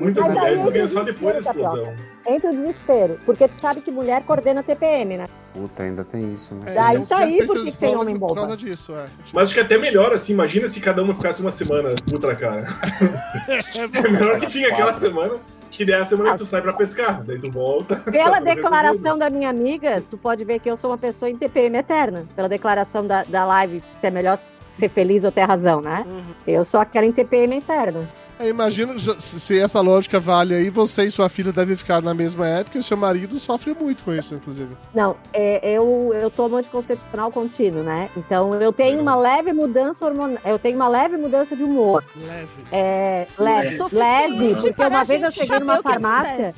muitas 0.00 0.28
mulheres 0.28 0.70
ganham 0.70 0.88
só 0.88 1.02
depois 1.02 1.34
da 1.34 1.50
explosão. 1.50 1.94
Entra 2.26 2.50
o 2.50 2.52
desespero, 2.54 3.18
porque 3.26 3.48
tu 3.48 3.60
sabe 3.60 3.80
que 3.80 3.90
mulher 3.90 4.22
coordena 4.22 4.62
TPM, 4.62 5.18
né? 5.18 5.26
Puta, 5.52 5.82
ainda 5.82 6.04
tem 6.04 6.32
isso, 6.32 6.54
né? 6.54 6.70
É, 6.70 6.74
Daí 6.74 7.06
tá 7.06 7.18
aí 7.18 7.44
porque 7.44 7.72
tem 7.72 7.96
homem 7.96 8.14
Por 8.16 8.28
boba. 8.28 8.42
causa 8.42 8.56
disso, 8.56 8.92
é. 8.94 9.06
Mas 9.32 9.44
acho 9.44 9.54
que 9.54 9.60
é 9.60 9.62
até 9.64 9.76
melhor, 9.76 10.12
assim, 10.12 10.32
imagina 10.32 10.68
se 10.68 10.80
cada 10.80 11.02
uma 11.02 11.14
ficasse 11.14 11.40
uma 11.42 11.50
semana 11.50 11.94
puta 12.08 12.34
cara. 12.34 12.64
É 13.76 14.08
melhor 14.08 14.38
que 14.38 14.46
fique 14.46 14.64
aquela 14.66 14.94
semana, 14.94 15.34
que 15.70 15.84
daí 15.84 15.96
é 15.96 16.02
a 16.02 16.06
semana 16.06 16.32
que 16.32 16.38
tu 16.38 16.46
sai 16.46 16.62
pra 16.62 16.72
pescar, 16.72 17.22
daí 17.22 17.38
tu 17.38 17.50
volta. 17.50 17.96
Pela 18.10 18.40
declaração 18.40 19.18
da 19.18 19.28
minha 19.28 19.50
amiga, 19.50 20.02
tu 20.10 20.16
pode 20.16 20.44
ver 20.44 20.60
que 20.60 20.70
eu 20.70 20.76
sou 20.76 20.90
uma 20.90 20.98
pessoa 20.98 21.28
em 21.28 21.36
TPM 21.36 21.76
eterna. 21.78 22.24
Pela 22.36 22.48
declaração 22.48 23.06
da, 23.06 23.24
da 23.24 23.44
live, 23.44 23.82
se 24.00 24.06
é 24.06 24.10
melhor 24.10 24.38
ser 24.78 24.88
feliz 24.88 25.24
ou 25.24 25.32
ter 25.32 25.42
razão, 25.42 25.80
né? 25.80 26.04
Uhum. 26.06 26.22
Eu 26.46 26.64
sou 26.64 26.80
aquela 26.80 27.06
em 27.06 27.12
TPM 27.12 27.56
eterna. 27.56 28.08
É, 28.40 28.48
imagino 28.48 28.98
já- 28.98 29.14
se 29.20 29.56
essa 29.60 29.80
lógica 29.80 30.18
vale 30.18 30.52
aí, 30.54 30.68
você 30.68 31.04
e 31.04 31.10
sua 31.10 31.28
filha 31.28 31.52
devem 31.52 31.76
ficar 31.76 32.02
na 32.02 32.12
mesma 32.12 32.48
época 32.48 32.76
e 32.76 32.80
o 32.80 32.82
seu 32.82 32.96
marido 32.96 33.38
sofre 33.38 33.72
muito 33.72 34.02
com 34.02 34.12
isso, 34.12 34.34
inclusive. 34.34 34.74
Não, 34.92 35.14
é, 35.32 35.60
eu, 35.76 36.10
eu 36.14 36.28
tomo 36.30 36.56
anticoncepcional 36.56 37.30
contínuo, 37.30 37.84
né? 37.84 38.08
Então 38.16 38.52
eu 38.60 38.72
tenho 38.72 39.00
uma 39.00 39.14
leve 39.14 39.52
mudança 39.52 40.04
hormonal. 40.04 40.38
Eu 40.44 40.58
tenho 40.58 40.74
uma 40.74 40.88
leve 40.88 41.16
mudança 41.16 41.54
de 41.54 41.62
humor. 41.62 42.02
Leve. 42.16 42.48
É, 42.72 43.26
leve, 43.38 43.76
Suficiente 43.76 43.94
leve. 44.38 44.54
Porque 44.72 44.82
uma 44.86 45.00
a 45.00 45.04
vez 45.04 45.22
eu 45.22 45.30
cheguei 45.30 45.58
numa 45.60 45.82
farmácia. 45.82 46.54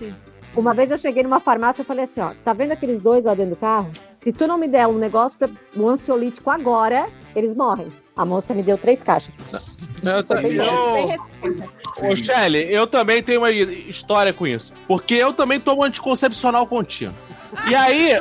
Uma 0.56 0.72
vez 0.72 0.90
eu 0.90 0.96
cheguei 0.98 1.22
numa 1.24 1.40
farmácia 1.40 1.82
e 1.82 1.84
falei 1.84 2.04
assim, 2.04 2.20
ó, 2.20 2.30
tá 2.44 2.52
vendo 2.52 2.72
aqueles 2.72 3.02
dois 3.02 3.24
lá 3.24 3.34
dentro 3.34 3.56
do 3.56 3.60
carro? 3.60 3.90
Se 4.24 4.32
tu 4.32 4.46
não 4.46 4.56
me 4.58 4.66
der 4.66 4.86
um 4.88 4.98
negócio, 4.98 5.38
pra, 5.38 5.48
um 5.76 5.88
ansiolítico 5.88 6.50
agora, 6.50 7.06
eles 7.36 7.54
morrem. 7.54 7.92
A 8.16 8.24
moça 8.24 8.54
me 8.54 8.62
deu 8.62 8.78
três 8.78 9.02
caixas. 9.02 9.34
Eu, 10.02 10.22
ta- 10.24 10.36
Bem- 10.36 10.54
eu, 10.54 10.92
bem 10.94 11.06
respeita. 11.08 11.68
Ô, 12.00 12.16
Shelly, 12.16 12.72
eu 12.72 12.86
também 12.86 13.22
tenho 13.22 13.40
uma 13.40 13.50
história 13.50 14.32
com 14.32 14.46
isso. 14.46 14.72
Porque 14.88 15.14
eu 15.14 15.32
também 15.32 15.60
tomo 15.60 15.82
anticoncepcional 15.84 16.66
contínuo. 16.66 17.14
E 17.68 17.74
aí, 17.74 18.18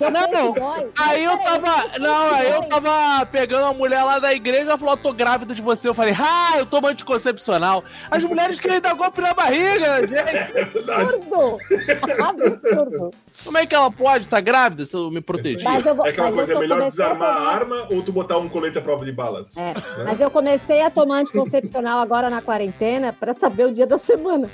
Não, 0.00 0.10
não. 0.54 0.92
aí 0.98 1.24
eu 1.24 1.36
tava. 1.38 1.98
Não, 1.98 2.34
aí 2.34 2.50
eu 2.50 2.62
tava 2.64 3.26
pegando 3.26 3.64
uma 3.64 3.72
mulher 3.74 4.02
lá 4.02 4.18
da 4.18 4.32
igreja 4.34 4.62
ela 4.62 4.78
falou: 4.78 4.94
eu 4.94 4.98
tô 5.02 5.12
grávida 5.12 5.54
de 5.54 5.60
você. 5.62 5.88
Eu 5.88 5.94
falei, 5.94 6.14
ah, 6.18 6.54
eu 6.58 6.66
tomo 6.66 6.86
anticoncepcional. 6.88 7.84
As 8.10 8.24
mulheres 8.24 8.58
querem 8.58 8.80
dar 8.80 8.94
golpe 8.94 9.20
na 9.20 9.34
barriga, 9.34 10.00
gente. 10.06 10.16
É 10.16 10.64
verdade. 10.64 11.14
Absurdo! 11.16 11.58
Absurdo! 12.24 13.10
Como 13.44 13.58
é 13.58 13.66
que 13.66 13.74
ela 13.74 13.90
pode 13.90 14.24
estar 14.24 14.40
grávida 14.40 14.84
se 14.86 14.94
eu 14.94 15.10
me 15.10 15.20
proteger? 15.20 15.62
Mas 15.64 15.84
eu 15.84 15.94
vou- 15.94 16.06
É 16.06 16.10
aquela 16.10 16.26
mas 16.28 16.36
coisa, 16.36 16.52
eu 16.52 16.56
é 16.56 16.60
melhor 16.60 16.82
desarmar 16.90 17.28
a 17.28 17.40
a 17.40 17.54
arma 17.54 17.86
ou 17.90 18.02
tu 18.02 18.12
botar 18.12 18.38
um 18.38 18.48
colete 18.48 18.78
à 18.78 18.82
prova 18.82 19.04
de 19.04 19.12
balas? 19.12 19.56
É, 19.56 19.72
mas 20.04 20.20
eu 20.20 20.30
comecei 20.30 20.82
a 20.82 20.90
tomar 20.90 21.18
anticoncepcional 21.20 22.00
agora 22.00 22.28
na 22.30 22.40
quarentena 22.42 23.12
pra 23.12 23.34
saber 23.34 23.66
o 23.66 23.74
dia 23.74 23.86
da 23.86 23.98
semana. 23.98 24.48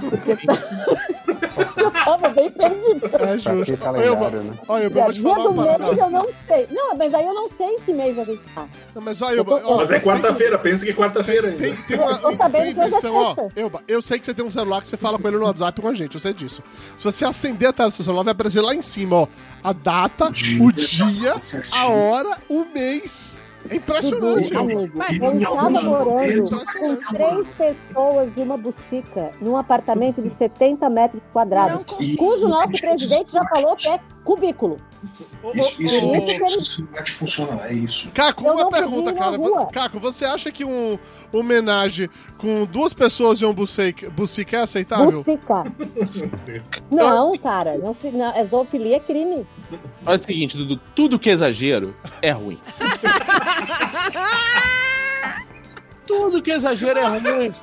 Porque 0.00 0.34
tá... 0.44 0.54
eu 1.76 1.90
tava 1.90 2.28
bem 2.30 2.50
perdida. 2.50 3.10
É 3.22 3.38
justo. 3.38 3.78
Olha, 3.84 3.98
eu, 4.00 4.16
né? 4.42 4.52
olha, 4.68 4.84
eu 4.84 4.90
vou 4.90 5.12
te 5.12 5.20
falar 5.22 5.48
uma 5.48 5.62
mês 5.62 5.76
parada. 5.78 6.00
eu 6.00 6.10
não 6.10 6.28
sei. 6.48 6.66
Não, 6.70 6.96
mas 6.96 7.14
aí 7.14 7.24
eu 7.26 7.34
não 7.34 7.50
sei 7.50 7.78
que 7.84 7.92
mês 7.92 8.18
a 8.18 8.24
gente 8.24 8.42
tá. 8.54 8.66
Não, 8.94 9.02
mas 9.02 9.22
olha, 9.22 9.36
Eu 9.36 9.44
tô- 9.44 9.60
ó, 9.64 9.76
Mas 9.76 9.90
é 9.90 10.00
quarta-feira, 10.00 10.58
pensa 10.58 10.84
que 10.84 10.90
é 10.90 10.94
quarta-feira 10.94 11.48
ainda. 11.48 11.62
Tem, 11.62 11.74
tem 11.76 11.98
uma, 11.98 12.10
Eu 12.12 12.18
tô 12.18 12.36
sabendo 12.36 12.64
tem 12.64 12.74
que 12.74 12.80
hoje 12.80 12.80
é 12.80 12.88
invenção, 12.88 13.14
ó. 13.14 13.36
Elba, 13.54 13.82
eu 13.86 14.02
sei 14.02 14.18
que 14.18 14.26
você 14.26 14.34
tem 14.34 14.44
um 14.44 14.50
celular 14.50 14.80
que 14.82 14.88
você 14.88 14.96
fala 14.96 15.18
com 15.18 15.28
ele 15.28 15.36
no 15.36 15.44
WhatsApp 15.44 15.80
com 15.80 15.88
a 15.88 15.94
gente, 15.94 16.14
eu 16.14 16.20
sei 16.20 16.32
disso. 16.32 16.62
Se 16.96 17.04
você 17.04 17.24
acender 17.24 17.68
a 17.68 17.72
tela 17.72 17.88
do 17.90 17.94
seu 17.94 18.04
celular, 18.04 18.13
vai 18.22 18.32
aparecer 18.32 18.60
lá 18.60 18.74
em 18.74 18.82
cima, 18.82 19.16
ó. 19.16 19.26
A 19.62 19.72
data, 19.72 20.28
o 20.28 20.72
dia, 20.72 21.34
a 21.72 21.88
hora, 21.88 22.38
o 22.48 22.64
mês. 22.64 23.42
É 23.68 23.76
impressionante, 23.76 24.54
amigo, 24.54 24.92
eu 25.22 25.32
em 25.32 25.38
estava 25.38 25.70
morando 25.70 26.50
com 26.50 27.14
três 27.14 27.48
pessoas 27.56 28.34
de 28.34 28.40
uma 28.42 28.58
bucica 28.58 29.30
num 29.40 29.56
apartamento 29.56 30.20
de 30.20 30.28
70 30.28 30.90
metros 30.90 31.22
quadrados, 31.32 31.82
Não 31.88 32.16
cujo 32.16 32.46
nosso 32.46 32.72
presidente 32.72 33.32
já 33.32 33.42
falou 33.46 33.74
que 33.74 33.88
é 33.88 33.98
cubículo. 34.24 34.78
Isso, 35.54 35.82
isso, 35.82 36.60
isso 36.60 36.88
não 36.90 36.98
é 36.98 37.06
funcionar, 37.06 37.70
é 37.70 37.74
isso. 37.74 38.10
Caco, 38.12 38.46
Eu 38.46 38.54
uma 38.54 38.70
pergunta, 38.70 39.12
cara. 39.12 39.36
rua. 39.36 39.66
Caco, 39.66 40.00
você 40.00 40.24
acha 40.24 40.50
que 40.50 40.64
um 40.64 40.98
homenagem 41.30 42.08
com 42.38 42.64
duas 42.64 42.94
pessoas 42.94 43.40
e 43.40 43.44
um 43.44 43.52
bucica, 43.52 44.56
é 44.56 44.60
aceitável? 44.60 45.22
Bucica. 45.22 45.64
Não, 46.90 47.36
cara, 47.38 47.76
não 47.76 47.94
se, 47.94 48.10
não, 48.10 48.34
é 48.34 48.44
zoofilia 48.46 48.96
é 48.96 49.00
crime. 49.00 49.46
Olha 50.06 50.18
o 50.18 50.22
seguinte, 50.22 50.56
Dudu, 50.56 50.80
tudo 50.94 51.18
que 51.18 51.28
é 51.28 51.32
exagero 51.32 51.94
é 52.22 52.30
ruim. 52.30 52.58
tudo 56.06 56.42
que 56.42 56.50
é 56.50 56.54
exagero 56.54 56.98
é 56.98 57.06
ruim. 57.06 57.54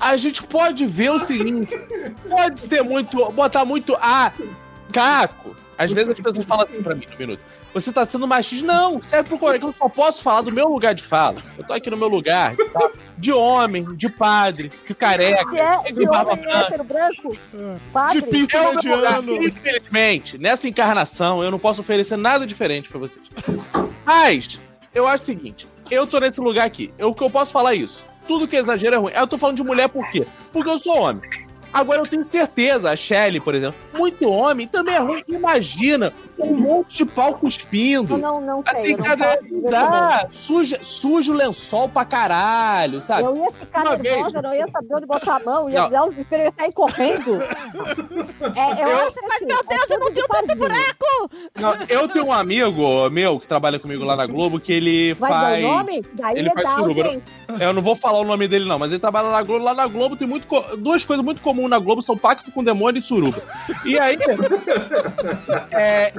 A 0.00 0.16
gente 0.16 0.42
pode 0.42 0.86
ver 0.86 1.10
o 1.10 1.18
seguinte, 1.18 1.76
pode 2.28 2.68
ter 2.68 2.82
muito, 2.82 3.30
botar 3.32 3.64
muito 3.64 3.96
a 4.00 4.32
caco. 4.92 5.54
Às 5.78 5.92
vezes 5.92 6.08
as 6.10 6.20
pessoas 6.20 6.46
falam 6.46 6.64
assim 6.66 6.82
pra 6.82 6.94
mim 6.94 7.04
no 7.10 7.18
minuto. 7.18 7.40
Você 7.74 7.92
tá 7.92 8.04
sendo 8.04 8.26
machista? 8.26 8.66
Não, 8.66 9.02
serve 9.02 9.28
pro 9.28 9.38
colega. 9.38 9.66
Eu 9.66 9.72
só 9.72 9.88
posso 9.88 10.22
falar 10.22 10.40
do 10.40 10.50
meu 10.50 10.68
lugar 10.68 10.94
de 10.94 11.02
fala. 11.02 11.36
Eu 11.58 11.66
tô 11.66 11.72
aqui 11.74 11.90
no 11.90 11.96
meu 11.96 12.08
lugar. 12.08 12.56
tá? 12.56 12.90
de 13.18 13.32
homem, 13.32 13.84
de 13.96 14.08
padre, 14.10 14.70
de 14.86 14.94
careca, 14.94 15.50
Que 15.50 15.58
é 15.58 15.78
de 15.92 15.92
de 16.00 16.06
barba 16.06 16.32
homem 16.32 16.44
branca. 16.44 16.58
hétero 16.66 16.84
branco? 16.84 17.30
De 17.32 17.80
Padre? 17.92 18.22
pinto 18.22 18.56
É 18.56 18.74
mediano. 18.74 19.44
Infelizmente, 19.44 20.38
nessa 20.38 20.68
encarnação, 20.68 21.42
eu 21.42 21.50
não 21.50 21.58
posso 21.58 21.80
oferecer 21.80 22.16
nada 22.16 22.46
diferente 22.46 22.88
pra 22.88 22.98
vocês. 22.98 23.30
Mas, 24.04 24.60
eu 24.94 25.06
acho 25.06 25.22
o 25.22 25.26
seguinte: 25.26 25.66
eu 25.90 26.06
tô 26.06 26.18
nesse 26.20 26.40
lugar 26.40 26.66
aqui. 26.66 26.92
Eu, 26.98 27.08
o 27.08 27.14
que 27.14 27.22
eu 27.22 27.30
posso 27.30 27.52
falar 27.52 27.72
é 27.72 27.76
isso. 27.76 28.06
Tudo 28.28 28.46
que 28.48 28.56
é 28.56 28.58
exagero 28.58 28.96
é 28.96 28.98
ruim. 28.98 29.12
Eu 29.14 29.26
tô 29.26 29.38
falando 29.38 29.56
de 29.56 29.62
mulher 29.62 29.88
por 29.88 30.08
quê? 30.10 30.26
Porque 30.52 30.68
eu 30.68 30.78
sou 30.78 30.96
homem. 30.98 31.22
Agora 31.72 31.98
eu 32.00 32.06
tenho 32.06 32.24
certeza, 32.24 32.90
a 32.90 32.96
Shelly, 32.96 33.40
por 33.40 33.54
exemplo, 33.54 33.78
muito 33.94 34.28
homem 34.30 34.66
também 34.66 34.94
é 34.94 34.98
ruim. 34.98 35.22
Imagina 35.28 36.12
um 36.38 36.54
monte 36.54 36.98
de 36.98 37.04
pau 37.06 37.34
cuspindo. 37.34 38.14
Eu 38.14 38.18
não, 38.18 38.40
não 38.40 38.62
sei. 38.62 38.80
Assim, 38.80 38.90
eu 38.92 38.98
não 38.98 39.04
cada 39.04 39.38
dá, 39.70 40.26
suja, 40.30 40.78
suja 40.80 41.32
o 41.32 41.34
lençol 41.36 41.88
pra 41.88 42.04
caralho, 42.04 43.00
sabe? 43.00 43.22
Eu 43.24 43.36
ia 43.36 43.50
ficar 43.52 43.82
Uma 43.82 43.96
nervosa, 43.96 44.22
vez- 44.22 44.34
eu 44.34 44.42
não 44.42 44.54
ia 44.54 44.66
saber 44.70 44.94
onde 44.94 45.06
botar 45.06 45.36
a 45.36 45.40
mão, 45.40 45.68
ia 45.70 45.82
Não. 45.82 45.90
dar 45.90 46.04
um 46.04 46.08
desespero, 46.10 46.42
ia 46.44 46.52
sair 46.58 46.72
correndo. 46.72 47.40
É, 48.54 48.82
eu, 48.82 48.88
Eu- 48.88 48.98
acho 49.06 49.14
que, 49.14 49.20
faz, 49.20 49.32
assim, 49.36 49.46
meu 49.46 49.58
é 49.58 49.62
Deus, 49.68 49.90
eu 49.90 49.98
tudo 49.98 50.04
não 50.06 50.12
tenho 50.14 50.28
tanto 50.28 50.56
buraco! 50.56 51.30
Não, 51.58 51.74
eu 51.88 52.08
tenho 52.08 52.26
um 52.26 52.32
amigo 52.32 53.10
meu 53.10 53.38
que 53.40 53.46
trabalha 53.46 53.78
comigo 53.78 54.04
lá 54.04 54.16
na 54.16 54.26
Globo 54.26 54.60
que 54.60 54.72
ele 54.72 55.14
Vai 55.14 55.30
faz. 55.30 55.62
dar 55.62 55.68
o 55.68 55.72
nome? 55.76 56.04
Daí 56.14 56.38
ele 56.38 56.48
é 56.48 56.52
faz 56.52 56.68
dar 56.68 56.76
suruba. 56.76 57.16
Eu 57.60 57.72
não 57.72 57.82
vou 57.82 57.96
falar 57.96 58.20
o 58.20 58.24
nome 58.24 58.46
dele, 58.48 58.66
não, 58.68 58.78
mas 58.78 58.92
ele 58.92 59.00
trabalha 59.00 59.30
na 59.30 59.42
Globo. 59.42 59.64
Lá 59.64 59.74
na 59.74 59.86
Globo 59.86 60.16
tem 60.16 60.26
muito. 60.28 60.46
Duas 60.78 61.04
coisas 61.04 61.24
muito 61.24 61.42
comuns 61.42 61.55
na 61.68 61.78
Globo 61.78 62.02
são 62.02 62.16
pacto 62.16 62.50
com 62.52 62.62
demônio 62.62 62.98
e 62.98 63.02
suruba. 63.02 63.42
E 63.84 63.98
aí. 63.98 64.18
é, 65.72 66.12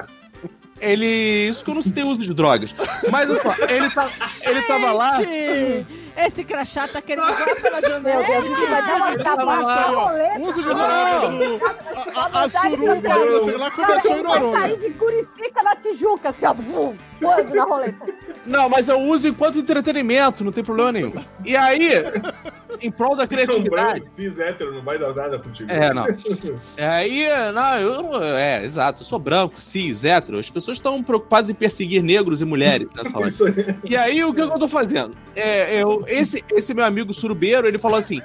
ele. 0.79 1.47
Isso 1.49 1.63
que 1.63 1.69
eu 1.69 1.75
não 1.75 1.81
citei 1.81 2.03
uso 2.03 2.19
de 2.19 2.33
drogas. 2.33 2.75
Mas 3.11 3.29
olha 3.29 3.41
só, 3.41 3.55
ele, 3.67 3.89
tá, 3.89 4.09
ele 4.45 4.61
tava 4.63 4.91
lá. 4.91 5.17
Gente, 5.17 5.87
Esse 6.15 6.43
crachá 6.43 6.87
tá 6.87 7.01
querendo 7.01 7.25
voar 7.27 7.55
pela 7.55 7.81
Meu 7.81 7.89
janela. 7.89 8.23
Deus, 8.23 8.29
a 8.29 8.41
gente 8.41 8.65
vai 8.65 9.17
dar 9.17 9.43
uma 9.43 9.55
roleta. 9.87 10.39
Uso 10.39 10.53
de 10.53 10.61
drogas. 10.63 11.61
A, 12.15 12.39
a, 12.39 12.43
a 12.43 12.49
suruba, 12.49 13.41
sei 13.41 13.57
lá, 13.57 13.71
começou 13.71 14.11
em 14.11 14.13
ele 14.19 14.23
vai 14.27 14.39
Noronha. 14.39 14.61
sair 14.61 14.77
de 14.77 14.89
Curicica 14.93 15.63
na 15.63 15.75
Tijuca, 15.75 16.29
assim, 16.29 16.45
ó, 16.45 16.53
na 17.21 17.63
roleta. 17.63 18.05
Não, 18.45 18.69
mas 18.69 18.87
eu 18.87 18.99
uso 18.99 19.27
enquanto 19.27 19.59
entretenimento, 19.59 20.43
não 20.43 20.51
tem 20.51 20.63
problema 20.63 20.91
nenhum. 20.91 21.11
E 21.43 21.55
aí, 21.55 21.91
em 22.81 22.89
prol 22.89 23.15
da 23.15 23.23
Um 23.23 23.27
criatividade. 23.27 23.99
branco, 23.99 24.07
cis, 24.13 24.39
hétero, 24.39 24.73
não 24.73 24.81
vai 24.83 24.97
dar 24.97 25.13
nada 25.13 25.37
contigo. 25.37 25.69
É, 25.69 25.93
não. 25.93 26.05
Aí, 26.77 27.27
não, 27.53 27.79
eu. 27.79 28.23
É, 28.23 28.63
exato. 28.63 29.01
Eu 29.01 29.05
sou 29.05 29.19
branco, 29.19 29.59
cis, 29.59 30.05
hétero. 30.05 30.39
As 30.39 30.49
pessoas 30.49 30.77
estão 30.77 31.03
preocupadas 31.03 31.49
em 31.49 31.53
perseguir 31.53 32.01
negros 32.01 32.41
e 32.41 32.45
mulheres 32.45 32.87
nessa 32.95 33.17
live. 33.19 33.75
E 33.83 33.97
aí, 33.97 34.23
o 34.23 34.33
que, 34.33 34.41
que 34.41 34.53
eu 34.53 34.59
tô 34.59 34.67
fazendo? 34.67 35.15
É, 35.35 35.81
eu, 35.81 36.03
esse, 36.07 36.43
esse 36.53 36.73
meu 36.73 36.85
amigo 36.85 37.13
surubeiro, 37.13 37.67
ele 37.67 37.77
falou 37.79 37.97
assim: 37.97 38.21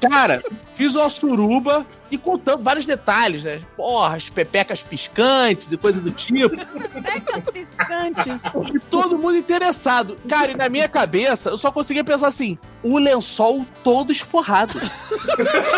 Cara, 0.00 0.42
fiz 0.74 0.94
uma 0.94 1.08
suruba 1.08 1.84
e 2.10 2.16
contando 2.16 2.62
vários 2.62 2.86
detalhes, 2.86 3.44
né? 3.44 3.60
Porra, 3.76 4.16
as 4.16 4.28
pepecas 4.30 4.82
piscantes 4.82 5.72
e 5.72 5.76
coisa 5.76 6.00
do 6.00 6.10
tipo. 6.10 6.56
Pecas 7.02 7.44
piscantes. 7.52 8.42
E 8.72 8.78
todo 8.78 9.18
mundo 9.18 9.36
interessado. 9.36 10.16
Cara, 10.28 10.52
e 10.52 10.56
na 10.56 10.68
minha 10.68 10.88
cabeça, 10.88 11.50
eu 11.50 11.58
só 11.58 11.72
conseguia 11.72 12.04
pensar 12.04 12.28
assim: 12.28 12.56
o 12.82 12.98
lençol 12.98 13.66
todo 13.82 14.12
esporrado. 14.12 14.78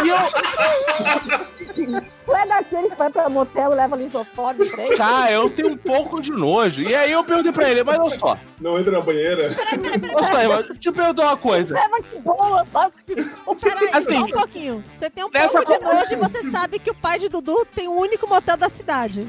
E 0.02 0.08
eu, 0.08 0.16
Tu 1.86 2.34
é 2.34 2.46
daquele 2.46 2.90
que 2.90 2.96
vai 2.96 3.10
pra 3.10 3.28
motel 3.28 3.72
e 3.72 3.74
leva 3.74 3.96
pra 3.96 4.54
ele? 4.84 4.96
cara, 4.96 5.32
eu 5.32 5.50
tenho 5.50 5.70
um 5.70 5.76
pouco 5.76 6.20
de 6.20 6.30
nojo. 6.30 6.82
E 6.82 6.94
aí 6.94 7.12
eu 7.12 7.24
perguntei 7.24 7.52
pra 7.52 7.70
ele, 7.70 7.82
mas 7.82 7.98
olha 7.98 8.10
só, 8.10 8.38
Não 8.60 8.78
entra 8.78 8.92
na 8.92 9.00
banheira. 9.00 9.50
olha 10.14 10.22
só, 10.22 10.40
irmão, 10.40 10.62
deixa 10.62 10.88
eu 10.88 10.92
perguntar 10.92 11.22
uma 11.24 11.36
coisa. 11.36 11.74
Leva 11.74 12.02
que 12.02 12.18
boa, 12.18 12.64
faz 12.66 12.92
que... 13.06 13.14
Peraí, 13.14 13.90
Assim, 13.92 14.18
só 14.18 14.24
um 14.24 14.28
pouquinho. 14.28 14.84
Você 14.96 15.10
tem 15.10 15.24
um 15.24 15.30
pouco 15.30 15.64
de 15.64 15.80
nojo 15.80 16.12
e 16.12 16.16
você 16.16 16.50
sabe 16.50 16.78
que 16.78 16.90
o 16.90 16.94
pai 16.94 17.18
de 17.18 17.28
Dudu 17.28 17.66
tem 17.74 17.88
o 17.88 17.92
único 17.92 18.28
motel 18.28 18.56
da 18.56 18.68
cidade. 18.68 19.26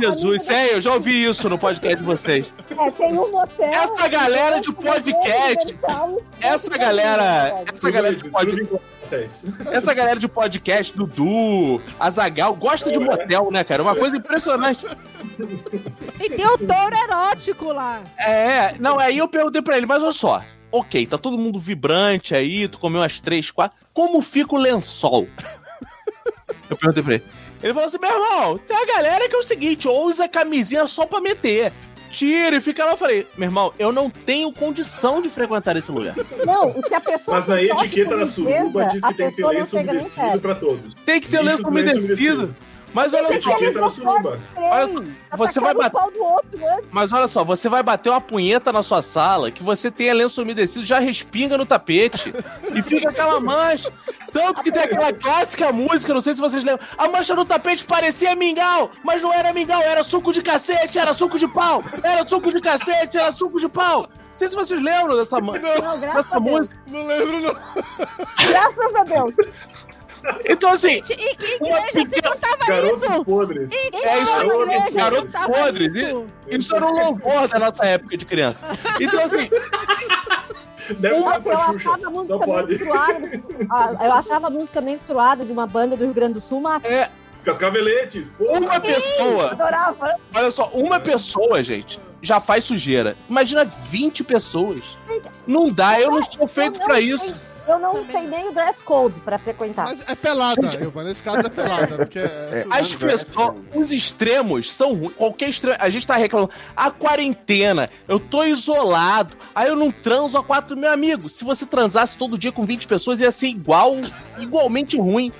Jesus, 0.00 0.48
é, 0.48 0.74
eu 0.74 0.80
já 0.80 0.94
ouvi 0.94 1.24
isso 1.24 1.48
no 1.48 1.58
podcast 1.58 1.98
de 1.98 2.04
vocês. 2.04 2.52
É, 2.78 2.90
tem 2.90 3.12
um 3.12 3.30
motel... 3.30 3.66
Essa 3.66 4.08
galera 4.08 4.60
de 4.60 4.72
podcast, 4.72 5.78
essa 6.40 6.78
galera, 6.78 7.64
essa 7.72 7.90
galera 7.90 8.14
de 8.16 8.28
podcast, 8.28 8.80
Acontece. 9.12 9.46
essa 9.70 9.92
galera 9.92 10.18
de 10.18 10.26
podcast, 10.26 10.96
Dudu, 10.96 11.82
Azagal, 12.00 12.54
gosta 12.54 12.90
de 12.90 12.98
motel, 12.98 13.50
né, 13.50 13.62
cara? 13.62 13.82
Uma 13.82 13.94
coisa 13.94 14.16
impressionante. 14.16 14.84
E 16.18 16.30
tem 16.30 16.46
o 16.46 16.58
touro 16.58 16.96
erótico 17.04 17.72
lá. 17.72 18.02
É, 18.16 18.74
não, 18.78 18.98
aí 18.98 19.18
eu 19.18 19.28
perguntei 19.28 19.60
pra 19.60 19.76
ele, 19.76 19.86
mas 19.86 20.02
olha 20.02 20.12
só. 20.12 20.42
Ok, 20.70 21.06
tá 21.06 21.18
todo 21.18 21.36
mundo 21.36 21.58
vibrante 21.58 22.34
aí, 22.34 22.66
tu 22.66 22.78
comeu 22.78 23.02
umas 23.02 23.20
três, 23.20 23.50
quatro. 23.50 23.78
Como 23.92 24.22
fica 24.22 24.54
o 24.54 24.58
lençol? 24.58 25.28
Eu 26.70 26.76
perguntei 26.76 27.02
pra 27.02 27.14
ele. 27.14 27.24
Ele 27.62 27.74
falou 27.74 27.86
assim: 27.86 27.98
meu 28.00 28.10
irmão, 28.10 28.58
tem 28.58 28.76
a 28.76 28.86
galera 28.86 29.28
que 29.28 29.34
é 29.34 29.38
o 29.38 29.42
seguinte, 29.42 29.86
ou 29.86 30.06
usa 30.06 30.26
camisinha 30.26 30.86
só 30.86 31.04
pra 31.06 31.20
meter. 31.20 31.72
Tira 32.12 32.56
e 32.56 32.60
fica 32.60 32.84
lá. 32.84 32.92
Eu 32.92 32.96
falei, 32.96 33.26
meu 33.36 33.48
irmão, 33.48 33.72
eu 33.78 33.90
não 33.90 34.10
tenho 34.10 34.52
condição 34.52 35.22
de 35.22 35.30
frequentar 35.30 35.76
esse 35.76 35.90
lugar. 35.90 36.14
Não, 36.46 36.70
e 36.70 36.82
se 36.86 36.94
a 36.94 37.00
pessoa... 37.00 37.36
Mas 37.38 37.46
na 37.46 37.62
etiqueta 37.62 38.16
da 38.16 38.26
suruba 38.26 38.84
diz 38.92 39.02
a 39.02 39.08
que 39.08 39.14
tem 39.14 39.30
que 39.30 39.36
ter 39.36 39.42
pessoa 39.42 39.52
não 39.52 39.60
lenço 39.60 39.76
umedecido 39.76 40.40
pra 40.40 40.54
todos. 40.54 40.94
Tem 41.06 41.20
que 41.20 41.28
ter 41.28 41.40
lenço 41.40 41.66
umedecido. 41.66 42.54
Mas 42.94 43.14
olha 43.14 43.40
só. 43.40 43.50
Olha, 44.56 45.04
você 45.36 45.60
vai 45.60 45.74
bater. 45.74 45.98
antes. 45.98 46.88
Mas 46.90 47.12
olha 47.12 47.28
só, 47.28 47.44
você 47.44 47.68
vai 47.68 47.82
bater 47.82 48.10
uma 48.10 48.20
punheta 48.20 48.72
na 48.72 48.82
sua 48.82 49.00
sala 49.02 49.50
que 49.50 49.62
você 49.62 49.90
tenha 49.90 50.12
lenço 50.14 50.42
umedecido, 50.42 50.84
já 50.84 50.98
respinga 50.98 51.56
no 51.56 51.64
tapete 51.64 52.32
e 52.74 52.82
fica 52.82 53.10
aquela 53.10 53.40
mancha. 53.40 53.90
Tanto 54.32 54.62
que 54.62 54.70
tem 54.72 54.82
aquela 54.82 55.12
clássica 55.12 55.72
música, 55.72 56.12
não 56.12 56.20
sei 56.20 56.34
se 56.34 56.40
vocês 56.40 56.64
lembram. 56.64 56.86
A 56.96 57.08
mancha 57.08 57.34
no 57.34 57.44
tapete 57.44 57.84
parecia 57.84 58.34
mingau, 58.36 58.90
mas 59.04 59.22
não 59.22 59.32
era 59.32 59.52
mingau, 59.52 59.80
era 59.82 60.02
suco 60.02 60.32
de 60.32 60.42
cacete, 60.42 60.98
era 60.98 61.12
suco 61.12 61.38
de 61.38 61.48
pau, 61.48 61.82
era 62.02 62.26
suco 62.26 62.50
de 62.50 62.60
cacete, 62.60 63.18
era 63.18 63.32
suco 63.32 63.58
de 63.58 63.68
pau. 63.68 64.08
Não 64.32 64.38
sei 64.38 64.48
se 64.48 64.56
vocês 64.56 64.82
lembram 64.82 65.16
dessa. 65.16 65.38
Não, 65.38 65.52
graças 65.52 66.00
dessa 66.00 66.36
a 66.36 66.38
Deus. 66.38 66.58
música. 66.58 66.76
Não 66.88 67.06
lembro, 67.06 67.40
não. 67.40 67.54
Graças 68.48 68.94
a 68.96 69.04
Deus. 69.04 69.34
Então, 70.48 70.70
assim, 70.72 70.94
E 70.94 71.02
que 71.02 71.12
igreja 71.14 71.82
se 71.92 72.06
pequena- 72.06 72.34
cantava 72.36 72.66
Garotos 72.66 73.02
isso? 73.10 73.24
podres. 73.24 73.70
É 73.92 74.18
isso 74.20 74.40
igreja 74.40 74.90
garotos 74.92 75.32
cantava 75.32 75.52
podres. 75.52 75.94
isso? 75.94 76.26
Isso 76.48 76.76
era 76.76 76.86
um 76.86 76.92
louvor 76.92 77.48
da 77.48 77.58
nossa 77.58 77.84
época 77.86 78.16
de 78.16 78.24
criança. 78.26 78.64
Então, 79.00 79.24
assim, 79.24 79.48
Deve 80.98 81.14
eu 81.14 81.28
achava 81.28 82.06
a 82.06 82.10
música 82.10 82.38
menstruada. 82.66 83.42
Ah, 83.70 84.04
eu 84.04 84.12
achava 84.12 84.46
a 84.48 84.50
música 84.50 84.80
menstruada 84.80 85.44
de 85.44 85.52
uma 85.52 85.66
banda 85.66 85.96
do 85.96 86.04
Rio 86.04 86.12
Grande 86.12 86.34
do 86.34 86.40
Sul, 86.40 86.60
mas 86.60 86.84
é 86.84 87.08
Cascaveletes. 87.44 88.30
Porra. 88.30 88.58
uma 88.60 88.80
pessoa. 88.80 89.50
adorava. 89.52 90.14
Olha 90.34 90.50
só, 90.50 90.68
uma 90.74 90.98
pessoa, 91.00 91.62
gente, 91.62 91.98
já 92.20 92.38
faz 92.40 92.64
sujeira. 92.64 93.16
Imagina 93.28 93.64
20 93.64 94.22
pessoas. 94.24 94.96
Não 95.46 95.70
dá, 95.70 96.00
eu 96.00 96.10
não 96.10 96.22
sou 96.22 96.46
feito 96.46 96.78
sei- 96.84 97.00
isso. 97.04 97.34
Eu 97.66 97.78
não 97.78 98.04
sei 98.06 98.22
nem 98.26 98.48
o 98.48 98.52
dress 98.52 98.82
code 98.82 99.14
pra 99.20 99.38
frequentar. 99.38 99.86
Mas 99.86 100.04
é 100.08 100.14
pelada, 100.14 100.68
Ilma. 100.80 101.04
Nesse 101.04 101.22
caso 101.22 101.46
é 101.46 101.48
pelada, 101.48 101.96
porque 101.96 102.18
é, 102.18 102.66
As 102.70 102.88
suruba. 102.88 103.12
pessoas, 103.12 103.54
os 103.74 103.92
extremos 103.92 104.72
são 104.72 104.94
ruins. 104.94 105.12
Qualquer 105.14 105.48
extremo. 105.48 105.76
A 105.78 105.88
gente 105.88 106.06
tá 106.06 106.16
reclamando. 106.16 106.50
A 106.76 106.90
quarentena, 106.90 107.88
eu 108.08 108.18
tô 108.18 108.44
isolado. 108.44 109.36
Aí 109.54 109.68
eu 109.68 109.76
não 109.76 109.92
transo 109.92 110.36
a 110.36 110.42
quatro. 110.42 110.76
Meu 110.76 110.90
amigo, 110.90 111.28
se 111.28 111.44
você 111.44 111.64
transasse 111.64 112.16
todo 112.16 112.36
dia 112.36 112.50
com 112.50 112.64
20 112.64 112.86
pessoas, 112.88 113.20
ia 113.20 113.30
ser 113.30 113.46
igual, 113.48 113.96
igualmente 114.38 114.98
ruim. 114.98 115.32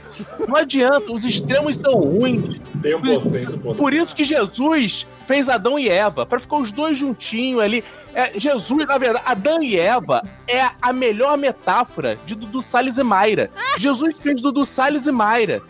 Não 0.46 0.56
adianta, 0.56 1.10
os 1.12 1.24
extremos 1.24 1.76
são 1.76 1.94
ruins. 1.94 2.60
Tem 2.80 2.94
um 2.94 3.00
ponto, 3.02 3.30
tem 3.30 3.40
esse 3.40 3.58
ponto. 3.58 3.76
Por 3.76 3.92
isso 3.92 4.14
que 4.14 4.24
Jesus 4.24 5.06
fez 5.26 5.48
Adão 5.48 5.78
e 5.78 5.88
Eva, 5.88 6.26
pra 6.26 6.38
ficar 6.38 6.56
os 6.56 6.72
dois 6.72 6.98
juntinhos 6.98 7.60
ali. 7.60 7.82
É, 8.14 8.38
Jesus, 8.38 8.86
na 8.86 8.98
verdade, 8.98 9.24
Adão 9.26 9.62
e 9.62 9.78
Eva 9.78 10.22
é 10.46 10.60
a 10.80 10.92
melhor 10.92 11.38
metáfora 11.38 12.18
de 12.26 12.34
Dudu 12.34 12.60
Salles 12.60 12.98
e 12.98 13.02
Mayra. 13.02 13.50
Jesus 13.78 14.16
fez 14.18 14.40
Dudu 14.40 14.64
Salles 14.64 15.06
e 15.06 15.12
Mayra. 15.12 15.62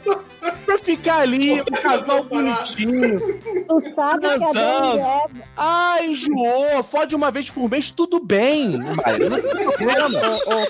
Pra 0.66 0.78
ficar 0.78 1.18
ali, 1.20 1.60
um 1.60 1.64
casal 1.64 2.24
bonitinho. 2.24 3.20
Tu 3.68 3.94
sabe 3.94 4.20
que 4.20 4.26
a 4.26 4.38
Transando. 4.38 4.52
Dani 4.52 4.98
é... 5.00 5.24
Ai, 5.56 6.06
enjoou, 6.08 6.82
fode 6.82 7.14
uma 7.14 7.30
vez 7.30 7.48
por 7.50 7.70
mês, 7.70 7.90
tudo 7.92 8.18
bem, 8.18 8.76
Mayra. 8.78 9.28
Não 9.30 9.40
tem 9.40 9.52
problema. 9.70 10.18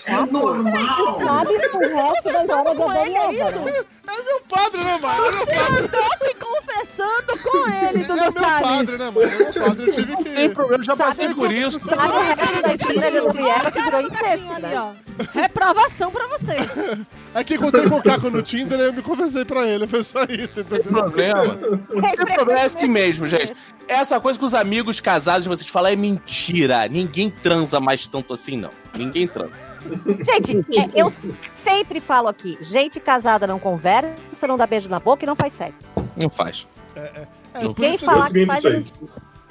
É 0.04 0.20
normal. 0.30 1.20
Sabe 1.20 1.58
que 1.58 1.76
o 1.76 1.80
resto 1.80 2.24
da 2.24 2.40
história 2.42 2.64
da 2.64 2.74
Com 2.74 2.88
Dani 2.92 3.06
ele 3.06 3.16
é 3.16 3.40
Eva, 3.40 3.50
isso? 3.50 3.60
né? 3.60 3.72
É 4.14 4.22
meu 4.24 4.40
padre, 4.42 4.84
né, 4.84 4.98
mano? 5.00 5.24
É 5.24 5.30
meu 5.30 5.46
Você 5.46 5.54
padre. 5.54 5.84
andou 5.84 6.10
se 6.18 6.34
confessando 6.34 7.42
com 7.42 7.58
ele, 7.70 8.04
É 8.04 8.06
Dudu 8.06 8.20
meu 8.20 8.32
Salles. 8.32 8.68
padre, 8.68 8.96
né, 8.98 9.04
mano? 9.10 9.22
É 9.22 9.36
meu 9.38 9.52
padre. 9.54 9.86
Eu 9.88 9.92
tive 9.94 10.12
Não 10.12 10.22
tem 10.24 10.34
que. 10.34 10.48
problema, 10.50 10.84
já 10.84 10.96
passei 10.96 11.28
Sabe 11.28 11.38
por 11.40 11.48
que- 11.48 11.54
isso. 11.54 11.80
Sabe 11.88 12.12
o 12.12 12.20
resto 12.20 12.62
da 12.62 12.74
história 12.74 13.10
da 13.22 13.32
Dani 13.32 13.48
Eva 13.48 13.70
que 13.70 13.80
virou 13.82 14.00
incesto, 14.02 14.52
ali, 14.52 14.62
né? 14.62 14.72
ó. 14.76 14.92
Reprovação 15.38 16.10
pra 16.10 16.26
você. 16.26 16.56
É 17.34 17.42
que 17.42 17.54
encontrei 17.54 17.88
com 17.88 17.96
o 17.96 18.02
Caco 18.02 18.28
no 18.28 18.42
Tinder 18.42 18.78
e 18.78 18.82
eu 18.82 18.92
me 18.92 19.00
confessei 19.00 19.42
pra 19.42 19.61
ele. 19.64 19.86
Foi 19.86 20.02
só 20.04 20.24
isso, 20.24 20.60
entendeu? 20.60 20.84
problema. 20.84 21.56
Tem 21.56 22.16
problema, 22.36 22.60
é 22.60 22.64
assim 22.64 22.88
mesmo, 22.88 23.26
gente. 23.26 23.54
Essa 23.88 24.20
coisa 24.20 24.38
que 24.38 24.44
os 24.44 24.54
amigos 24.54 25.00
casados 25.00 25.42
de 25.44 25.48
vocês 25.48 25.68
falam 25.70 25.90
é 25.92 25.96
mentira. 25.96 26.86
Ninguém 26.88 27.30
transa 27.30 27.80
mais 27.80 28.06
tanto 28.06 28.32
assim, 28.32 28.56
não. 28.56 28.70
Ninguém 28.96 29.26
transa. 29.26 29.52
Gente, 30.24 30.58
é, 30.78 30.88
eu 30.94 31.12
sempre 31.64 31.98
falo 32.00 32.28
aqui: 32.28 32.56
gente 32.60 33.00
casada 33.00 33.46
não 33.46 33.58
conversa, 33.58 34.46
não 34.46 34.56
dá 34.56 34.66
beijo 34.66 34.88
na 34.88 35.00
boca 35.00 35.24
e 35.24 35.26
não 35.26 35.34
faz 35.34 35.52
sexo. 35.54 35.74
Não 36.16 36.30
faz. 36.30 36.66
É, 36.94 37.26
Não. 37.54 37.72
por 37.74 37.74
Quem 37.82 37.94
isso- 37.94 38.04
falar 38.04 38.30
que 38.30 38.46
faz, 38.46 38.64
é 38.64 38.70
mentira. 38.70 38.96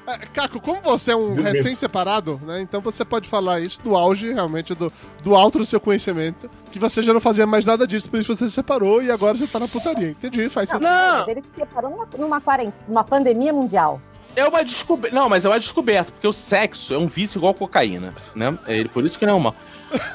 É, 0.07 0.17
Caco, 0.33 0.59
como 0.59 0.81
você 0.81 1.11
é 1.11 1.15
um 1.15 1.35
recém-separado, 1.35 2.41
né? 2.43 2.61
Então 2.61 2.81
você 2.81 3.05
pode 3.05 3.29
falar 3.29 3.59
isso 3.59 3.81
do 3.81 3.95
auge, 3.95 4.33
realmente, 4.33 4.73
do, 4.73 4.91
do 5.23 5.35
alto 5.35 5.59
do 5.59 5.65
seu 5.65 5.79
conhecimento, 5.79 6.49
que 6.71 6.79
você 6.79 7.03
já 7.03 7.13
não 7.13 7.21
fazia 7.21 7.45
mais 7.45 7.65
nada 7.65 7.85
disso, 7.85 8.09
por 8.09 8.19
isso 8.19 8.35
você 8.35 8.45
se 8.45 8.51
separou 8.51 9.01
e 9.01 9.11
agora 9.11 9.37
você 9.37 9.47
tá 9.47 9.59
na 9.59 9.67
putaria. 9.67 10.09
Entendi, 10.09 10.49
faz 10.49 10.69
sentido. 10.69 10.87
Não. 10.89 11.29
Ele 11.29 11.41
se 11.41 11.49
separou 11.55 12.07
numa, 12.17 12.41
numa, 12.87 13.03
pandemia 13.03 13.53
mundial. 13.53 14.01
É 14.35 14.45
uma 14.47 14.63
descoberta. 14.63 15.15
Não, 15.15 15.29
mas 15.29 15.45
é 15.45 15.49
uma 15.49 15.59
descoberta, 15.59 16.11
porque 16.11 16.27
o 16.27 16.33
sexo 16.33 16.93
é 16.93 16.97
um 16.97 17.07
vício 17.07 17.37
igual 17.37 17.53
cocaína, 17.53 18.13
né? 18.35 18.57
É 18.65 18.77
ele- 18.77 18.89
por 18.89 19.05
isso 19.05 19.19
que 19.19 19.25
não 19.25 19.37
é 19.37 19.39
mal. 19.39 19.55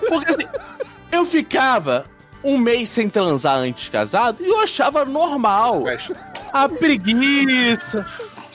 Porque 0.08 0.30
assim, 0.30 0.48
eu 1.12 1.24
ficava 1.24 2.06
um 2.42 2.58
mês 2.58 2.88
sem 2.90 3.08
transar 3.08 3.56
antes 3.58 3.84
de 3.84 3.90
casado 3.90 4.42
e 4.42 4.48
eu 4.48 4.60
achava 4.60 5.04
normal. 5.04 5.84
A 6.52 6.68
preguiça. 6.68 8.06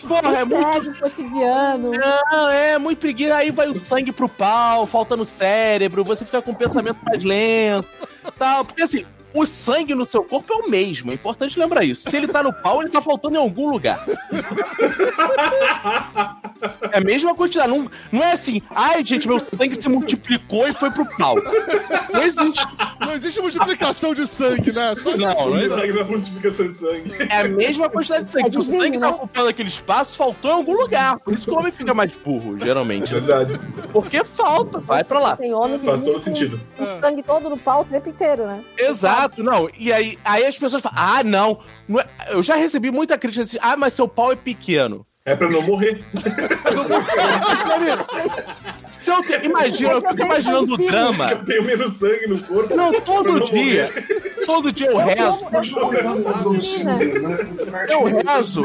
Porra, 0.07 0.39
é 0.39 0.45
muito. 0.45 0.99
Cotidiano. 0.99 1.91
Não, 1.91 2.49
é 2.49 2.77
muito 2.77 2.99
preguiça. 2.99 3.35
Aí 3.35 3.51
vai 3.51 3.67
o 3.67 3.75
sangue 3.75 4.11
pro 4.11 4.29
pau, 4.29 4.85
falta 4.85 5.15
no 5.15 5.25
cérebro, 5.25 6.03
você 6.03 6.25
fica 6.25 6.41
com 6.41 6.51
o 6.51 6.55
pensamento 6.55 6.99
mais 7.03 7.23
lento. 7.23 7.87
Tal. 8.37 8.65
Porque 8.65 8.81
assim, 8.81 9.05
o 9.33 9.45
sangue 9.45 9.93
no 9.95 10.05
seu 10.07 10.23
corpo 10.23 10.53
é 10.53 10.55
o 10.57 10.69
mesmo. 10.69 11.11
É 11.11 11.13
importante 11.13 11.57
lembrar 11.59 11.83
isso. 11.83 12.09
Se 12.09 12.15
ele 12.17 12.27
tá 12.27 12.41
no 12.43 12.53
pau, 12.53 12.81
ele 12.81 12.89
tá 12.91 13.01
faltando 13.01 13.35
em 13.35 13.39
algum 13.39 13.69
lugar. 13.69 14.03
É 16.91 16.97
a 16.97 17.01
mesma 17.01 17.33
quantidade. 17.33 17.69
Não, 17.69 17.89
não 18.11 18.23
é 18.23 18.33
assim, 18.33 18.61
ai, 18.69 19.03
gente, 19.03 19.27
meu 19.27 19.39
sangue 19.39 19.75
se 19.75 19.89
multiplicou 19.89 20.67
e 20.67 20.73
foi 20.73 20.91
pro 20.91 21.05
pau. 21.17 21.35
Não 22.13 22.21
existe. 22.23 22.67
Não 22.99 23.13
existe 23.13 23.39
multiplicação 23.41 24.13
de 24.13 24.27
sangue, 24.27 24.71
né? 24.71 24.93
Só 24.95 25.15
Não, 25.17 25.49
não 25.49 25.57
existe. 25.57 25.75
Sangue 25.79 25.93
na 25.93 26.03
multiplicação 26.05 26.67
de 26.67 26.73
sangue. 26.75 27.13
É 27.29 27.37
a 27.39 27.47
mesma 27.47 27.89
quantidade 27.89 28.25
de 28.25 28.29
sangue. 28.31 28.51
Se 28.51 28.57
o 28.57 28.61
sangue 28.61 28.99
tá 28.99 29.09
ocupando 29.09 29.47
aquele 29.49 29.69
espaço, 29.69 30.17
faltou 30.17 30.51
em 30.51 30.53
algum 30.53 30.75
lugar. 30.77 31.19
Por 31.19 31.33
isso 31.33 31.45
que 31.45 31.51
o 31.51 31.57
homem 31.57 31.71
fica 31.71 31.93
mais 31.93 32.15
burro, 32.17 32.59
geralmente. 32.59 33.13
Verdade. 33.13 33.59
Porque 33.91 34.23
falta, 34.23 34.79
vai 34.79 35.03
pra 35.03 35.19
lá. 35.19 35.35
Tem 35.35 35.53
homem 35.53 35.79
que 35.79 35.85
Faz 35.85 36.01
todo 36.01 36.19
sentido. 36.19 36.59
o 36.79 36.99
sangue 37.01 37.23
todo 37.23 37.49
no 37.49 37.57
pau 37.57 37.81
o 37.81 37.85
tempo 37.85 38.07
inteiro, 38.09 38.45
né? 38.45 38.63
Exato, 38.77 39.20
não. 39.37 39.69
E 39.77 39.91
aí, 39.91 40.17
aí 40.23 40.45
as 40.45 40.57
pessoas 40.57 40.81
falam, 40.81 40.97
ah, 40.99 41.23
não. 41.23 41.59
não 41.87 41.99
é- 41.99 42.07
Eu 42.29 42.41
já 42.43 42.55
recebi 42.55 42.89
muita 42.91 43.17
crítica 43.17 43.43
assim, 43.43 43.57
ah, 43.61 43.75
mas 43.77 43.93
seu 43.93 44.07
pau 44.07 44.31
é 44.31 44.35
pequeno. 44.35 45.05
É 45.23 45.35
pra 45.35 45.47
não 45.49 45.61
morrer. 45.61 46.03
Se 48.91 49.11
eu 49.11 49.21
te- 49.23 49.45
Imagina, 49.45 49.91
eu 49.93 50.01
fico 50.01 50.21
imaginando 50.21 50.73
o 50.73 50.77
drama. 50.77 51.31
Eu 51.31 51.45
tenho 51.45 51.63
menos 51.63 51.97
sangue 51.97 52.27
no 52.27 52.39
corpo. 52.39 52.75
Não, 52.75 52.91
todo 53.01 53.31
não 53.33 53.39
dia. 53.45 53.83
morrer. 53.83 54.45
Todo 54.45 54.71
dia 54.71 54.87
eu 54.89 54.97
rezo. 54.97 55.45
Né? 56.83 57.87
Eu 57.89 58.03
rezo. 58.05 58.63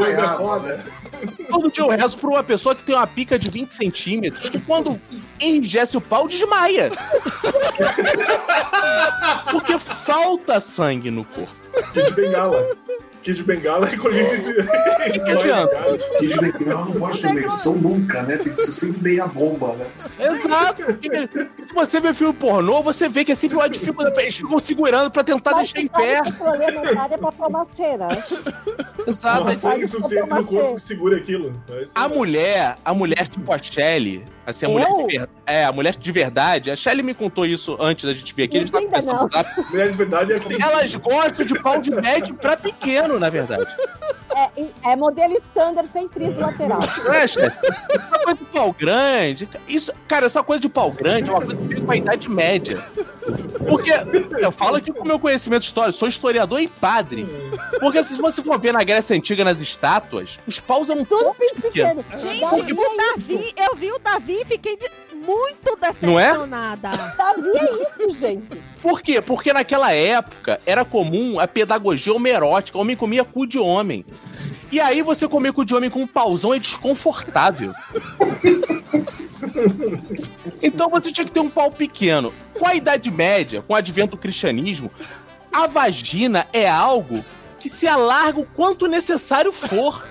Todo 1.56 1.72
dia 1.72 1.84
eu 1.84 1.88
rezo 1.88 2.18
por 2.18 2.28
uma 2.28 2.44
pessoa 2.44 2.74
que 2.74 2.84
tem 2.84 2.94
uma 2.94 3.06
pica 3.06 3.38
de 3.38 3.48
20 3.48 3.72
centímetros 3.72 4.50
que 4.50 4.60
quando 4.60 5.00
enrijece 5.40 5.96
o 5.96 6.02
pau, 6.02 6.28
desmaia. 6.28 6.90
Porque 9.50 9.78
falta 9.78 10.60
sangue 10.60 11.10
no 11.10 11.24
corpo. 11.24 11.54
Bengala. 12.14 12.62
Kid 13.26 13.42
Bengala 13.42 13.92
e 13.92 13.96
colhia 13.98 14.22
esse. 14.34 14.54
que 15.10 15.20
adianta? 15.20 15.76
Kid 16.20 16.36
Bengala 16.40 16.84
não 16.84 16.92
pode 16.92 17.20
ter 17.20 17.30
eleição 17.30 17.74
nunca, 17.74 18.22
né? 18.22 18.36
Tem 18.36 18.52
que 18.54 18.62
ser 18.62 18.86
sempre 18.86 19.02
meia 19.02 19.26
bomba, 19.26 19.74
né? 19.74 19.86
Exato. 20.16 20.84
Porque 20.84 21.10
Se 21.64 21.74
você 21.74 21.98
vê 21.98 22.14
filme 22.14 22.34
pornô, 22.34 22.84
você 22.84 23.08
vê 23.08 23.24
que 23.24 23.32
é 23.32 23.34
sempre 23.34 23.56
uma 23.56 23.68
dificuldade. 23.68 24.20
Eles 24.20 24.36
ficam 24.36 24.60
segurando 24.60 25.10
pra 25.10 25.24
tentar 25.24 25.50
Mas 25.50 25.72
deixar 25.72 25.84
em 25.84 25.88
pé. 25.88 26.18
aquilo 26.18 26.48
ali 26.50 26.62
é 26.64 27.14
é 27.14 27.16
pra 27.18 27.32
tomar 27.32 27.66
cheira. 27.76 28.06
Exato. 29.04 29.48
Há 29.48 29.58
sangue 29.58 29.88
suficiente 29.88 30.28
no 30.30 30.46
corpo 30.46 30.76
que 30.76 30.82
segure 30.82 31.16
aquilo. 31.16 31.52
É 31.68 31.84
A 31.96 32.04
aí. 32.06 32.14
mulher, 32.16 32.76
a 32.84 32.94
mulher 32.94 33.26
tipo 33.26 33.52
a 33.52 33.58
Shelly, 33.58 34.24
assim, 34.46 34.66
a 34.66 34.68
mulher 34.68 34.88
Eu? 34.88 35.06
de 35.06 35.18
ver... 35.18 35.28
É, 35.44 35.64
a 35.64 35.72
mulher 35.72 35.94
de 35.94 36.12
verdade, 36.12 36.70
a 36.70 36.76
Shelly 36.76 37.02
me 37.02 37.14
contou 37.14 37.44
isso 37.44 37.76
antes 37.80 38.04
da 38.04 38.14
gente 38.14 38.34
vir 38.34 38.44
aqui, 38.44 38.56
a 38.56 38.60
gente 38.60 38.72
tava 38.72 39.02
não. 39.02 39.24
no 39.24 39.28
zap. 39.28 39.48
Mulher 39.70 39.90
de 39.90 39.96
verdade 39.96 40.32
é 40.32 40.40
que. 40.40 40.62
Elas 40.62 40.94
gostam 40.96 41.46
de 41.46 41.58
pau 41.58 41.80
de 41.80 41.90
médio 41.90 42.34
pra 42.34 42.56
pequeno, 42.56 43.18
na 43.18 43.28
verdade. 43.28 43.66
É, 44.36 44.92
é 44.92 44.96
modelo 44.96 45.34
standard 45.38 45.88
sem 45.88 46.08
friso 46.08 46.40
lateral. 46.40 46.80
Não 47.04 47.14
é, 47.14 47.26
chefe? 47.26 47.56
Essa 47.90 48.18
coisa 48.18 48.34
de 48.34 48.44
pau 48.46 48.72
grande. 48.72 49.48
Isso, 49.66 49.92
cara, 50.06 50.26
essa 50.26 50.42
coisa 50.42 50.60
de 50.60 50.68
pau 50.68 50.90
grande 50.90 51.30
é 51.30 51.32
uma 51.32 51.42
coisa 51.42 51.60
que 51.60 51.68
vem 51.68 51.84
com 51.84 51.92
a 51.92 51.96
idade 51.96 52.28
média. 52.28 52.76
Porque 53.66 53.90
eu 54.38 54.52
falo 54.52 54.76
aqui 54.76 54.92
com 54.92 55.02
o 55.02 55.06
meu 55.06 55.18
conhecimento 55.18 55.62
histórico, 55.62 55.98
sou 55.98 56.08
historiador 56.08 56.60
e 56.60 56.68
padre. 56.68 57.26
Porque 57.80 58.02
se 58.04 58.20
você 58.20 58.42
for 58.42 58.58
ver 58.58 58.72
na 58.72 58.84
Grécia 58.84 59.16
Antiga, 59.16 59.42
nas 59.42 59.60
estátuas, 59.60 60.38
os 60.46 60.60
paus 60.60 60.90
eram 60.90 61.04
Tudo 61.04 61.24
todos 61.24 61.52
pequeno. 61.52 62.04
pequenos. 62.04 62.22
Gente, 62.22 62.72
o 62.72 62.96
Davi, 62.96 63.54
eu 63.56 63.76
vi 63.76 63.90
o 63.90 63.98
Davi 63.98 64.35
e 64.40 64.44
fiquei 64.44 64.76
de- 64.76 64.90
muito 65.16 65.78
Não 66.02 66.18
é? 66.18 66.24
decepcionada. 66.26 66.90
Davi 67.16 67.48
é 67.54 68.04
isso, 68.06 68.18
gente. 68.18 68.60
Por 68.82 69.00
quê? 69.00 69.20
Porque 69.20 69.52
naquela 69.52 69.92
época 69.92 70.60
era 70.66 70.84
comum 70.84 71.40
a 71.40 71.46
pedagogia 71.48 72.12
homerótica. 72.12 72.78
Homem 72.78 72.96
comia 72.96 73.24
cu 73.24 73.46
de 73.46 73.58
homem. 73.58 74.04
E 74.70 74.80
aí 74.80 75.00
você 75.02 75.26
comer 75.28 75.52
cu 75.52 75.64
de 75.64 75.74
homem 75.74 75.88
com 75.90 76.00
um 76.02 76.06
pauzão 76.06 76.52
é 76.52 76.58
desconfortável. 76.58 77.72
Então 80.62 80.88
você 80.88 81.12
tinha 81.12 81.24
que 81.24 81.30
ter 81.32 81.40
um 81.40 81.50
pau 81.50 81.70
pequeno. 81.70 82.32
Com 82.58 82.66
a 82.66 82.74
Idade 82.74 83.10
Média, 83.10 83.62
com 83.62 83.72
o 83.72 83.76
advento 83.76 84.12
do 84.16 84.20
cristianismo, 84.20 84.90
a 85.52 85.66
vagina 85.66 86.46
é 86.52 86.68
algo 86.68 87.24
que 87.58 87.68
se 87.68 87.86
alarga 87.86 88.40
o 88.40 88.46
quanto 88.46 88.86
necessário 88.86 89.52
for. 89.52 90.06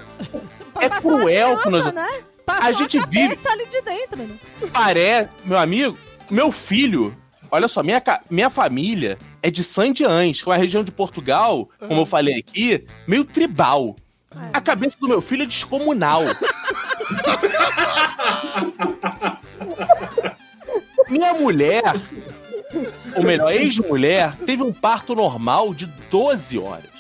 É 0.79 0.89
cruel 0.89 1.57
que 1.57 1.63
criança, 1.63 1.91
nós 1.91 1.93
né? 1.93 2.23
Passou 2.45 2.63
A 2.63 2.71
gente 2.71 2.99
cabeça 2.99 3.49
ali 3.49 3.65
de 3.65 3.81
dentro, 3.81 4.17
né? 4.23 4.37
parece, 4.71 5.29
meu 5.43 5.57
amigo, 5.57 5.97
meu 6.29 6.51
filho. 6.51 7.15
Olha 7.51 7.67
só, 7.67 7.81
minha, 7.81 8.01
minha 8.29 8.49
família 8.49 9.17
é 9.41 9.49
de 9.49 9.63
Sandiães, 9.63 10.41
que 10.41 10.49
é 10.49 10.51
uma 10.51 10.57
região 10.57 10.83
de 10.83 10.91
Portugal, 10.91 11.69
como 11.79 12.01
eu 12.01 12.05
falei 12.05 12.39
aqui, 12.39 12.85
meio 13.07 13.23
tribal. 13.23 13.95
A 14.51 14.59
cabeça 14.59 14.97
do 14.99 15.07
meu 15.07 15.21
filho 15.21 15.43
é 15.43 15.45
descomunal. 15.45 16.21
Minha 21.07 21.33
mulher, 21.35 21.83
ou 23.15 23.23
melhor, 23.23 23.53
ex-mulher, 23.53 24.35
teve 24.45 24.63
um 24.63 24.73
parto 24.73 25.15
normal 25.15 25.73
de 25.73 25.85
12 25.85 26.57
horas. 26.57 26.94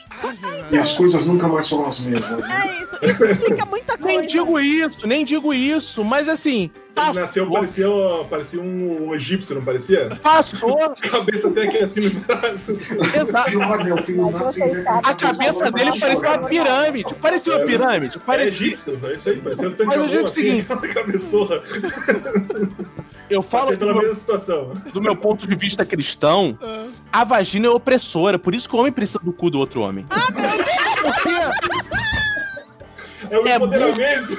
E 0.71 0.77
as 0.77 0.93
coisas 0.93 1.27
nunca 1.27 1.47
mais 1.47 1.69
foram 1.69 1.85
as 1.87 1.99
mesmas. 1.99 2.47
né? 2.47 2.63
É 2.65 2.81
isso, 2.81 2.97
isso 3.01 3.25
explica 3.25 3.65
muita 3.65 3.97
coisa. 3.97 4.17
Nem 4.19 4.27
digo 4.27 4.59
isso, 4.59 5.07
nem 5.07 5.23
digo 5.25 5.53
isso, 5.53 6.03
mas 6.03 6.27
assim, 6.27 6.71
Ele 6.97 7.19
nasceu, 7.19 7.49
parecia, 7.51 7.87
parecia 8.29 8.59
um, 8.61 9.07
um 9.09 9.15
egípcio, 9.15 9.55
não 9.55 9.63
parecia? 9.63 10.09
passou. 10.23 10.81
A 10.95 10.95
cabeça 10.95 11.47
até 11.49 11.63
aqui 11.63 11.77
assim 11.77 11.99
no 12.01 12.19
braço. 12.21 12.71
Exato. 12.71 13.51
Né? 13.57 14.83
A 15.03 15.13
cabeça 15.13 15.71
dele 15.71 15.99
parecia 15.99 16.29
uma 16.29 16.47
pirâmide. 16.49 17.15
Parecia 17.15 17.53
uma 17.57 17.65
pirâmide. 17.65 18.17
É 18.17 18.19
Parecia... 18.19 18.67
egípcio, 18.67 18.99
é 19.03 19.13
isso 19.13 19.29
aí, 19.29 19.37
parecia 19.41 19.67
um 19.69 19.75
Mas 19.85 19.95
eu 19.97 20.07
digo 20.07 20.23
o 20.23 20.27
seguinte- 20.27 20.65
aquela 20.71 20.87
cabeçorra. 20.93 21.61
Eu 23.29 23.41
falo 23.41 23.63
Passei 23.65 23.77
pela 23.77 23.93
do 23.93 23.99
meu, 23.99 24.07
mesma 24.07 24.19
situação. 24.19 24.73
do 24.93 25.01
meu 25.01 25.15
ponto 25.15 25.47
de 25.47 25.55
vista 25.55 25.83
cristão, 25.85 26.57
a 27.11 27.23
vagina 27.23 27.67
é 27.67 27.69
opressora. 27.69 28.37
Por 28.37 28.53
isso 28.53 28.69
que 28.69 28.75
o 28.75 28.79
homem 28.79 28.91
precisa 28.91 29.19
do 29.19 29.33
cu 29.33 29.49
do 29.49 29.59
outro 29.59 29.81
homem. 29.81 30.05
Porque 30.07 31.29
É 33.29 33.39
o 33.39 33.47
É 33.47 33.55
empoderamento. 33.55 34.37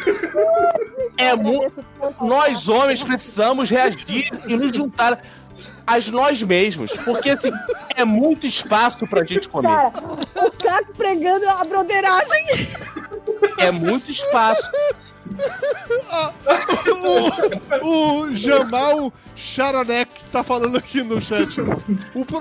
é 1.18 1.34
mu... 1.34 1.72
nós 2.20 2.68
homens 2.68 3.02
precisamos 3.02 3.68
reagir 3.68 4.30
e 4.46 4.56
nos 4.56 4.70
juntar 4.76 5.20
a 5.86 5.98
nós 6.12 6.40
mesmos. 6.42 6.92
Porque 7.04 7.30
assim, 7.30 7.50
é 7.96 8.04
muito 8.04 8.46
espaço 8.46 9.04
pra 9.08 9.24
gente 9.24 9.48
comer. 9.48 9.68
Cara, 9.68 9.92
o 10.46 10.50
Caco 10.52 10.94
pregando 10.96 11.48
a 11.48 11.64
broderagem. 11.64 12.46
É 13.58 13.70
muito 13.72 14.10
espaço. 14.10 14.70
O, 17.82 18.20
o 18.22 18.34
Jamal 18.34 19.12
Charanek 19.34 20.24
tá 20.32 20.42
falando 20.42 20.76
aqui 20.76 21.02
no 21.02 21.20
chat. 21.20 21.60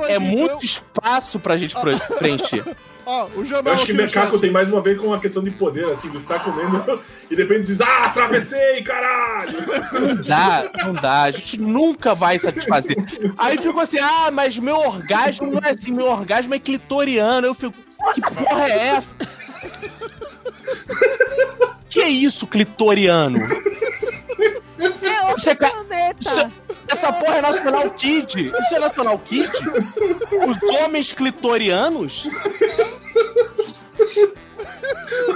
É 0.08 0.18
muito 0.20 0.64
espaço 0.64 1.40
pra 1.40 1.58
gente 1.58 1.76
pre- 1.80 2.00
preencher. 2.18 2.64
Ó, 3.06 3.26
o 3.36 3.40
Eu 3.40 3.46
Jamal 3.46 3.74
acho 3.74 3.86
que 3.86 3.94
Mecaco 3.94 4.40
tem 4.40 4.50
mais 4.52 4.72
uma 4.72 4.82
vez 4.82 4.98
com 5.00 5.08
uma 5.08 5.20
questão 5.20 5.44
de 5.44 5.52
poder, 5.52 5.86
assim, 5.92 6.10
do 6.10 6.22
tá 6.22 6.40
comendo 6.40 7.02
e 7.30 7.36
de 7.36 7.42
repente 7.42 7.66
diz, 7.66 7.82
ah, 7.82 8.06
atravessei, 8.06 8.82
caralho! 8.84 9.54
Não 9.92 10.16
dá, 10.16 10.70
não 10.86 10.94
dá. 10.94 11.22
A 11.24 11.32
gente 11.32 11.60
nunca 11.62 12.16
vai 12.16 12.40
satisfazer. 12.40 12.96
Aí 13.38 13.58
fico 13.58 13.80
assim, 13.80 14.00
ah, 14.00 14.30
mas 14.32 14.58
meu 14.58 14.78
orgasmo 14.78 15.52
não 15.52 15.62
é 15.64 15.72
assim, 15.72 15.92
meu 15.92 16.08
orgasmo 16.08 16.54
é 16.56 16.60
clitoriano. 16.60 17.46
Eu 17.48 17.54
fico, 17.54 17.76
que 18.14 18.22
porra 18.22 18.70
é 18.70 18.88
essa? 18.88 19.18
Que 21.96 22.02
é 22.02 22.10
isso, 22.10 22.46
clitoriano? 22.46 23.40
É 24.78 25.22
outro 25.22 25.38
Isso 25.38 25.50
é 25.50 25.56
ca- 25.56 25.70
planeta. 25.70 26.18
Isso- 26.20 26.52
essa 26.90 27.14
porra 27.14 27.38
é 27.38 27.42
Nacional 27.42 27.90
Kid. 27.92 28.52
Isso 28.60 28.76
é 28.76 28.80
Nacional 28.80 29.18
Kid? 29.20 29.50
Os 30.46 30.62
homens 30.82 31.14
clitorianos? 31.14 32.28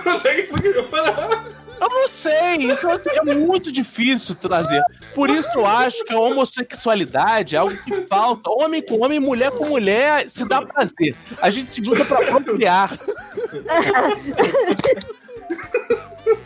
Onde 0.06 0.28
é 0.28 0.42
que 0.42 0.68
isso 0.68 0.84
parar? 0.92 1.46
Eu 1.80 1.88
não 1.90 2.10
sei. 2.10 2.56
Então, 2.70 2.92
assim, 2.92 3.10
é 3.10 3.34
muito 3.34 3.72
difícil 3.72 4.36
trazer. 4.36 4.84
Por 5.16 5.30
isso 5.30 5.48
eu 5.56 5.66
acho 5.66 6.04
que 6.04 6.14
a 6.14 6.20
homossexualidade 6.20 7.56
é 7.56 7.60
algo 7.60 7.78
que 7.84 8.02
falta. 8.06 8.50
Homem 8.50 8.82
com 8.82 9.02
homem, 9.02 9.18
mulher 9.22 9.52
com 9.52 9.66
mulher, 9.66 10.30
se 10.30 10.44
dá 10.46 10.62
prazer. 10.62 11.16
A 11.42 11.50
gente 11.50 11.70
se 11.70 11.82
junta 11.82 12.04
pra 12.04 12.18
procriar. 12.26 12.92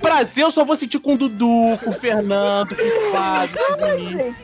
Prazer 0.02 0.44
eu 0.44 0.52
só 0.52 0.64
vou 0.64 0.76
sentir 0.76 1.00
com 1.00 1.14
o 1.14 1.18
Dudu, 1.18 1.78
com 1.84 1.90
o 1.90 1.94
Fernando, 1.94 2.76
com 2.76 2.84
o 2.84 3.12
Fábio, 3.12 3.58
com 3.66 3.74
o 3.74 3.98
Vinícius. 3.98 4.36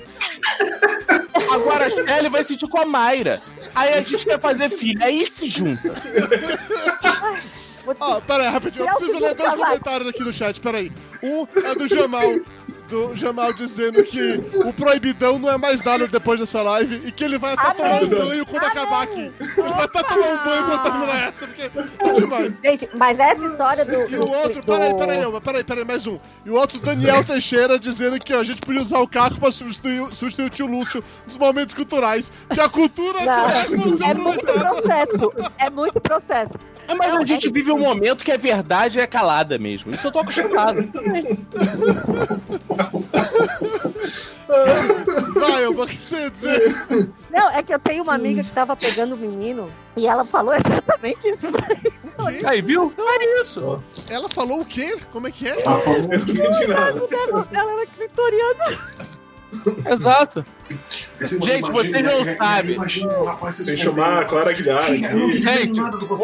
Agora 1.52 1.86
a 1.86 1.90
Shelly 1.90 2.30
vai 2.30 2.44
sentir 2.44 2.68
com 2.68 2.80
a 2.80 2.86
Mayra. 2.86 3.42
Aí 3.74 3.94
a 3.94 4.02
gente 4.02 4.26
quer 4.26 4.40
fazer 4.40 4.70
filho. 4.70 5.04
Aí 5.04 5.26
se 5.26 5.48
junta. 5.48 5.94
Ó, 8.00 8.22
pera 8.22 8.44
aí, 8.44 8.50
rapidinho. 8.50 8.86
Eu 8.86 8.94
o 8.94 8.98
preciso 8.98 9.20
ler 9.20 9.34
dois 9.34 9.54
comentários 9.54 10.10
aqui 10.10 10.24
no 10.24 10.34
chat, 10.34 10.60
pera 10.60 10.78
aí. 10.78 10.92
Um 11.24 11.48
é 11.66 11.76
do 11.76 11.88
Jamal. 11.88 12.36
Do 12.90 13.16
Jamal 13.16 13.54
dizendo 13.54 14.04
que 14.04 14.42
o 14.66 14.74
proibidão 14.74 15.38
não 15.38 15.52
é 15.52 15.58
mais 15.60 15.84
nada 15.84 16.08
depois 16.08 16.40
dessa 16.40 16.62
live 16.64 17.04
e 17.08 17.12
que 17.12 17.24
ele 17.24 17.38
vai 17.38 17.54
estar 17.54 17.76
Amém. 17.80 18.00
tomando 18.00 18.26
banho 18.28 18.46
quando 18.48 18.64
acabar 18.64 19.04
aqui. 19.04 19.32
Ele 19.40 19.70
vai 19.70 19.86
estar 19.86 20.04
tomando 20.04 20.44
banho 20.44 20.64
quando 20.66 20.84
terminar 20.84 21.28
essa, 21.30 21.48
porque 21.48 21.62
é 22.00 22.14
demais. 22.14 22.60
Gente, 22.64 22.90
mas 22.98 23.20
essa 23.20 23.46
história 23.46 23.86
do. 23.86 24.10
E 24.10 24.16
o 24.16 24.28
outro, 24.28 24.62
do- 24.62 24.66
peraí, 24.66 24.94
peraí, 24.96 25.20
Elma, 25.20 25.40
peraí, 25.40 25.64
peraí, 25.64 25.86
mais 25.86 26.08
um. 26.08 26.18
E 26.44 26.50
o 26.50 26.56
outro, 26.56 26.80
Daniel 26.80 27.24
Teixeira, 27.24 27.78
dizendo 27.78 28.20
que 28.20 28.34
a 28.34 28.42
gente 28.42 28.62
podia 28.62 28.82
usar 28.82 29.00
o 29.00 29.08
Caco 29.08 29.40
pra 29.40 29.52
substituir, 29.52 30.08
substituir 30.12 30.46
o 30.46 30.50
tio 30.50 30.66
Lúcio 30.66 31.04
nos 31.26 31.38
momentos 31.38 31.76
culturais. 31.76 32.32
Que 32.52 32.60
a 32.60 32.68
cultura 32.68 33.20
tivesse 33.20 33.78
Não, 33.78 33.84
você 33.84 34.04
é 34.04 34.14
muito 34.16 34.44
processo. 34.46 35.34
É 35.60 35.70
muito 35.70 36.02
processo. 36.02 36.54
É, 36.90 36.96
Mas 36.96 37.16
a 37.16 37.24
gente 37.24 37.48
vive 37.52 37.72
um 37.72 37.78
momento 37.78 38.26
que 38.26 38.32
a 38.32 38.38
verdade 38.38 39.00
é 39.00 39.06
calada 39.06 39.60
mesmo. 39.60 39.92
Isso 39.92 40.08
eu 40.08 40.12
tô 40.12 40.20
acostumado. 40.20 40.80
Vai, 45.36 45.68
o 45.68 45.86
que 45.86 46.04
você 46.04 46.22
ia 46.22 46.32
dizer? 46.32 46.76
Não, 47.30 47.52
é 47.52 47.62
que 47.62 47.72
eu 47.72 47.78
tenho 47.78 48.02
uma 48.02 48.16
amiga 48.16 48.44
que 48.44 48.52
tava 48.52 48.76
pegando 48.76 49.14
o 49.14 49.18
menino 49.18 49.72
e 49.96 50.08
ela 50.08 50.26
falou 50.26 50.56
exatamente 50.58 51.30
isso 51.30 51.52
pra 51.52 51.68
ele. 51.70 51.94
Aí, 52.48 52.60
viu? 52.60 52.86
Então 52.86 53.06
é 53.08 53.42
isso. 53.42 53.84
Ela 54.10 54.28
falou 54.28 54.62
o 54.62 54.66
quê? 54.66 54.98
Como 55.12 55.28
é 55.28 55.32
que 55.32 55.48
é? 55.48 55.60
Ah, 55.68 55.80
falou 55.80 56.00
Eu 56.12 56.26
não 56.26 56.68
nada. 56.68 57.08
Ela 57.14 57.48
ela 57.54 57.72
era 57.74 57.86
clitoriana. 57.86 58.80
Exato. 59.86 60.46
Você 61.20 61.40
Gente, 61.42 61.72
vocês 61.72 62.06
não 62.06 62.24
né, 62.24 62.36
sabem. 62.38 62.76
Imagina 62.76 63.14
rapaz 63.26 63.58
Tem 63.58 63.76
que 63.76 63.82
chamar 63.82 64.22
a 64.22 64.26
Clara 64.26 64.54
Guilherme 64.54 65.08
duvido 65.08 65.50
Gente, 65.50 65.82
Tô 65.82 66.18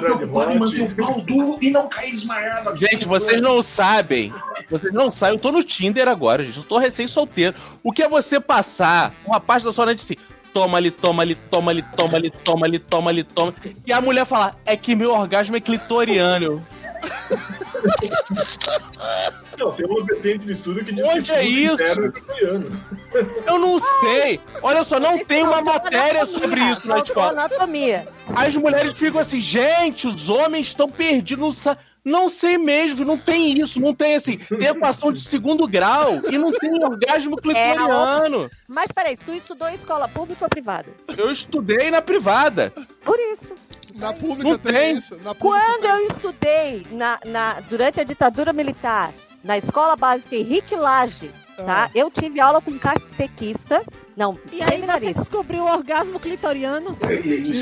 preocupado 0.00 0.52
em 0.52 0.58
manter 0.58 0.82
o 0.82 0.90
pau 0.94 1.20
duro 1.20 1.58
e 1.62 1.70
não 1.70 1.88
cair 1.88 2.10
desmaiado 2.10 2.70
aqui. 2.70 2.86
Gente, 2.86 3.06
vocês 3.06 3.40
não 3.40 3.62
sabem. 3.62 4.32
Vocês 4.68 4.92
não 4.92 5.10
sabem. 5.10 5.36
Eu 5.36 5.40
tô 5.40 5.52
no 5.52 5.62
Tinder 5.62 6.08
agora, 6.08 6.44
gente. 6.44 6.58
Eu 6.58 6.64
tô 6.64 6.78
recém-solteiro. 6.78 7.56
O 7.82 7.92
que 7.92 8.02
é 8.02 8.08
você 8.08 8.40
passar 8.40 9.14
uma 9.24 9.40
parte 9.40 9.64
da 9.64 9.72
sua 9.72 9.86
noite 9.86 10.00
assim? 10.00 10.16
Toma 10.52 10.76
ali, 10.76 10.90
toma 10.90 11.22
ali, 11.22 11.34
toma 11.34 11.70
ali, 11.70 11.82
toma 11.96 12.18
ali, 12.18 12.30
toma 12.30 12.66
ali, 12.66 12.78
toma 12.78 13.10
ali, 13.10 13.24
toma. 13.24 13.54
E 13.86 13.92
a 13.92 14.00
mulher 14.00 14.26
fala: 14.26 14.56
é 14.66 14.76
que 14.76 14.94
meu 14.94 15.12
orgasmo 15.12 15.56
é 15.56 15.60
clitoriano. 15.60 16.64
Não, 19.58 19.72
tem 19.72 19.86
uma 19.86 20.04
vertente 20.04 20.46
de 20.46 20.52
estudo 20.52 20.84
que 20.84 20.92
diz 20.92 21.04
Onde 21.06 21.22
que 21.22 21.32
é 21.32 21.44
isso? 21.44 21.82
é. 21.82 23.46
Eu 23.46 23.58
não 23.58 23.78
sei. 23.78 24.40
Olha 24.62 24.82
só, 24.84 24.98
não 24.98 25.18
tem 25.24 25.42
uma 25.42 25.60
matéria 25.60 26.24
sobre 26.24 26.60
isso 26.60 26.86
na 26.88 26.98
escola. 26.98 27.32
anatomia. 27.32 28.06
As 28.34 28.56
mulheres 28.56 28.94
ficam 28.94 29.20
assim, 29.20 29.40
gente, 29.40 30.06
os 30.06 30.28
homens 30.28 30.68
estão 30.68 30.88
perdidos. 30.88 31.64
Não, 32.04 32.28
sei 32.28 32.58
mesmo, 32.58 33.04
não 33.04 33.16
tem 33.16 33.60
isso, 33.60 33.80
não 33.80 33.94
tem 33.94 34.16
assim, 34.16 34.36
tem 34.36 34.66
equação 34.68 35.12
de 35.12 35.20
segundo 35.20 35.68
grau 35.68 36.14
e 36.28 36.36
não 36.36 36.50
tem 36.50 36.72
orgasmo 36.82 37.36
clitoriano. 37.40 38.50
Mas 38.66 38.90
peraí, 38.90 39.16
tu 39.16 39.32
estudou 39.32 39.68
em 39.68 39.74
escola 39.74 40.08
pública 40.08 40.44
ou 40.44 40.48
privada? 40.48 40.88
Eu 41.16 41.30
estudei 41.30 41.92
na 41.92 42.02
privada. 42.02 42.72
Por 43.04 43.16
isso. 43.20 43.54
Na 43.96 44.12
pública 44.12 44.42
Não 44.50 44.58
tem, 44.58 44.72
tem. 44.72 44.98
isso. 44.98 45.18
Na 45.22 45.34
Quando 45.34 45.84
eu 45.84 46.06
estudei 46.08 46.86
na, 46.90 47.18
na- 47.26 47.60
durante 47.68 48.00
a 48.00 48.04
ditadura 48.04 48.52
militar, 48.52 49.12
na 49.42 49.58
escola 49.58 49.96
básica 49.96 50.36
Henrique 50.36 50.74
Lage, 50.76 51.30
tá? 51.56 51.90
Eu 51.94 52.10
tive 52.10 52.40
aula 52.40 52.60
com 52.60 52.70
um 52.70 52.78
catequista. 52.78 53.82
Não, 54.16 54.38
E 54.52 54.62
aí 54.62 54.82
você 54.82 55.12
descobriu 55.14 55.62
o 55.62 55.72
orgasmo 55.72 56.20
clitoriano? 56.20 56.96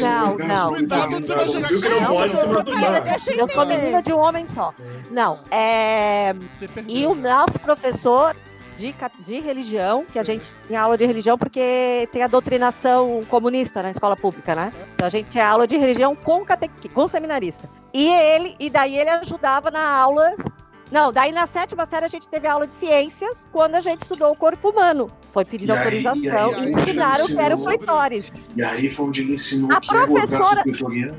Não, 0.00 0.36
não. 0.36 0.68
Cuidado 0.74 1.16
onde 1.16 1.26
você 1.26 1.34
vai 1.34 1.48
chegar 1.48 2.00
não 2.00 2.14
Não, 2.64 3.00
deixa 3.02 3.30
eu 3.32 3.48
sou 3.48 3.64
menina 3.66 4.02
de 4.02 4.12
um 4.12 4.18
homem 4.18 4.46
só. 4.54 4.74
Não, 5.10 5.38
é. 5.50 6.34
Você 6.52 6.66
perdeu. 6.66 6.96
E 6.96 7.06
o 7.06 7.14
nosso 7.14 7.58
professor 7.60 8.34
de, 8.80 8.94
de 9.20 9.40
religião, 9.40 10.04
que 10.04 10.18
a 10.18 10.22
gente 10.22 10.52
tinha 10.66 10.80
aula 10.80 10.96
de 10.96 11.04
religião 11.04 11.36
porque 11.36 12.08
tem 12.10 12.22
a 12.22 12.26
doutrinação 12.26 13.20
comunista 13.28 13.82
na 13.82 13.90
escola 13.90 14.16
pública, 14.16 14.54
né? 14.54 14.72
Então 14.94 15.06
a 15.06 15.10
gente 15.10 15.28
tinha 15.28 15.46
aula 15.46 15.66
de 15.66 15.76
religião 15.76 16.16
com, 16.16 16.44
catequi, 16.44 16.88
com 16.88 17.06
seminarista. 17.06 17.68
E 17.92 18.08
ele, 18.08 18.56
e 18.58 18.70
daí 18.70 18.96
ele 18.96 19.10
ajudava 19.10 19.70
na 19.70 19.86
aula. 19.86 20.34
Não, 20.90 21.12
daí 21.12 21.30
na 21.30 21.46
sétima 21.46 21.86
série 21.86 22.04
a 22.04 22.08
gente 22.08 22.26
teve 22.28 22.48
aula 22.48 22.66
de 22.66 22.72
ciências 22.74 23.46
quando 23.52 23.76
a 23.76 23.80
gente 23.80 24.02
estudou 24.02 24.32
o 24.32 24.36
corpo 24.36 24.70
humano. 24.70 25.10
Foi 25.32 25.44
pedindo 25.44 25.68
E 25.68 25.72
aí- 25.72 25.78
autorização 25.78 26.22
e 26.22 26.28
aí 26.30 26.50
e, 26.50 26.54
a 26.54 26.58
gente 26.58 26.80
ensinaram 26.80 27.24
o 27.24 27.28
que 27.28 27.38
era 27.38 27.54
o 27.54 27.64
clitóris. 27.64 28.26
E 28.56 28.62
aí 28.62 28.90
foi 28.90 29.06
onde 29.06 29.20
ele 29.20 29.34
ensinou 29.34 29.70
A 29.72 29.80
que 29.80 29.86
professora-. 29.88 30.64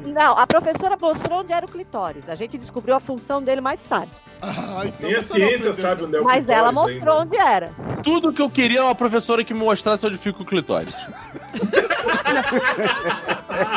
Não, 0.06 0.38
a 0.38 0.46
professora 0.46 0.98
mostrou 1.00 1.40
onde 1.40 1.54
era 1.54 1.66
o 1.66 1.70
clitóris. 1.70 2.28
A 2.28 2.36
gente 2.36 2.58
descobriu 2.58 2.96
a 2.96 3.00
função 3.00 3.42
dele 3.42 3.62
mais 3.62 3.80
tarde. 3.82 4.12
Ah, 4.42 4.82
então 4.86 5.10
Nem 5.10 5.16
a 5.20 5.24
ciência 5.24 5.74
sabe 5.74 6.04
onde 6.04 6.18
é 6.18 6.20
o 6.20 6.24
Mas 6.26 6.50
ela 6.50 6.70
clitóris 6.70 6.94
mostrou 6.96 7.20
ainda. 7.22 7.36
onde 7.36 7.38
era. 7.38 7.72
Tudo 8.04 8.34
que 8.34 8.42
eu 8.42 8.50
queria 8.50 8.80
é 8.80 8.84
uma 8.84 8.96
professora 8.96 9.44
que 9.44 9.54
me 9.54 9.60
mostrasse 9.62 10.06
onde 10.06 10.18
fica 10.18 10.42
o 10.42 10.46
clitóris. 10.46 10.94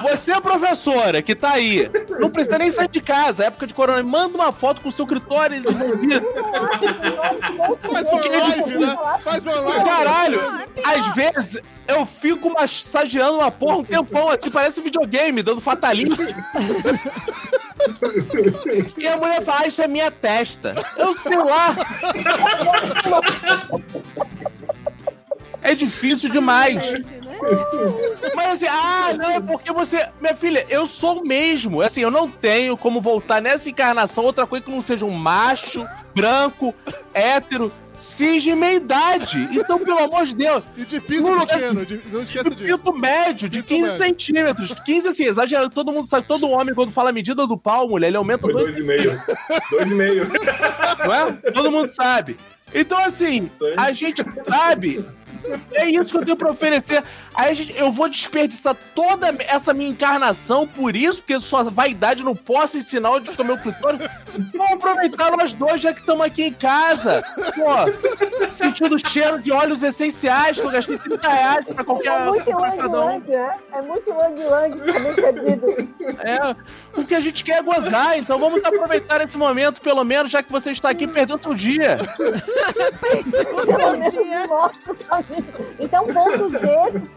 Você 0.03 0.33
é 0.33 0.41
professora 0.41 1.23
que 1.23 1.35
tá 1.35 1.53
aí, 1.53 1.91
não 2.19 2.31
precisa 2.31 2.59
nem 2.59 2.71
sair 2.71 2.89
de 2.89 3.01
casa, 3.01 3.45
época 3.45 3.67
de 3.67 3.75
corona, 3.75 4.03
manda 4.03 4.37
uma 4.37 4.53
foto 4.53 4.81
com 4.81 4.89
o 4.89 4.93
seu 4.93 5.07
clitóris 5.07 5.65
envolvido. 5.65 6.27
Faz 7.93 8.13
uma 8.13 8.27
live, 8.27 8.79
né? 8.79 8.97
Faz 9.23 9.47
uma 9.47 9.61
live. 9.61 9.85
Caralho, 9.85 10.41
às 10.85 11.15
vezes 11.15 11.63
eu 11.87 12.07
fico 12.07 12.51
massageando 12.51 13.39
uma 13.39 13.51
porra 13.51 13.77
um 13.77 13.85
tempão, 13.85 14.31
assim, 14.31 14.51
parece 14.51 14.81
videogame, 14.81 15.43
dando 15.43 15.61
fatalismo. 15.61 16.17
E 18.97 19.07
a 19.07 19.17
mulher 19.17 19.43
fala, 19.43 19.61
ah, 19.63 19.67
isso 19.67 19.83
é 19.83 19.89
minha 19.89 20.11
testa. 20.11 20.75
Eu 20.97 21.15
sei 21.15 21.37
lá. 21.37 21.75
É 25.61 25.75
difícil 25.75 26.31
demais. 26.31 26.83
Mas 28.35 28.53
assim, 28.53 28.67
ah, 28.69 29.13
não, 29.17 29.31
é 29.31 29.41
porque 29.41 29.73
você. 29.73 30.09
Minha 30.21 30.35
filha, 30.35 30.67
eu 30.69 30.87
sou 30.87 31.21
o 31.21 31.27
mesmo. 31.27 31.83
Assim, 31.83 32.03
eu 32.03 32.11
não 32.11 32.31
tenho 32.31 32.77
como 32.77 33.01
voltar 33.01 33.41
nessa 33.41 33.69
encarnação 33.71 34.25
outra 34.25 34.47
coisa 34.47 34.65
que 34.65 34.71
não 34.71 34.83
seja 34.83 35.05
um 35.05 35.11
macho, 35.11 35.87
branco, 36.15 36.75
hétero, 37.13 37.73
cis 37.99 38.43
de 38.43 38.55
meia 38.55 38.77
idade. 38.77 39.49
Então, 39.53 39.79
pelo 39.79 39.99
amor 39.99 40.25
de 40.27 40.35
Deus, 40.35 40.63
E 40.77 40.85
de 40.85 41.01
pinto 41.01 41.23
Não, 41.23 41.37
não, 41.37 41.47
pequeno, 41.47 41.87
de- 41.87 42.01
não 42.13 42.21
esqueça 42.21 42.51
de 42.51 42.57
disso. 42.57 42.79
pinto 42.79 42.93
médio, 42.93 43.49
de 43.49 43.59
Pinto 43.59 43.69
15 43.69 43.83
médio. 43.83 43.99
centímetros. 44.07 44.75
15, 44.85 45.09
assim, 45.09 45.25
exagerando. 45.25 45.71
Todo 45.71 45.93
mundo 45.93 46.07
sabe, 46.09 46.27
todo 46.27 46.49
homem, 46.51 46.75
quando 46.75 46.91
fala 46.93 47.11
a 47.11 47.13
medida 47.13 47.47
do 47.47 47.57
pau, 47.57 47.89
mulher, 47.89 48.09
ele 48.09 48.17
aumenta 48.17 48.43
Foi 48.43 48.53
dois 48.53 48.67
dois 48.69 48.79
e 48.79 48.83
meio. 48.83 49.21
Dois 49.71 49.91
e 49.91 49.95
meio. 49.95 50.29
não 51.05 51.15
é? 51.15 51.33
Todo 51.53 51.71
mundo 51.71 51.89
sabe. 51.89 52.37
Então, 52.75 52.99
assim, 52.99 53.51
a 53.77 53.93
gente 53.93 54.25
sabe. 54.47 55.05
É 55.73 55.87
isso 55.87 56.11
que 56.11 56.19
eu 56.19 56.25
tenho 56.25 56.37
pra 56.37 56.51
oferecer. 56.51 57.03
Aí 57.35 57.55
gente, 57.55 57.77
eu 57.77 57.91
vou 57.91 58.09
desperdiçar 58.09 58.77
toda 58.95 59.35
essa 59.49 59.75
minha 59.75 59.91
encarnação 59.91 60.67
por 60.67 60.95
isso, 60.95 61.19
porque 61.21 61.39
sua 61.41 61.65
vaidade 61.65 62.23
não 62.23 62.35
possa 62.35 62.79
ensinar 62.79 63.11
onde 63.11 63.31
fica 63.31 63.43
meu 63.43 63.59
clitóris. 63.59 64.01
Vamos 64.55 64.73
aproveitar 64.73 65.37
nós 65.37 65.53
dois, 65.55 65.81
já 65.81 65.93
que 65.93 66.01
estamos 66.01 66.25
aqui 66.25 66.45
em 66.45 66.53
casa. 66.53 67.23
Pô, 67.55 68.49
sentindo 68.51 68.95
o 68.95 69.09
cheiro 69.09 69.41
de 69.41 69.51
óleos 69.53 69.83
essenciais, 69.83 70.59
que 70.59 70.67
eu 70.67 70.71
gastei 70.71 70.99
30 70.99 71.29
reais 71.29 71.67
pra 71.67 71.85
qualquer 71.85 72.13
É 72.21 72.25
muito 72.27 72.45
pra 72.45 72.77
cada 72.77 73.01
um. 73.07 73.19
né? 73.21 73.53
É 73.73 73.83
muito 73.83 74.15
lang-lang, 74.15 74.77
tá. 74.79 74.95
É, 76.25 76.57
o 77.01 77.05
que 77.05 77.15
a 77.15 77.21
gente 77.21 77.43
quer 77.45 77.59
é 77.59 77.63
gozar, 77.63 78.19
então 78.19 78.39
vamos 78.39 78.63
aproveitar 78.65 79.21
esse 79.23 79.37
momento, 79.37 79.81
pelo 79.81 80.05
menos, 80.05 80.31
já 80.31 80.43
que 80.43 80.53
você 80.53 80.71
está 80.71 80.91
aqui, 80.91 81.07
perdeu 81.07 81.37
seu 81.39 81.55
dia. 81.55 81.99
Menos 83.65 84.49
mostra 84.49 84.95
pra 84.95 85.19
mim. 85.19 85.34
Então, 85.79 86.07
ponto 86.07 86.49
G, 86.51 86.59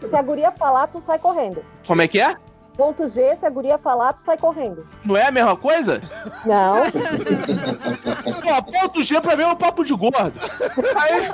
se 0.08 0.16
a 0.16 0.22
guria 0.22 0.52
falar, 0.52 0.86
tu 0.88 1.00
sai 1.00 1.18
correndo. 1.18 1.62
Como 1.86 2.02
é 2.02 2.08
que 2.08 2.20
é? 2.20 2.34
Ponto 2.76 3.06
G, 3.08 3.36
se 3.36 3.44
a 3.44 3.50
guria 3.50 3.76
falar, 3.78 4.12
tu 4.12 4.24
sai 4.24 4.36
correndo. 4.38 4.86
Não 5.04 5.16
é 5.16 5.26
a 5.26 5.30
mesma 5.32 5.56
coisa? 5.56 6.00
Não. 6.46 6.82
Pô, 8.40 8.62
ponto 8.72 9.02
G 9.02 9.20
pra 9.20 9.36
mim 9.36 9.42
é 9.42 9.48
um 9.48 9.56
papo 9.56 9.84
de 9.84 9.94
gordo. 9.94 10.34
Aí, 10.96 11.28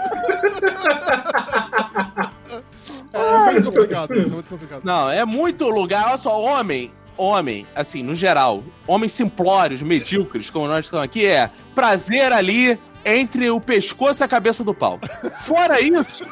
É 3.12 3.52
muito 3.52 3.64
complicado, 3.66 4.14
isso 4.14 4.32
é 4.32 4.34
muito 4.34 4.48
complicado. 4.48 4.80
Não, 4.84 5.10
é 5.10 5.24
muito 5.24 5.68
lugar. 5.68 6.06
Olha 6.08 6.16
só, 6.16 6.40
homem, 6.40 6.90
homem, 7.16 7.66
assim, 7.74 8.02
no 8.02 8.14
geral, 8.14 8.62
homens 8.86 9.12
simplórios, 9.12 9.82
medíocres, 9.82 10.50
como 10.50 10.66
nós 10.66 10.86
estamos 10.86 11.04
aqui, 11.04 11.26
é 11.26 11.50
prazer 11.74 12.32
ali 12.32 12.78
entre 13.04 13.50
o 13.50 13.60
pescoço 13.60 14.22
e 14.22 14.24
a 14.24 14.28
cabeça 14.28 14.62
do 14.64 14.72
pau. 14.74 14.98
Fora 15.40 15.80
isso, 15.80 16.24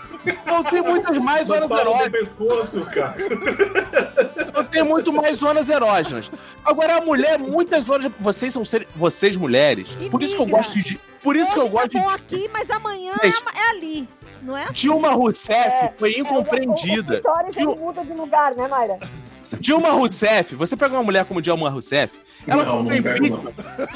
não 0.47 0.63
tem 0.65 0.81
muitas 0.83 1.19
mais 1.19 1.49
Mas 1.49 1.61
zonas 1.61 1.79
erógenas. 1.81 2.11
pescoço, 2.11 2.87
cara. 2.87 3.17
Não 4.55 4.65
tem 4.65 4.83
muito 4.83 5.13
mais 5.13 5.39
zonas 5.39 5.69
erógenas. 5.69 6.31
Agora, 6.65 6.97
a 6.97 7.01
mulher, 7.01 7.39
muitas 7.39 7.85
zonas. 7.87 8.11
Vocês 8.21 8.53
são 8.53 8.65
seres. 8.65 8.87
Vocês, 8.95 9.37
mulheres. 9.37 9.89
Por 10.11 10.23
isso 10.23 10.37
que 10.37 10.43
eu 10.43 10.47
gosto 10.47 10.79
de. 10.81 11.01
Por 11.23 11.37
isso 11.37 11.53
que 11.53 11.59
eu 11.59 11.65
Hoje 11.65 11.73
gosto 11.73 11.91
tá 11.93 11.99
de. 11.99 12.05
bom 12.05 12.11
aqui, 12.11 12.51
mas 12.53 12.71
amanhã 12.71 13.13
Gente. 13.23 13.43
é, 13.55 13.59
é 13.61 13.71
ali. 13.71 14.09
Não 14.43 14.57
é 14.57 14.65
assim? 14.65 14.73
Dilma 14.73 15.11
Rousseff 15.11 15.57
É, 15.85 15.93
foi 15.97 16.19
incompreendida. 16.19 17.23
O, 17.25 17.61
o, 17.69 17.73
o 17.75 17.79
muda 17.79 18.05
de 18.05 18.13
lugar, 18.13 18.55
né, 18.57 18.67
Mayra? 18.67 18.99
Dilma 19.61 19.91
Rousseff, 19.93 20.55
você 20.55 20.77
pega 20.77 20.95
uma 20.95 21.03
mulher 21.03 21.25
como 21.25 21.41
Dilma 21.43 21.69
Rousseff, 21.71 22.13
ela 22.47 22.65
Não, 22.65 22.83
não 22.83 22.91
pego, 22.91 23.09
impeachment. 23.09 23.53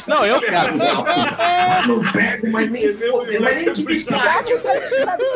Não, 0.06 0.24
eu 0.24 0.40
quero. 0.40 0.76
Não 1.88 2.12
pego, 2.12 2.50
mas 2.52 2.70
nem 2.70 2.94
foder, 2.94 3.40
mas 3.40 3.64
nem 3.64 3.74
que 3.74 3.82
brincar. 3.82 4.44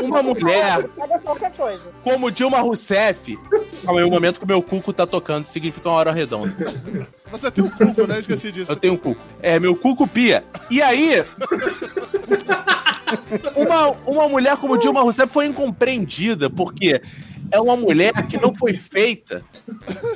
Uma 0.03 0.23
mulher 0.23 0.85
Pega 0.89 1.19
qualquer 1.19 1.53
coisa. 1.53 1.83
como 2.05 2.31
Dilma 2.31 2.59
Rousseff. 2.61 3.39
Calma 3.85 4.01
aí, 4.01 4.07
o 4.07 4.11
momento 4.11 4.39
que 4.39 4.45
o 4.45 4.49
meu 4.49 4.63
cuco 4.63 4.93
tá 4.93 5.07
tocando 5.07 5.45
significa 5.45 5.89
uma 5.89 5.97
hora 5.97 6.13
redonda. 6.13 6.55
Você 7.31 7.51
tem 7.51 7.65
um 7.65 7.71
cuco, 7.71 8.07
né? 8.07 8.19
Esqueci 8.21 8.53
disso. 8.53 8.71
Eu 8.71 8.77
tenho 8.77 8.95
um 8.95 8.97
cuco. 8.99 9.21
É, 9.43 9.59
meu 9.59 9.75
cuco 9.75 10.07
pia. 10.07 10.45
E 10.71 10.81
aí. 10.83 11.25
Uma, 13.57 13.89
uma 14.07 14.29
mulher 14.29 14.57
como 14.57 14.79
Dilma 14.79 15.01
Rousseff 15.03 15.33
foi 15.33 15.47
incompreendida, 15.47 16.49
porque 16.49 17.01
é 17.51 17.61
uma 17.61 17.77
mulher 17.77 18.13
que 18.27 18.39
não 18.39 18.55
foi 18.55 18.75
feita 18.75 19.45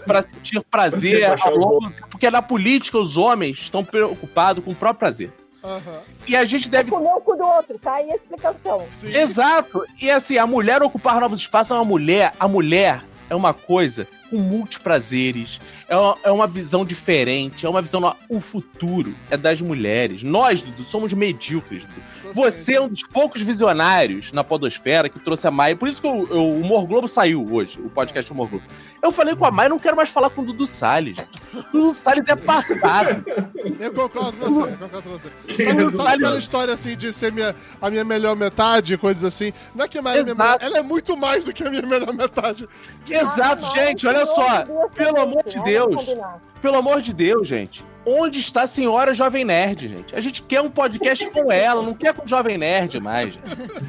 para 0.07 0.23
sentir 0.23 0.61
prazer 0.71 1.35
ao 1.41 1.57
longo. 1.57 1.93
Porque 2.11 2.31
na 2.31 2.43
política 2.43 2.99
os 2.99 3.17
homens 3.17 3.59
estão 3.59 3.85
preocupados 3.85 4.65
com 4.65 4.71
o 4.71 4.75
próprio 4.75 4.99
prazer. 4.99 5.33
Aham. 5.63 6.01
E 6.27 6.37
a 6.37 6.45
gente 6.45 6.69
deve 6.69 6.91
Comer 6.91 7.15
o 7.15 7.21
cu 7.21 7.37
do 7.37 7.45
outro, 7.45 7.79
tá 7.79 7.95
aí 7.95 8.11
a 8.11 8.17
explicação. 8.17 8.85
Sim. 8.87 9.15
Exato. 9.15 9.85
E 10.01 10.11
assim, 10.11 10.37
a 10.37 10.47
mulher 10.47 10.83
ocupar 10.83 11.19
novos 11.21 11.41
espaços 11.41 11.71
é 11.71 11.75
uma 11.75 11.85
mulher. 11.85 12.33
A 12.39 12.47
mulher 12.47 13.03
é 13.35 13.37
uma 13.39 13.53
coisa 13.55 14.07
com 14.31 14.39
multiprazeres. 14.39 15.61
É 15.89 15.97
uma, 15.97 16.17
é 16.25 16.31
uma 16.31 16.47
visão 16.47 16.85
diferente. 16.85 17.67
É 17.67 17.69
uma 17.69 17.83
visão. 17.83 18.01
no- 18.01 18.15
O 18.29 18.41
futuro 18.41 19.15
é 19.31 19.37
das 19.37 19.61
mulheres. 19.61 20.23
Nós, 20.23 20.63
Dudu, 20.63 20.85
somos 20.85 21.13
medíocres, 21.13 21.85
Dudu. 21.85 22.03
Você 22.35 22.75
é 22.75 22.81
um 22.81 22.89
dos 22.89 23.03
poucos 23.05 23.43
visionários 23.43 24.33
na 24.33 24.43
Podosfera 24.43 25.09
que 25.09 25.19
trouxe 25.21 25.47
a 25.47 25.51
Maia. 25.51 25.77
Por 25.77 25.89
isso 25.89 26.01
que 26.01 26.09
o, 26.09 26.11
o 26.33 26.61
Humor 26.61 26.85
Globo 26.87 27.07
saiu 27.07 27.47
hoje, 27.53 27.79
o 27.81 27.89
podcast 27.89 28.31
Humor 28.33 28.49
Globo. 28.49 28.65
Eu 29.01 29.13
falei 29.13 29.37
com 29.37 29.45
a 29.45 29.51
Maia, 29.51 29.69
não 29.69 29.79
quero 29.79 29.95
mais 29.97 30.09
falar 30.09 30.31
com 30.31 30.41
o 30.43 30.45
Dudu 30.47 30.67
Salles. 30.67 31.19
Dudu 31.73 31.95
Salles 31.95 32.27
é 32.29 32.35
passado. 32.35 32.75
Eu 33.79 33.93
concordo 33.93 34.37
com 34.39 34.47
você, 34.51 34.73
eu 34.73 34.79
concordo 34.79 35.03
com 35.03 35.11
você. 35.11 35.29
Sabe, 35.65 35.91
sabe 35.93 36.09
aquela 36.15 36.39
história 36.39 36.75
assim 36.75 36.97
de 36.97 37.13
ser 37.13 37.31
minha, 37.31 37.55
a 37.81 37.91
minha 37.91 38.05
melhor 38.05 38.35
metade, 38.35 38.97
coisas 38.97 39.23
assim? 39.23 39.53
Não 39.75 39.85
é 39.85 39.89
que 39.89 39.99
a 39.99 40.03
Maria 40.03 40.23
é 40.23 40.25
minha 40.25 40.35
melhor, 40.35 40.59
ela 40.61 40.79
é 40.79 40.83
muito 40.83 41.17
mais 41.17 41.45
do 41.45 41.53
que 41.53 41.63
a 41.63 41.71
minha 41.71 41.83
melhor 41.83 42.13
metade. 42.15 42.67
Exato, 43.25 43.71
gente, 43.73 44.07
olha 44.07 44.25
só. 44.27 44.65
Pelo 44.95 45.21
amor 45.21 45.43
de 45.45 45.61
Deus. 45.63 46.07
Pelo 46.61 46.77
amor 46.77 47.01
de 47.03 47.13
Deus, 47.13 47.47
gente. 47.49 47.85
Onde 48.07 48.39
está 48.39 48.63
a 48.63 48.67
senhora 48.67 49.15
Jovem 49.15 49.45
Nerd, 49.47 49.89
gente? 49.89 50.15
A 50.15 50.21
gente 50.21 50.43
quer 50.43 50.61
um 50.61 50.69
podcast 50.71 51.29
com 51.31 51.51
ela, 51.51 51.83
não 51.83 51.95
quer 51.95 52.13
com 52.13 52.25
o 52.27 52.29
Jovem 52.29 52.59
Nerd 52.59 53.01
mais. 53.01 53.33
gente. 53.35 53.43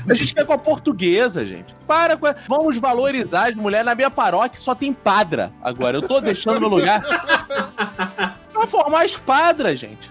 A 0.09 0.13
gente 0.13 0.33
quer 0.33 0.45
com 0.45 0.53
a 0.53 0.57
portuguesa, 0.57 1.45
gente. 1.45 1.75
Para 1.85 2.15
com. 2.15 2.25
a- 2.25 2.35
Vamos 2.47 2.77
valorizar 2.77 3.49
as 3.49 3.55
mulheres. 3.55 3.85
Na 3.85 3.93
minha 3.93 4.09
paróquia 4.09 4.57
só 4.59 4.73
tem 4.73 4.93
padra 4.93 5.51
agora. 5.61 5.97
Eu 5.97 6.01
tô 6.07 6.21
deixando 6.21 6.61
meu 6.61 6.69
lugar. 6.69 7.03
Pra 8.55 8.67
formar 8.67 9.03
as 9.03 9.15
padras, 9.17 9.77
gente. 9.79 10.09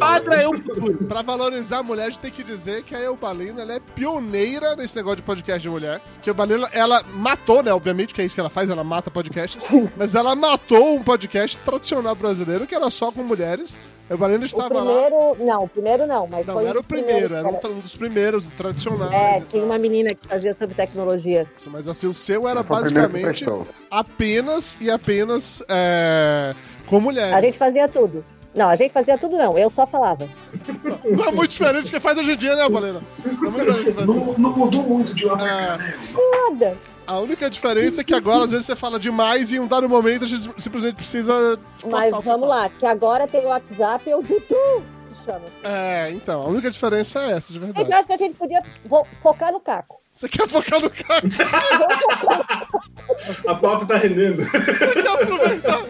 Padra 0.00 0.34
é 0.42 0.48
o 0.48 0.56
futuro. 0.56 1.04
Pra 1.06 1.22
valorizar 1.22 1.78
a 1.78 1.82
mulher, 1.82 2.06
a 2.06 2.10
gente 2.10 2.20
tem 2.20 2.30
que 2.30 2.42
dizer 2.42 2.82
que 2.82 2.94
a 2.94 2.98
Eubalina 3.00 3.62
ela 3.62 3.74
é 3.74 3.80
pioneira 3.80 4.74
nesse 4.74 4.96
negócio 4.96 5.16
de 5.18 5.22
podcast 5.22 5.62
de 5.62 5.68
mulher. 5.70 6.00
Que 6.22 6.28
a 6.28 6.32
Eubalina, 6.32 6.68
ela 6.72 7.02
matou, 7.14 7.62
né? 7.62 7.72
Obviamente, 7.72 8.12
que 8.12 8.20
é 8.20 8.24
isso 8.24 8.34
que 8.34 8.40
ela 8.40 8.50
faz, 8.50 8.68
ela 8.68 8.82
mata 8.82 9.10
podcasts. 9.10 9.64
mas 9.96 10.14
ela 10.14 10.34
matou 10.34 10.96
um 10.96 11.02
podcast 11.04 11.56
tradicional 11.60 12.14
brasileiro 12.16 12.66
que 12.66 12.74
era 12.74 12.90
só 12.90 13.12
com 13.12 13.22
mulheres. 13.22 13.76
A 14.10 14.12
Eubalina 14.12 14.42
O 14.42 14.46
estava 14.46 14.82
lá. 14.82 15.02
primeiro, 15.02 15.36
não, 15.44 15.64
o 15.64 15.68
primeiro 15.68 16.06
não, 16.06 16.26
mas 16.26 16.44
Não, 16.46 16.54
foi 16.54 16.66
era 16.66 16.76
um 16.78 16.80
o 16.82 16.84
primeiro, 16.84 17.28
dos 17.30 17.38
era 17.38 17.48
um, 17.48 17.76
um 17.76 17.78
dos 17.80 17.96
primeiros, 17.96 18.46
tradicionais. 18.48 19.12
É, 19.12 19.40
tinha 19.40 19.64
uma 19.64 19.78
menina 19.78 20.10
que 20.14 20.28
fazia 20.28 20.52
sobre 20.54 20.74
tecnologia. 20.74 21.46
Isso, 21.56 21.70
Mas 21.70 21.88
assim, 21.88 22.06
o 22.06 22.12
seu 22.12 22.46
era 22.46 22.60
o 22.60 22.64
primeiro 22.64 22.90
basicamente 22.92 23.46
apenas 23.90 24.76
e 24.80 24.90
apenas 24.90 25.62
é, 25.68 26.54
com 26.86 27.00
mulheres. 27.00 27.34
A 27.34 27.40
gente 27.40 27.58
fazia 27.58 27.88
tudo. 27.88 28.24
Não, 28.54 28.68
a 28.68 28.76
gente 28.76 28.92
fazia 28.92 29.18
tudo 29.18 29.36
não, 29.36 29.58
eu 29.58 29.68
só 29.68 29.84
falava. 29.84 30.28
Não 31.04 31.24
é 31.24 31.32
muito 31.32 31.50
diferente 31.50 31.86
do 31.86 31.90
que 31.90 31.98
faz 31.98 32.16
hoje 32.16 32.32
em 32.32 32.36
dia, 32.36 32.54
né, 32.54 32.68
Balena? 32.68 33.02
Não 33.24 33.60
é. 33.60 33.64
Não, 34.06 34.34
não 34.38 34.56
mudou 34.56 34.84
muito 34.84 35.12
de 35.12 35.26
uma 35.26 35.36
cá, 35.36 35.76
né? 35.76 35.94
Nada. 36.50 36.78
A 37.06 37.18
única 37.18 37.50
diferença 37.50 38.00
é 38.00 38.04
que 38.04 38.14
agora, 38.14 38.44
às 38.44 38.52
vezes, 38.52 38.64
você 38.66 38.76
fala 38.76 38.98
demais 38.98 39.50
e 39.50 39.56
em 39.56 39.60
um 39.60 39.66
dado 39.66 39.88
momento 39.88 40.24
a 40.24 40.28
gente 40.28 40.48
simplesmente 40.56 40.94
precisa. 40.94 41.58
Mas 41.84 42.14
vamos 42.24 42.48
lá, 42.48 42.68
que 42.68 42.86
agora 42.86 43.26
tem 43.26 43.44
o 43.44 43.48
WhatsApp 43.48 44.08
e 44.08 44.14
o 44.14 44.22
Dudu, 44.22 44.84
que 45.10 45.24
chama. 45.24 45.42
É, 45.64 46.10
então, 46.12 46.40
a 46.42 46.46
única 46.46 46.70
diferença 46.70 47.24
é 47.24 47.32
essa, 47.32 47.52
de 47.52 47.58
Eu 47.58 47.66
verdade. 47.66 47.92
acho 47.92 48.06
que 48.06 48.12
a 48.14 48.16
gente 48.16 48.36
podia 48.36 48.62
focar 49.20 49.50
no 49.52 49.58
Caco. 49.60 49.96
Você 50.12 50.28
quer 50.28 50.46
focar 50.46 50.80
no 50.80 50.88
cara, 50.88 51.22
A 53.48 53.54
pauta 53.56 53.84
tá 53.84 53.96
rendendo. 53.96 54.44
você 54.44 54.94
quer 55.02 55.08
aproveitar. 55.08 55.82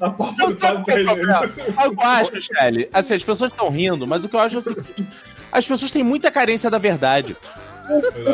A 0.00 0.08
Não 0.38 0.50
sabe 0.50 0.90
é 0.90 1.00
o 1.02 1.06
tá 1.06 1.14
problema? 1.14 1.40
rendendo. 1.40 1.74
Eu 1.84 2.00
acho, 2.00 2.40
Shelly. 2.40 2.88
Assim, 2.92 3.14
as 3.14 3.22
pessoas 3.24 3.50
estão 3.52 3.68
rindo, 3.68 4.06
mas 4.06 4.24
o 4.24 4.28
que 4.28 4.36
eu 4.36 4.40
acho 4.40 4.56
é 4.56 4.58
o 4.58 4.62
seguinte: 4.62 5.06
as 5.50 5.66
pessoas 5.66 5.90
têm 5.90 6.02
muita 6.02 6.30
carência 6.30 6.70
da 6.70 6.78
verdade. 6.78 7.36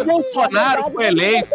O 0.01 0.05
Bolsonaro 0.05 0.91
foi 0.93 1.07
eleito. 1.07 1.49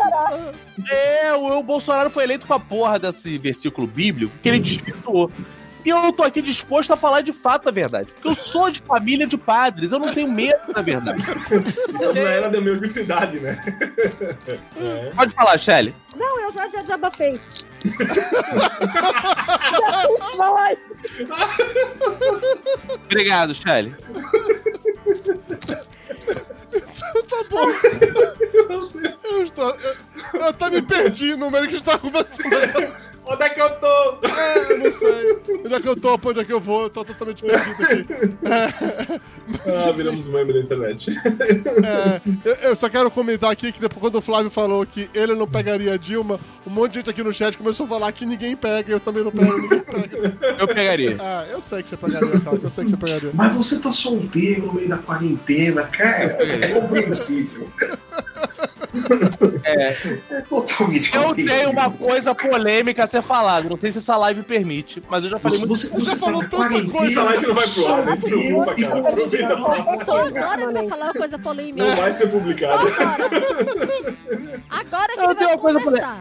É, 0.89 1.34
o, 1.34 1.59
o 1.59 1.63
Bolsonaro 1.63 2.09
foi 2.09 2.23
eleito 2.23 2.45
com 2.47 2.53
a 2.53 2.59
porra 2.59 2.97
desse 2.97 3.38
versículo 3.38 3.85
bíblico 3.88 4.34
que 4.41 4.49
ele 4.49 4.59
desvirtuou. 4.59 5.31
E 5.85 5.89
eu 5.89 6.14
tô 6.14 6.23
aqui 6.23 6.41
disposto 6.41 6.91
a 6.91 6.95
falar 6.95 7.22
de 7.22 7.34
fato 7.34 7.68
a 7.68 7.72
verdade. 7.72 8.14
Porque 8.14 8.27
eu 8.27 8.35
sou 8.35 8.69
de 8.72 8.80
família 8.80 9.27
de 9.27 9.38
padres, 9.38 9.91
eu 9.91 9.99
não 9.99 10.14
tenho 10.14 10.31
medo 10.31 10.73
da 10.73 10.81
verdade. 10.81 11.22
Na 12.14 12.19
era 12.22 12.49
da 12.49 12.61
mediocridade, 12.61 13.39
né? 13.39 13.61
É. 14.77 15.11
Pode 15.15 15.34
falar, 15.34 15.57
Shelly. 15.57 15.93
Não, 16.15 16.39
eu 16.41 16.53
já, 16.53 16.69
já 16.69 16.81
desabafei. 16.81 17.39
já 17.84 18.03
fiz 20.01 20.34
uma 20.34 20.49
live. 20.51 20.81
Obrigado, 23.05 23.53
Shelly. 23.53 23.93
Tá 27.30 27.43
bom. 27.49 27.69
Eu 29.23 29.43
estou. 29.43 29.69
Eu, 29.69 29.95
eu 30.34 30.45
até 30.45 30.69
me 30.69 30.81
perdi 30.81 31.35
no 31.35 31.51
meio 31.51 31.64
que 31.64 31.69
a 31.69 31.73
gente 31.73 31.84
tá 31.84 31.97
conversando. 31.97 32.49
Onde 33.25 33.43
é 33.43 33.49
que 33.49 33.61
eu 33.61 33.69
tô? 33.79 34.27
É, 34.27 34.71
eu 34.73 34.77
não 34.79 34.91
sei. 34.91 35.41
Onde 35.65 35.73
é 35.73 35.79
que 35.79 35.87
eu 35.87 35.95
tô, 35.99 36.17
pra 36.17 36.29
onde 36.31 36.39
é 36.41 36.43
que 36.43 36.51
eu 36.53 36.59
vou? 36.59 36.83
Eu 36.83 36.89
tô 36.89 37.05
totalmente 37.05 37.41
perdido 37.43 37.83
aqui. 37.83 38.05
É, 38.43 39.19
mas, 39.47 39.67
Ah, 39.67 39.91
viramos 39.91 40.27
meme 40.27 40.53
da 40.53 40.59
internet. 40.59 41.09
É, 41.09 42.21
eu, 42.43 42.55
eu 42.69 42.75
só 42.75 42.89
quero 42.89 43.09
comentar 43.09 43.49
aqui 43.51 43.71
que 43.71 43.79
depois, 43.79 44.01
quando 44.01 44.15
o 44.15 44.21
Flávio 44.21 44.49
falou 44.51 44.85
que 44.85 45.09
ele 45.13 45.35
não 45.35 45.47
pegaria 45.47 45.93
a 45.93 45.97
Dilma, 45.97 46.39
um 46.67 46.69
monte 46.69 46.91
de 46.93 46.97
gente 46.99 47.09
aqui 47.09 47.23
no 47.23 47.31
chat 47.33 47.57
começou 47.57 47.85
a 47.85 47.89
falar 47.89 48.11
que 48.11 48.25
ninguém 48.25 48.55
pega, 48.55 48.91
eu 48.91 48.99
também 48.99 49.23
não 49.23 49.31
pego, 49.31 49.57
ninguém 49.57 49.79
pega. 49.79 50.37
Eu 50.59 50.67
pegaria. 50.67 51.17
Ah, 51.19 51.45
eu 51.49 51.61
sei 51.61 51.81
que 51.81 51.87
você 51.87 51.97
pegaria, 51.97 52.39
cara, 52.41 52.59
eu 52.61 52.69
sei 52.69 52.83
que 52.83 52.89
você 52.89 52.97
pegaria. 52.97 53.31
Mas 53.33 53.55
você 53.55 53.79
tá 53.79 53.89
solteiro 53.91 54.67
no 54.67 54.73
meio 54.73 54.89
da 54.89 54.97
quarentena, 54.97 55.83
cara. 55.83 56.37
É 56.43 56.67
compreensível. 56.79 57.67
É, 59.63 59.95
É 60.29 60.41
totalmente 60.41 61.15
eu 61.15 61.23
compreensível. 61.23 61.57
tenho 61.59 61.71
uma 61.71 61.89
coisa 61.91 62.35
polêmica 62.35 63.03
a 63.03 63.07
ser 63.07 63.21
falada. 63.21 63.67
Não 63.69 63.79
sei 63.79 63.91
se 63.91 63.97
essa 63.99 64.15
live 64.17 64.43
permite, 64.43 65.01
mas 65.09 65.23
eu 65.23 65.29
já 65.29 65.39
falei 65.39 65.59
Você, 65.59 65.65
muito. 65.65 65.79
você, 65.79 65.89
Você 65.89 66.11
você 66.11 66.15
falou 66.17 66.43
tá 66.43 66.57
na 66.59 66.69
tanta 66.69 66.91
coisa, 66.91 67.11
Essa 67.11 67.23
live 67.23 67.47
não 67.47 67.55
vai 67.55 67.67
pro 67.67 67.87
ar, 67.93 68.05
né? 68.05 68.15
Desculpa, 68.17 68.75
cara. 68.75 69.09
Aproveita. 69.09 70.05
Só 70.05 70.27
agora 70.27 70.61
ele 70.63 70.73
vai 70.73 70.87
falar 70.89 71.05
uma 71.05 71.13
coisa 71.13 71.39
polêmica. 71.39 71.85
Não 71.85 71.95
vai 71.95 72.13
ser 72.13 72.27
publicado. 72.27 72.87
agora. 72.87 73.29
Agora 74.69 75.13
que 75.13 75.19
Eu 75.19 75.25
ele 75.25 75.35
tenho 75.35 75.47
vai 75.49 75.55
uma 75.55 75.57
coisa 75.57 75.79
começar. 75.81 76.19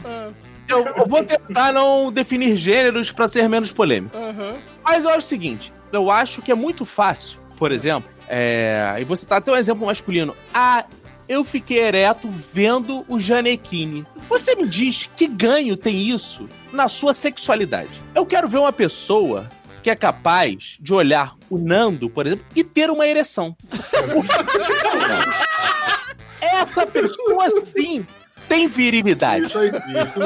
Eu, 0.68 0.86
eu 0.96 1.06
vou 1.06 1.24
tentar 1.24 1.72
não 1.72 2.12
definir 2.12 2.56
gêneros 2.56 3.10
pra 3.10 3.28
ser 3.28 3.48
menos 3.48 3.72
polêmico. 3.72 4.16
Aham. 4.16 4.54
Mas 4.84 5.04
eu 5.04 5.10
acho 5.10 5.18
o 5.18 5.22
seguinte: 5.22 5.72
eu 5.92 6.10
acho 6.10 6.40
que 6.40 6.50
é 6.52 6.54
muito 6.54 6.84
fácil, 6.86 7.38
por 7.56 7.72
exemplo, 7.72 8.10
é, 8.28 8.96
e 9.00 9.04
vou 9.04 9.16
citar 9.16 9.38
até 9.38 9.50
um 9.52 9.56
exemplo 9.56 9.86
masculino. 9.86 10.34
Ah, 10.54 10.84
eu 11.28 11.44
fiquei 11.44 11.78
ereto 11.78 12.28
vendo 12.30 13.04
o 13.08 13.18
Janequine. 13.18 14.06
Você 14.28 14.54
me 14.54 14.68
diz 14.68 15.08
que 15.14 15.26
ganho 15.26 15.76
tem 15.76 16.10
isso 16.10 16.48
na 16.72 16.88
sua 16.88 17.14
sexualidade? 17.14 18.02
Eu 18.14 18.26
quero 18.26 18.48
ver 18.48 18.58
uma 18.58 18.72
pessoa 18.72 19.48
que 19.82 19.90
é 19.90 19.96
capaz 19.96 20.76
de 20.80 20.94
olhar 20.94 21.34
o 21.50 21.58
Nando, 21.58 22.08
por 22.08 22.26
exemplo, 22.26 22.46
e 22.54 22.62
ter 22.62 22.90
uma 22.90 23.06
ereção. 23.06 23.56
Essa 26.40 26.86
pessoa 26.86 27.50
sim 27.60 28.06
tem 28.52 28.68
virilidade. 28.68 29.46
Isso 29.46 29.58
aí, 29.58 29.70
isso. 29.70 30.20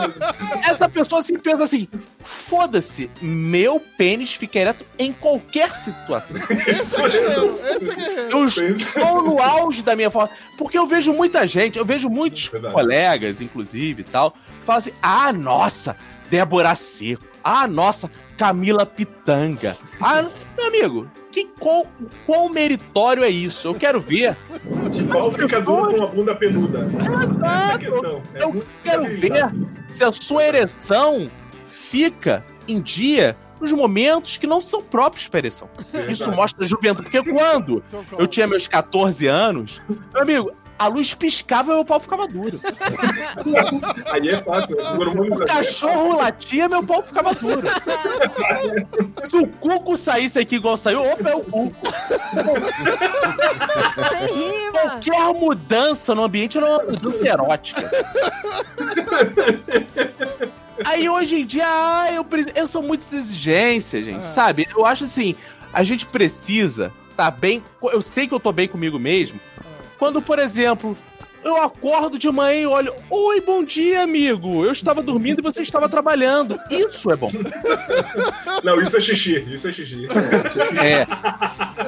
Essa 0.68 0.88
pessoa 0.88 1.20
assim 1.20 1.38
pensa 1.38 1.62
assim: 1.62 1.86
foda-se, 2.24 3.08
meu 3.22 3.78
pênis 3.78 4.34
fica 4.34 4.58
ereto 4.58 4.84
em 4.98 5.12
qualquer 5.12 5.70
situação. 5.70 6.36
Esse 6.66 7.00
é 7.00 7.08
guerreiro, 7.08 7.60
esse 7.64 7.90
é 7.90 7.94
guerreiro. 7.94 8.38
Eu 8.38 8.44
estou 8.46 9.22
no 9.22 9.40
auge 9.40 9.82
da 9.84 9.94
minha 9.94 10.10
forma. 10.10 10.28
Porque 10.58 10.76
eu 10.76 10.86
vejo 10.86 11.12
muita 11.12 11.46
gente, 11.46 11.78
eu 11.78 11.84
vejo 11.84 12.10
muitos 12.10 12.48
Verdade. 12.48 12.74
colegas, 12.74 13.40
inclusive 13.40 14.00
e 14.00 14.04
tal, 14.04 14.34
falam 14.64 14.78
assim: 14.78 14.92
ah, 15.00 15.32
nossa, 15.32 15.96
Débora 16.28 16.74
Seco. 16.74 17.24
Ah, 17.44 17.68
nossa, 17.68 18.10
Camila 18.36 18.84
Pitanga. 18.84 19.76
Ah, 20.00 20.24
meu 20.56 20.66
amigo, 20.66 21.10
que, 21.36 21.44
qual, 21.58 21.86
qual 22.24 22.48
meritório 22.48 23.22
é 23.22 23.28
isso? 23.28 23.68
Eu 23.68 23.74
quero 23.74 24.00
ver. 24.00 24.34
Qual 25.10 25.30
fica 25.30 25.60
duro 25.60 25.94
com 25.94 26.04
a 26.04 26.06
bunda 26.06 26.34
peluda? 26.34 26.90
É 26.90 27.22
Exato. 27.22 27.78
questão. 27.78 28.22
É 28.34 28.42
Eu 28.42 28.64
quero 28.82 29.04
ver 29.16 29.54
se 29.86 30.02
a 30.02 30.10
sua 30.10 30.44
ereção 30.44 31.30
fica 31.68 32.42
em 32.66 32.80
dia 32.80 33.36
nos 33.60 33.70
momentos 33.72 34.38
que 34.38 34.46
não 34.46 34.62
são 34.62 34.82
próprios 34.82 35.28
para 35.28 35.40
ereção. 35.40 35.68
Isso 36.08 36.30
mostra 36.32 36.64
a 36.64 36.68
juventude. 36.68 37.10
Porque 37.10 37.30
quando 37.30 37.82
eu 38.18 38.26
tinha 38.26 38.46
meus 38.46 38.66
14 38.66 39.26
anos, 39.26 39.82
meu 40.14 40.22
amigo, 40.22 40.52
a 40.78 40.86
luz 40.88 41.14
piscava 41.14 41.72
e 41.72 41.74
meu 41.74 41.84
pau 41.84 41.98
ficava 41.98 42.28
duro. 42.28 42.60
Aí 44.12 44.28
é 44.28 44.40
fácil, 44.42 44.76
hormônios 44.98 45.40
O 45.40 45.46
cachorro 45.46 46.16
latia, 46.16 46.68
meu 46.68 46.84
pau 46.84 47.02
ficava 47.02 47.34
duro. 47.34 47.66
Se 49.22 49.36
o 49.36 49.46
cuco 49.46 49.96
saísse 49.96 50.38
aqui 50.38 50.56
igual 50.56 50.76
saiu, 50.76 51.02
opa, 51.02 51.30
é 51.30 51.34
o 51.34 51.40
cuco. 51.40 51.76
Qualquer 54.72 55.34
mudança 55.34 56.14
no 56.14 56.24
ambiente 56.24 56.58
era 56.58 56.66
uma 56.66 56.82
mudança 56.84 57.28
erótica. 57.28 57.90
Aí 60.84 61.08
hoje 61.08 61.40
em 61.40 61.46
dia, 61.46 61.64
ah, 61.66 62.12
eu, 62.12 62.26
eu 62.54 62.66
sou 62.66 62.82
muitas 62.82 63.12
exigências, 63.12 64.04
gente, 64.04 64.18
Ah. 64.18 64.22
sabe? 64.22 64.68
Eu 64.76 64.84
acho 64.84 65.04
assim, 65.04 65.34
a 65.72 65.82
gente 65.82 66.06
precisa 66.06 66.92
tá 67.16 67.30
bem. 67.30 67.64
Eu 67.82 68.02
sei 68.02 68.28
que 68.28 68.34
eu 68.34 68.40
tô 68.40 68.52
bem 68.52 68.68
comigo 68.68 68.98
mesmo. 68.98 69.40
Quando, 69.98 70.20
por 70.20 70.38
exemplo, 70.38 70.96
eu 71.42 71.56
acordo 71.62 72.18
de 72.18 72.28
manhã 72.30 72.60
e 72.60 72.66
olho, 72.66 72.92
oi, 73.08 73.40
bom 73.40 73.62
dia, 73.64 74.02
amigo. 74.02 74.64
Eu 74.64 74.72
estava 74.72 75.00
dormindo 75.02 75.38
e 75.38 75.42
você 75.42 75.62
estava 75.62 75.88
trabalhando. 75.88 76.58
Isso 76.70 77.10
é 77.10 77.16
bom. 77.16 77.30
Não, 78.64 78.80
isso 78.80 78.96
é 78.96 79.00
xixi, 79.00 79.46
isso 79.48 79.68
é 79.68 79.72
xixi. 79.72 80.06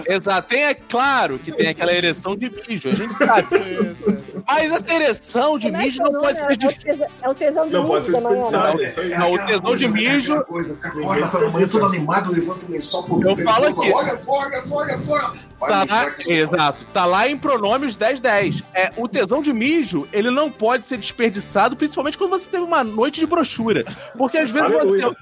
É. 0.06 0.14
Exato. 0.14 0.48
Tem, 0.48 0.62
é 0.64 0.74
claro 0.74 1.38
que 1.38 1.50
tem 1.50 1.68
aquela 1.68 1.92
ereção 1.92 2.36
de 2.36 2.50
mijo, 2.50 2.88
a 2.88 2.94
gente 2.94 3.12
sabe. 3.18 3.48
Sim, 3.50 3.94
sim, 3.96 4.18
sim. 4.22 4.42
Mas 4.46 4.70
essa 4.70 4.94
ereção 4.94 5.58
de 5.58 5.68
é 5.68 5.70
mijo 5.72 6.00
é 6.00 6.04
não 6.10 6.20
pode 6.20 6.40
nome? 6.40 6.56
ser 6.56 6.66
É 6.68 6.72
tesão- 6.92 7.06
É 7.22 7.28
o 7.28 7.34
tesão 7.34 7.66
de 7.66 7.72
Não 7.72 7.84
pode 7.84 8.10
mijo 8.10 8.20
ser 8.20 8.24
manhã, 8.28 8.40
né? 8.40 8.76
desperdiçado, 8.76 8.80
é 8.82 8.86
isso 8.86 9.00
o 9.34 9.46
tesão 9.46 9.76
de 9.76 9.88
mijo- 9.88 10.32
Aquela 10.32 10.44
coisa, 10.44 10.74
você 10.74 10.86
acorda 10.88 11.28
pela 11.28 11.50
manhã 11.50 11.66
todo 11.68 11.86
animado, 11.86 12.32
levanta 12.32 12.64
o 12.66 12.70
lençol 12.70 13.02
pro 13.04 13.28
Eu 13.28 13.36
falo 13.44 13.66
aqui. 13.66 13.92
Olha 13.92 14.16
só, 14.18 14.32
olha 14.32 14.60
só, 14.62 14.76
olha 14.76 14.96
só. 14.96 15.34
Tá 15.58 15.84
lá, 15.88 16.14
exato. 16.26 16.84
Tá 16.92 17.04
lá 17.04 17.28
em 17.28 17.36
pronômios 17.36 17.96
1010. 17.96 18.62
É, 18.72 18.92
o 18.96 19.08
tesão 19.08 19.42
de 19.42 19.52
mijo, 19.52 20.08
ele 20.12 20.30
não 20.30 20.50
pode 20.50 20.86
ser 20.86 20.96
desperdiçado, 20.96 21.76
principalmente 21.76 22.16
quando 22.16 22.30
você 22.30 22.48
teve 22.48 22.62
uma 22.62 22.84
noite 22.84 23.20
de 23.20 23.26
brochura. 23.26 23.84
Porque 24.16 24.38
às 24.38 24.50
vezes 24.50 24.72
Aleluia. 24.72 25.08
você. 25.08 25.16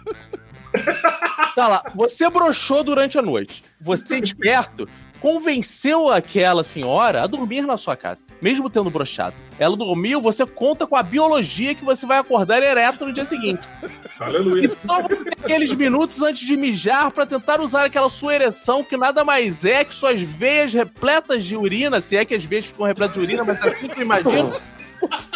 Tá 1.56 1.68
lá, 1.68 1.82
você 1.94 2.28
broxou 2.28 2.84
durante 2.84 3.18
a 3.18 3.22
noite. 3.22 3.64
Você, 3.80 4.18
esperto, 4.18 4.86
convenceu 5.20 6.10
aquela 6.10 6.62
senhora 6.62 7.22
a 7.22 7.26
dormir 7.26 7.62
na 7.62 7.76
sua 7.76 7.96
casa, 7.96 8.24
mesmo 8.40 8.70
tendo 8.70 8.90
brochado. 8.90 9.34
Ela 9.58 9.76
dormiu, 9.76 10.20
você 10.20 10.44
conta 10.44 10.86
com 10.86 10.96
a 10.96 11.02
biologia 11.02 11.74
que 11.74 11.84
você 11.84 12.04
vai 12.04 12.18
acordar 12.18 12.62
ereto 12.62 13.06
no 13.06 13.12
dia 13.12 13.24
seguinte. 13.24 13.66
Aleluia. 14.20 14.66
Então 14.66 15.02
você 15.02 15.24
tem 15.24 15.32
aqueles 15.42 15.72
minutos 15.74 16.22
antes 16.22 16.46
de 16.46 16.56
mijar 16.56 17.10
pra 17.10 17.26
tentar 17.26 17.60
usar 17.60 17.84
aquela 17.84 18.10
sua 18.10 18.34
ereção, 18.34 18.84
que 18.84 18.96
nada 18.96 19.24
mais 19.24 19.64
é 19.64 19.84
que 19.84 19.94
suas 19.94 20.20
veias 20.20 20.72
repletas 20.72 21.44
de 21.44 21.56
urina, 21.56 22.00
se 22.00 22.16
é 22.16 22.24
que 22.24 22.34
as 22.34 22.44
veias 22.44 22.66
ficam 22.66 22.86
repletas 22.86 23.14
de 23.14 23.20
urina, 23.20 23.44
mas 23.44 23.60
é 23.62 23.68
assim 23.68 23.88
que 23.88 24.00
eu 24.00 24.04
imagino. 24.04 24.54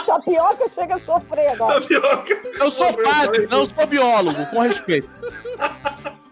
Tapioca 0.06 0.70
chega 0.74 0.96
a 0.96 1.00
sofrer 1.00 1.52
agora. 1.52 1.80
Tapioca. 1.80 2.40
Eu 2.58 2.70
sou 2.70 2.92
padre, 2.94 3.46
não 3.46 3.66
sou 3.66 3.86
biólogo, 3.86 4.44
com 4.46 4.60
respeito. 4.60 5.08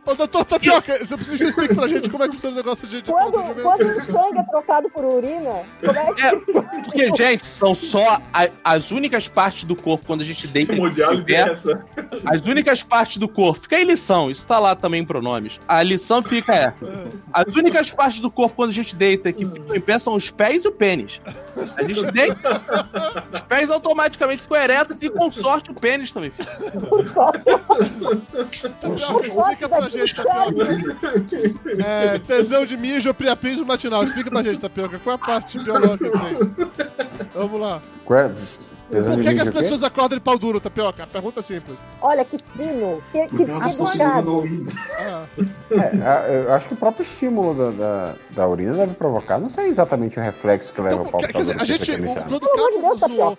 Ô, 0.09 0.15
doutor 0.15 0.45
Tapioca, 0.45 0.99
você 1.07 1.17
precisa 1.17 1.37
que 1.37 1.39
você 1.45 1.49
explique 1.51 1.75
pra 1.75 1.87
gente 1.87 2.09
como 2.09 2.25
é 2.25 2.29
que 2.29 2.33
funciona 2.35 2.55
o 2.55 2.57
negócio 2.57 2.89
de, 2.89 3.03
de 3.03 3.11
Quando, 3.11 3.33
ponto 3.33 3.55
de 3.55 3.61
quando 3.63 3.81
o 3.83 4.05
sangue 4.07 4.39
é 4.39 4.43
trocado 4.45 4.89
por 4.91 5.05
urina, 5.05 5.63
como 5.85 5.99
é 5.99 6.15
que 6.15 6.23
É, 6.23 6.37
porque, 6.83 7.15
gente, 7.15 7.47
são 7.47 7.75
só 7.75 8.19
a- 8.33 8.49
as 8.65 8.91
únicas 8.91 9.29
partes 9.29 9.65
do 9.65 9.77
corpo 9.77 10.07
quando 10.07 10.23
a 10.23 10.25
gente 10.25 10.47
deita 10.47 10.73
Que 10.73 10.79
e 10.79 10.81
mundial 10.81 11.13
é 11.13 11.33
essa? 11.33 11.85
As 12.25 12.41
únicas 12.47 12.83
partes 12.83 13.19
do 13.19 13.29
corpo. 13.29 13.61
Fica 13.61 13.77
aí 13.77 13.85
lição, 13.85 14.31
isso 14.31 14.47
tá 14.47 14.59
lá 14.59 14.75
também 14.75 15.03
em 15.03 15.05
pronomes. 15.05 15.61
A 15.69 15.83
lição 15.83 16.23
fica 16.23 16.55
é. 16.55 16.73
As 17.33 17.55
únicas 17.55 17.91
partes 17.91 18.21
do 18.21 18.31
corpo 18.31 18.57
quando 18.57 18.71
a 18.71 18.75
gente 18.75 18.97
deita 18.97 19.31
que 19.31 19.45
ficam 19.45 19.77
em 19.77 19.81
pé 19.81 19.99
são 19.99 20.15
os 20.15 20.31
pés 20.31 20.65
e 20.65 20.69
o 20.69 20.73
pênis. 20.73 21.21
A 21.77 21.83
gente 21.83 22.03
deita, 22.11 22.63
os 23.33 23.41
pés 23.43 23.71
automaticamente 23.71 24.41
ficam 24.43 24.57
eretos 24.57 25.03
e 25.03 25.11
com 25.11 25.31
sorte 25.31 25.71
o 25.71 25.75
pênis 25.75 26.13
também 26.13 26.31
fica. 26.31 26.49
Tapioca, 28.81 29.27
explica 29.27 29.69
pra 29.69 29.89
gente, 30.07 30.17
Tapioca. 30.17 30.67
É, 31.85 32.19
tesão 32.19 32.65
de 32.65 32.77
mijo, 32.77 33.13
priapismo 33.15 33.65
matinal. 33.65 34.05
Explica 34.05 34.31
pra 34.31 34.43
gente, 34.43 34.61
Tapioca, 34.61 34.99
qual 34.99 35.15
é 35.15 35.17
a 35.17 35.19
parte 35.19 35.59
biológica 35.59 36.11
disso 36.11 36.25
aí? 36.25 37.29
Vamos 37.35 37.61
lá. 37.61 37.83
Tesão 38.05 38.68
Por 38.91 39.23
que, 39.23 39.35
que 39.35 39.41
as 39.41 39.51
pessoas 39.51 39.83
acordam 39.83 40.17
de 40.19 40.25
pau 40.25 40.39
duro, 40.39 40.59
Tapioca? 40.61 41.07
Pergunta 41.07 41.43
simples. 41.43 41.79
Olha 42.01 42.25
que 42.25 42.39
fino, 42.57 43.03
que, 43.13 43.27
que 43.27 43.43
urina. 43.43 44.73
Ah, 44.99 45.25
É, 45.71 46.07
a- 46.07 46.29
eu 46.29 46.53
acho 46.55 46.69
que 46.69 46.75
o 46.75 46.77
próprio 46.77 47.03
estímulo 47.03 47.55
da, 47.55 47.71
da, 47.71 48.15
da 48.31 48.49
urina 48.49 48.73
deve 48.75 48.95
provocar. 48.95 49.39
Não 49.39 49.49
sei 49.49 49.67
exatamente 49.67 50.19
o 50.19 50.23
reflexo 50.23 50.73
que 50.73 50.81
leva 50.81 50.95
então, 50.97 51.07
o 51.07 51.11
pau 51.11 51.21
quer, 51.21 51.33
quer 51.33 51.39
dizer, 51.39 51.61
a 51.61 51.65
gente, 51.65 51.93
o, 51.93 52.15
cara. 52.15 52.27
quando 52.29 52.43
o 52.45 52.53
Pelo 52.53 52.79
amor 52.79 52.95
de 52.95 53.01
zoou 53.01 53.37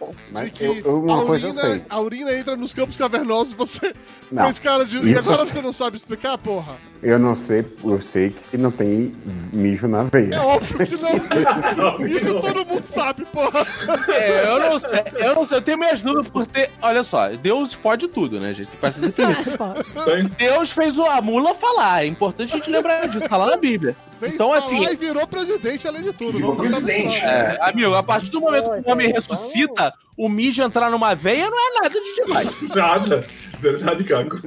que 0.54 0.64
eu- 0.64 1.12
a, 1.14 1.26
coisa 1.26 1.48
eu 1.48 1.52
urina, 1.52 1.62
sei. 1.74 1.86
a 1.90 2.00
urina 2.00 2.34
entra 2.34 2.56
nos 2.56 2.74
campos 2.74 2.96
cavernosos, 2.96 3.54
você 3.54 3.94
Não, 4.32 4.44
fez 4.44 4.60
cara 4.60 4.86
de... 4.86 4.98
E 5.00 5.18
agora 5.18 5.46
você 5.46 5.62
não 5.62 5.74
sabe 5.74 5.98
explicar, 5.98 6.38
porra? 6.38 6.76
Eu 7.02 7.18
não 7.18 7.34
sei, 7.34 7.66
eu 7.84 8.02
sei 8.02 8.30
que 8.32 8.58
não 8.58 8.72
tem 8.72 9.14
mijo 9.54 9.88
na 9.88 10.04
veia. 10.04 10.36
É 10.36 10.40
óbvio 10.40 10.86
que 10.86 10.98
não. 10.98 12.04
Isso 12.06 12.38
todo 12.42 12.66
mundo 12.66 12.84
sabe, 12.84 13.24
porra. 13.26 13.66
É, 14.10 14.46
eu 14.50 14.60
não 14.60 14.78
sei, 14.80 14.90
eu 15.16 15.36
não 15.36 15.46
sei, 15.46 15.58
eu 15.60 15.62
tenho 15.62 15.78
minhas 15.78 16.02
dúvidas 16.02 16.28
por 16.30 16.46
ter. 16.46 16.70
Olha 16.82 17.02
só, 17.04 17.30
Deus 17.30 17.74
pode 17.74 18.10
tudo, 18.10 18.38
né, 18.40 18.54
gente? 18.54 18.76
Precisa 18.76 19.08
ser. 19.14 20.28
Deus 20.38 20.72
fez 20.72 20.98
o- 20.98 21.06
a 21.06 21.22
mula 21.22 21.54
falar, 21.56 22.04
é 22.04 22.08
importante 22.08 22.54
a 22.54 22.58
gente 22.58 22.70
lembrar 22.70 23.08
disso, 23.08 23.30
tá 23.30 23.38
lá 23.38 23.46
na 23.52 23.58
Bíblia. 23.58 23.96
Fez 24.20 24.34
Então, 24.34 24.48
falar 24.48 24.58
assim- 24.60 24.84
e 24.92 24.96
virou 24.98 25.26
presidente 25.26 25.88
além 25.88 26.02
de 26.04 26.12
tudo. 26.12 26.34
Virou 26.34 26.54
botar 26.54 26.68
presidente, 26.68 27.16
É, 27.24 27.58
amigo, 27.62 27.94
a 27.96 28.04
partir 28.04 28.30
do 28.30 28.42
momento 28.42 28.72
que 28.84 28.90
o 28.90 28.92
homem 28.92 29.10
ressuscita, 29.14 29.94
o 30.18 30.28
mijo 30.28 30.62
entrar 30.62 30.92
numa 30.92 31.16
veia 31.16 31.50
não 31.50 31.58
é 31.58 31.82
nada 31.82 31.90
de 32.02 32.16
demais. 32.16 32.50
Nada. 32.76 33.26
Verdade, 33.62 34.04
Caco. 34.04 34.38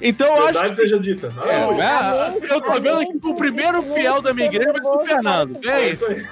Então 0.00 0.26
eu 0.26 0.34
acho 0.34 0.52
Verdade 0.52 0.70
que. 0.70 0.76
seja 0.76 0.98
dita. 1.00 1.32
É, 1.46 1.62
Aleluia. 1.62 1.84
é, 1.84 2.54
eu 2.54 2.60
tô 2.60 2.72
vendo 2.80 3.00
aqui 3.00 3.18
que 3.18 3.26
o 3.26 3.34
primeiro 3.34 3.82
fiel 3.82 4.20
da 4.20 4.34
minha 4.34 4.46
igreja 4.46 4.72
vai 4.72 4.82
ser 4.82 4.90
o 4.90 5.00
Fernando. 5.00 5.58
É 5.64 5.82
É 5.82 5.90
isso 5.90 6.06
aí. 6.06 6.24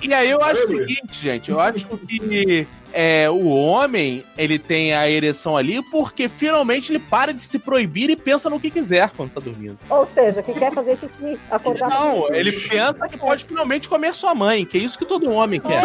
E 0.00 0.14
aí 0.14 0.30
eu 0.30 0.42
acho 0.42 0.62
o 0.62 0.66
seguinte, 0.66 1.20
gente, 1.20 1.50
eu 1.50 1.58
acho 1.60 1.86
que 1.86 2.66
é, 2.92 3.28
o 3.30 3.48
homem, 3.48 4.22
ele 4.36 4.58
tem 4.58 4.94
a 4.94 5.08
ereção 5.08 5.56
ali 5.56 5.82
porque 5.90 6.28
finalmente 6.28 6.92
ele 6.92 6.98
para 6.98 7.32
de 7.32 7.42
se 7.42 7.58
proibir 7.58 8.10
e 8.10 8.16
pensa 8.16 8.50
no 8.50 8.60
que 8.60 8.70
quiser 8.70 9.10
quando 9.10 9.30
tá 9.30 9.40
dormindo. 9.40 9.78
Ou 9.88 10.06
seja, 10.06 10.42
que 10.42 10.52
quer 10.52 10.72
fazer 10.72 10.96
xixi, 10.96 11.38
acordar 11.50 11.88
Não, 11.88 12.32
ele 12.32 12.52
pensa 12.52 13.08
que 13.08 13.16
pode 13.16 13.44
finalmente 13.44 13.88
comer 13.88 14.14
sua 14.14 14.34
mãe, 14.34 14.64
que 14.66 14.76
é 14.76 14.80
isso 14.80 14.98
que 14.98 15.06
todo 15.06 15.30
homem 15.30 15.60
quer. 15.60 15.82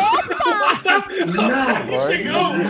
Não, 1.26 2.07
Chegamos! 2.07 2.68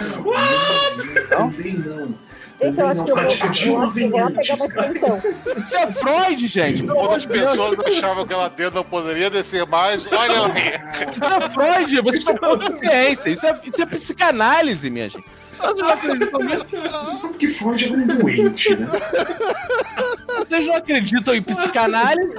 também 1.30 1.74
não. 1.74 2.27
Gente, 2.60 2.80
eu 2.80 2.88
acho 2.88 3.04
que 3.04 3.12
eu 3.12 3.16
vou, 3.16 3.24
A- 3.24 3.28
a 3.28 3.46
eu 3.46 3.52
Dilma 3.52 3.86
acho 3.88 3.94
que 3.94 4.04
eu 4.04 4.10
vou 4.10 4.18
vem 4.20 4.34
pegar 4.34 4.54
extensão. 4.56 5.22
Isso 5.58 5.76
é 5.78 5.92
Freud, 5.92 6.48
gente. 6.48 6.84
Pelo 6.84 6.92
amor 7.00 7.04
Quando 7.10 7.16
as 7.18 7.22
de 7.22 7.28
Deus. 7.30 7.50
pessoas 7.52 7.80
achavam 7.86 8.26
que 8.28 8.34
ela 8.34 8.48
dentro 8.50 8.76
não 8.76 8.84
poderia 8.84 9.30
descer 9.30 9.66
mais, 9.68 10.08
olha 10.12 10.42
lá. 10.42 10.50
Isso 10.50 11.24
é 11.24 11.50
Freud, 11.52 12.02
vocês 12.02 12.16
estão 12.18 12.38
contra 12.38 12.74
a 12.74 12.78
ciência. 12.78 13.30
Isso 13.30 13.46
é, 13.46 13.60
isso 13.64 13.82
é 13.82 13.86
psicanálise, 13.86 14.90
minha 14.90 15.08
gente. 15.10 15.24
Vocês 15.60 15.76
não 15.80 15.90
acreditam 15.90 16.40
nisso? 16.42 16.66
Você 16.92 17.14
sabe 17.16 17.34
que 17.38 17.50
Freud 17.50 17.86
é 17.86 17.92
um 17.92 18.08
doente, 18.08 18.76
né? 18.76 18.88
Vocês 20.38 20.66
não 20.68 20.76
acreditam 20.76 21.36
em 21.36 21.42
psicanálise? 21.42 22.36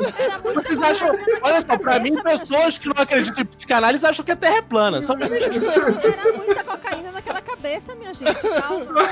Vocês 0.54 0.78
acham. 0.82 1.08
Olha 1.42 1.60
só, 1.60 1.78
pra 1.78 1.98
mim, 1.98 2.14
pessoas 2.16 2.78
que 2.78 2.88
não 2.88 2.94
acreditam 2.96 3.42
em 3.42 3.46
psicanálise 3.46 4.06
acham 4.06 4.24
que 4.24 4.32
a 4.32 4.36
Terra 4.36 4.56
é 4.58 4.62
plana. 4.62 5.02
Só 5.02 5.14
que 5.16 5.22
Era 5.24 6.32
muita 6.36 6.64
cocaína 6.64 7.12
naquela 7.12 7.40
cabeça, 7.42 7.94
minha 7.94 8.14
gente. 8.14 8.32
Calma. 8.34 9.08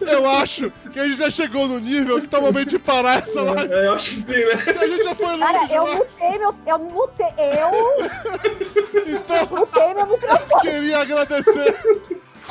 Eu 0.00 0.28
acho 0.30 0.72
que 0.92 0.98
a 0.98 1.06
gente 1.06 1.18
já 1.18 1.30
chegou 1.30 1.68
no 1.68 1.78
nível 1.78 2.20
que 2.20 2.26
tá 2.28 2.38
o 2.38 2.42
momento 2.42 2.68
de 2.70 2.78
parar 2.78 3.18
essa 3.18 3.40
live. 3.42 3.72
É, 3.72 3.86
eu 3.86 3.94
acho 3.94 4.10
que 4.10 4.16
sim, 4.16 4.26
né? 4.26 4.56
Que 4.56 4.70
a 4.70 4.88
gente 4.88 5.04
já 5.04 5.14
foi 5.14 5.38
Cara, 5.38 5.60
longe 5.60 5.74
eu 5.74 5.84
demais. 5.84 5.98
mutei 6.20 6.38
meu. 6.38 6.54
Eu 6.66 6.78
mutei. 6.78 7.26
Eu 7.60 9.10
Então, 9.14 9.58
mutei 9.58 9.94
meu 9.94 10.06
microfone. 10.06 10.60
queria 10.62 10.98
agradecer 10.98 11.76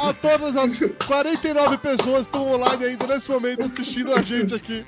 a 0.01 0.13
todas 0.13 0.55
as 0.55 0.79
49 1.05 1.77
pessoas 1.77 2.27
que 2.27 2.35
estão 2.35 2.51
online 2.51 2.85
ainda 2.85 3.07
nesse 3.07 3.29
momento 3.29 3.63
assistindo 3.63 4.13
a 4.13 4.21
gente 4.21 4.55
aqui. 4.55 4.85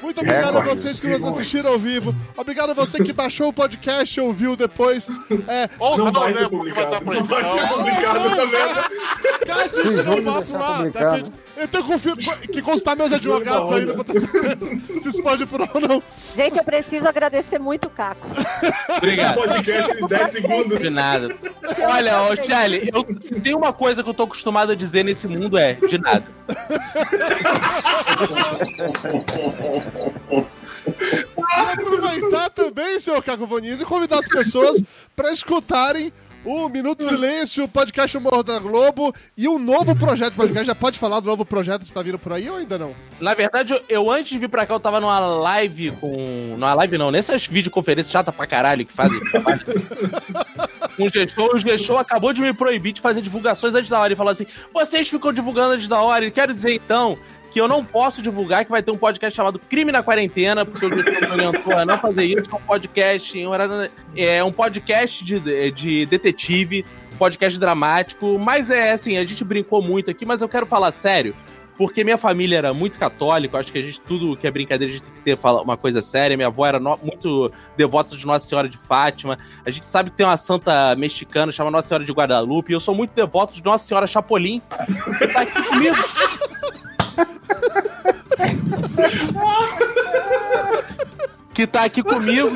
Muito 0.00 0.20
obrigado 0.20 0.58
a 0.58 0.60
vocês 0.60 1.00
que 1.00 1.08
nos 1.08 1.24
assistiram 1.24 1.72
ao 1.72 1.78
vivo. 1.78 2.14
Obrigado 2.36 2.70
a 2.70 2.74
você 2.74 3.02
que 3.02 3.12
baixou 3.12 3.48
o 3.48 3.52
podcast 3.52 4.16
e 4.18 4.22
ouviu 4.22 4.54
depois. 4.56 5.08
É, 5.48 5.68
Ou 5.78 5.98
Não 5.98 6.04
não, 6.06 6.12
vai 6.20 6.32
né? 6.32 6.40
ser 6.40 6.48
Porque 6.48 6.72
vai 6.72 6.84
estar 6.84 7.00
publicado. 7.00 7.26
Não 7.26 7.26
vai 7.26 7.58
ser 7.58 7.68
publicado 7.74 8.30
também. 8.36 8.60
caso 9.46 9.80
isso 9.80 10.02
Sim, 10.02 10.08
não 10.08 10.22
vá 10.22 10.40
pro 10.42 10.56
ar, 10.56 10.60
tá? 10.68 10.76
publicado. 10.76 11.24
Que- 11.24 11.32
Eu 11.58 11.66
tenho 11.66 11.82
confio- 11.84 12.16
que 12.16 12.62
consultar 12.62 12.94
meus 12.96 13.12
advogados 13.12 13.72
ainda 13.72 13.94
pra 13.94 14.04
ter 14.04 14.20
certeza 14.20 14.70
se 15.02 15.08
isso 15.08 15.20
pode 15.24 15.42
ir 15.42 15.46
pro 15.46 15.64
ar 15.64 15.70
ou 15.74 15.80
não. 15.80 16.00
Gente, 16.36 16.56
eu 16.56 16.62
preciso 16.64 17.08
agradecer 17.08 17.58
muito 17.58 17.86
o 17.86 17.90
Caco. 17.90 18.24
Obrigado. 18.98 19.34
Podcast 19.34 20.00
em 20.00 20.06
10 20.06 20.30
segundos. 20.32 20.80
De 20.80 20.90
nada. 20.90 21.34
Olha, 21.90 22.22
ô 22.22 22.36
Tchelle, 22.36 22.88
eu 22.94 23.04
se 23.18 23.34
tem 23.40 23.54
uma 23.56 23.72
coisa 23.72 24.04
que 24.04 24.08
eu 24.08 24.14
tô 24.14 24.22
acostumado 24.22 24.70
a 24.70 24.74
dizer 24.76 25.02
nesse 25.04 25.26
mundo 25.26 25.58
é 25.58 25.74
de 25.74 25.98
nada. 25.98 26.22
aproveitar 31.72 32.50
também, 32.50 32.98
senhor 33.00 33.22
Caco 33.22 33.46
Voniz, 33.46 33.80
e 33.80 33.84
convidar 33.84 34.18
as 34.18 34.28
pessoas 34.28 34.82
para 35.14 35.30
escutarem 35.32 36.12
o 36.44 36.68
Minuto 36.68 37.00
de 37.00 37.06
Silêncio, 37.06 37.64
o 37.64 37.68
podcast 37.68 38.16
Humor 38.16 38.42
da 38.42 38.58
Globo 38.58 39.12
e 39.36 39.48
um 39.48 39.58
novo 39.58 39.94
projeto. 39.96 40.34
Podcast 40.34 40.66
já 40.66 40.74
pode 40.74 40.98
falar 40.98 41.20
do 41.20 41.26
novo 41.26 41.44
projeto 41.44 41.80
que 41.80 41.86
está 41.88 42.00
vindo 42.00 42.18
por 42.18 42.32
aí 42.32 42.48
ou 42.48 42.56
ainda 42.56 42.78
não? 42.78 42.94
Na 43.20 43.34
verdade, 43.34 43.78
eu, 43.88 44.10
antes 44.10 44.30
de 44.30 44.38
vir 44.38 44.48
pra 44.48 44.64
cá, 44.64 44.74
eu 44.74 44.80
tava 44.80 45.00
numa 45.00 45.18
live 45.18 45.90
com. 45.92 46.54
Numa 46.56 46.74
live 46.74 46.96
não, 46.96 47.10
nessas 47.10 47.46
videoconferências 47.46 48.10
chata 48.10 48.32
pra 48.32 48.46
caralho 48.46 48.86
que 48.86 48.92
fazem. 48.92 49.20
com 50.96 51.04
o 51.04 51.10
G-Show, 51.10 51.54
o 51.54 51.58
G-Show 51.58 51.98
acabou 51.98 52.32
de 52.32 52.40
me 52.40 52.52
proibir 52.52 52.92
de 52.92 53.00
fazer 53.00 53.20
divulgações 53.20 53.74
antes 53.74 53.90
da 53.90 53.98
hora. 53.98 54.08
Ele 54.08 54.16
falou 54.16 54.32
assim: 54.32 54.46
vocês 54.72 55.08
ficam 55.08 55.32
divulgando 55.32 55.74
antes 55.74 55.88
da 55.88 56.00
hora. 56.00 56.24
E 56.24 56.30
quero 56.30 56.52
dizer 56.52 56.72
então 56.72 57.18
que 57.50 57.60
eu 57.60 57.66
não 57.68 57.84
posso 57.84 58.20
divulgar 58.22 58.64
que 58.64 58.70
vai 58.70 58.82
ter 58.82 58.90
um 58.90 58.96
podcast 58.98 59.34
chamado 59.36 59.58
Crime 59.58 59.90
na 59.90 60.02
Quarentena, 60.02 60.64
porque 60.64 60.84
o 60.84 60.88
G-Show 60.90 61.20
me 61.28 61.32
orientou 61.46 61.72
a 61.78 61.84
não 61.84 61.98
fazer 61.98 62.24
isso. 62.24 62.50
É 62.50 62.54
um 62.54 62.60
podcast, 62.60 63.38
em 63.38 63.46
horário- 63.46 63.90
é 64.16 64.44
um 64.44 64.52
podcast 64.52 65.24
de, 65.24 65.70
de 65.70 66.06
detetive, 66.06 66.84
um 67.14 67.16
podcast 67.16 67.58
dramático. 67.58 68.38
Mas 68.38 68.68
é 68.70 68.90
assim, 68.92 69.16
a 69.16 69.24
gente 69.24 69.42
brincou 69.44 69.82
muito 69.82 70.10
aqui, 70.10 70.26
mas 70.26 70.42
eu 70.42 70.48
quero 70.48 70.66
falar 70.66 70.92
sério. 70.92 71.34
Porque 71.78 72.02
minha 72.02 72.18
família 72.18 72.58
era 72.58 72.74
muito 72.74 72.98
católica, 72.98 73.56
acho 73.56 73.70
que 73.72 73.78
a 73.78 73.82
gente, 73.82 74.00
tudo 74.00 74.36
que 74.36 74.48
é 74.48 74.50
brincadeira, 74.50 74.92
a 74.92 74.96
gente 74.96 75.04
tem 75.04 75.14
que 75.14 75.20
ter 75.20 75.38
uma 75.46 75.76
coisa 75.76 76.02
séria. 76.02 76.36
Minha 76.36 76.48
avó 76.48 76.66
era 76.66 76.80
no- 76.80 76.98
muito 77.00 77.52
devota 77.76 78.16
de 78.16 78.26
Nossa 78.26 78.44
Senhora 78.48 78.68
de 78.68 78.76
Fátima. 78.76 79.38
A 79.64 79.70
gente 79.70 79.86
sabe 79.86 80.10
que 80.10 80.16
tem 80.16 80.26
uma 80.26 80.36
santa 80.36 80.96
mexicana, 80.96 81.52
chama 81.52 81.70
Nossa 81.70 81.86
Senhora 81.86 82.04
de 82.04 82.10
Guadalupe. 82.12 82.72
E 82.72 82.74
eu 82.74 82.80
sou 82.80 82.96
muito 82.96 83.12
devoto 83.14 83.54
de 83.54 83.64
Nossa 83.64 83.86
Senhora 83.86 84.08
Chapolin, 84.08 84.60
que 85.18 85.28
tá 85.28 85.42
aqui 85.42 85.62
comigo. 85.62 85.96
que 91.54 91.66
tá 91.66 91.84
aqui 91.84 92.02
comigo. 92.02 92.50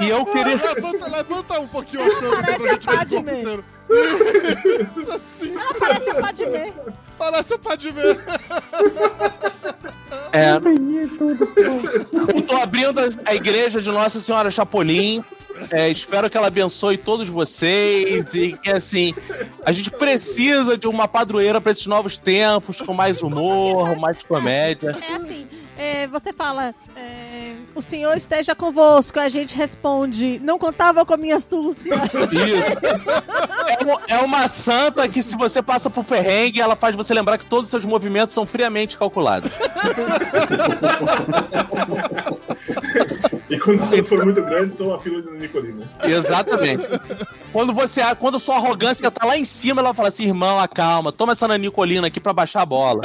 E 0.00 0.08
eu 0.08 0.24
queria. 0.26 0.56
Levanta, 0.56 1.10
levanta 1.10 1.60
um 1.60 1.66
pouquinho 1.68 2.02
a 2.02 2.06
assim, 2.06 2.28
pra 2.28 2.42
Parece 2.42 2.68
a 2.68 2.72
gente 2.72 2.86
ver 2.86 2.94
o 2.94 2.96
Padme. 2.96 3.24
corpo 3.24 3.40
inteiro. 3.40 3.64
Isso 4.96 5.12
assim, 5.12 5.54
Ah, 5.58 5.74
parece 5.78 6.10
a 6.10 6.14
Padmé. 6.14 6.72
parece 7.18 7.54
o 7.54 7.58
Padme. 7.58 7.92
É, 10.32 10.50
eu 12.34 12.42
tô 12.42 12.56
abrindo 12.56 12.98
a- 13.00 13.08
a 13.24 13.34
igreja 13.34 13.80
de 13.80 13.90
Nossa 13.90 14.20
Senhora 14.20 14.50
Chapolin. 14.50 15.24
É, 15.70 15.88
espero 15.88 16.28
que 16.28 16.36
ela 16.36 16.48
abençoe 16.48 16.96
todos 16.98 17.28
vocês 17.28 18.34
e 18.34 18.52
que 18.62 18.70
assim 18.70 19.14
a 19.64 19.72
gente 19.72 19.90
precisa 19.90 20.76
de 20.76 20.86
uma 20.86 21.08
padroeira 21.08 21.60
para 21.60 21.72
esses 21.72 21.86
novos 21.86 22.18
tempos 22.18 22.80
com 22.80 22.92
mais 22.92 23.22
humor, 23.22 23.96
mais 23.98 24.22
comédia. 24.22 24.94
É 25.08 25.14
assim, 25.14 25.46
é, 25.78 26.06
você 26.08 26.32
fala, 26.32 26.74
é, 26.96 27.54
o 27.74 27.80
senhor 27.82 28.16
esteja 28.16 28.54
convosco, 28.54 29.18
a 29.18 29.28
gente 29.28 29.56
responde, 29.56 30.40
não 30.42 30.58
contava 30.58 31.04
com 31.04 31.14
a 31.14 31.16
minha 31.16 31.36
astúcia. 31.36 31.94
Isso. 31.94 32.16
É, 33.68 33.84
um- 33.84 34.18
é 34.20 34.24
uma 34.24 34.46
santa 34.48 35.08
que 35.08 35.22
se 35.22 35.36
você 35.36 35.62
passa 35.62 35.88
por 35.88 36.04
perrengue, 36.04 36.60
ela 36.60 36.76
faz 36.76 36.94
você 36.94 37.14
lembrar 37.14 37.38
que 37.38 37.46
todos 37.46 37.64
os 37.66 37.70
seus 37.70 37.84
movimentos 37.84 38.34
são 38.34 38.44
friamente 38.46 38.98
calculados. 38.98 39.50
E 43.50 43.58
quando 43.58 43.82
ela 43.82 44.04
for 44.04 44.24
muito 44.24 44.42
grande, 44.42 44.74
toma 44.76 44.96
a 44.96 45.00
fila 45.00 45.20
de 45.22 45.30
Nicolina. 45.30 45.88
Exatamente. 46.04 46.84
Quando 47.54 47.72
você, 47.72 48.02
quando 48.16 48.40
sua 48.40 48.56
arrogância 48.56 49.08
tá 49.12 49.24
lá 49.24 49.38
em 49.38 49.44
cima, 49.44 49.80
ela 49.80 49.94
fala 49.94 50.08
assim: 50.08 50.24
"Irmão, 50.24 50.58
acalma, 50.58 51.12
toma 51.12 51.34
essa 51.34 51.46
nanicolina 51.46 52.08
aqui 52.08 52.18
pra 52.18 52.32
baixar 52.32 52.62
a 52.62 52.66
bola". 52.66 53.02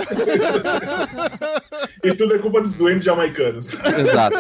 E 2.04 2.14
tudo 2.16 2.34
é 2.34 2.40
culpa 2.40 2.60
dos 2.60 2.74
doentes 2.74 3.04
jamaicanos. 3.04 3.74
Exato. 3.74 4.38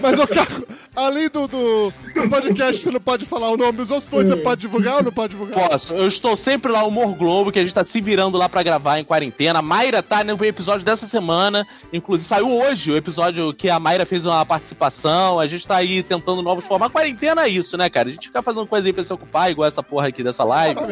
Mas, 0.00 0.18
ô 0.18 0.26
Caco, 0.26 0.66
além 0.96 1.28
do, 1.28 1.46
do, 1.46 1.92
do 2.14 2.28
podcast, 2.30 2.82
você 2.82 2.90
não 2.90 3.00
pode 3.00 3.26
falar 3.26 3.50
o 3.50 3.58
nome 3.58 3.76
dos 3.76 3.90
outros 3.90 4.08
dois, 4.08 4.28
você 4.28 4.36
pode 4.36 4.62
divulgar 4.62 4.96
ou 4.96 5.02
não 5.02 5.12
pode 5.12 5.34
divulgar? 5.34 5.68
Posso. 5.68 5.92
Eu 5.92 6.06
estou 6.06 6.34
sempre 6.34 6.72
lá, 6.72 6.82
Humor 6.84 7.14
Globo, 7.14 7.52
que 7.52 7.58
a 7.58 7.62
gente 7.62 7.74
tá 7.74 7.84
se 7.84 8.00
virando 8.00 8.38
lá 8.38 8.48
pra 8.48 8.62
gravar 8.62 8.98
em 8.98 9.04
quarentena. 9.04 9.58
A 9.58 9.62
Mayra 9.62 10.02
tá 10.02 10.24
no 10.24 10.42
episódio 10.42 10.86
dessa 10.86 11.06
semana. 11.06 11.66
Inclusive, 11.92 12.26
saiu 12.26 12.50
hoje 12.50 12.92
o 12.92 12.96
episódio 12.96 13.52
que 13.52 13.68
a 13.68 13.78
Mayra 13.78 14.06
fez 14.06 14.24
uma 14.24 14.46
participação. 14.46 15.38
A 15.38 15.46
gente 15.46 15.66
tá 15.66 15.76
aí 15.76 16.02
tentando 16.02 16.40
novos 16.40 16.64
formatos. 16.64 16.92
Quarentena 16.92 17.42
é 17.42 17.48
isso, 17.48 17.76
né, 17.76 17.90
cara? 17.90 18.08
A 18.08 18.12
gente 18.12 18.28
fica 18.28 18.40
fazendo 18.40 18.66
coisa 18.66 18.77
aí 18.86 18.92
pra 18.92 19.04
se 19.04 19.12
ocupar, 19.12 19.50
igual 19.50 19.66
essa 19.66 19.82
porra 19.82 20.08
aqui 20.08 20.22
dessa 20.22 20.44
live. 20.44 20.80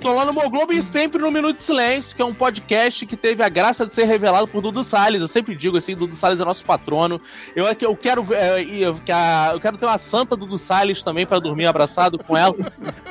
Tô 0.00 0.14
lá 0.14 0.24
no 0.24 0.30
Humor 0.30 0.48
Globo 0.48 0.72
e 0.72 0.80
sempre 0.80 1.20
no 1.20 1.30
Minuto 1.30 1.56
de 1.56 1.62
Silêncio, 1.64 2.14
que 2.14 2.22
é 2.22 2.24
um 2.24 2.32
podcast 2.32 3.04
que 3.04 3.16
teve 3.16 3.42
a 3.42 3.48
graça 3.48 3.84
de 3.84 3.92
ser 3.92 4.04
revelado 4.04 4.46
por 4.46 4.62
Dudu 4.62 4.84
Salles. 4.84 5.20
Eu 5.20 5.26
sempre 5.26 5.56
digo 5.56 5.76
assim, 5.76 5.96
Dudu 5.96 6.14
Salles 6.14 6.40
é 6.40 6.44
nosso 6.44 6.64
patrono. 6.64 7.20
Eu, 7.54 7.66
é 7.66 7.76
eu 7.80 7.96
quero 7.96 8.24
é, 8.32 8.62
eu, 8.62 8.96
eu 9.52 9.60
quero 9.60 9.76
ter 9.76 9.86
uma 9.86 9.98
santa 9.98 10.36
Dudu 10.36 10.56
Salles 10.56 11.02
também 11.02 11.26
pra 11.26 11.40
dormir 11.40 11.66
abraçado 11.66 12.16
com 12.18 12.36
ela. 12.36 12.54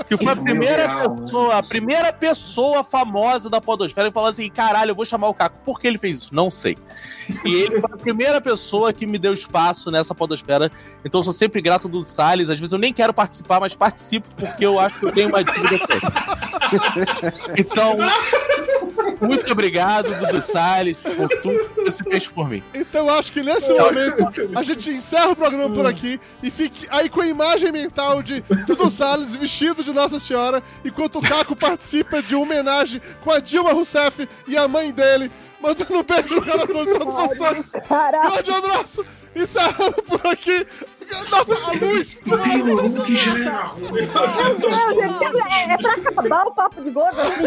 Que 0.08 0.16
foi 0.16 0.32
a 0.32 0.36
Meu 0.36 0.44
primeira 0.46 0.88
real, 0.88 1.16
né? 1.16 1.22
pessoa, 1.22 1.58
a 1.58 1.64
primeira 1.64 2.14
pessoa 2.14 2.84
famosa 2.84 3.50
da 3.50 3.60
Podosfera 3.60 4.08
que 4.08 4.14
falou 4.14 4.30
assim: 4.30 4.50
caralho, 4.50 4.92
eu 4.92 4.96
vou 4.96 5.06
chamar 5.06 5.28
o 5.28 5.34
Caco. 5.34 5.60
Por 5.66 5.82
que 5.82 5.88
ele 5.88 5.98
fez 5.98 6.20
isso? 6.20 6.36
Não 6.36 6.50
sei. 6.50 6.78
E 7.44 7.54
ele 7.54 7.82
foi 7.82 7.92
a 7.92 7.98
primeira 7.98 8.40
pessoa 8.40 8.94
que 8.94 9.06
me 9.06 9.18
deu 9.18 9.34
espaço 9.34 9.92
nessa 9.92 10.16
Podosfera. 10.16 10.72
Então 11.04 11.20
eu 11.20 11.24
sou 11.24 11.34
sempre 11.34 11.62
grato 11.62 11.88
ao 11.88 11.92
Dudu 11.98 12.06
Salles. 12.06 12.49
Às 12.49 12.60
vezes 12.60 12.74
eu 12.74 12.80
nem 12.80 12.94
quero 12.94 13.14
participar, 13.14 13.60
mas 13.60 13.76
participo 13.76 14.28
porque 14.36 14.65
eu 14.65 14.80
acho 14.80 14.99
que 14.99 15.06
eu 15.06 15.11
tenho 15.11 15.30
uma 15.30 15.44
dívida. 15.44 15.78
Então, 17.57 17.95
muito 19.22 19.49
obrigado, 19.49 20.14
Dudu 20.19 20.41
Salles, 20.41 20.98
por 20.99 21.30
tudo 21.30 21.69
que 21.69 21.82
você 21.82 22.03
fez 22.03 22.28
por 22.28 22.49
mim. 22.49 22.61
Então 22.74 23.07
eu 23.07 23.14
acho 23.14 23.32
que 23.32 23.41
nesse 23.41 23.72
momento 23.72 24.28
a 24.53 24.64
gente 24.64 24.90
encerra 24.90 25.30
o 25.30 25.36
programa 25.36 25.74
por 25.74 25.86
aqui 25.86 26.19
e 26.44 26.52
fique 26.52 26.86
aí 26.90 27.07
com 27.07 27.22
a 27.22 27.28
imagem 27.28 27.72
mental 27.72 28.22
de 28.22 28.41
Dudu 28.65 28.91
Salles 28.91 29.36
vestido 29.36 29.82
de 29.82 29.94
Nossa 29.94 30.19
Senhora, 30.19 30.61
enquanto 30.84 31.19
o 31.19 31.22
Caco 31.22 31.56
participa 31.56 32.22
de 32.22 32.36
uma 32.36 32.44
homenagem 32.44 33.02
com 33.24 33.32
a 33.32 33.40
Dilma 33.40 33.72
Rousseff 33.72 34.28
e 34.48 34.57
a 34.57 34.68
mãe 34.68 34.91
dele, 34.91 35.32
mandando 35.61 35.99
um 35.99 36.03
beijo 36.03 36.36
no 36.36 36.45
coração 36.45 36.84
de 36.84 36.94
todas 36.94 37.14
vocês. 37.14 37.72
Caraca, 37.88 38.30
Grande 38.30 38.52
abraço! 38.52 39.06
Encerrando 39.38 40.03
por 40.03 40.27
aqui. 40.27 40.65
Nossa, 41.31 41.53
a 41.53 41.72
luz 41.85 42.18
maravilhosa. 42.26 43.01
que 43.01 43.15
já 43.15 43.31
era 43.39 43.59
ruim. 43.68 44.09
é, 45.49 45.73
é 45.73 45.77
pra 45.77 45.93
acabar 45.93 46.47
o 46.47 46.51
papo 46.51 46.84
de 46.84 46.89
gordo 46.89 47.22
assim? 47.22 47.45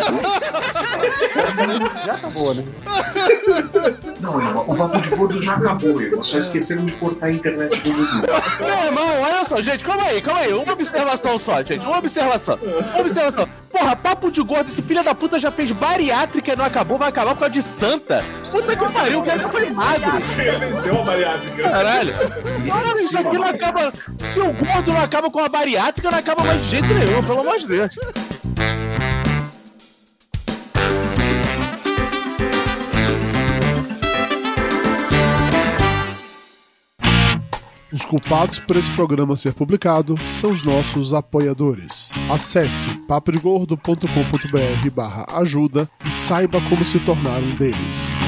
Já 2.07 2.13
acabou, 2.13 2.55
né? 2.55 2.65
Não, 4.21 4.39
não, 4.39 4.61
o 4.63 4.77
papo 4.77 4.99
de 4.99 5.09
gordo 5.11 5.43
já 5.43 5.55
acabou, 5.57 6.01
Igor. 6.01 6.25
Só 6.25 6.39
esqueceram 6.39 6.87
de 6.87 6.93
cortar 6.95 7.27
a 7.27 7.33
internet 7.33 7.77
do 7.81 7.93
Dudu. 7.93 8.23
Meu 8.61 8.87
irmão, 8.87 9.23
olha 9.23 9.45
só, 9.45 9.61
gente, 9.61 9.85
calma 9.85 10.05
aí, 10.05 10.23
calma 10.23 10.41
aí. 10.41 10.55
Uma 10.55 10.73
observação 10.73 11.39
só, 11.39 11.63
gente. 11.63 11.85
Uma 11.85 11.99
observação. 11.99 12.59
Uma 12.63 13.01
observação. 13.01 13.47
Porra, 13.71 13.95
papo 13.95 14.31
de 14.33 14.43
gordo, 14.43 14.69
esse 14.69 14.83
filho 14.83 15.05
da 15.05 15.15
puta 15.15 15.39
já 15.39 15.51
fez 15.51 15.71
bariátrica 15.71 16.53
e 16.53 16.57
não 16.57 16.65
acabou, 16.65 16.99
vai 16.99 17.09
acabar 17.11 17.35
por 17.35 17.41
causa 17.41 17.53
de 17.53 17.63
santa. 17.63 18.25
Puta 18.51 18.75
que 18.75 18.93
pariu, 18.93 19.21
o 19.21 19.25
cara 19.25 19.39
já 19.39 19.49
foi 19.49 19.71
magro. 19.71 20.11
Ele 20.39 20.67
venceu 20.73 21.01
a 21.01 21.05
bariátrica. 21.05 21.69
Caralho. 21.81 22.13
Olha, 22.71 23.03
isso 23.03 23.19
aqui 23.19 23.39
não 23.39 23.47
acaba. 23.47 23.93
Se 24.19 24.39
o 24.39 24.53
gordo 24.53 24.93
não 24.93 25.01
acaba 25.01 25.31
com 25.31 25.39
a 25.39 25.49
bariátrica, 25.49 26.11
não 26.11 26.19
acaba 26.19 26.45
mais 26.45 26.63
de 26.63 26.69
jeito 26.69 26.89
nenhum, 26.89 27.23
pelo 27.25 27.41
amor 27.41 27.59
de 27.59 27.67
Deus. 27.67 27.97
Os 37.91 38.05
culpados 38.05 38.61
por 38.61 38.77
esse 38.77 38.93
programa 38.93 39.35
ser 39.35 39.55
publicado 39.55 40.15
são 40.27 40.53
os 40.53 40.63
nossos 40.63 41.15
apoiadores. 41.15 42.11
Acesse 42.31 42.89
papodegordo.com.br 43.09 44.91
barra 44.95 45.27
ajuda 45.39 45.89
e 46.05 46.11
saiba 46.11 46.61
como 46.69 46.85
se 46.85 47.01
tornar 47.01 47.43
um 47.43 47.57
deles. 47.57 48.19